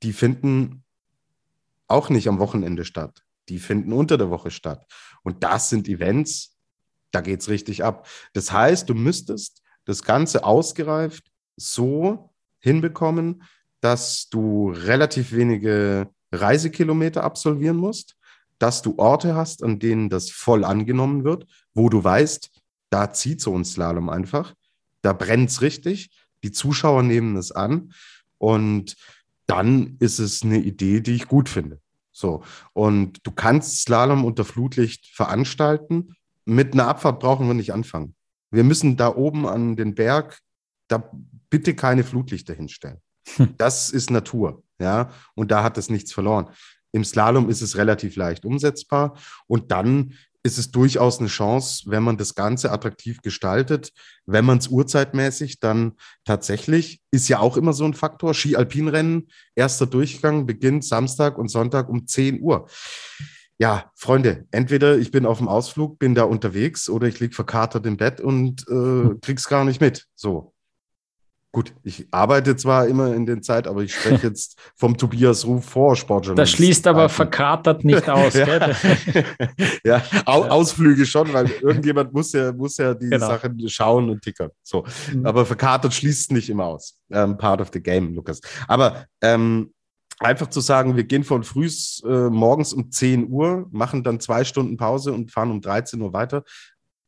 die 0.02 0.12
finden 0.12 0.84
auch 1.88 2.10
nicht 2.10 2.28
am 2.28 2.38
Wochenende 2.38 2.84
statt. 2.84 3.22
Die 3.48 3.58
finden 3.58 3.92
unter 3.92 4.18
der 4.18 4.30
Woche 4.30 4.50
statt. 4.50 4.86
Und 5.22 5.44
das 5.44 5.68
sind 5.68 5.88
Events, 5.88 6.56
da 7.12 7.20
geht 7.20 7.40
es 7.40 7.48
richtig 7.48 7.84
ab. 7.84 8.08
Das 8.32 8.52
heißt, 8.52 8.88
du 8.88 8.94
müsstest 8.94 9.62
das 9.86 10.02
Ganze 10.02 10.44
ausgereift 10.44 11.24
so 11.56 12.30
hinbekommen, 12.58 13.42
dass 13.80 14.28
du 14.28 14.70
relativ 14.70 15.32
wenige 15.32 16.08
Reisekilometer 16.32 17.24
absolvieren 17.24 17.76
musst, 17.76 18.16
dass 18.58 18.82
du 18.82 18.94
Orte 18.98 19.34
hast, 19.34 19.62
an 19.62 19.78
denen 19.78 20.10
das 20.10 20.30
voll 20.30 20.64
angenommen 20.64 21.24
wird, 21.24 21.46
wo 21.72 21.88
du 21.88 22.02
weißt, 22.02 22.50
da 22.90 23.12
zieht 23.12 23.40
so 23.40 23.56
ein 23.56 23.64
Slalom 23.64 24.08
einfach, 24.08 24.54
da 25.02 25.12
brennt 25.12 25.50
es 25.50 25.62
richtig, 25.62 26.10
die 26.42 26.52
Zuschauer 26.52 27.02
nehmen 27.02 27.36
es 27.36 27.52
an 27.52 27.92
und 28.38 28.96
dann 29.46 29.96
ist 30.00 30.18
es 30.18 30.42
eine 30.42 30.58
Idee, 30.58 31.00
die 31.00 31.14
ich 31.14 31.28
gut 31.28 31.48
finde. 31.48 31.80
So. 32.12 32.42
Und 32.72 33.24
du 33.24 33.30
kannst 33.30 33.82
Slalom 33.82 34.24
unter 34.24 34.44
Flutlicht 34.44 35.06
veranstalten. 35.14 36.16
Mit 36.44 36.72
einer 36.72 36.88
Abfahrt 36.88 37.20
brauchen 37.20 37.46
wir 37.46 37.54
nicht 37.54 37.72
anfangen. 37.72 38.14
Wir 38.50 38.64
müssen 38.64 38.96
da 38.96 39.14
oben 39.14 39.46
an 39.46 39.76
den 39.76 39.94
Berg 39.94 40.40
da 40.88 41.10
bitte 41.50 41.74
keine 41.74 42.04
Flutlichter 42.04 42.54
hinstellen. 42.54 43.00
Hm. 43.36 43.54
Das 43.58 43.90
ist 43.90 44.10
Natur, 44.10 44.62
ja, 44.78 45.10
und 45.34 45.50
da 45.50 45.62
hat 45.62 45.78
es 45.78 45.90
nichts 45.90 46.12
verloren. 46.12 46.50
Im 46.92 47.04
Slalom 47.04 47.50
ist 47.50 47.60
es 47.60 47.76
relativ 47.76 48.16
leicht 48.16 48.44
umsetzbar 48.44 49.18
und 49.46 49.70
dann 49.72 50.14
ist 50.46 50.58
es 50.58 50.70
durchaus 50.70 51.18
eine 51.18 51.28
Chance, 51.28 51.90
wenn 51.90 52.04
man 52.04 52.16
das 52.16 52.36
Ganze 52.36 52.70
attraktiv 52.70 53.20
gestaltet, 53.20 53.92
wenn 54.26 54.44
man 54.44 54.58
es 54.58 54.68
uhrzeitmäßig 54.68 55.58
dann 55.58 55.94
tatsächlich, 56.24 57.00
ist 57.10 57.28
ja 57.28 57.40
auch 57.40 57.56
immer 57.56 57.72
so 57.72 57.84
ein 57.84 57.94
Faktor, 57.94 58.32
Ski-Alpin-Rennen, 58.32 59.28
erster 59.56 59.86
Durchgang 59.86 60.46
beginnt 60.46 60.84
Samstag 60.84 61.36
und 61.36 61.48
Sonntag 61.48 61.88
um 61.88 62.06
10 62.06 62.40
Uhr. 62.40 62.68
Ja, 63.58 63.90
Freunde, 63.94 64.46
entweder 64.50 64.98
ich 64.98 65.10
bin 65.10 65.24
auf 65.24 65.38
dem 65.38 65.48
Ausflug, 65.48 65.98
bin 65.98 66.14
da 66.14 66.24
unterwegs 66.24 66.90
oder 66.90 67.06
ich 67.06 67.20
liege 67.20 67.34
verkatert 67.34 67.86
im 67.86 67.96
Bett 67.96 68.20
und 68.20 68.66
äh, 68.68 69.14
krieg's 69.22 69.48
gar 69.48 69.64
nicht 69.64 69.80
mit. 69.80 70.06
So. 70.14 70.52
Gut, 71.52 71.72
ich 71.82 72.06
arbeite 72.10 72.54
zwar 72.56 72.86
immer 72.86 73.14
in 73.14 73.24
der 73.24 73.40
Zeit, 73.40 73.66
aber 73.66 73.82
ich 73.82 73.94
spreche 73.94 74.26
jetzt 74.26 74.58
vom 74.74 74.98
Tobias 74.98 75.46
Ruf 75.46 75.64
vor 75.64 75.96
Sportjournalist. 75.96 76.52
Das 76.52 76.54
schließt 76.54 76.86
aber 76.86 77.08
verkatert 77.08 77.82
nicht 77.82 78.06
aus. 78.10 78.34
ja, 78.34 78.74
ja 79.82 80.02
Ausflüge 80.26 81.06
schon, 81.06 81.32
weil 81.32 81.50
irgendjemand 81.62 82.12
muss 82.12 82.32
ja, 82.32 82.52
muss 82.52 82.76
ja 82.76 82.92
die 82.92 83.08
genau. 83.08 83.26
Sachen 83.26 83.66
schauen 83.70 84.10
und 84.10 84.20
tickern. 84.20 84.50
So. 84.62 84.84
Mhm. 85.14 85.24
Aber 85.24 85.46
verkatert 85.46 85.94
schließt 85.94 86.30
nicht 86.32 86.50
immer 86.50 86.66
aus. 86.66 86.98
Ähm, 87.10 87.38
part 87.38 87.62
of 87.62 87.70
the 87.72 87.80
game, 87.80 88.12
Lukas. 88.14 88.42
Aber 88.68 89.06
ähm, 89.22 89.72
einfach 90.18 90.48
zu 90.48 90.60
sagen, 90.60 90.96
wir 90.96 91.04
gehen 91.04 91.24
von 91.24 91.44
früh 91.44 91.68
äh, 92.04 92.30
morgens 92.30 92.72
um 92.72 92.90
10 92.90 93.28
Uhr, 93.28 93.66
machen 93.70 94.02
dann 94.02 94.20
zwei 94.20 94.44
Stunden 94.44 94.76
Pause 94.76 95.12
und 95.12 95.30
fahren 95.30 95.50
um 95.50 95.60
13 95.60 96.00
Uhr 96.00 96.12
weiter. 96.12 96.42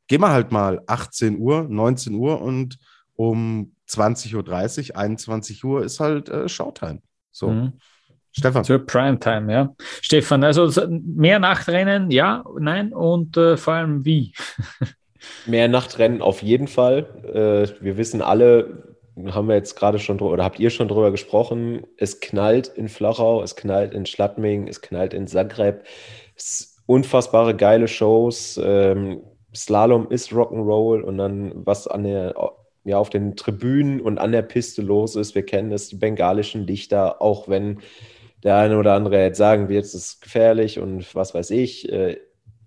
Gehen 0.07 0.21
wir 0.21 0.31
halt 0.31 0.53
mal 0.53 0.83
18 0.87 1.39
Uhr, 1.39 1.67
19 1.69 2.15
Uhr 2.15 2.41
und 2.41 2.79
um 3.15 3.73
20.30 3.89 4.91
Uhr, 4.91 4.97
21 4.97 5.65
Uhr 5.65 5.85
ist 5.85 6.01
halt 6.01 6.29
äh, 6.29 6.49
Showtime. 6.49 7.01
So. 7.31 7.51
Mhm. 7.51 7.73
Stefan. 8.33 8.65
Zur 8.65 8.85
Primetime, 8.87 9.53
ja. 9.53 9.75
Stefan, 10.01 10.45
also 10.45 10.71
mehr 10.89 11.39
Nachtrennen, 11.39 12.11
ja, 12.11 12.45
nein 12.59 12.93
und 12.93 13.37
äh, 13.37 13.57
vor 13.57 13.75
allem 13.75 14.05
wie? 14.05 14.33
mehr 15.47 15.69
Nachtrennen 15.69 16.23
auf 16.23 16.43
jeden 16.43 16.69
Fall. 16.69 17.07
Äh, 17.25 17.83
wir 17.83 17.97
wissen 17.97 18.23
alle, 18.23 18.88
haben 19.31 19.49
wir 19.49 19.55
jetzt 19.55 19.75
gerade 19.77 19.99
schon 19.99 20.19
drüber, 20.19 20.33
oder 20.33 20.45
habt 20.45 20.61
ihr 20.61 20.71
schon 20.71 20.89
drüber 20.89 21.11
gesprochen, 21.11 21.87
es 21.97 22.21
knallt 22.21 22.69
in 22.69 22.89
Flachau, 22.89 23.43
es 23.43 23.57
knallt 23.57 23.95
in 23.95 24.07
Schladming, 24.07 24.69
es 24.69 24.81
knallt 24.81 25.15
in 25.15 25.27
Zagreb. 25.27 25.85
Unfassbare 26.87 27.55
geile 27.55 27.89
Shows. 27.89 28.61
Ähm, 28.63 29.23
Slalom 29.55 30.11
ist 30.11 30.31
Rock'n'Roll 30.31 31.01
und 31.01 31.19
dann 31.19 31.53
was 31.55 31.87
an 31.87 32.05
der 32.05 32.35
ja 32.85 32.99
auf 32.99 33.11
den 33.11 33.37
Tribünen 33.37 34.01
und 34.01 34.19
an 34.19 34.33
der 34.33 34.43
Piste 34.43 34.83
los 34.83 35.15
ist. 35.17 35.35
Wir 35.35 35.45
kennen 35.45 35.71
das, 35.71 35.89
die 35.89 35.97
bengalischen 35.97 36.67
Lichter, 36.67 37.21
auch 37.21 37.49
wenn 37.49 37.81
der 38.43 38.57
eine 38.57 38.79
oder 38.79 38.95
andere 38.95 39.23
jetzt 39.23 39.39
sagen 39.39 39.69
wird, 39.69 39.85
es 39.85 39.95
ist 39.95 40.23
gefährlich 40.23 40.79
und 40.79 41.15
was 41.15 41.35
weiß 41.35 41.51
ich. 41.51 41.91
Äh, 41.93 42.19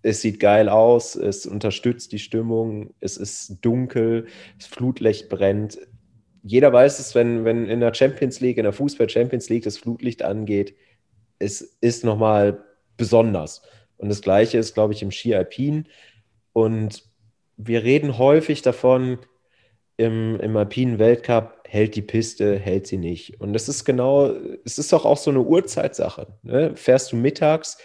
es 0.04 0.22
sieht 0.22 0.40
geil 0.40 0.68
aus, 0.68 1.16
es 1.16 1.46
unterstützt 1.46 2.12
die 2.12 2.20
Stimmung, 2.20 2.94
es 3.00 3.18
ist 3.18 3.60
dunkel, 3.62 4.28
das 4.58 4.68
Flutlicht 4.68 5.30
brennt. 5.30 5.78
Jeder 6.44 6.74
weiß 6.74 7.00
es, 7.00 7.14
wenn, 7.16 7.46
wenn 7.46 7.68
in 7.68 7.80
der 7.80 7.94
Champions 7.94 8.40
League, 8.40 8.58
in 8.58 8.64
der 8.64 8.74
Fußball-Champions 8.74 9.50
League 9.50 9.64
das 9.64 9.78
Flutlicht 9.78 10.24
angeht, 10.24 10.76
es 11.40 11.62
ist 11.82 12.04
nochmal 12.04 12.64
besonders. 12.98 13.62
Und 13.98 14.10
das 14.10 14.22
Gleiche 14.22 14.58
ist, 14.58 14.74
glaube 14.74 14.94
ich, 14.94 15.02
im 15.02 15.12
Ski 15.12 15.36
Alpin. 15.36 15.88
Und 16.54 17.04
wir 17.58 17.84
reden 17.84 18.18
häufig 18.18 18.62
davon, 18.62 19.20
im, 19.98 20.40
im 20.40 20.58
alpinen 20.58 20.98
Weltcup 20.98 21.62
hält 21.68 21.96
die 21.96 22.02
Piste, 22.02 22.58
hält 22.58 22.88
sie 22.88 22.98
nicht. 22.98 23.40
Und 23.40 23.54
das 23.54 23.70
ist 23.70 23.86
genau, 23.86 24.34
es 24.66 24.80
ist 24.80 24.92
doch 24.92 25.06
auch 25.06 25.18
so 25.18 25.30
eine 25.30 25.42
Uhrzeitsache. 25.42 26.28
Ne? 26.42 26.76
Fährst 26.76 27.12
du 27.12 27.16
mittags, 27.16 27.78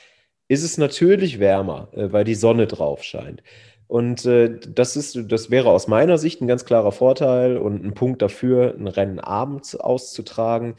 ist 0.49 0.63
es 0.63 0.79
natürlich 0.79 1.39
wärmer, 1.39 1.89
äh, 1.93 2.13
weil 2.13 2.25
die 2.25 2.35
Sonne 2.35 2.67
drauf 2.67 3.03
scheint. 3.03 3.43
Und 3.89 4.27
äh, 4.27 4.59
das 4.59 4.97
ist, 4.97 5.19
das 5.29 5.51
wäre 5.51 5.71
aus 5.71 5.87
meiner 5.87 6.19
Sicht 6.19 6.41
ein 6.41 6.49
ganz 6.49 6.65
klarer 6.65 6.93
Vorteil 6.93 7.57
und 7.57 7.85
ein 7.85 7.95
Punkt 7.95 8.21
dafür, 8.23 8.75
ein 8.77 8.89
Rennen 8.89 9.21
abends 9.21 9.77
auszutragen, 9.77 10.75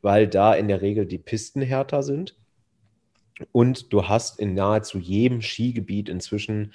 weil 0.00 0.28
da 0.28 0.54
in 0.54 0.68
der 0.68 0.80
Regel 0.80 1.06
die 1.06 1.18
Pisten 1.18 1.60
härter 1.60 2.02
sind. 2.02 2.36
Und 3.52 3.92
du 3.92 4.08
hast 4.08 4.40
in 4.40 4.54
nahezu 4.54 4.98
jedem 4.98 5.42
Skigebiet 5.42 6.08
inzwischen 6.08 6.72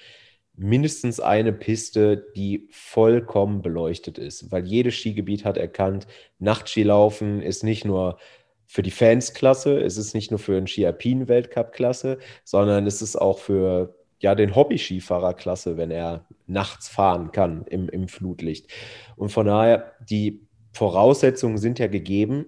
mindestens 0.55 1.19
eine 1.19 1.51
Piste, 1.51 2.27
die 2.35 2.67
vollkommen 2.71 3.61
beleuchtet 3.61 4.17
ist, 4.17 4.51
weil 4.51 4.65
jedes 4.65 4.95
Skigebiet 4.95 5.45
hat 5.45 5.57
erkannt, 5.57 6.07
Nachtskilaufen 6.39 7.41
ist 7.41 7.63
nicht 7.63 7.85
nur 7.85 8.19
für 8.67 8.83
die 8.83 8.91
Fans 8.91 9.33
klasse, 9.33 9.79
es 9.81 9.97
ist 9.97 10.13
nicht 10.13 10.31
nur 10.31 10.39
für 10.39 10.53
den 10.53 10.67
Ski-Alpin-Weltcup 10.67 11.73
klasse, 11.73 12.19
sondern 12.43 12.85
es 12.87 13.01
ist 13.01 13.15
auch 13.15 13.39
für 13.39 13.95
ja, 14.23 14.35
den 14.35 14.55
Hobby-Skifahrer 14.55 15.33
klasse, 15.33 15.75
wenn 15.75 15.91
er 15.91 16.25
nachts 16.47 16.87
fahren 16.87 17.33
kann 17.33 17.65
im, 17.67 17.89
im 17.89 18.07
Flutlicht. 18.07 18.71
Und 19.17 19.33
von 19.33 19.45
daher, 19.45 19.91
die 20.09 20.47
Voraussetzungen 20.71 21.57
sind 21.57 21.77
ja 21.77 21.87
gegeben. 21.87 22.45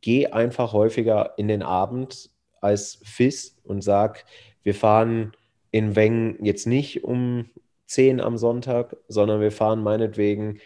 Geh 0.00 0.28
einfach 0.28 0.72
häufiger 0.72 1.34
in 1.36 1.46
den 1.46 1.62
Abend 1.62 2.30
als 2.62 3.00
FIS 3.04 3.60
und 3.64 3.82
sag, 3.82 4.24
wir 4.62 4.74
fahren 4.74 5.32
in 5.70 5.94
Wengen 5.94 6.42
jetzt 6.42 6.66
nicht 6.66 7.04
um 7.04 7.50
10 7.86 8.20
am 8.20 8.38
Sonntag, 8.38 8.96
sondern 9.08 9.42
wir 9.42 9.52
fahren 9.52 9.82
meinetwegen 9.82 10.58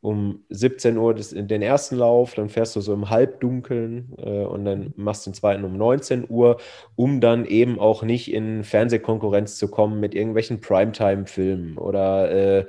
um 0.00 0.44
17 0.48 0.96
Uhr 0.96 1.14
das, 1.14 1.30
den 1.30 1.62
ersten 1.62 1.96
Lauf, 1.96 2.34
dann 2.34 2.48
fährst 2.48 2.74
du 2.74 2.80
so 2.80 2.94
im 2.94 3.10
Halbdunkeln 3.10 4.14
äh, 4.18 4.44
und 4.44 4.64
dann 4.64 4.94
machst 4.96 5.26
du 5.26 5.30
den 5.30 5.34
zweiten 5.34 5.64
um 5.64 5.76
19 5.76 6.26
Uhr, 6.28 6.58
um 6.96 7.20
dann 7.20 7.44
eben 7.44 7.78
auch 7.78 8.02
nicht 8.02 8.32
in 8.32 8.64
Fernsehkonkurrenz 8.64 9.58
zu 9.58 9.68
kommen 9.68 10.00
mit 10.00 10.14
irgendwelchen 10.14 10.60
Primetime-Filmen 10.60 11.76
oder 11.76 12.30
äh, 12.30 12.66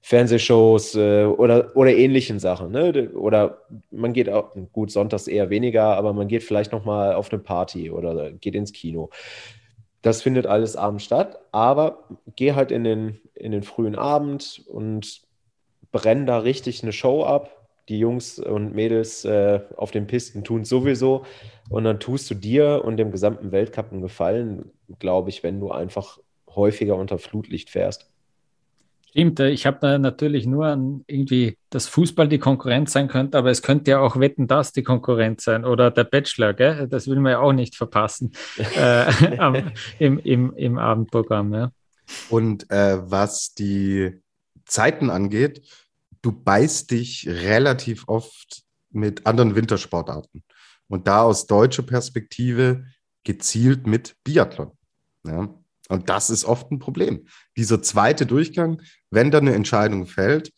Fernsehshows 0.00 0.94
äh, 0.94 1.24
oder, 1.24 1.76
oder 1.76 1.94
ähnlichen 1.94 2.38
Sachen. 2.38 2.70
Ne? 2.70 3.10
Oder 3.10 3.62
man 3.90 4.12
geht 4.12 4.30
auch, 4.30 4.54
gut, 4.72 4.92
sonntags 4.92 5.26
eher 5.26 5.50
weniger, 5.50 5.96
aber 5.96 6.12
man 6.12 6.28
geht 6.28 6.44
vielleicht 6.44 6.70
nochmal 6.72 7.14
auf 7.14 7.32
eine 7.32 7.42
Party 7.42 7.90
oder 7.90 8.30
geht 8.32 8.54
ins 8.54 8.72
Kino. 8.72 9.10
Das 10.02 10.22
findet 10.22 10.46
alles 10.46 10.76
abends 10.76 11.04
statt, 11.04 11.40
aber 11.50 12.04
geh 12.36 12.52
halt 12.52 12.70
in 12.70 12.84
den, 12.84 13.20
in 13.34 13.50
den 13.50 13.64
frühen 13.64 13.96
Abend 13.96 14.62
und 14.68 15.27
brenn 15.92 16.26
da 16.26 16.38
richtig 16.38 16.82
eine 16.82 16.92
Show 16.92 17.24
ab. 17.24 17.54
Die 17.88 17.98
Jungs 17.98 18.38
und 18.38 18.74
Mädels 18.74 19.24
äh, 19.24 19.60
auf 19.76 19.90
den 19.90 20.06
Pisten 20.06 20.44
tun 20.44 20.62
es 20.62 20.68
sowieso. 20.68 21.24
Und 21.70 21.84
dann 21.84 22.00
tust 22.00 22.30
du 22.30 22.34
dir 22.34 22.82
und 22.84 22.98
dem 22.98 23.10
gesamten 23.10 23.50
Weltcup 23.50 23.92
einen 23.92 24.02
Gefallen, 24.02 24.70
glaube 24.98 25.30
ich, 25.30 25.42
wenn 25.42 25.60
du 25.60 25.70
einfach 25.70 26.18
häufiger 26.54 26.96
unter 26.96 27.18
Flutlicht 27.18 27.70
fährst. 27.70 28.10
Stimmt, 29.10 29.40
ich 29.40 29.64
habe 29.64 29.78
da 29.80 29.96
natürlich 29.96 30.46
nur 30.46 30.66
an 30.66 31.02
irgendwie, 31.06 31.56
dass 31.70 31.88
Fußball 31.88 32.28
die 32.28 32.38
Konkurrenz 32.38 32.92
sein 32.92 33.08
könnte, 33.08 33.38
aber 33.38 33.50
es 33.50 33.62
könnte 33.62 33.90
ja 33.90 34.00
auch 34.00 34.20
Wetten, 34.20 34.46
das 34.46 34.72
die 34.72 34.82
Konkurrenz 34.82 35.44
sein 35.44 35.64
oder 35.64 35.90
der 35.90 36.04
Bachelor, 36.04 36.52
gell? 36.52 36.86
das 36.88 37.08
will 37.08 37.18
man 37.18 37.32
ja 37.32 37.38
auch 37.40 37.54
nicht 37.54 37.74
verpassen 37.74 38.32
äh, 38.76 39.38
am, 39.38 39.72
im, 39.98 40.18
im, 40.18 40.54
im 40.54 40.78
Abendprogramm. 40.78 41.54
Ja. 41.54 41.72
Und 42.28 42.70
äh, 42.70 42.98
was 43.10 43.54
die 43.54 44.20
Zeiten 44.68 45.10
angeht, 45.10 45.66
du 46.22 46.32
beißt 46.32 46.90
dich 46.90 47.28
relativ 47.28 48.04
oft 48.06 48.62
mit 48.90 49.26
anderen 49.26 49.54
Wintersportarten 49.54 50.42
und 50.88 51.06
da 51.06 51.22
aus 51.22 51.46
deutscher 51.46 51.82
Perspektive 51.82 52.84
gezielt 53.24 53.86
mit 53.86 54.16
Biathlon. 54.24 54.72
Ja. 55.24 55.54
Und 55.88 56.08
das 56.08 56.30
ist 56.30 56.44
oft 56.44 56.70
ein 56.70 56.78
Problem. 56.78 57.26
Dieser 57.56 57.82
zweite 57.82 58.26
Durchgang, 58.26 58.82
wenn 59.10 59.30
da 59.30 59.38
eine 59.38 59.54
Entscheidung 59.54 60.06
fällt, 60.06 60.52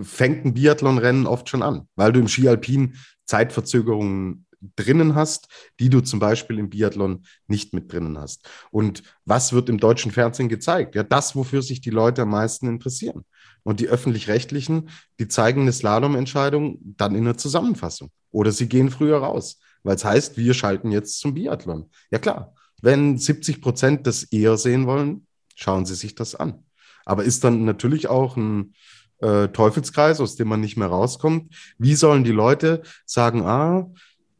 fängt 0.00 0.44
ein 0.44 0.54
Biathlonrennen 0.54 1.26
oft 1.26 1.48
schon 1.48 1.62
an, 1.62 1.88
weil 1.94 2.12
du 2.12 2.20
im 2.20 2.28
Skialpin 2.28 2.96
Zeitverzögerungen 3.26 4.43
drinnen 4.76 5.14
hast, 5.14 5.48
die 5.80 5.90
du 5.90 6.00
zum 6.00 6.18
Beispiel 6.18 6.58
im 6.58 6.70
Biathlon 6.70 7.24
nicht 7.46 7.72
mit 7.72 7.92
drinnen 7.92 8.18
hast. 8.18 8.48
Und 8.70 9.02
was 9.24 9.52
wird 9.52 9.68
im 9.68 9.78
deutschen 9.78 10.12
Fernsehen 10.12 10.48
gezeigt? 10.48 10.94
Ja, 10.94 11.02
das, 11.02 11.36
wofür 11.36 11.62
sich 11.62 11.80
die 11.80 11.90
Leute 11.90 12.22
am 12.22 12.30
meisten 12.30 12.66
interessieren. 12.68 13.24
Und 13.62 13.80
die 13.80 13.88
öffentlich-rechtlichen, 13.88 14.90
die 15.18 15.28
zeigen 15.28 15.62
eine 15.62 15.72
Slalom-Entscheidung 15.72 16.78
dann 16.82 17.14
in 17.14 17.24
der 17.24 17.36
Zusammenfassung. 17.36 18.10
Oder 18.30 18.52
sie 18.52 18.68
gehen 18.68 18.90
früher 18.90 19.18
raus, 19.18 19.58
weil 19.82 19.96
es 19.96 20.04
heißt, 20.04 20.36
wir 20.36 20.54
schalten 20.54 20.90
jetzt 20.90 21.20
zum 21.20 21.34
Biathlon. 21.34 21.90
Ja 22.10 22.18
klar, 22.18 22.54
Wenn 22.82 23.16
70 23.16 23.62
Prozent 23.62 24.06
das 24.06 24.24
eher 24.24 24.58
sehen 24.58 24.86
wollen, 24.86 25.26
schauen 25.54 25.86
sie 25.86 25.94
sich 25.94 26.14
das 26.14 26.34
an. 26.34 26.64
Aber 27.06 27.24
ist 27.24 27.42
dann 27.44 27.64
natürlich 27.64 28.08
auch 28.08 28.36
ein 28.36 28.74
äh, 29.18 29.48
Teufelskreis, 29.48 30.20
aus 30.20 30.36
dem 30.36 30.48
man 30.48 30.60
nicht 30.60 30.76
mehr 30.76 30.88
rauskommt. 30.88 31.54
Wie 31.78 31.94
sollen 31.94 32.24
die 32.24 32.32
Leute 32.32 32.82
sagen, 33.06 33.42
ah, 33.42 33.90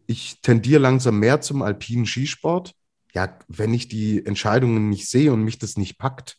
ich 0.07 0.41
tendiere 0.41 0.81
langsam 0.81 1.19
mehr 1.19 1.41
zum 1.41 1.63
alpinen 1.63 2.07
Skisport? 2.07 2.75
Ja, 3.15 3.39
wenn 3.49 3.73
ich 3.75 3.89
die 3.89 4.25
Entscheidungen 4.25 4.89
nicht 4.89 5.09
sehe 5.09 5.33
und 5.33 5.43
mich 5.43 5.59
das 5.59 5.77
nicht 5.77 5.99
packt, 5.99 6.39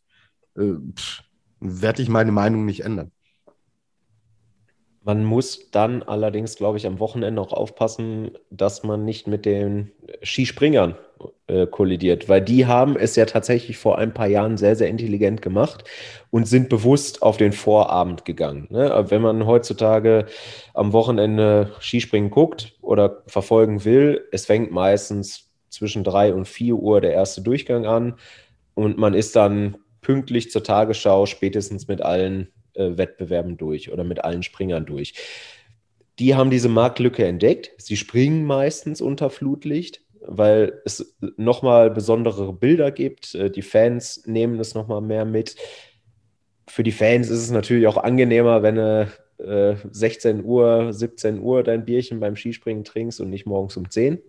äh, 0.58 0.74
werde 1.60 2.02
ich 2.02 2.10
meine 2.10 2.32
Meinung 2.32 2.66
nicht 2.66 2.82
ändern. 2.82 3.12
Man 5.02 5.24
muss 5.24 5.70
dann 5.70 6.02
allerdings, 6.02 6.56
glaube 6.56 6.78
ich, 6.80 6.88
am 6.88 7.00
Wochenende 7.00 7.40
auch 7.40 7.54
aufpassen, 7.54 8.32
dass 8.50 8.84
man 8.84 9.06
nicht 9.06 9.28
mit 9.28 9.46
den 9.46 9.92
Skispringern 10.24 10.98
äh, 11.48 11.68
kollidiert, 11.68 12.28
weil 12.28 12.42
die 12.42 12.66
haben 12.66 12.96
es 12.96 13.16
ja 13.16 13.26
tatsächlich 13.26 13.78
vor 13.78 13.98
ein 13.98 14.14
paar 14.14 14.28
Jahren 14.28 14.58
sehr, 14.58 14.76
sehr 14.76 14.88
intelligent 14.88 15.42
gemacht 15.42 15.84
und 16.32 16.48
sind 16.48 16.70
bewusst 16.70 17.22
auf 17.22 17.38
den 17.38 17.52
Vorabend 17.52 18.26
gegangen. 18.26 18.68
Ne? 18.70 19.06
Wenn 19.10 19.22
man 19.22 19.46
heutzutage 19.46 20.26
am 20.74 20.94
Wochenende 20.94 21.74
Skispringen 21.80 22.30
guckt 22.30 22.74
oder 22.82 23.24
verfolgen 23.28 23.86
will, 23.86 24.28
es 24.32 24.46
fängt 24.46 24.72
meistens 24.72 25.52
zwischen 25.70 26.04
drei 26.04 26.34
und 26.34 26.48
vier 26.48 26.76
Uhr 26.76 27.02
der 27.02 27.14
erste 27.14 27.42
Durchgang 27.42 27.86
an 27.86 28.16
und 28.74 28.98
man 28.98 29.14
ist 29.14 29.36
dann 29.36 29.78
pünktlich 30.02 30.52
zur 30.52 30.64
Tagesschau 30.64 31.26
spätestens 31.26 31.88
mit 31.88 32.02
allen 32.02 32.52
äh, 32.76 32.98
Wettbewerben 32.98 33.58
durch 33.58 33.92
oder 33.92 34.04
mit 34.04 34.24
allen 34.24 34.44
Springern 34.44 34.86
durch. 34.86 35.14
Die 36.20 36.36
haben 36.36 36.50
diese 36.50 36.70
Marktlücke 36.70 37.26
entdeckt. 37.26 37.72
Sie 37.78 37.98
springen 37.98 38.46
meistens 38.46 39.02
unter 39.02 39.30
Flutlicht, 39.30 40.02
weil 40.27 40.81
es 40.85 41.15
nochmal 41.38 41.89
besondere 41.91 42.53
Bilder 42.53 42.91
gibt. 42.91 43.35
Äh, 43.35 43.49
die 43.49 43.61
Fans 43.61 44.23
nehmen 44.26 44.57
das 44.57 44.76
nochmal 44.76 45.02
mehr 45.02 45.26
mit. 45.26 45.56
Für 46.68 46.84
die 46.84 46.91
Fans 46.91 47.30
ist 47.30 47.39
es 47.39 47.52
natürlich 47.52 47.88
auch 47.88 47.97
angenehmer, 47.97 48.64
wenn 48.64 48.80
eine 48.80 49.11
äh, 49.38 49.76
16 49.91 50.43
Uhr, 50.43 50.93
17 50.93 51.39
Uhr 51.39 51.64
dein 51.64 51.85
Bierchen 51.85 52.19
beim 52.19 52.35
Skispringen 52.35 52.84
trinkst 52.84 53.19
und 53.19 53.30
nicht 53.30 53.45
morgens 53.45 53.76
um 53.77 53.89
10. 53.89 54.19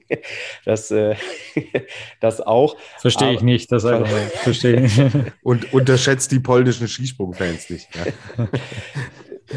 das, 0.64 0.90
äh, 0.90 1.14
das 2.20 2.40
auch. 2.40 2.76
Verstehe 2.98 3.32
ich 3.32 3.42
nicht, 3.42 3.70
das 3.70 3.84
einfach 3.84 4.10
mal. 4.10 4.20
Verstehe 4.42 4.88
Und 5.42 5.72
unterschätzt 5.72 6.32
die 6.32 6.40
polnischen 6.40 6.88
Skisprungfans 6.88 7.70
nicht. 7.70 7.88
Ja. 7.94 8.48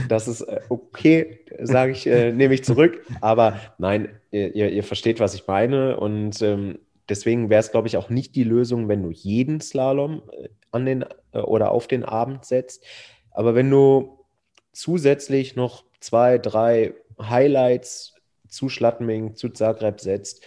Das 0.08 0.28
ist 0.28 0.42
äh, 0.42 0.60
okay, 0.70 1.40
sage 1.62 1.92
ich, 1.92 2.08
äh, 2.08 2.32
nehme 2.32 2.54
ich 2.54 2.64
zurück. 2.64 3.04
Aber 3.22 3.60
nein, 3.78 4.10
ihr, 4.32 4.70
ihr 4.70 4.84
versteht, 4.84 5.20
was 5.20 5.34
ich 5.34 5.48
meine. 5.48 6.00
Und 6.00 6.42
ähm, 6.42 6.80
deswegen 7.08 7.50
wäre 7.50 7.60
es, 7.60 7.72
glaube 7.72 7.88
ich, 7.88 7.98
auch 7.98 8.10
nicht 8.10 8.36
die 8.36 8.44
Lösung, 8.44 8.88
wenn 8.88 9.04
du 9.04 9.12
jeden 9.12 9.62
Slalom 9.62 10.22
äh, 10.32 10.50
an 10.72 10.86
den 10.86 11.06
äh, 11.32 11.40
oder 11.40 11.72
auf 11.72 11.88
den 11.88 12.04
Abend 12.04 12.46
setzt. 12.46 12.86
Aber 13.32 13.56
wenn 13.56 13.70
du 13.70 14.26
zusätzlich 14.72 15.56
noch 15.56 15.84
zwei, 16.00 16.38
drei 16.38 16.94
Highlights 17.22 18.16
zu 18.48 18.70
Schladming, 18.70 19.36
zu 19.36 19.50
Zagreb 19.50 20.00
setzt, 20.00 20.44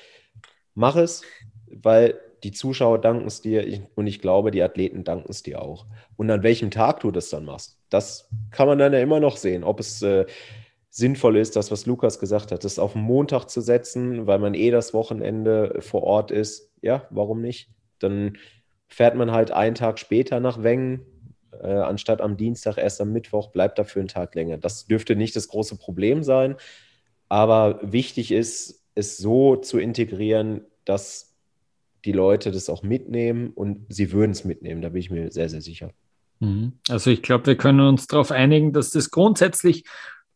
mach 0.74 0.96
es, 0.96 1.22
weil 1.66 2.18
die 2.42 2.52
Zuschauer 2.52 3.00
danken 3.00 3.26
es 3.26 3.40
dir 3.40 3.86
und 3.94 4.06
ich 4.06 4.20
glaube, 4.20 4.50
die 4.50 4.62
Athleten 4.62 5.04
danken 5.04 5.30
es 5.30 5.42
dir 5.42 5.62
auch. 5.62 5.86
Und 6.16 6.30
an 6.30 6.42
welchem 6.42 6.70
Tag 6.70 7.00
du 7.00 7.10
das 7.10 7.30
dann 7.30 7.44
machst, 7.44 7.78
das 7.88 8.28
kann 8.50 8.66
man 8.66 8.78
dann 8.78 8.92
ja 8.92 9.00
immer 9.00 9.20
noch 9.20 9.36
sehen, 9.36 9.64
ob 9.64 9.80
es 9.80 10.02
äh, 10.02 10.26
sinnvoll 10.90 11.36
ist, 11.36 11.56
das, 11.56 11.70
was 11.70 11.86
Lukas 11.86 12.18
gesagt 12.18 12.52
hat, 12.52 12.64
das 12.64 12.78
auf 12.78 12.94
Montag 12.94 13.46
zu 13.46 13.60
setzen, 13.60 14.26
weil 14.26 14.38
man 14.38 14.54
eh 14.54 14.70
das 14.70 14.92
Wochenende 14.92 15.76
vor 15.80 16.02
Ort 16.02 16.30
ist. 16.30 16.70
Ja, 16.82 17.06
warum 17.10 17.40
nicht? 17.40 17.70
Dann 17.98 18.36
fährt 18.88 19.14
man 19.14 19.32
halt 19.32 19.52
einen 19.52 19.74
Tag 19.74 19.98
später 19.98 20.40
nach 20.40 20.62
Wengen, 20.62 21.06
äh, 21.62 21.68
anstatt 21.68 22.20
am 22.20 22.36
Dienstag 22.36 22.76
erst 22.76 23.00
am 23.00 23.12
Mittwoch, 23.12 23.52
bleibt 23.52 23.78
dafür 23.78 24.00
einen 24.00 24.08
Tag 24.08 24.34
länger. 24.34 24.58
Das 24.58 24.86
dürfte 24.86 25.16
nicht 25.16 25.34
das 25.36 25.48
große 25.48 25.76
Problem 25.76 26.22
sein, 26.22 26.56
aber 27.28 27.80
wichtig 27.82 28.32
ist, 28.32 28.84
es 28.94 29.16
so 29.16 29.56
zu 29.56 29.78
integrieren, 29.78 30.66
dass 30.84 31.31
die 32.04 32.12
Leute 32.12 32.50
das 32.50 32.68
auch 32.68 32.82
mitnehmen 32.82 33.50
und 33.50 33.86
sie 33.88 34.12
würden 34.12 34.32
es 34.32 34.44
mitnehmen, 34.44 34.82
da 34.82 34.90
bin 34.90 35.00
ich 35.00 35.10
mir 35.10 35.30
sehr, 35.30 35.48
sehr 35.48 35.60
sicher. 35.60 35.90
Mhm. 36.40 36.72
Also 36.88 37.10
ich 37.10 37.22
glaube, 37.22 37.46
wir 37.46 37.56
können 37.56 37.80
uns 37.80 38.06
darauf 38.06 38.30
einigen, 38.30 38.72
dass 38.72 38.90
das 38.90 39.10
grundsätzlich 39.10 39.84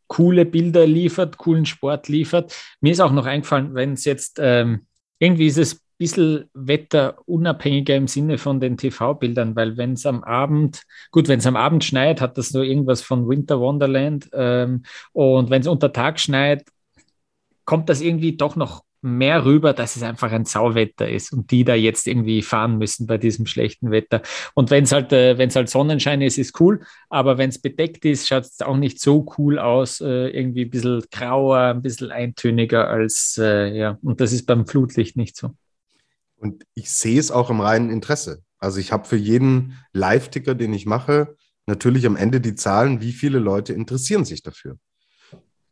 coole 0.06 0.44
Bilder 0.44 0.86
liefert, 0.86 1.36
coolen 1.36 1.66
Sport 1.66 2.08
liefert. 2.08 2.54
Mir 2.80 2.92
ist 2.92 3.00
auch 3.00 3.12
noch 3.12 3.26
eingefallen, 3.26 3.74
wenn 3.74 3.94
es 3.94 4.04
jetzt 4.04 4.38
ähm, 4.40 4.86
irgendwie 5.18 5.46
ist 5.46 5.58
es 5.58 5.82
bisschen 5.98 6.50
wetterunabhängiger 6.52 7.96
im 7.96 8.06
Sinne 8.06 8.38
von 8.38 8.60
den 8.60 8.76
TV-Bildern, 8.76 9.56
weil 9.56 9.76
wenn 9.76 9.92
es 9.94 10.04
am 10.06 10.24
Abend, 10.24 10.82
gut, 11.10 11.28
wenn 11.28 11.38
es 11.38 11.46
am 11.46 11.56
Abend 11.56 11.84
schneit, 11.84 12.20
hat 12.20 12.36
das 12.36 12.52
nur 12.52 12.64
irgendwas 12.64 13.02
von 13.02 13.28
Winter 13.28 13.60
Wonderland 13.60 14.28
ähm, 14.32 14.82
und 15.12 15.50
wenn 15.50 15.62
es 15.62 15.66
unter 15.66 15.92
Tag 15.92 16.20
schneit, 16.20 16.64
kommt 17.64 17.88
das 17.88 18.00
irgendwie 18.00 18.36
doch 18.36 18.56
noch 18.56 18.84
mehr 19.06 19.44
rüber, 19.44 19.72
dass 19.72 19.96
es 19.96 20.02
einfach 20.02 20.32
ein 20.32 20.44
Sauwetter 20.44 21.08
ist 21.08 21.32
und 21.32 21.50
die 21.50 21.64
da 21.64 21.74
jetzt 21.74 22.06
irgendwie 22.06 22.42
fahren 22.42 22.78
müssen 22.78 23.06
bei 23.06 23.18
diesem 23.18 23.46
schlechten 23.46 23.90
Wetter. 23.90 24.22
Und 24.54 24.70
wenn 24.70 24.84
es 24.84 24.92
halt, 24.92 25.12
äh, 25.12 25.36
halt 25.36 25.68
Sonnenschein 25.68 26.20
ist, 26.22 26.38
ist 26.38 26.60
cool, 26.60 26.84
aber 27.08 27.38
wenn 27.38 27.50
es 27.50 27.60
bedeckt 27.60 28.04
ist, 28.04 28.28
schaut 28.28 28.44
es 28.44 28.60
auch 28.60 28.76
nicht 28.76 29.00
so 29.00 29.26
cool 29.38 29.58
aus, 29.58 30.00
äh, 30.00 30.28
irgendwie 30.28 30.64
ein 30.64 30.70
bisschen 30.70 31.02
grauer, 31.10 31.58
ein 31.58 31.82
bisschen 31.82 32.10
eintöniger 32.10 32.88
als, 32.88 33.38
äh, 33.40 33.76
ja, 33.76 33.98
und 34.02 34.20
das 34.20 34.32
ist 34.32 34.46
beim 34.46 34.66
Flutlicht 34.66 35.16
nicht 35.16 35.36
so. 35.36 35.54
Und 36.36 36.64
ich 36.74 36.90
sehe 36.90 37.18
es 37.18 37.30
auch 37.30 37.50
im 37.50 37.60
reinen 37.60 37.90
Interesse. 37.90 38.42
Also 38.58 38.78
ich 38.78 38.92
habe 38.92 39.06
für 39.06 39.16
jeden 39.16 39.78
Live-Ticker, 39.92 40.54
den 40.54 40.74
ich 40.74 40.86
mache, 40.86 41.36
natürlich 41.66 42.06
am 42.06 42.16
Ende 42.16 42.40
die 42.40 42.54
Zahlen, 42.54 43.00
wie 43.00 43.12
viele 43.12 43.38
Leute 43.38 43.72
interessieren 43.72 44.24
sich 44.24 44.42
dafür. 44.42 44.78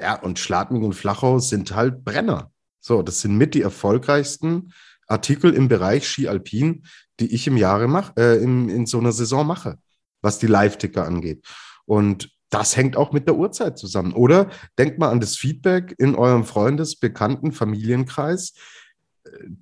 Ja, 0.01 0.21
und 0.21 0.39
Schladming 0.39 0.83
und 0.83 0.95
Flachau 0.95 1.39
sind 1.39 1.75
halt 1.75 2.05
Brenner. 2.05 2.51
So, 2.87 3.01
das 3.01 3.23
sind 3.23 3.39
mit 3.39 3.55
die 3.55 3.63
erfolgreichsten 3.63 4.75
Artikel 5.07 5.55
im 5.55 5.69
Bereich 5.69 6.07
Ski 6.07 6.29
Alpin, 6.29 6.85
die 7.19 7.35
ich 7.35 7.47
im 7.47 7.57
Jahre 7.57 7.89
mache, 7.89 8.13
äh, 8.19 8.43
in, 8.43 8.69
in 8.69 8.85
so 8.85 8.99
einer 8.99 9.13
Saison 9.13 9.47
mache, 9.47 9.79
was 10.21 10.39
die 10.39 10.49
Live-Ticker 10.49 11.07
angeht. 11.07 11.47
Und 11.87 12.31
das 12.51 12.77
hängt 12.77 12.99
auch 12.99 13.11
mit 13.11 13.27
der 13.27 13.37
Uhrzeit 13.37 13.79
zusammen. 13.79 14.13
Oder 14.13 14.51
denkt 14.77 14.99
mal 14.99 15.09
an 15.09 15.21
das 15.21 15.35
Feedback 15.35 15.95
in 15.97 16.15
eurem 16.15 16.45
Freundes-, 16.45 16.97
Bekannten-, 16.97 17.53
Familienkreis 17.53 18.53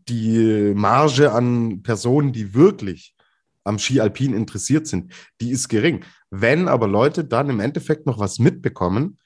die 0.09 0.73
Marge 0.75 1.31
an 1.31 1.85
Personen, 1.85 2.33
die 2.33 2.55
wirklich 2.55 3.15
am 3.63 3.79
Ski 3.79 4.01
Alpin 4.01 4.35
interessiert 4.35 4.89
sind, 4.89 5.13
die 5.41 5.53
ist 5.53 5.69
gering. 5.69 6.05
Wenn 6.31 6.67
aber 6.67 6.89
Leute 6.89 7.25
dann 7.25 7.51
im 7.51 7.61
Endeffekt 7.61 8.05
noch 8.05 8.19
was 8.19 8.41
mitbekommen, 8.41 9.19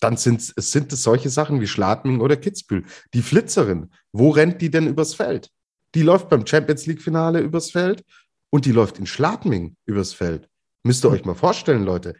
dann 0.00 0.16
sind, 0.16 0.42
sind 0.56 0.92
es 0.92 1.02
solche 1.02 1.30
Sachen 1.30 1.60
wie 1.60 1.66
Schladming 1.66 2.20
oder 2.20 2.36
Kitzbühel. 2.36 2.84
Die 3.14 3.22
Flitzerin, 3.22 3.90
wo 4.12 4.30
rennt 4.30 4.60
die 4.60 4.70
denn 4.70 4.86
übers 4.86 5.14
Feld? 5.14 5.50
Die 5.94 6.02
läuft 6.02 6.28
beim 6.28 6.46
Champions 6.46 6.86
League-Finale 6.86 7.40
übers 7.40 7.70
Feld 7.70 8.04
und 8.50 8.66
die 8.66 8.72
läuft 8.72 8.98
in 8.98 9.06
Schladming 9.06 9.76
übers 9.86 10.12
Feld. 10.12 10.48
Müsst 10.82 11.04
ihr 11.04 11.10
euch 11.10 11.24
mal 11.24 11.34
vorstellen, 11.34 11.84
Leute. 11.84 12.14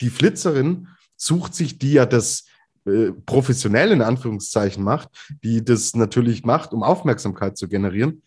Die 0.00 0.10
Flitzerin 0.10 0.88
sucht 1.16 1.54
sich, 1.54 1.78
die 1.78 1.92
ja 1.92 2.06
das 2.06 2.46
äh, 2.86 3.12
professionell 3.26 3.92
in 3.92 4.02
Anführungszeichen 4.02 4.82
macht, 4.82 5.08
die 5.42 5.64
das 5.64 5.94
natürlich 5.94 6.44
macht, 6.44 6.72
um 6.72 6.82
Aufmerksamkeit 6.82 7.56
zu 7.58 7.68
generieren, 7.68 8.22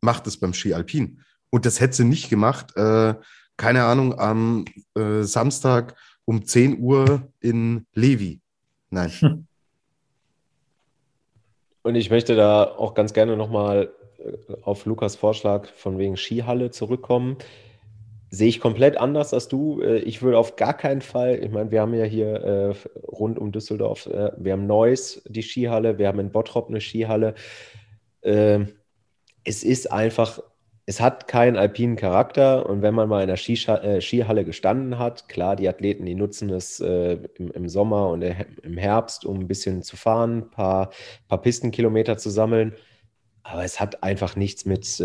macht 0.00 0.26
es 0.26 0.38
beim 0.38 0.54
Ski 0.54 0.74
Alpin. 0.74 1.22
Und 1.50 1.66
das 1.66 1.80
hätte 1.80 1.96
sie 1.96 2.04
nicht 2.04 2.28
gemacht, 2.28 2.76
äh, 2.76 3.14
keine 3.56 3.84
Ahnung, 3.84 4.18
am 4.18 4.64
äh, 4.94 5.22
Samstag 5.22 5.96
um 6.26 6.44
10 6.44 6.80
Uhr 6.80 7.32
in 7.40 7.86
Levi. 7.94 8.40
Nein. 8.90 9.10
Und 11.82 11.94
ich 11.94 12.10
möchte 12.10 12.36
da 12.36 12.64
auch 12.64 12.92
ganz 12.94 13.14
gerne 13.14 13.36
nochmal 13.36 13.90
äh, 14.18 14.32
auf 14.62 14.84
Lukas 14.84 15.16
Vorschlag 15.16 15.66
von 15.68 15.98
wegen 15.98 16.18
Skihalle 16.18 16.70
zurückkommen 16.70 17.38
sehe 18.30 18.48
ich 18.48 18.60
komplett 18.60 18.96
anders 18.96 19.32
als 19.32 19.48
du. 19.48 19.80
Äh, 19.80 19.98
ich 19.98 20.22
würde 20.22 20.38
auf 20.38 20.56
gar 20.56 20.74
keinen 20.74 21.00
Fall, 21.00 21.42
ich 21.42 21.50
meine, 21.50 21.70
wir 21.70 21.80
haben 21.80 21.94
ja 21.94 22.04
hier 22.04 22.34
äh, 22.34 22.74
rund 23.06 23.38
um 23.38 23.52
Düsseldorf, 23.52 24.06
wir 24.06 24.52
haben 24.52 24.66
Neuss, 24.66 25.22
die 25.26 25.42
Skihalle, 25.42 25.98
wir 25.98 26.08
haben 26.08 26.20
in 26.20 26.30
Bottrop 26.30 26.68
eine 26.68 26.80
Skihalle. 26.80 27.34
Äh, 28.22 28.66
es 29.44 29.62
ist 29.62 29.92
einfach, 29.92 30.42
es 30.88 31.00
hat 31.00 31.26
keinen 31.26 31.56
alpinen 31.56 31.96
Charakter 31.96 32.68
und 32.68 32.80
wenn 32.80 32.94
man 32.94 33.08
mal 33.08 33.22
in 33.22 33.28
der 33.28 33.36
Skischa 33.36 33.78
äh, 33.78 34.00
Skihalle 34.00 34.44
gestanden 34.44 34.98
hat, 34.98 35.28
klar, 35.28 35.56
die 35.56 35.68
Athleten, 35.68 36.06
die 36.06 36.14
nutzen 36.14 36.48
es 36.50 36.78
äh, 36.78 37.18
im, 37.34 37.50
im, 37.50 37.68
Sommer 37.68 38.08
und 38.08 38.22
im 38.22 38.76
Herbst, 38.76 39.24
um 39.24 39.40
ein 39.40 39.48
bisschen 39.48 39.82
zu 39.82 39.96
fahren, 39.96 40.38
ein 40.38 40.50
paar, 40.50 40.90
paar 41.26 41.42
Pistenkilometer 41.42 42.18
zu 42.18 42.30
sammeln, 42.30 42.74
aber 43.42 43.64
es 43.64 43.80
hat 43.80 44.04
einfach 44.04 44.36
nichts 44.36 44.64
mit, 44.64 45.00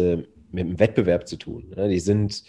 mit 0.52 0.68
dem 0.68 0.80
Wettbewerb 0.80 1.28
zu 1.28 1.38
tun. 1.38 1.74
Ne? 1.76 1.90
Die 1.90 2.00
sind 2.00 2.44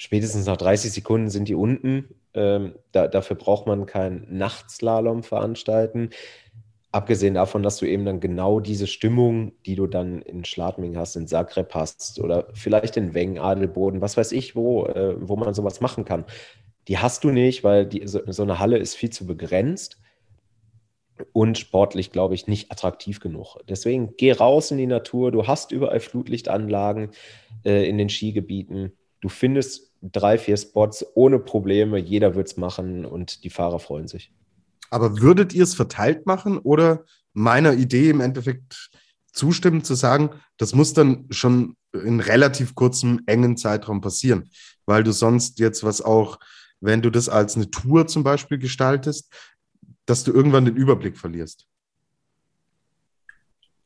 spätestens 0.00 0.46
nach 0.46 0.56
30 0.56 0.92
Sekunden 0.92 1.28
sind 1.28 1.48
die 1.48 1.54
unten. 1.54 2.14
Ähm, 2.32 2.74
da, 2.92 3.08
dafür 3.08 3.36
braucht 3.36 3.66
man 3.66 3.84
keinen 3.84 4.26
Nachtslalom 4.30 5.22
veranstalten. 5.22 6.10
Abgesehen 6.92 7.34
davon, 7.34 7.62
dass 7.62 7.76
du 7.76 7.86
eben 7.86 8.04
dann 8.04 8.18
genau 8.18 8.58
diese 8.58 8.88
Stimmung, 8.88 9.52
die 9.64 9.76
du 9.76 9.86
dann 9.86 10.22
in 10.22 10.44
Schladming 10.44 10.96
hast, 10.96 11.14
in 11.14 11.28
Zagreb 11.28 11.72
hast 11.72 12.18
oder 12.18 12.48
vielleicht 12.52 12.96
in 12.96 13.14
Weng, 13.14 13.38
Adelboden, 13.38 14.00
was 14.00 14.16
weiß 14.16 14.32
ich, 14.32 14.56
wo, 14.56 14.86
äh, 14.86 15.14
wo 15.20 15.36
man 15.36 15.54
sowas 15.54 15.80
machen 15.80 16.04
kann. 16.04 16.24
Die 16.88 16.98
hast 16.98 17.22
du 17.22 17.30
nicht, 17.30 17.62
weil 17.62 17.86
die, 17.86 18.08
so, 18.08 18.20
so 18.26 18.42
eine 18.42 18.58
Halle 18.58 18.78
ist 18.78 18.96
viel 18.96 19.10
zu 19.10 19.24
begrenzt 19.24 20.00
und 21.32 21.58
sportlich, 21.58 22.10
glaube 22.10 22.34
ich, 22.34 22.48
nicht 22.48 22.72
attraktiv 22.72 23.20
genug. 23.20 23.56
Deswegen 23.68 24.16
geh 24.16 24.32
raus 24.32 24.72
in 24.72 24.78
die 24.78 24.86
Natur. 24.86 25.30
Du 25.30 25.46
hast 25.46 25.70
überall 25.70 26.00
Flutlichtanlagen 26.00 27.10
äh, 27.64 27.88
in 27.88 27.98
den 27.98 28.08
Skigebieten. 28.08 28.92
Du 29.20 29.28
findest 29.28 29.92
drei, 30.02 30.38
vier 30.38 30.56
Spots 30.56 31.06
ohne 31.14 31.38
Probleme. 31.38 31.98
Jeder 31.98 32.34
wird 32.34 32.48
es 32.48 32.56
machen 32.56 33.04
und 33.04 33.44
die 33.44 33.50
Fahrer 33.50 33.78
freuen 33.78 34.08
sich. 34.08 34.32
Aber 34.90 35.20
würdet 35.20 35.52
ihr 35.52 35.62
es 35.62 35.74
verteilt 35.74 36.26
machen 36.26 36.58
oder 36.58 37.04
meiner 37.32 37.74
Idee 37.74 38.10
im 38.10 38.20
Endeffekt 38.20 38.90
zustimmen, 39.32 39.84
zu 39.84 39.94
sagen, 39.94 40.30
das 40.56 40.74
muss 40.74 40.92
dann 40.92 41.26
schon 41.30 41.76
in 41.92 42.20
relativ 42.20 42.74
kurzem, 42.74 43.22
engen 43.26 43.56
Zeitraum 43.56 44.00
passieren? 44.00 44.50
Weil 44.86 45.04
du 45.04 45.12
sonst 45.12 45.60
jetzt 45.60 45.84
was 45.84 46.02
auch, 46.02 46.38
wenn 46.80 47.02
du 47.02 47.10
das 47.10 47.28
als 47.28 47.56
eine 47.56 47.70
Tour 47.70 48.06
zum 48.06 48.24
Beispiel 48.24 48.58
gestaltest, 48.58 49.32
dass 50.06 50.24
du 50.24 50.32
irgendwann 50.32 50.64
den 50.64 50.76
Überblick 50.76 51.16
verlierst. 51.16 51.66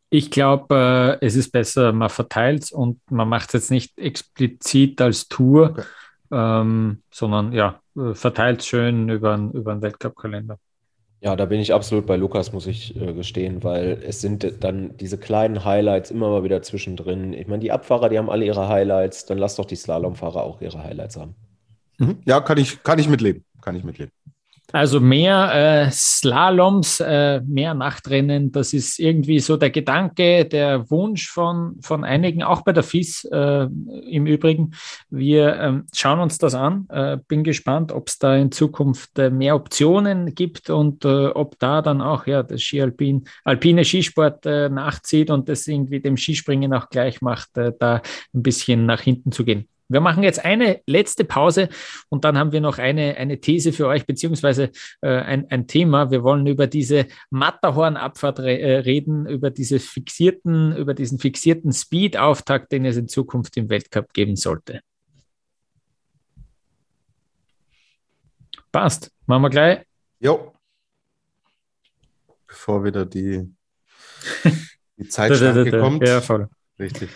Ich 0.08 0.30
glaube, 0.30 1.18
äh, 1.20 1.26
es 1.26 1.34
ist 1.34 1.50
besser, 1.50 1.92
man 1.92 2.08
verteilt 2.08 2.64
es 2.64 2.72
und 2.72 3.00
man 3.10 3.28
macht 3.28 3.48
es 3.48 3.52
jetzt 3.54 3.70
nicht 3.70 3.98
explizit 3.98 5.00
als 5.00 5.28
Tour, 5.28 5.70
okay. 5.70 5.82
ähm, 6.30 7.02
sondern 7.10 7.52
ja, 7.52 7.80
äh, 7.96 8.14
verteilt 8.14 8.64
schön 8.64 9.08
über, 9.08 9.36
über 9.52 9.72
einen 9.72 9.82
Weltcup-Kalender. 9.82 10.58
Ja, 11.24 11.36
da 11.36 11.46
bin 11.46 11.58
ich 11.58 11.72
absolut 11.72 12.04
bei 12.04 12.16
Lukas, 12.16 12.52
muss 12.52 12.66
ich 12.66 12.94
äh, 13.00 13.14
gestehen, 13.14 13.64
weil 13.64 13.98
es 14.06 14.20
sind 14.20 14.62
dann 14.62 14.94
diese 14.98 15.16
kleinen 15.16 15.64
Highlights 15.64 16.10
immer 16.10 16.28
mal 16.28 16.44
wieder 16.44 16.60
zwischendrin. 16.60 17.32
Ich 17.32 17.46
meine, 17.46 17.60
die 17.60 17.72
Abfahrer, 17.72 18.10
die 18.10 18.18
haben 18.18 18.28
alle 18.28 18.44
ihre 18.44 18.68
Highlights, 18.68 19.24
dann 19.24 19.38
lass 19.38 19.56
doch 19.56 19.64
die 19.64 19.76
Slalomfahrer 19.76 20.42
auch 20.42 20.60
ihre 20.60 20.84
Highlights 20.84 21.16
haben. 21.16 21.34
Mhm. 21.96 22.18
Ja, 22.26 22.42
kann 22.42 22.58
ich, 22.58 22.82
kann 22.82 22.98
ich 22.98 23.08
mitleben. 23.08 23.42
Kann 23.62 23.74
ich 23.74 23.84
mitleben. 23.84 24.12
Also 24.72 24.98
mehr 24.98 25.86
äh, 25.86 25.90
Slaloms, 25.92 26.98
äh, 26.98 27.40
mehr 27.42 27.74
Nachtrennen, 27.74 28.50
das 28.50 28.72
ist 28.72 28.98
irgendwie 28.98 29.38
so 29.38 29.56
der 29.56 29.70
Gedanke, 29.70 30.46
der 30.46 30.90
Wunsch 30.90 31.28
von, 31.28 31.76
von 31.80 32.02
einigen, 32.02 32.42
auch 32.42 32.62
bei 32.62 32.72
der 32.72 32.82
FIS 32.82 33.24
äh, 33.30 33.68
im 34.10 34.26
Übrigen. 34.26 34.72
Wir 35.10 35.54
ähm, 35.56 35.86
schauen 35.94 36.18
uns 36.18 36.38
das 36.38 36.54
an. 36.54 36.86
Äh, 36.88 37.18
bin 37.28 37.44
gespannt, 37.44 37.92
ob 37.92 38.08
es 38.08 38.18
da 38.18 38.34
in 38.36 38.50
Zukunft 38.50 39.18
äh, 39.18 39.30
mehr 39.30 39.54
Optionen 39.54 40.34
gibt 40.34 40.70
und 40.70 41.04
äh, 41.04 41.26
ob 41.26 41.58
da 41.58 41.80
dann 41.80 42.00
auch 42.00 42.26
ja, 42.26 42.42
das 42.42 42.62
Skialpin, 42.62 43.24
alpine 43.44 43.84
Skisport 43.84 44.44
nachzieht 44.44 45.30
und 45.30 45.48
das 45.48 45.66
irgendwie 45.66 46.00
dem 46.00 46.16
Skispringen 46.16 46.74
auch 46.74 46.88
gleich 46.88 47.20
macht, 47.22 47.50
da 47.54 48.02
ein 48.34 48.42
bisschen 48.42 48.86
nach 48.86 49.00
hinten 49.00 49.32
zu 49.32 49.44
gehen. 49.44 49.68
Wir 49.88 50.00
machen 50.00 50.22
jetzt 50.22 50.44
eine 50.44 50.80
letzte 50.86 51.24
Pause 51.24 51.68
und 52.08 52.24
dann 52.24 52.38
haben 52.38 52.52
wir 52.52 52.60
noch 52.60 52.78
eine, 52.78 53.16
eine 53.16 53.40
These 53.40 53.72
für 53.72 53.86
euch, 53.86 54.06
beziehungsweise 54.06 54.70
äh, 55.02 55.08
ein, 55.08 55.50
ein 55.50 55.66
Thema. 55.66 56.10
Wir 56.10 56.22
wollen 56.22 56.46
über 56.46 56.66
diese 56.66 57.06
Matterhorn-Abfahrt 57.30 58.40
re 58.40 58.58
äh, 58.58 58.76
reden, 58.78 59.26
über, 59.26 59.50
diese 59.50 59.78
fixierten, 59.78 60.74
über 60.76 60.94
diesen 60.94 61.18
fixierten 61.18 61.72
Speed-Auftakt, 61.72 62.72
den 62.72 62.86
es 62.86 62.96
in 62.96 63.08
Zukunft 63.08 63.56
im 63.56 63.68
Weltcup 63.68 64.12
geben 64.14 64.36
sollte. 64.36 64.80
Passt. 68.72 69.12
Machen 69.26 69.42
wir 69.42 69.50
gleich. 69.50 69.86
Jo. 70.18 70.52
Bevor 72.46 72.84
wieder 72.84 73.04
die, 73.04 73.54
die 74.96 75.08
Zeit 75.08 75.30
kommt. 75.70 76.06
Ja, 76.06 76.20
voll. 76.20 76.48
Richtig. 76.78 77.10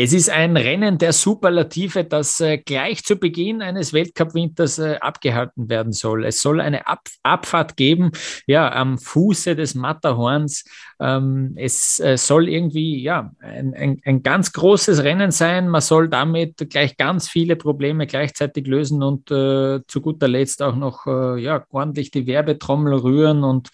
Es 0.00 0.12
ist 0.12 0.30
ein 0.30 0.56
Rennen 0.56 0.96
der 0.96 1.12
Superlative, 1.12 2.04
das 2.04 2.40
äh, 2.40 2.58
gleich 2.58 3.02
zu 3.02 3.16
Beginn 3.16 3.62
eines 3.62 3.92
Weltcup-Winters 3.92 4.78
äh, 4.78 4.98
abgehalten 5.00 5.68
werden 5.68 5.90
soll. 5.90 6.24
Es 6.24 6.40
soll 6.40 6.60
eine 6.60 6.86
Ab 6.86 7.08
Abfahrt 7.24 7.76
geben, 7.76 8.12
ja, 8.46 8.70
am 8.70 8.98
Fuße 8.98 9.56
des 9.56 9.74
Matterhorns. 9.74 10.64
Ähm, 11.00 11.54
es 11.56 11.98
äh, 11.98 12.16
soll 12.16 12.48
irgendwie, 12.48 13.02
ja, 13.02 13.32
ein, 13.40 13.74
ein, 13.74 14.00
ein, 14.04 14.22
ganz 14.22 14.52
großes 14.52 15.02
Rennen 15.02 15.32
sein. 15.32 15.68
Man 15.68 15.80
soll 15.80 16.08
damit 16.08 16.70
gleich 16.70 16.96
ganz 16.96 17.28
viele 17.28 17.56
Probleme 17.56 18.06
gleichzeitig 18.06 18.68
lösen 18.68 19.02
und 19.02 19.32
äh, 19.32 19.80
zu 19.88 20.00
guter 20.00 20.28
Letzt 20.28 20.62
auch 20.62 20.76
noch, 20.76 21.08
äh, 21.08 21.40
ja, 21.42 21.64
ordentlich 21.70 22.12
die 22.12 22.28
Werbetrommel 22.28 22.94
rühren 22.94 23.42
und 23.42 23.70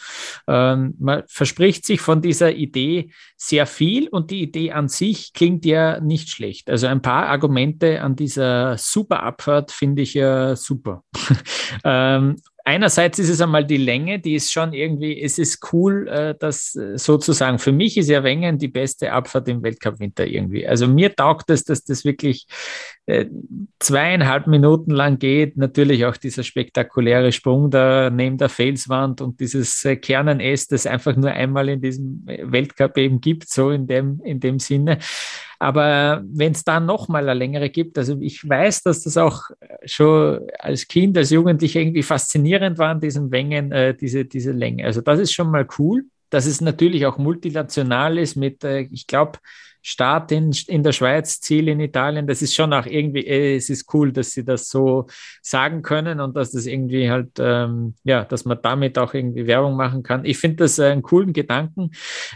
ähm, 0.49 0.95
man 0.99 1.25
verspricht 1.27 1.85
sich 1.85 2.01
von 2.01 2.23
dieser 2.23 2.53
Idee 2.55 3.11
sehr 3.37 3.67
viel 3.67 4.09
und 4.09 4.31
die 4.31 4.41
Idee 4.41 4.73
an 4.73 4.89
sich 4.89 5.35
klingt 5.35 5.67
ja 5.67 6.01
nicht 6.01 6.14
nicht 6.15 6.31
schlecht. 6.31 6.71
Also 6.71 6.87
ein 6.87 7.03
paar 7.03 7.27
Argumente 7.27 8.01
an 8.01 8.15
dieser 8.15 8.79
super 8.79 9.25
Abfahrt 9.25 9.73
finde 9.73 10.03
ich 10.03 10.15
ja 10.15 10.55
super. 10.55 11.03
ähm, 11.85 12.37
einerseits 12.65 13.19
ist 13.19 13.29
es 13.29 13.41
einmal 13.41 13.65
die 13.65 13.77
Länge, 13.77 14.19
die 14.19 14.35
ist 14.35 14.53
schon 14.53 14.73
irgendwie, 14.73 15.21
es 15.21 15.39
ist 15.39 15.73
cool, 15.73 16.09
äh, 16.09 16.35
dass 16.39 16.75
äh, 16.75 16.97
sozusagen 16.97 17.59
für 17.59 17.73
mich 17.73 17.97
ist 17.99 18.09
ja 18.09 18.25
Wengen 18.25 18.59
die 18.59 18.69
beste 18.69 19.13
Abfahrt 19.13 19.49
im 19.49 19.63
Weltcup-Winter 19.63 20.27
irgendwie. 20.27 20.67
Also 20.67 20.89
mir 20.89 21.15
taugt 21.15 21.51
es, 21.51 21.65
dass 21.65 21.85
das 21.85 22.05
wirklich 22.05 22.47
äh, 23.07 23.27
zweieinhalb 23.81 24.47
Minuten 24.47 24.91
lang 24.91 25.19
geht. 25.19 25.59
Natürlich 25.59 26.07
auch 26.07 26.17
dieser 26.17 26.43
spektakuläre 26.43 27.33
Sprung 27.33 27.71
da 27.71 28.09
neben 28.09 28.39
der 28.39 28.49
Felswand 28.49 29.21
und 29.21 29.41
dieses 29.41 29.85
äh, 29.85 29.97
Kernen 29.97 30.41
S, 30.41 30.67
das 30.67 30.87
einfach 30.87 31.17
nur 31.17 31.31
einmal 31.33 31.69
in 31.69 31.83
diesem 31.83 32.23
Weltcup 32.25 32.97
eben 32.97 33.21
gibt, 33.21 33.49
so 33.49 33.71
in 33.71 33.87
dem, 33.87 34.21
in 34.25 34.41
dem 34.41 34.59
Sinne. 34.59 34.99
Aber 35.59 36.23
wenn 36.27 36.53
es 36.53 36.65
dann 36.65 36.87
nochmal 36.87 37.29
eine 37.29 37.39
längere 37.39 37.71
gibt, 37.71 37.99
also 37.99 38.17
ich 38.21 38.49
weiß, 38.49 38.83
dass 38.83 39.03
das 39.03 39.17
auch 39.17 39.43
schon 39.85 40.41
als 40.59 40.89
Kind, 40.89 41.17
als 41.17 41.31
Jugendlicher 41.31 41.81
irgendwie 41.81 42.03
faszinierend 42.03 42.79
war, 42.79 42.91
an 42.91 43.01
diesen 43.01 43.31
Wengen, 43.31 43.73
äh, 43.73 43.95
diese, 43.95 44.25
diese 44.25 44.53
Länge. 44.53 44.85
Also 44.85 45.01
das 45.01 45.19
ist 45.19 45.33
schon 45.33 45.51
mal 45.51 45.67
cool, 45.79 46.05
dass 46.31 46.47
es 46.47 46.61
natürlich 46.61 47.07
auch 47.07 47.19
multinational 47.19 48.19
ist 48.19 48.37
mit, 48.37 48.65
äh, 48.65 48.89
ich 48.91 49.07
glaube, 49.07 49.39
Start 49.87 50.33
in, 50.33 50.51
in 50.69 50.83
der 50.83 50.93
Schweiz, 50.93 51.41
Ziel 51.41 51.69
in 51.69 51.79
Italien. 51.79 52.27
Das 52.27 52.41
ist 52.41 52.55
schon 52.55 52.73
auch 52.73 52.87
irgendwie, 52.87 53.27
äh, 53.27 53.57
es 53.57 53.69
ist 53.69 53.93
cool, 53.93 54.13
dass 54.13 54.33
sie 54.33 54.43
das 54.43 54.71
so 54.71 55.07
sagen 55.43 55.83
können 55.83 56.21
und 56.21 56.35
dass 56.37 56.53
das 56.53 56.65
irgendwie 56.65 57.11
halt, 57.11 57.33
ähm, 57.39 57.95
ja, 58.03 58.25
dass 58.25 58.47
man 58.47 58.59
damit 58.63 58.99
auch 58.99 59.13
irgendwie 59.13 59.47
Werbung 59.47 59.77
machen 59.77 60.03
kann. 60.03 60.25
Ich 60.25 60.39
finde 60.39 60.57
das 60.65 60.81
einen 60.81 61.03
coolen 61.03 61.35
Gedanken. 61.35 61.91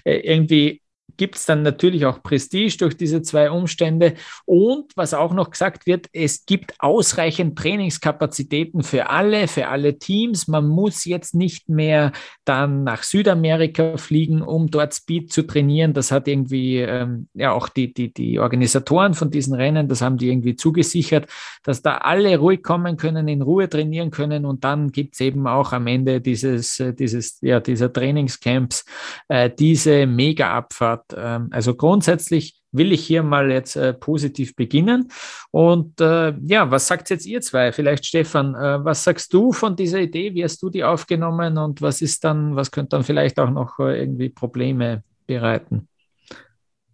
Äh, 0.05 0.19
irgendwie 0.19 0.83
gibt 1.17 1.37
es 1.37 1.47
dann 1.47 1.63
natürlich 1.63 2.07
auch 2.07 2.23
Prestige 2.23 2.77
durch 2.79 2.97
diese 2.97 3.23
zwei 3.23 3.51
Umstände. 3.51 4.15
Und 4.45 4.97
was 4.97 5.15
auch 5.15 5.33
noch 5.33 5.51
gesagt 5.51 5.87
wird, 5.87 6.07
es 6.13 6.47
gibt 6.47 6.75
ausreichend 6.79 7.59
Trainingskapazitäten 7.59 8.83
für 8.83 9.11
alle, 9.11 9.49
für 9.49 9.69
alle 9.69 9.99
Teams. 9.99 10.49
Man 10.49 10.69
muss 10.69 11.05
jetzt 11.05 11.35
nicht 11.35 11.69
mehr 11.69 12.13
dann 12.45 12.85
nach 12.85 13.03
Südamerika 13.03 13.97
fliegen, 13.97 14.43
um 14.43 14.71
dort 14.71 14.95
Speed 14.95 15.33
zu 15.33 15.43
trainieren. 15.43 15.93
Das 15.93 16.13
hat 16.13 16.29
irgendwie 16.29 16.79
ähm, 16.79 17.29
ja 17.35 17.53
auch 17.53 17.69
die, 17.69 17.93
die, 17.93 18.13
die 18.13 18.39
Organisatoren 18.39 19.15
von 19.15 19.31
diesen 19.31 19.55
Rennen, 19.55 19.89
das 19.89 20.03
haben 20.03 20.19
die 20.19 20.29
irgendwie 20.29 20.57
zugesichert, 20.57 21.29
dass 21.63 21.83
da 21.83 21.99
alle 21.99 22.37
ruhig 22.39 22.63
kommen 22.63 22.97
können, 22.97 23.29
in 23.29 23.43
Ruhe 23.43 23.69
trainieren 23.69 24.11
können. 24.11 24.45
Und 24.45 24.65
dann 24.65 24.93
gibt 24.93 25.15
es 25.15 25.21
eben 25.21 25.47
auch 25.47 25.73
am 25.73 25.87
Ende 25.87 26.21
dieses, 26.21 26.79
äh, 26.81 26.95
dieses, 26.95 27.39
ja, 27.41 27.61
dieser 27.61 27.93
Trainingscamps 27.93 28.85
äh, 29.29 29.51
diese 29.51 30.07
Mega-Abfahrt 30.07 30.98
ähm, 31.17 31.49
also 31.51 31.75
grundsätzlich 31.75 32.61
will 32.73 32.93
ich 32.93 33.05
hier 33.05 33.23
mal 33.23 33.51
jetzt 33.51 33.77
äh, 33.77 33.95
positiv 33.95 34.55
beginnen. 34.55 35.11
Und 35.51 36.01
äh, 36.01 36.35
ja, 36.45 36.71
was 36.71 36.87
sagt 36.87 37.11
jetzt 37.11 37.27
ihr 37.27 37.41
zwei? 37.41 37.73
Vielleicht 37.73 38.05
Stefan, 38.07 38.55
äh, 38.55 38.85
was 38.85 39.05
sagst 39.05 39.33
du 39.33 39.53
von 39.53 39.77
dieser 39.77 40.01
Idee? 40.01 40.35
Wie 40.35 40.45
hast 40.45 40.63
du 40.63 40.71
die 40.71 40.85
aufgenommen 40.85 41.59
und 41.59 41.81
was 41.81 42.03
ist 42.03 42.25
dann, 42.25 42.57
was 42.57 42.71
könnte 42.71 42.91
dann 42.91 43.05
vielleicht 43.05 43.39
auch 43.41 43.51
noch 43.51 43.79
äh, 43.79 43.99
irgendwie 44.01 44.29
Probleme 44.29 45.03
bereiten? 45.27 45.89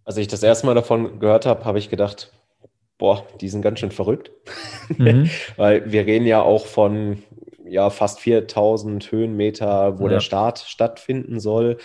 Als 0.05 0.17
ich 0.17 0.27
das 0.27 0.43
erste 0.43 0.65
Mal 0.65 0.75
davon 0.75 1.19
gehört 1.19 1.45
habe, 1.45 1.65
habe 1.65 1.79
ich 1.79 1.89
gedacht, 1.89 2.31
boah, 2.97 3.25
die 3.41 3.49
sind 3.49 3.61
ganz 3.61 3.79
schön 3.79 3.91
verrückt. 3.91 4.31
Mhm. 4.97 5.29
Weil 5.57 5.91
wir 5.91 6.05
reden 6.05 6.25
ja 6.25 6.41
auch 6.41 6.65
von 6.65 7.23
ja, 7.67 7.89
fast 7.89 8.19
4000 8.19 9.11
Höhenmeter, 9.11 9.99
wo 9.99 10.03
ja. 10.03 10.13
der 10.13 10.19
Start 10.19 10.59
stattfinden 10.59 11.39
soll. 11.39 11.77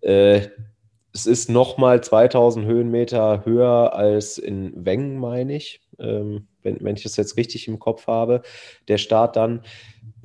Äh, 0.00 0.48
es 1.14 1.26
ist 1.26 1.48
nochmal 1.48 2.02
2000 2.02 2.66
Höhenmeter 2.66 3.44
höher 3.44 3.94
als 3.94 4.36
in 4.36 4.72
Wengen, 4.84 5.16
meine 5.16 5.54
ich, 5.54 5.80
ähm, 6.00 6.48
wenn, 6.62 6.78
wenn 6.80 6.96
ich 6.96 7.04
das 7.04 7.16
jetzt 7.16 7.36
richtig 7.36 7.68
im 7.68 7.78
Kopf 7.78 8.08
habe. 8.08 8.42
Der 8.88 8.98
Start 8.98 9.36
dann. 9.36 9.62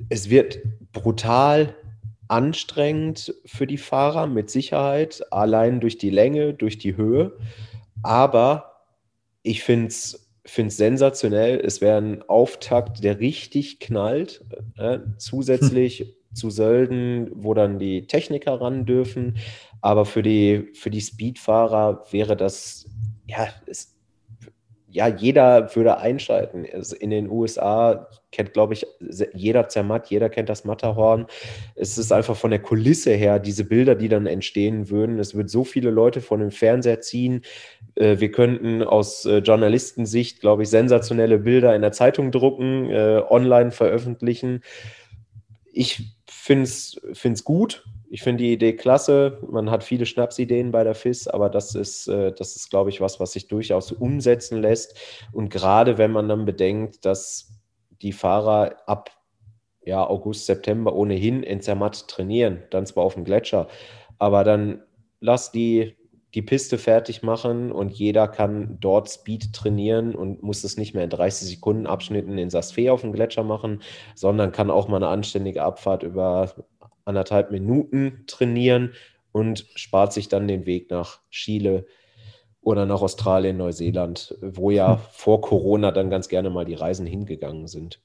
Es 0.08 0.30
wird 0.30 0.58
brutal 0.92 1.76
anstrengend 2.26 3.34
für 3.46 3.68
die 3.68 3.78
Fahrer, 3.78 4.26
mit 4.26 4.50
Sicherheit, 4.50 5.22
allein 5.30 5.78
durch 5.80 5.96
die 5.96 6.10
Länge, 6.10 6.54
durch 6.54 6.78
die 6.78 6.96
Höhe. 6.96 7.36
Aber 8.02 8.82
ich 9.42 9.62
finde 9.62 9.88
es 9.88 10.26
finde 10.44 10.68
es 10.68 10.76
sensationell. 10.76 11.60
Es 11.60 11.80
wäre 11.80 11.98
ein 11.98 12.22
Auftakt, 12.28 13.04
der 13.04 13.20
richtig 13.20 13.78
knallt. 13.78 14.44
Äh, 14.76 14.98
zusätzlich 15.18 16.16
zu 16.32 16.50
Sölden, 16.50 17.30
wo 17.34 17.54
dann 17.54 17.78
die 17.78 18.06
Techniker 18.06 18.60
ran 18.60 18.86
dürfen. 18.86 19.38
Aber 19.80 20.04
für 20.04 20.22
die, 20.22 20.70
für 20.74 20.90
die 20.90 21.00
Speedfahrer 21.00 22.04
wäre 22.10 22.36
das, 22.36 22.86
ja, 23.26 23.48
es, 23.66 23.96
ja, 24.92 25.06
jeder 25.06 25.74
würde 25.76 25.98
einschalten. 25.98 26.64
In 26.64 27.10
den 27.10 27.30
USA 27.30 28.08
kennt, 28.32 28.52
glaube 28.52 28.74
ich, 28.74 28.86
jeder 29.34 29.68
Zermatt, 29.68 30.10
jeder 30.10 30.28
kennt 30.28 30.48
das 30.48 30.64
Matterhorn. 30.64 31.26
Es 31.76 31.96
ist 31.96 32.12
einfach 32.12 32.36
von 32.36 32.50
der 32.50 32.60
Kulisse 32.60 33.12
her, 33.12 33.38
diese 33.38 33.64
Bilder, 33.64 33.94
die 33.94 34.08
dann 34.08 34.26
entstehen 34.26 34.90
würden. 34.90 35.20
Es 35.20 35.36
wird 35.36 35.48
so 35.48 35.62
viele 35.62 35.90
Leute 35.90 36.20
von 36.20 36.40
dem 36.40 36.50
Fernseher 36.50 37.00
ziehen. 37.00 37.42
Äh, 37.94 38.18
wir 38.18 38.32
könnten 38.32 38.82
aus 38.82 39.24
äh, 39.26 39.38
Journalistensicht, 39.38 40.40
glaube 40.40 40.64
ich, 40.64 40.70
sensationelle 40.70 41.38
Bilder 41.38 41.74
in 41.76 41.82
der 41.82 41.92
Zeitung 41.92 42.32
drucken, 42.32 42.90
äh, 42.90 43.22
online 43.28 43.70
veröffentlichen. 43.70 44.62
Ich 45.72 46.19
finde 46.40 46.64
es 46.64 47.44
gut 47.44 47.84
ich 48.12 48.22
finde 48.22 48.42
die 48.42 48.52
Idee 48.52 48.72
klasse. 48.72 49.38
Man 49.48 49.70
hat 49.70 49.84
viele 49.84 50.04
Schnapsideen 50.04 50.72
bei 50.72 50.82
der 50.82 50.96
FIS, 50.96 51.28
aber 51.28 51.48
das 51.48 51.76
ist, 51.76 52.08
äh, 52.08 52.32
das 52.32 52.56
ist, 52.56 52.68
glaube 52.68 52.90
ich, 52.90 53.00
was, 53.00 53.20
was 53.20 53.32
sich 53.32 53.46
durchaus 53.46 53.92
umsetzen 53.92 54.60
lässt. 54.60 54.98
Und 55.32 55.48
gerade 55.48 55.96
wenn 55.96 56.10
man 56.10 56.28
dann 56.28 56.44
bedenkt, 56.44 57.04
dass 57.04 57.52
die 58.02 58.12
Fahrer 58.12 58.76
ab 58.86 59.12
ja, 59.84 60.04
August, 60.04 60.46
September 60.46 60.92
ohnehin 60.92 61.44
in 61.44 61.60
Zermatt 61.60 62.08
trainieren, 62.08 62.64
dann 62.70 62.84
zwar 62.84 63.04
auf 63.04 63.14
dem 63.14 63.24
Gletscher, 63.24 63.68
aber 64.18 64.42
dann 64.42 64.82
lass 65.20 65.52
die 65.52 65.96
die 66.34 66.42
Piste 66.42 66.78
fertig 66.78 67.22
machen 67.22 67.72
und 67.72 67.90
jeder 67.90 68.28
kann 68.28 68.78
dort 68.80 69.10
Speed 69.10 69.52
trainieren 69.52 70.14
und 70.14 70.42
muss 70.42 70.62
es 70.62 70.76
nicht 70.76 70.94
mehr 70.94 71.04
in 71.04 71.10
30 71.10 71.48
Sekunden 71.48 71.86
Abschnitten 71.86 72.38
in 72.38 72.50
Sasfee 72.50 72.90
auf 72.90 73.00
dem 73.00 73.12
Gletscher 73.12 73.42
machen, 73.42 73.82
sondern 74.14 74.52
kann 74.52 74.70
auch 74.70 74.88
mal 74.88 74.96
eine 74.96 75.08
anständige 75.08 75.62
Abfahrt 75.62 76.02
über 76.02 76.54
anderthalb 77.04 77.50
Minuten 77.50 78.24
trainieren 78.26 78.92
und 79.32 79.66
spart 79.74 80.12
sich 80.12 80.28
dann 80.28 80.46
den 80.46 80.66
Weg 80.66 80.90
nach 80.90 81.20
Chile 81.30 81.86
oder 82.62 82.86
nach 82.86 83.00
Australien, 83.00 83.56
Neuseeland, 83.56 84.36
wo 84.40 84.70
ja 84.70 84.94
hm. 84.94 85.00
vor 85.10 85.40
Corona 85.40 85.90
dann 85.90 86.10
ganz 86.10 86.28
gerne 86.28 86.50
mal 86.50 86.64
die 86.64 86.74
Reisen 86.74 87.06
hingegangen 87.06 87.66
sind. 87.66 88.00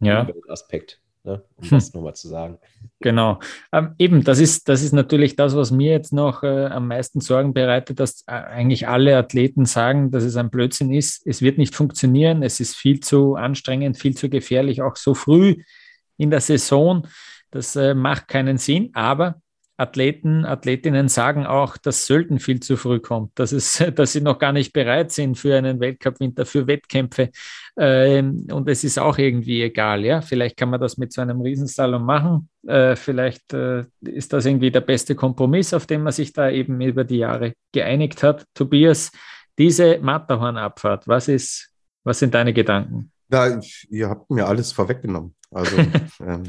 Ja. 0.00 0.28
Aspekt, 0.48 1.00
ne? 1.24 1.42
um 1.56 1.64
hm. 1.64 1.70
das 1.70 1.92
nochmal 1.92 2.14
zu 2.14 2.28
sagen. 2.28 2.58
Genau. 3.00 3.40
Ähm, 3.72 3.94
eben, 3.98 4.24
das 4.24 4.38
ist, 4.38 4.68
das 4.68 4.82
ist 4.82 4.92
natürlich 4.92 5.36
das, 5.36 5.56
was 5.56 5.70
mir 5.70 5.90
jetzt 5.90 6.12
noch 6.12 6.42
äh, 6.42 6.66
am 6.66 6.88
meisten 6.88 7.20
Sorgen 7.20 7.54
bereitet, 7.54 8.00
dass 8.00 8.22
äh, 8.26 8.32
eigentlich 8.32 8.88
alle 8.88 9.16
Athleten 9.16 9.64
sagen, 9.64 10.10
dass 10.10 10.24
es 10.24 10.36
ein 10.36 10.50
Blödsinn 10.50 10.92
ist. 10.92 11.26
Es 11.26 11.42
wird 11.42 11.58
nicht 11.58 11.74
funktionieren. 11.74 12.42
Es 12.42 12.60
ist 12.60 12.76
viel 12.76 13.00
zu 13.00 13.34
anstrengend, 13.34 13.98
viel 13.98 14.16
zu 14.16 14.28
gefährlich, 14.28 14.82
auch 14.82 14.96
so 14.96 15.14
früh 15.14 15.56
in 16.16 16.30
der 16.30 16.40
Saison. 16.40 17.06
Das 17.50 17.76
äh, 17.76 17.94
macht 17.94 18.28
keinen 18.28 18.58
Sinn, 18.58 18.90
aber 18.94 19.40
Athleten, 19.76 20.44
Athletinnen 20.44 21.08
sagen 21.08 21.46
auch, 21.46 21.76
dass 21.76 22.06
Sölden 22.06 22.38
viel 22.38 22.60
zu 22.60 22.76
früh 22.76 23.00
kommt, 23.00 23.36
dass, 23.38 23.52
es, 23.52 23.82
dass 23.94 24.12
sie 24.12 24.20
noch 24.20 24.38
gar 24.38 24.52
nicht 24.52 24.72
bereit 24.72 25.10
sind 25.10 25.36
für 25.36 25.56
einen 25.56 25.80
Weltcup-Winter, 25.80 26.46
für 26.46 26.66
Wettkämpfe. 26.66 27.30
Ähm, 27.76 28.46
und 28.52 28.68
es 28.68 28.84
ist 28.84 28.98
auch 28.98 29.18
irgendwie 29.18 29.62
egal. 29.62 30.04
Ja? 30.04 30.20
Vielleicht 30.20 30.56
kann 30.56 30.70
man 30.70 30.80
das 30.80 30.96
mit 30.96 31.12
so 31.12 31.22
einem 31.22 31.40
Riesensalon 31.40 32.04
machen. 32.04 32.48
Äh, 32.66 32.94
vielleicht 32.94 33.52
äh, 33.52 33.84
ist 34.00 34.32
das 34.32 34.46
irgendwie 34.46 34.70
der 34.70 34.80
beste 34.80 35.16
Kompromiss, 35.16 35.74
auf 35.74 35.86
den 35.86 36.02
man 36.02 36.12
sich 36.12 36.32
da 36.32 36.50
eben 36.50 36.80
über 36.80 37.02
die 37.04 37.18
Jahre 37.18 37.54
geeinigt 37.72 38.22
hat. 38.22 38.44
Tobias, 38.54 39.10
diese 39.58 39.98
Matterhorn-Abfahrt, 39.98 41.08
was, 41.08 41.26
ist, 41.26 41.70
was 42.04 42.20
sind 42.20 42.34
deine 42.34 42.52
Gedanken? 42.52 43.10
Ja, 43.28 43.60
ihr 43.90 44.08
habt 44.08 44.30
mir 44.30 44.46
alles 44.46 44.70
vorweggenommen. 44.70 45.34
Also 45.50 45.76
ähm, 46.20 46.44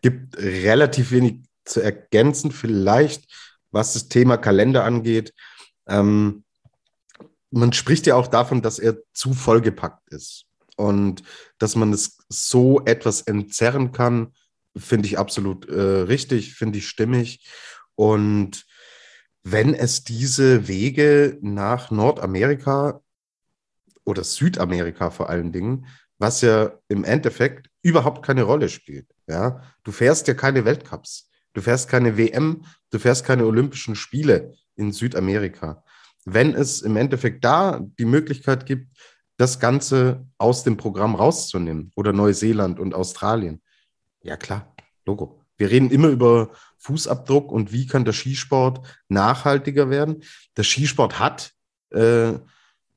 gibt 0.00 0.36
relativ 0.36 1.10
wenig 1.10 1.40
zu 1.64 1.80
ergänzen, 1.80 2.50
vielleicht 2.50 3.24
was 3.72 3.94
das 3.94 4.08
Thema 4.08 4.36
Kalender 4.36 4.84
angeht. 4.84 5.32
Ähm, 5.88 6.44
man 7.50 7.72
spricht 7.72 8.06
ja 8.06 8.14
auch 8.14 8.28
davon, 8.28 8.62
dass 8.62 8.78
er 8.78 8.98
zu 9.12 9.34
vollgepackt 9.34 10.08
ist 10.10 10.46
und 10.76 11.22
dass 11.58 11.74
man 11.74 11.92
es 11.92 12.18
so 12.28 12.84
etwas 12.84 13.22
entzerren 13.22 13.92
kann, 13.92 14.34
finde 14.76 15.06
ich 15.06 15.18
absolut 15.18 15.68
äh, 15.68 15.80
richtig, 15.80 16.54
finde 16.54 16.78
ich 16.78 16.88
stimmig. 16.88 17.46
Und 17.94 18.64
wenn 19.42 19.74
es 19.74 20.04
diese 20.04 20.68
Wege 20.68 21.38
nach 21.42 21.90
Nordamerika 21.90 23.02
oder 24.04 24.24
Südamerika 24.24 25.10
vor 25.10 25.28
allen 25.28 25.52
Dingen, 25.52 25.86
was 26.18 26.40
ja 26.40 26.72
im 26.88 27.04
Endeffekt 27.04 27.68
überhaupt 27.82 28.24
keine 28.24 28.44
Rolle 28.44 28.68
spielt. 28.68 29.06
Ja, 29.26 29.62
du 29.82 29.92
fährst 29.92 30.28
ja 30.28 30.34
keine 30.34 30.64
Weltcups, 30.64 31.28
du 31.52 31.60
fährst 31.60 31.88
keine 31.88 32.16
WM, 32.16 32.64
du 32.90 32.98
fährst 32.98 33.24
keine 33.24 33.46
Olympischen 33.46 33.94
Spiele 33.94 34.54
in 34.76 34.92
Südamerika. 34.92 35.84
Wenn 36.24 36.54
es 36.54 36.82
im 36.82 36.96
Endeffekt 36.96 37.44
da 37.44 37.80
die 37.98 38.04
Möglichkeit 38.04 38.66
gibt, 38.66 38.96
das 39.36 39.58
Ganze 39.58 40.26
aus 40.38 40.62
dem 40.62 40.76
Programm 40.76 41.14
rauszunehmen 41.14 41.90
oder 41.96 42.12
Neuseeland 42.12 42.78
und 42.78 42.94
Australien, 42.94 43.60
ja 44.22 44.36
klar, 44.36 44.74
Logo. 45.04 45.40
Wir 45.56 45.70
reden 45.70 45.90
immer 45.90 46.08
über 46.08 46.50
Fußabdruck 46.78 47.52
und 47.52 47.72
wie 47.72 47.86
kann 47.86 48.04
der 48.04 48.12
Skisport 48.12 48.86
nachhaltiger 49.08 49.90
werden. 49.90 50.22
Der 50.56 50.64
Skisport 50.64 51.18
hat 51.18 51.52
äh, 51.90 52.32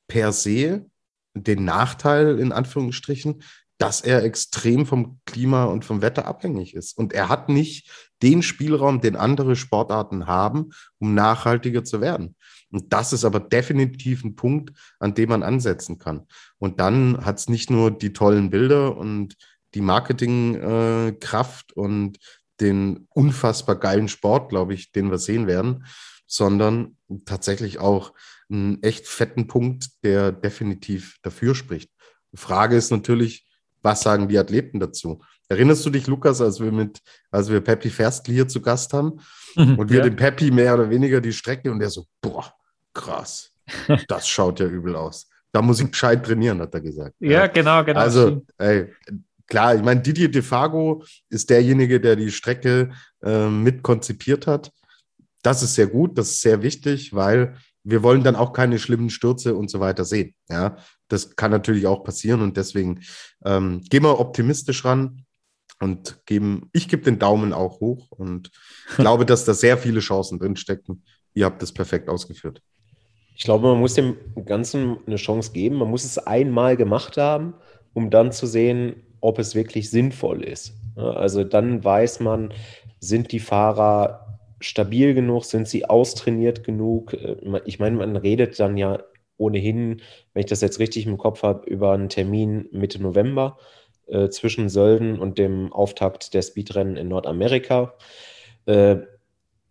per 0.07 0.31
se 0.31 0.85
den 1.33 1.65
Nachteil, 1.65 2.39
in 2.39 2.51
Anführungsstrichen, 2.51 3.43
dass 3.77 4.01
er 4.01 4.23
extrem 4.23 4.85
vom 4.85 5.19
Klima 5.25 5.65
und 5.65 5.83
vom 5.83 6.01
Wetter 6.01 6.25
abhängig 6.25 6.73
ist. 6.75 6.97
Und 6.97 7.13
er 7.13 7.27
hat 7.29 7.49
nicht 7.49 7.89
den 8.21 8.41
Spielraum, 8.41 9.01
den 9.01 9.15
andere 9.15 9.55
Sportarten 9.55 10.27
haben, 10.27 10.71
um 10.97 11.13
nachhaltiger 11.13 11.83
zu 11.83 11.99
werden. 11.99 12.35
Und 12.71 12.93
das 12.93 13.13
ist 13.13 13.25
aber 13.25 13.39
definitiv 13.39 14.23
ein 14.23 14.35
Punkt, 14.35 14.71
an 14.99 15.13
dem 15.13 15.29
man 15.29 15.43
ansetzen 15.43 15.97
kann. 15.99 16.25
Und 16.57 16.79
dann 16.79 17.25
hat 17.25 17.39
es 17.39 17.49
nicht 17.49 17.69
nur 17.69 17.91
die 17.91 18.13
tollen 18.13 18.49
Bilder 18.49 18.97
und 18.97 19.35
die 19.73 19.81
Marketingkraft 19.81 21.71
äh, 21.75 21.79
und 21.79 22.19
den 22.61 23.07
unfassbar 23.09 23.75
geilen 23.75 24.07
Sport, 24.07 24.49
glaube 24.49 24.73
ich, 24.73 24.93
den 24.93 25.11
wir 25.11 25.17
sehen 25.17 25.47
werden, 25.47 25.85
sondern 26.25 26.97
tatsächlich 27.25 27.79
auch 27.79 28.13
einen 28.49 28.81
echt 28.81 29.07
fetten 29.07 29.47
Punkt, 29.47 29.89
der 30.03 30.31
definitiv 30.31 31.17
dafür 31.21 31.55
spricht. 31.55 31.91
Frage 32.33 32.75
ist 32.75 32.91
natürlich, 32.91 33.44
was 33.85 34.01
sagen 34.01 34.27
die 34.27 34.37
Athleten 34.37 34.79
dazu? 34.79 35.21
Erinnerst 35.47 35.85
du 35.85 35.91
dich, 35.91 36.07
Lukas, 36.07 36.41
als 36.41 36.59
wir 36.59 36.71
mit, 36.71 36.99
als 37.31 37.49
wir 37.49 37.61
Peppy 37.61 37.89
Ferstl 37.89 38.33
hier 38.33 38.47
zu 38.47 38.59
Gast 38.59 38.91
haben 38.93 39.19
mhm, 39.55 39.77
und 39.77 39.89
wir 39.89 39.99
ja. 39.99 40.03
dem 40.03 40.15
Peppy 40.15 40.51
mehr 40.51 40.73
oder 40.73 40.89
weniger 40.89 41.21
die 41.21 41.31
Strecke 41.31 41.71
und 41.71 41.79
der 41.79 41.91
so, 41.91 42.05
boah, 42.19 42.51
krass, 42.93 43.53
das 44.07 44.27
schaut 44.27 44.59
ja 44.59 44.65
übel 44.65 44.95
aus. 44.95 45.29
Da 45.53 45.61
muss 45.61 45.79
ich 45.79 45.89
gescheit 45.89 46.25
trainieren, 46.25 46.59
hat 46.59 46.73
er 46.73 46.81
gesagt. 46.81 47.13
Ja, 47.19 47.29
ja. 47.29 47.47
genau, 47.47 47.83
genau. 47.85 47.99
Also, 47.99 48.43
ey, 48.57 48.91
klar, 49.47 49.75
ich 49.75 49.83
meine, 49.83 50.01
Didier 50.01 50.29
DeFago 50.29 51.05
ist 51.29 51.49
derjenige, 51.49 52.01
der 52.01 52.15
die 52.15 52.31
Strecke 52.31 52.91
äh, 53.23 53.47
mit 53.47 53.83
konzipiert 53.83 54.47
hat. 54.47 54.71
Das 55.43 55.61
ist 55.61 55.75
sehr 55.75 55.87
gut, 55.87 56.17
das 56.17 56.31
ist 56.31 56.41
sehr 56.41 56.63
wichtig, 56.63 57.13
weil 57.13 57.55
wir 57.85 58.03
wollen 58.03 58.23
dann 58.23 58.35
auch 58.35 58.51
keine 58.51 58.79
schlimmen 58.79 59.09
Stürze 59.09 59.55
und 59.55 59.69
so 59.69 59.79
weiter 59.79 60.03
sehen. 60.03 60.33
Ja, 60.49 60.77
das 61.07 61.35
kann 61.35 61.51
natürlich 61.51 61.87
auch 61.87 62.03
passieren 62.03 62.41
und 62.41 62.57
deswegen 62.57 63.01
ähm, 63.45 63.81
gehen 63.89 64.03
wir 64.03 64.19
optimistisch 64.19 64.83
ran 64.83 65.23
und 65.79 66.19
geben, 66.25 66.69
ich 66.73 66.87
gebe 66.87 67.03
den 67.03 67.19
Daumen 67.19 67.53
auch 67.53 67.79
hoch 67.79 68.11
und 68.11 68.51
glaube, 68.97 69.25
dass 69.25 69.45
da 69.45 69.53
sehr 69.53 69.77
viele 69.77 69.99
Chancen 69.99 70.39
drinstecken. 70.39 71.03
Ihr 71.33 71.45
habt 71.45 71.61
das 71.61 71.71
perfekt 71.71 72.09
ausgeführt. 72.09 72.61
Ich 73.37 73.43
glaube, 73.43 73.67
man 73.67 73.79
muss 73.79 73.93
dem 73.93 74.15
Ganzen 74.45 74.97
eine 75.05 75.17
Chance 75.17 75.51
geben. 75.51 75.75
Man 75.75 75.89
muss 75.89 76.05
es 76.05 76.17
einmal 76.17 76.77
gemacht 76.77 77.17
haben, 77.17 77.53
um 77.93 78.09
dann 78.09 78.31
zu 78.31 78.47
sehen, 78.47 79.03
ob 79.19 79.39
es 79.39 79.53
wirklich 79.53 79.91
sinnvoll 79.91 80.43
ist. 80.43 80.73
Also 80.95 81.43
dann 81.43 81.83
weiß 81.83 82.21
man, 82.21 82.53
sind 82.99 83.33
die 83.33 83.41
Fahrer 83.41 84.24
stabil 84.59 85.13
genug? 85.13 85.45
Sind 85.45 85.67
sie 85.67 85.85
austrainiert 85.85 86.63
genug? 86.63 87.13
Äh, 87.13 87.37
ich 87.65 87.79
meine, 87.79 87.97
man 87.97 88.15
redet 88.15 88.59
dann 88.59 88.77
ja 88.77 89.03
ohnehin, 89.37 90.01
wenn 90.33 90.41
ich 90.41 90.45
das 90.49 90.61
jetzt 90.61 90.79
richtig 90.79 91.05
im 91.05 91.17
Kopf 91.17 91.43
habe, 91.43 91.69
über 91.69 91.91
einen 91.91 92.09
Termin 92.09 92.67
Mitte 92.71 93.01
November 93.01 93.57
äh, 94.07 94.29
zwischen 94.29 94.69
Sölden 94.69 95.19
und 95.19 95.37
dem 95.37 95.73
Auftakt 95.73 96.33
der 96.33 96.41
Speedrennen 96.41 96.95
in 96.95 97.09
Nordamerika. 97.09 97.95
Äh, 98.65 98.97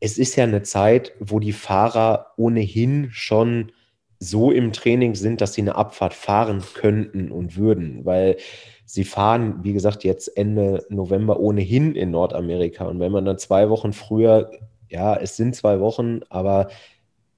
es 0.01 0.19
ist 0.19 0.37
ja 0.37 0.45
eine 0.45 0.63
Zeit, 0.63 1.13
wo 1.19 1.41
die 1.41 1.53
Fahrer 1.53 2.33
ohnehin 2.37 3.09
schon 3.11 3.73
so 4.19 4.51
im 4.51 4.73
Training 4.73 5.15
sind, 5.15 5.41
dass 5.41 5.55
sie 5.55 5.63
eine 5.63 5.77
Abfahrt 5.77 6.15
fahren 6.15 6.63
könnten 6.75 7.31
und 7.31 7.57
würden, 7.57 8.05
weil 8.05 8.37
sie 8.85 9.05
fahren, 9.05 9.61
wie 9.63 9.73
gesagt, 9.73 10.05
jetzt 10.05 10.29
Ende 10.37 10.85
November 10.89 11.41
ohnehin 11.41 11.95
in 11.95 12.11
Nordamerika. 12.11 12.85
Und 12.85 13.01
wenn 13.01 13.13
man 13.13 13.25
dann 13.25 13.39
zwei 13.39 13.71
Wochen 13.71 13.93
früher 13.93 14.51
ja, 14.95 15.17
es 15.17 15.37
sind 15.37 15.57
zwei 15.57 15.81
Wochen, 15.81 16.21
aber 16.31 16.69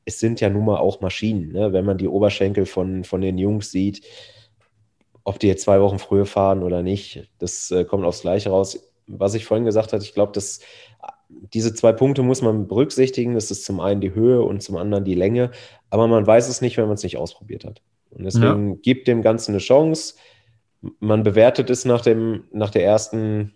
es 0.04 0.20
sind 0.20 0.40
ja 0.40 0.50
nun 0.50 0.66
mal 0.66 0.76
auch 0.76 1.00
Maschinen. 1.00 1.52
Ne? 1.52 1.72
Wenn 1.72 1.86
man 1.86 1.96
die 1.96 2.06
Oberschenkel 2.06 2.66
von, 2.66 3.02
von 3.02 3.22
den 3.22 3.38
Jungs 3.38 3.70
sieht, 3.70 4.06
ob 5.24 5.38
die 5.40 5.48
jetzt 5.48 5.64
zwei 5.64 5.80
Wochen 5.80 5.98
früher 5.98 6.26
fahren 6.26 6.62
oder 6.62 6.82
nicht, 6.82 7.28
das 7.38 7.70
äh, 7.70 7.84
kommt 7.84 8.04
aufs 8.04 8.20
Gleiche 8.20 8.50
raus. 8.50 8.78
was 9.06 9.34
ich 9.34 9.46
vorhin 9.46 9.64
gesagt 9.64 9.92
hatte, 9.92 10.04
ich 10.04 10.12
glaube, 10.12 10.32
dass 10.32 10.60
diese 11.28 11.74
zwei 11.74 11.92
Punkte 11.92 12.22
muss 12.22 12.42
man 12.42 12.68
berücksichtigen. 12.68 13.34
Das 13.34 13.50
ist 13.50 13.64
zum 13.64 13.80
einen 13.80 14.00
die 14.00 14.14
Höhe 14.14 14.42
und 14.42 14.62
zum 14.62 14.76
anderen 14.76 15.04
die 15.04 15.14
Länge. 15.14 15.50
Aber 15.88 16.06
man 16.08 16.26
weiß 16.26 16.48
es 16.48 16.60
nicht, 16.60 16.76
wenn 16.76 16.86
man 16.86 16.94
es 16.94 17.02
nicht 17.02 17.16
ausprobiert 17.16 17.64
hat. 17.64 17.80
Und 18.10 18.24
deswegen 18.24 18.70
ja. 18.72 18.76
gibt 18.82 19.08
dem 19.08 19.22
Ganzen 19.22 19.52
eine 19.52 19.58
Chance. 19.58 20.14
Man 21.00 21.22
bewertet 21.22 21.70
es 21.70 21.84
nach, 21.84 22.02
dem, 22.02 22.44
nach 22.52 22.70
der 22.70 22.84
ersten 22.84 23.55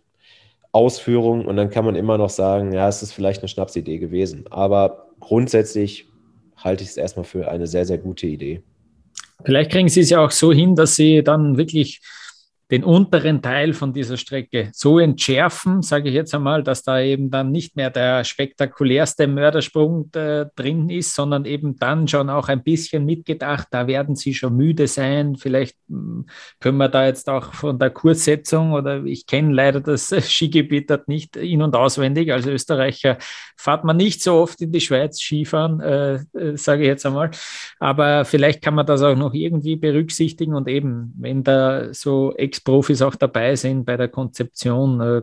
Ausführung 0.73 1.47
und 1.47 1.57
dann 1.57 1.71
kann 1.71 1.85
man 1.85 1.97
immer 1.97 2.17
noch 2.19 2.31
sagen, 2.31 2.73
ja, 2.73 2.89
es 2.89 3.03
ist 3.03 3.13
vielleicht 3.13 3.43
eine 3.43 3.49
Schnapsidee 3.49 3.99
gewesen. 3.99 4.45
Aber 4.51 5.09
grundsätzlich 5.19 6.09
halte 6.57 6.85
ich 6.85 6.91
es 6.91 6.97
erstmal 6.97 7.25
für 7.25 7.51
eine 7.51 7.67
sehr, 7.67 7.85
sehr 7.85 7.99
gute 7.99 8.27
Idee. 8.27 8.63
Vielleicht 9.45 9.73
kriegen 9.73 9.89
Sie 9.89 10.01
es 10.01 10.11
ja 10.11 10.25
auch 10.25 10.31
so 10.31 10.53
hin, 10.53 10.77
dass 10.77 10.97
Sie 10.97 11.23
dann 11.23 11.57
wirklich 11.57 12.01
den 12.71 12.85
unteren 12.85 13.43
Teil 13.43 13.73
von 13.73 13.93
dieser 13.93 14.17
Strecke 14.17 14.71
so 14.73 15.01
entschärfen, 15.01 15.83
sage 15.83 16.09
ich 16.09 16.15
jetzt 16.15 16.35
einmal, 16.35 16.63
dass 16.63 16.85
da 16.85 17.01
eben 17.01 17.31
dann 17.31 17.51
nicht 17.51 17.75
mehr 17.75 17.91
der 17.91 18.23
spektakulärste 18.23 19.27
Mördersprung 19.27 20.09
äh, 20.15 20.47
drin 20.55 20.89
ist, 20.89 21.15
sondern 21.15 21.47
eben 21.47 21.77
dann 21.77 22.07
schon 22.07 22.31
auch 22.31 22.49
ein 22.49 22.63
bisschen 22.63 23.05
mitgedacht, 23.05 23.69
da 23.73 23.89
werden 23.89 24.15
sie 24.15 24.35
schon 24.35 24.57
müde 24.57 24.87
sein. 24.87 25.35
Vielleicht 25.35 25.77
hm, 25.89 26.27
können 26.61 26.79
wir 26.79 26.89
da 26.89 27.07
jetzt 27.07 27.29
auch 27.29 27.55
von 27.55 27.79
der 27.79 27.91
Kurssetzung 27.91 28.73
oder 28.73 29.05
ich 29.05 29.27
kenne 29.27 29.53
leider 29.53 29.81
das 29.81 30.09
Skigebiet 30.21 30.91
dort 30.91 31.09
nicht 31.09 31.37
in- 31.37 31.63
und 31.63 31.75
auswendig. 31.75 32.33
Als 32.33 32.47
Österreicher 32.47 33.19
fahrt 33.57 33.85
man 33.85 33.97
nicht 33.97 34.23
so 34.23 34.37
oft 34.37 34.61
in 34.61 34.71
die 34.71 34.81
Schweiz 34.81 35.21
Skifahren, 35.21 35.81
äh, 35.81 36.15
äh, 36.35 36.57
sage 36.57 36.83
ich 36.83 36.89
jetzt 36.89 37.05
einmal. 37.05 37.33
Aber 37.81 38.25
vielleicht 38.25 38.63
kann 38.63 38.75
man 38.75 38.87
das 38.87 39.03
auch 39.03 39.17
noch 39.17 39.35
irgendwie 39.35 39.75
berücksichtigen 39.75 40.55
und 40.55 40.69
eben, 40.69 41.13
wenn 41.19 41.43
da 41.43 41.93
so 41.93 42.33
ex 42.37 42.60
Profis 42.61 43.03
auch 43.03 43.15
dabei 43.15 43.57
sind 43.57 43.85
bei 43.85 43.97
der 43.97 44.09
Konzeption, 44.09 45.01
äh, 45.01 45.23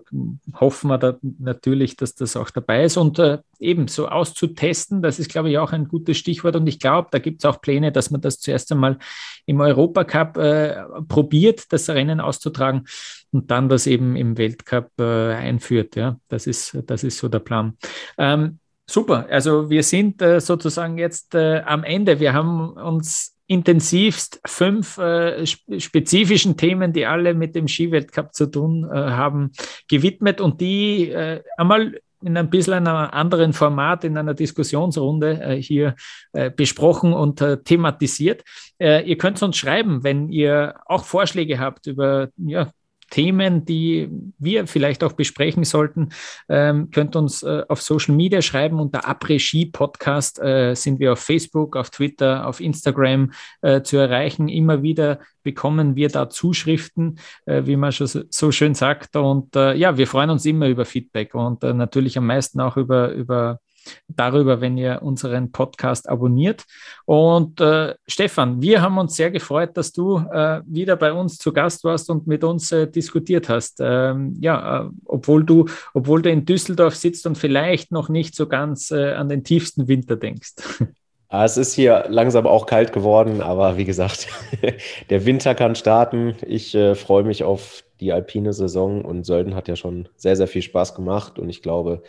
hoffen 0.59 0.89
wir 0.89 0.97
da 0.97 1.17
natürlich, 1.39 1.95
dass 1.95 2.15
das 2.15 2.35
auch 2.35 2.49
dabei 2.49 2.83
ist. 2.83 2.97
Und 2.97 3.19
äh, 3.19 3.39
eben 3.59 3.87
so 3.87 4.07
auszutesten, 4.07 5.01
das 5.01 5.19
ist, 5.19 5.29
glaube 5.29 5.49
ich, 5.49 5.57
auch 5.57 5.71
ein 5.71 5.87
gutes 5.87 6.17
Stichwort. 6.17 6.55
Und 6.55 6.67
ich 6.67 6.79
glaube, 6.79 7.09
da 7.11 7.19
gibt 7.19 7.43
es 7.43 7.45
auch 7.45 7.61
Pläne, 7.61 7.91
dass 7.91 8.11
man 8.11 8.21
das 8.21 8.39
zuerst 8.39 8.71
einmal 8.71 8.97
im 9.45 9.61
Europacup 9.61 10.37
äh, 10.37 10.83
probiert, 11.07 11.71
das 11.71 11.89
Rennen 11.89 12.19
auszutragen 12.19 12.85
und 13.31 13.51
dann 13.51 13.69
das 13.69 13.87
eben 13.87 14.15
im 14.15 14.37
Weltcup 14.37 14.91
äh, 14.99 15.33
einführt. 15.33 15.95
Ja, 15.95 16.19
das 16.27 16.47
ist, 16.47 16.77
das 16.85 17.03
ist 17.03 17.17
so 17.17 17.29
der 17.29 17.39
Plan. 17.39 17.77
Ähm, 18.17 18.59
super. 18.85 19.27
Also 19.29 19.69
wir 19.69 19.83
sind 19.83 20.21
äh, 20.21 20.39
sozusagen 20.39 20.97
jetzt 20.97 21.35
äh, 21.35 21.61
am 21.61 21.83
Ende. 21.83 22.19
Wir 22.19 22.33
haben 22.33 22.71
uns 22.71 23.36
intensivst 23.47 24.41
fünf 24.45 24.97
äh, 24.97 25.45
spezifischen 25.45 26.57
Themen, 26.57 26.93
die 26.93 27.05
alle 27.05 27.33
mit 27.33 27.55
dem 27.55 27.67
Skiweltcup 27.67 28.33
zu 28.33 28.47
tun 28.47 28.89
äh, 28.91 28.95
haben, 28.95 29.51
gewidmet 29.87 30.41
und 30.41 30.61
die 30.61 31.09
äh, 31.09 31.41
einmal 31.57 31.99
in 32.21 32.35
ein 32.35 32.49
bisschen 32.49 32.73
einem 32.73 32.87
anderen 32.87 33.53
Format, 33.53 34.03
in 34.03 34.17
einer 34.17 34.33
Diskussionsrunde 34.33 35.39
äh, 35.41 35.61
hier 35.61 35.95
äh, 36.33 36.49
besprochen 36.49 37.13
und 37.13 37.41
äh, 37.41 37.61
thematisiert. 37.63 38.43
ihr 38.79 39.17
könnt 39.17 39.41
uns 39.41 39.57
schreiben, 39.57 40.03
wenn 40.03 40.29
ihr 40.29 40.75
auch 40.85 41.03
Vorschläge 41.03 41.57
habt 41.57 41.87
über 41.87 42.29
ja, 42.37 42.69
Themen, 43.09 43.65
die 43.65 44.09
wir 44.37 44.67
vielleicht 44.67 45.03
auch 45.03 45.13
besprechen 45.13 45.63
sollten, 45.63 46.09
ähm, 46.49 46.91
könnt 46.91 47.15
uns 47.15 47.43
äh, 47.43 47.63
auf 47.67 47.81
Social 47.81 48.15
Media 48.15 48.41
schreiben. 48.41 48.79
Unter 48.79 49.07
Après-Ski 49.07 49.67
Podcast 49.67 50.39
äh, 50.39 50.75
sind 50.75 50.99
wir 50.99 51.13
auf 51.13 51.19
Facebook, 51.19 51.75
auf 51.75 51.89
Twitter, 51.89 52.47
auf 52.47 52.59
Instagram 52.59 53.31
äh, 53.61 53.81
zu 53.81 53.97
erreichen. 53.97 54.49
Immer 54.49 54.83
wieder 54.83 55.19
bekommen 55.43 55.95
wir 55.95 56.09
da 56.09 56.29
Zuschriften, 56.29 57.19
äh, 57.45 57.63
wie 57.65 57.77
man 57.77 57.91
schon 57.91 58.07
so, 58.29 58.51
schön 58.51 58.73
sagt. 58.73 59.15
Und 59.15 59.55
äh, 59.55 59.73
ja, 59.75 59.97
wir 59.97 60.07
freuen 60.07 60.29
uns 60.29 60.45
immer 60.45 60.67
über 60.67 60.85
Feedback 60.85 61.33
und 61.35 61.63
äh, 61.63 61.73
natürlich 61.73 62.17
am 62.17 62.27
meisten 62.27 62.59
auch 62.59 62.75
über, 62.75 63.11
über 63.11 63.59
darüber, 64.07 64.61
wenn 64.61 64.77
ihr 64.77 65.01
unseren 65.01 65.51
Podcast 65.51 66.09
abonniert. 66.09 66.65
Und 67.05 67.61
äh, 67.61 67.95
Stefan, 68.07 68.61
wir 68.61 68.81
haben 68.81 68.97
uns 68.97 69.15
sehr 69.15 69.31
gefreut, 69.31 69.75
dass 69.75 69.91
du 69.91 70.17
äh, 70.17 70.61
wieder 70.65 70.95
bei 70.95 71.13
uns 71.13 71.37
zu 71.37 71.53
Gast 71.53 71.83
warst 71.83 72.09
und 72.09 72.27
mit 72.27 72.43
uns 72.43 72.71
äh, 72.71 72.87
diskutiert 72.87 73.49
hast. 73.49 73.79
Ähm, 73.79 74.35
ja, 74.39 74.85
äh, 74.85 74.89
obwohl 75.05 75.43
du, 75.43 75.65
obwohl 75.93 76.21
du 76.21 76.29
in 76.29 76.45
Düsseldorf 76.45 76.95
sitzt 76.95 77.25
und 77.27 77.37
vielleicht 77.37 77.91
noch 77.91 78.09
nicht 78.09 78.35
so 78.35 78.47
ganz 78.47 78.91
äh, 78.91 79.13
an 79.13 79.29
den 79.29 79.43
tiefsten 79.43 79.87
Winter 79.87 80.15
denkst. 80.15 80.53
Ah, 81.29 81.43
es 81.43 81.57
ist 81.57 81.73
hier 81.73 82.05
langsam 82.07 82.47
auch 82.47 82.67
kalt 82.67 82.93
geworden, 82.93 83.41
aber 83.41 83.75
wie 83.75 83.83
gesagt, 83.83 84.29
der 85.09 85.25
Winter 85.25 85.55
kann 85.55 85.75
starten. 85.75 86.37
Ich 86.47 86.73
äh, 86.73 86.95
freue 86.95 87.23
mich 87.23 87.43
auf 87.43 87.83
die 87.99 88.13
alpine 88.13 88.53
Saison 88.53 89.03
und 89.03 89.25
Sölden 89.25 89.53
hat 89.53 89.67
ja 89.67 89.75
schon 89.75 90.07
sehr, 90.15 90.37
sehr 90.37 90.47
viel 90.47 90.61
Spaß 90.61 90.95
gemacht 90.95 91.37
und 91.37 91.49
ich 91.49 91.61
glaube, 91.61 92.01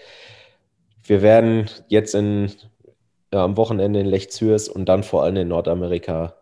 wir 1.08 1.22
werden 1.22 1.70
jetzt 1.88 2.14
in, 2.14 2.50
ja, 3.32 3.44
am 3.44 3.56
Wochenende 3.56 4.00
in 4.00 4.06
Lech 4.06 4.30
Zürs 4.30 4.68
und 4.68 4.88
dann 4.88 5.02
vor 5.02 5.24
allem 5.24 5.36
in 5.36 5.48
Nordamerika 5.48 6.34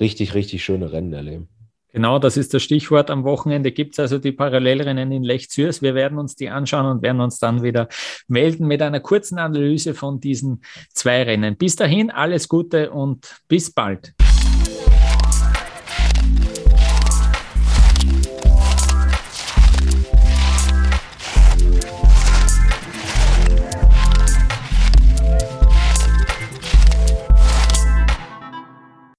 richtig, 0.00 0.34
richtig 0.34 0.64
schöne 0.64 0.92
Rennen 0.92 1.12
erleben. 1.12 1.48
Genau, 1.92 2.18
das 2.18 2.36
ist 2.36 2.52
das 2.52 2.62
Stichwort. 2.62 3.10
Am 3.10 3.24
Wochenende 3.24 3.72
gibt 3.72 3.94
es 3.94 3.98
also 3.98 4.18
die 4.18 4.32
Parallelrennen 4.32 5.10
in 5.10 5.22
Lech 5.22 5.48
Zürs. 5.48 5.80
Wir 5.80 5.94
werden 5.94 6.18
uns 6.18 6.36
die 6.36 6.50
anschauen 6.50 6.86
und 6.86 7.02
werden 7.02 7.20
uns 7.20 7.38
dann 7.38 7.62
wieder 7.62 7.88
melden 8.28 8.66
mit 8.66 8.82
einer 8.82 9.00
kurzen 9.00 9.38
Analyse 9.38 9.94
von 9.94 10.20
diesen 10.20 10.60
zwei 10.92 11.22
Rennen. 11.22 11.56
Bis 11.56 11.76
dahin, 11.76 12.10
alles 12.10 12.48
Gute 12.48 12.90
und 12.90 13.40
bis 13.48 13.72
bald. 13.72 14.12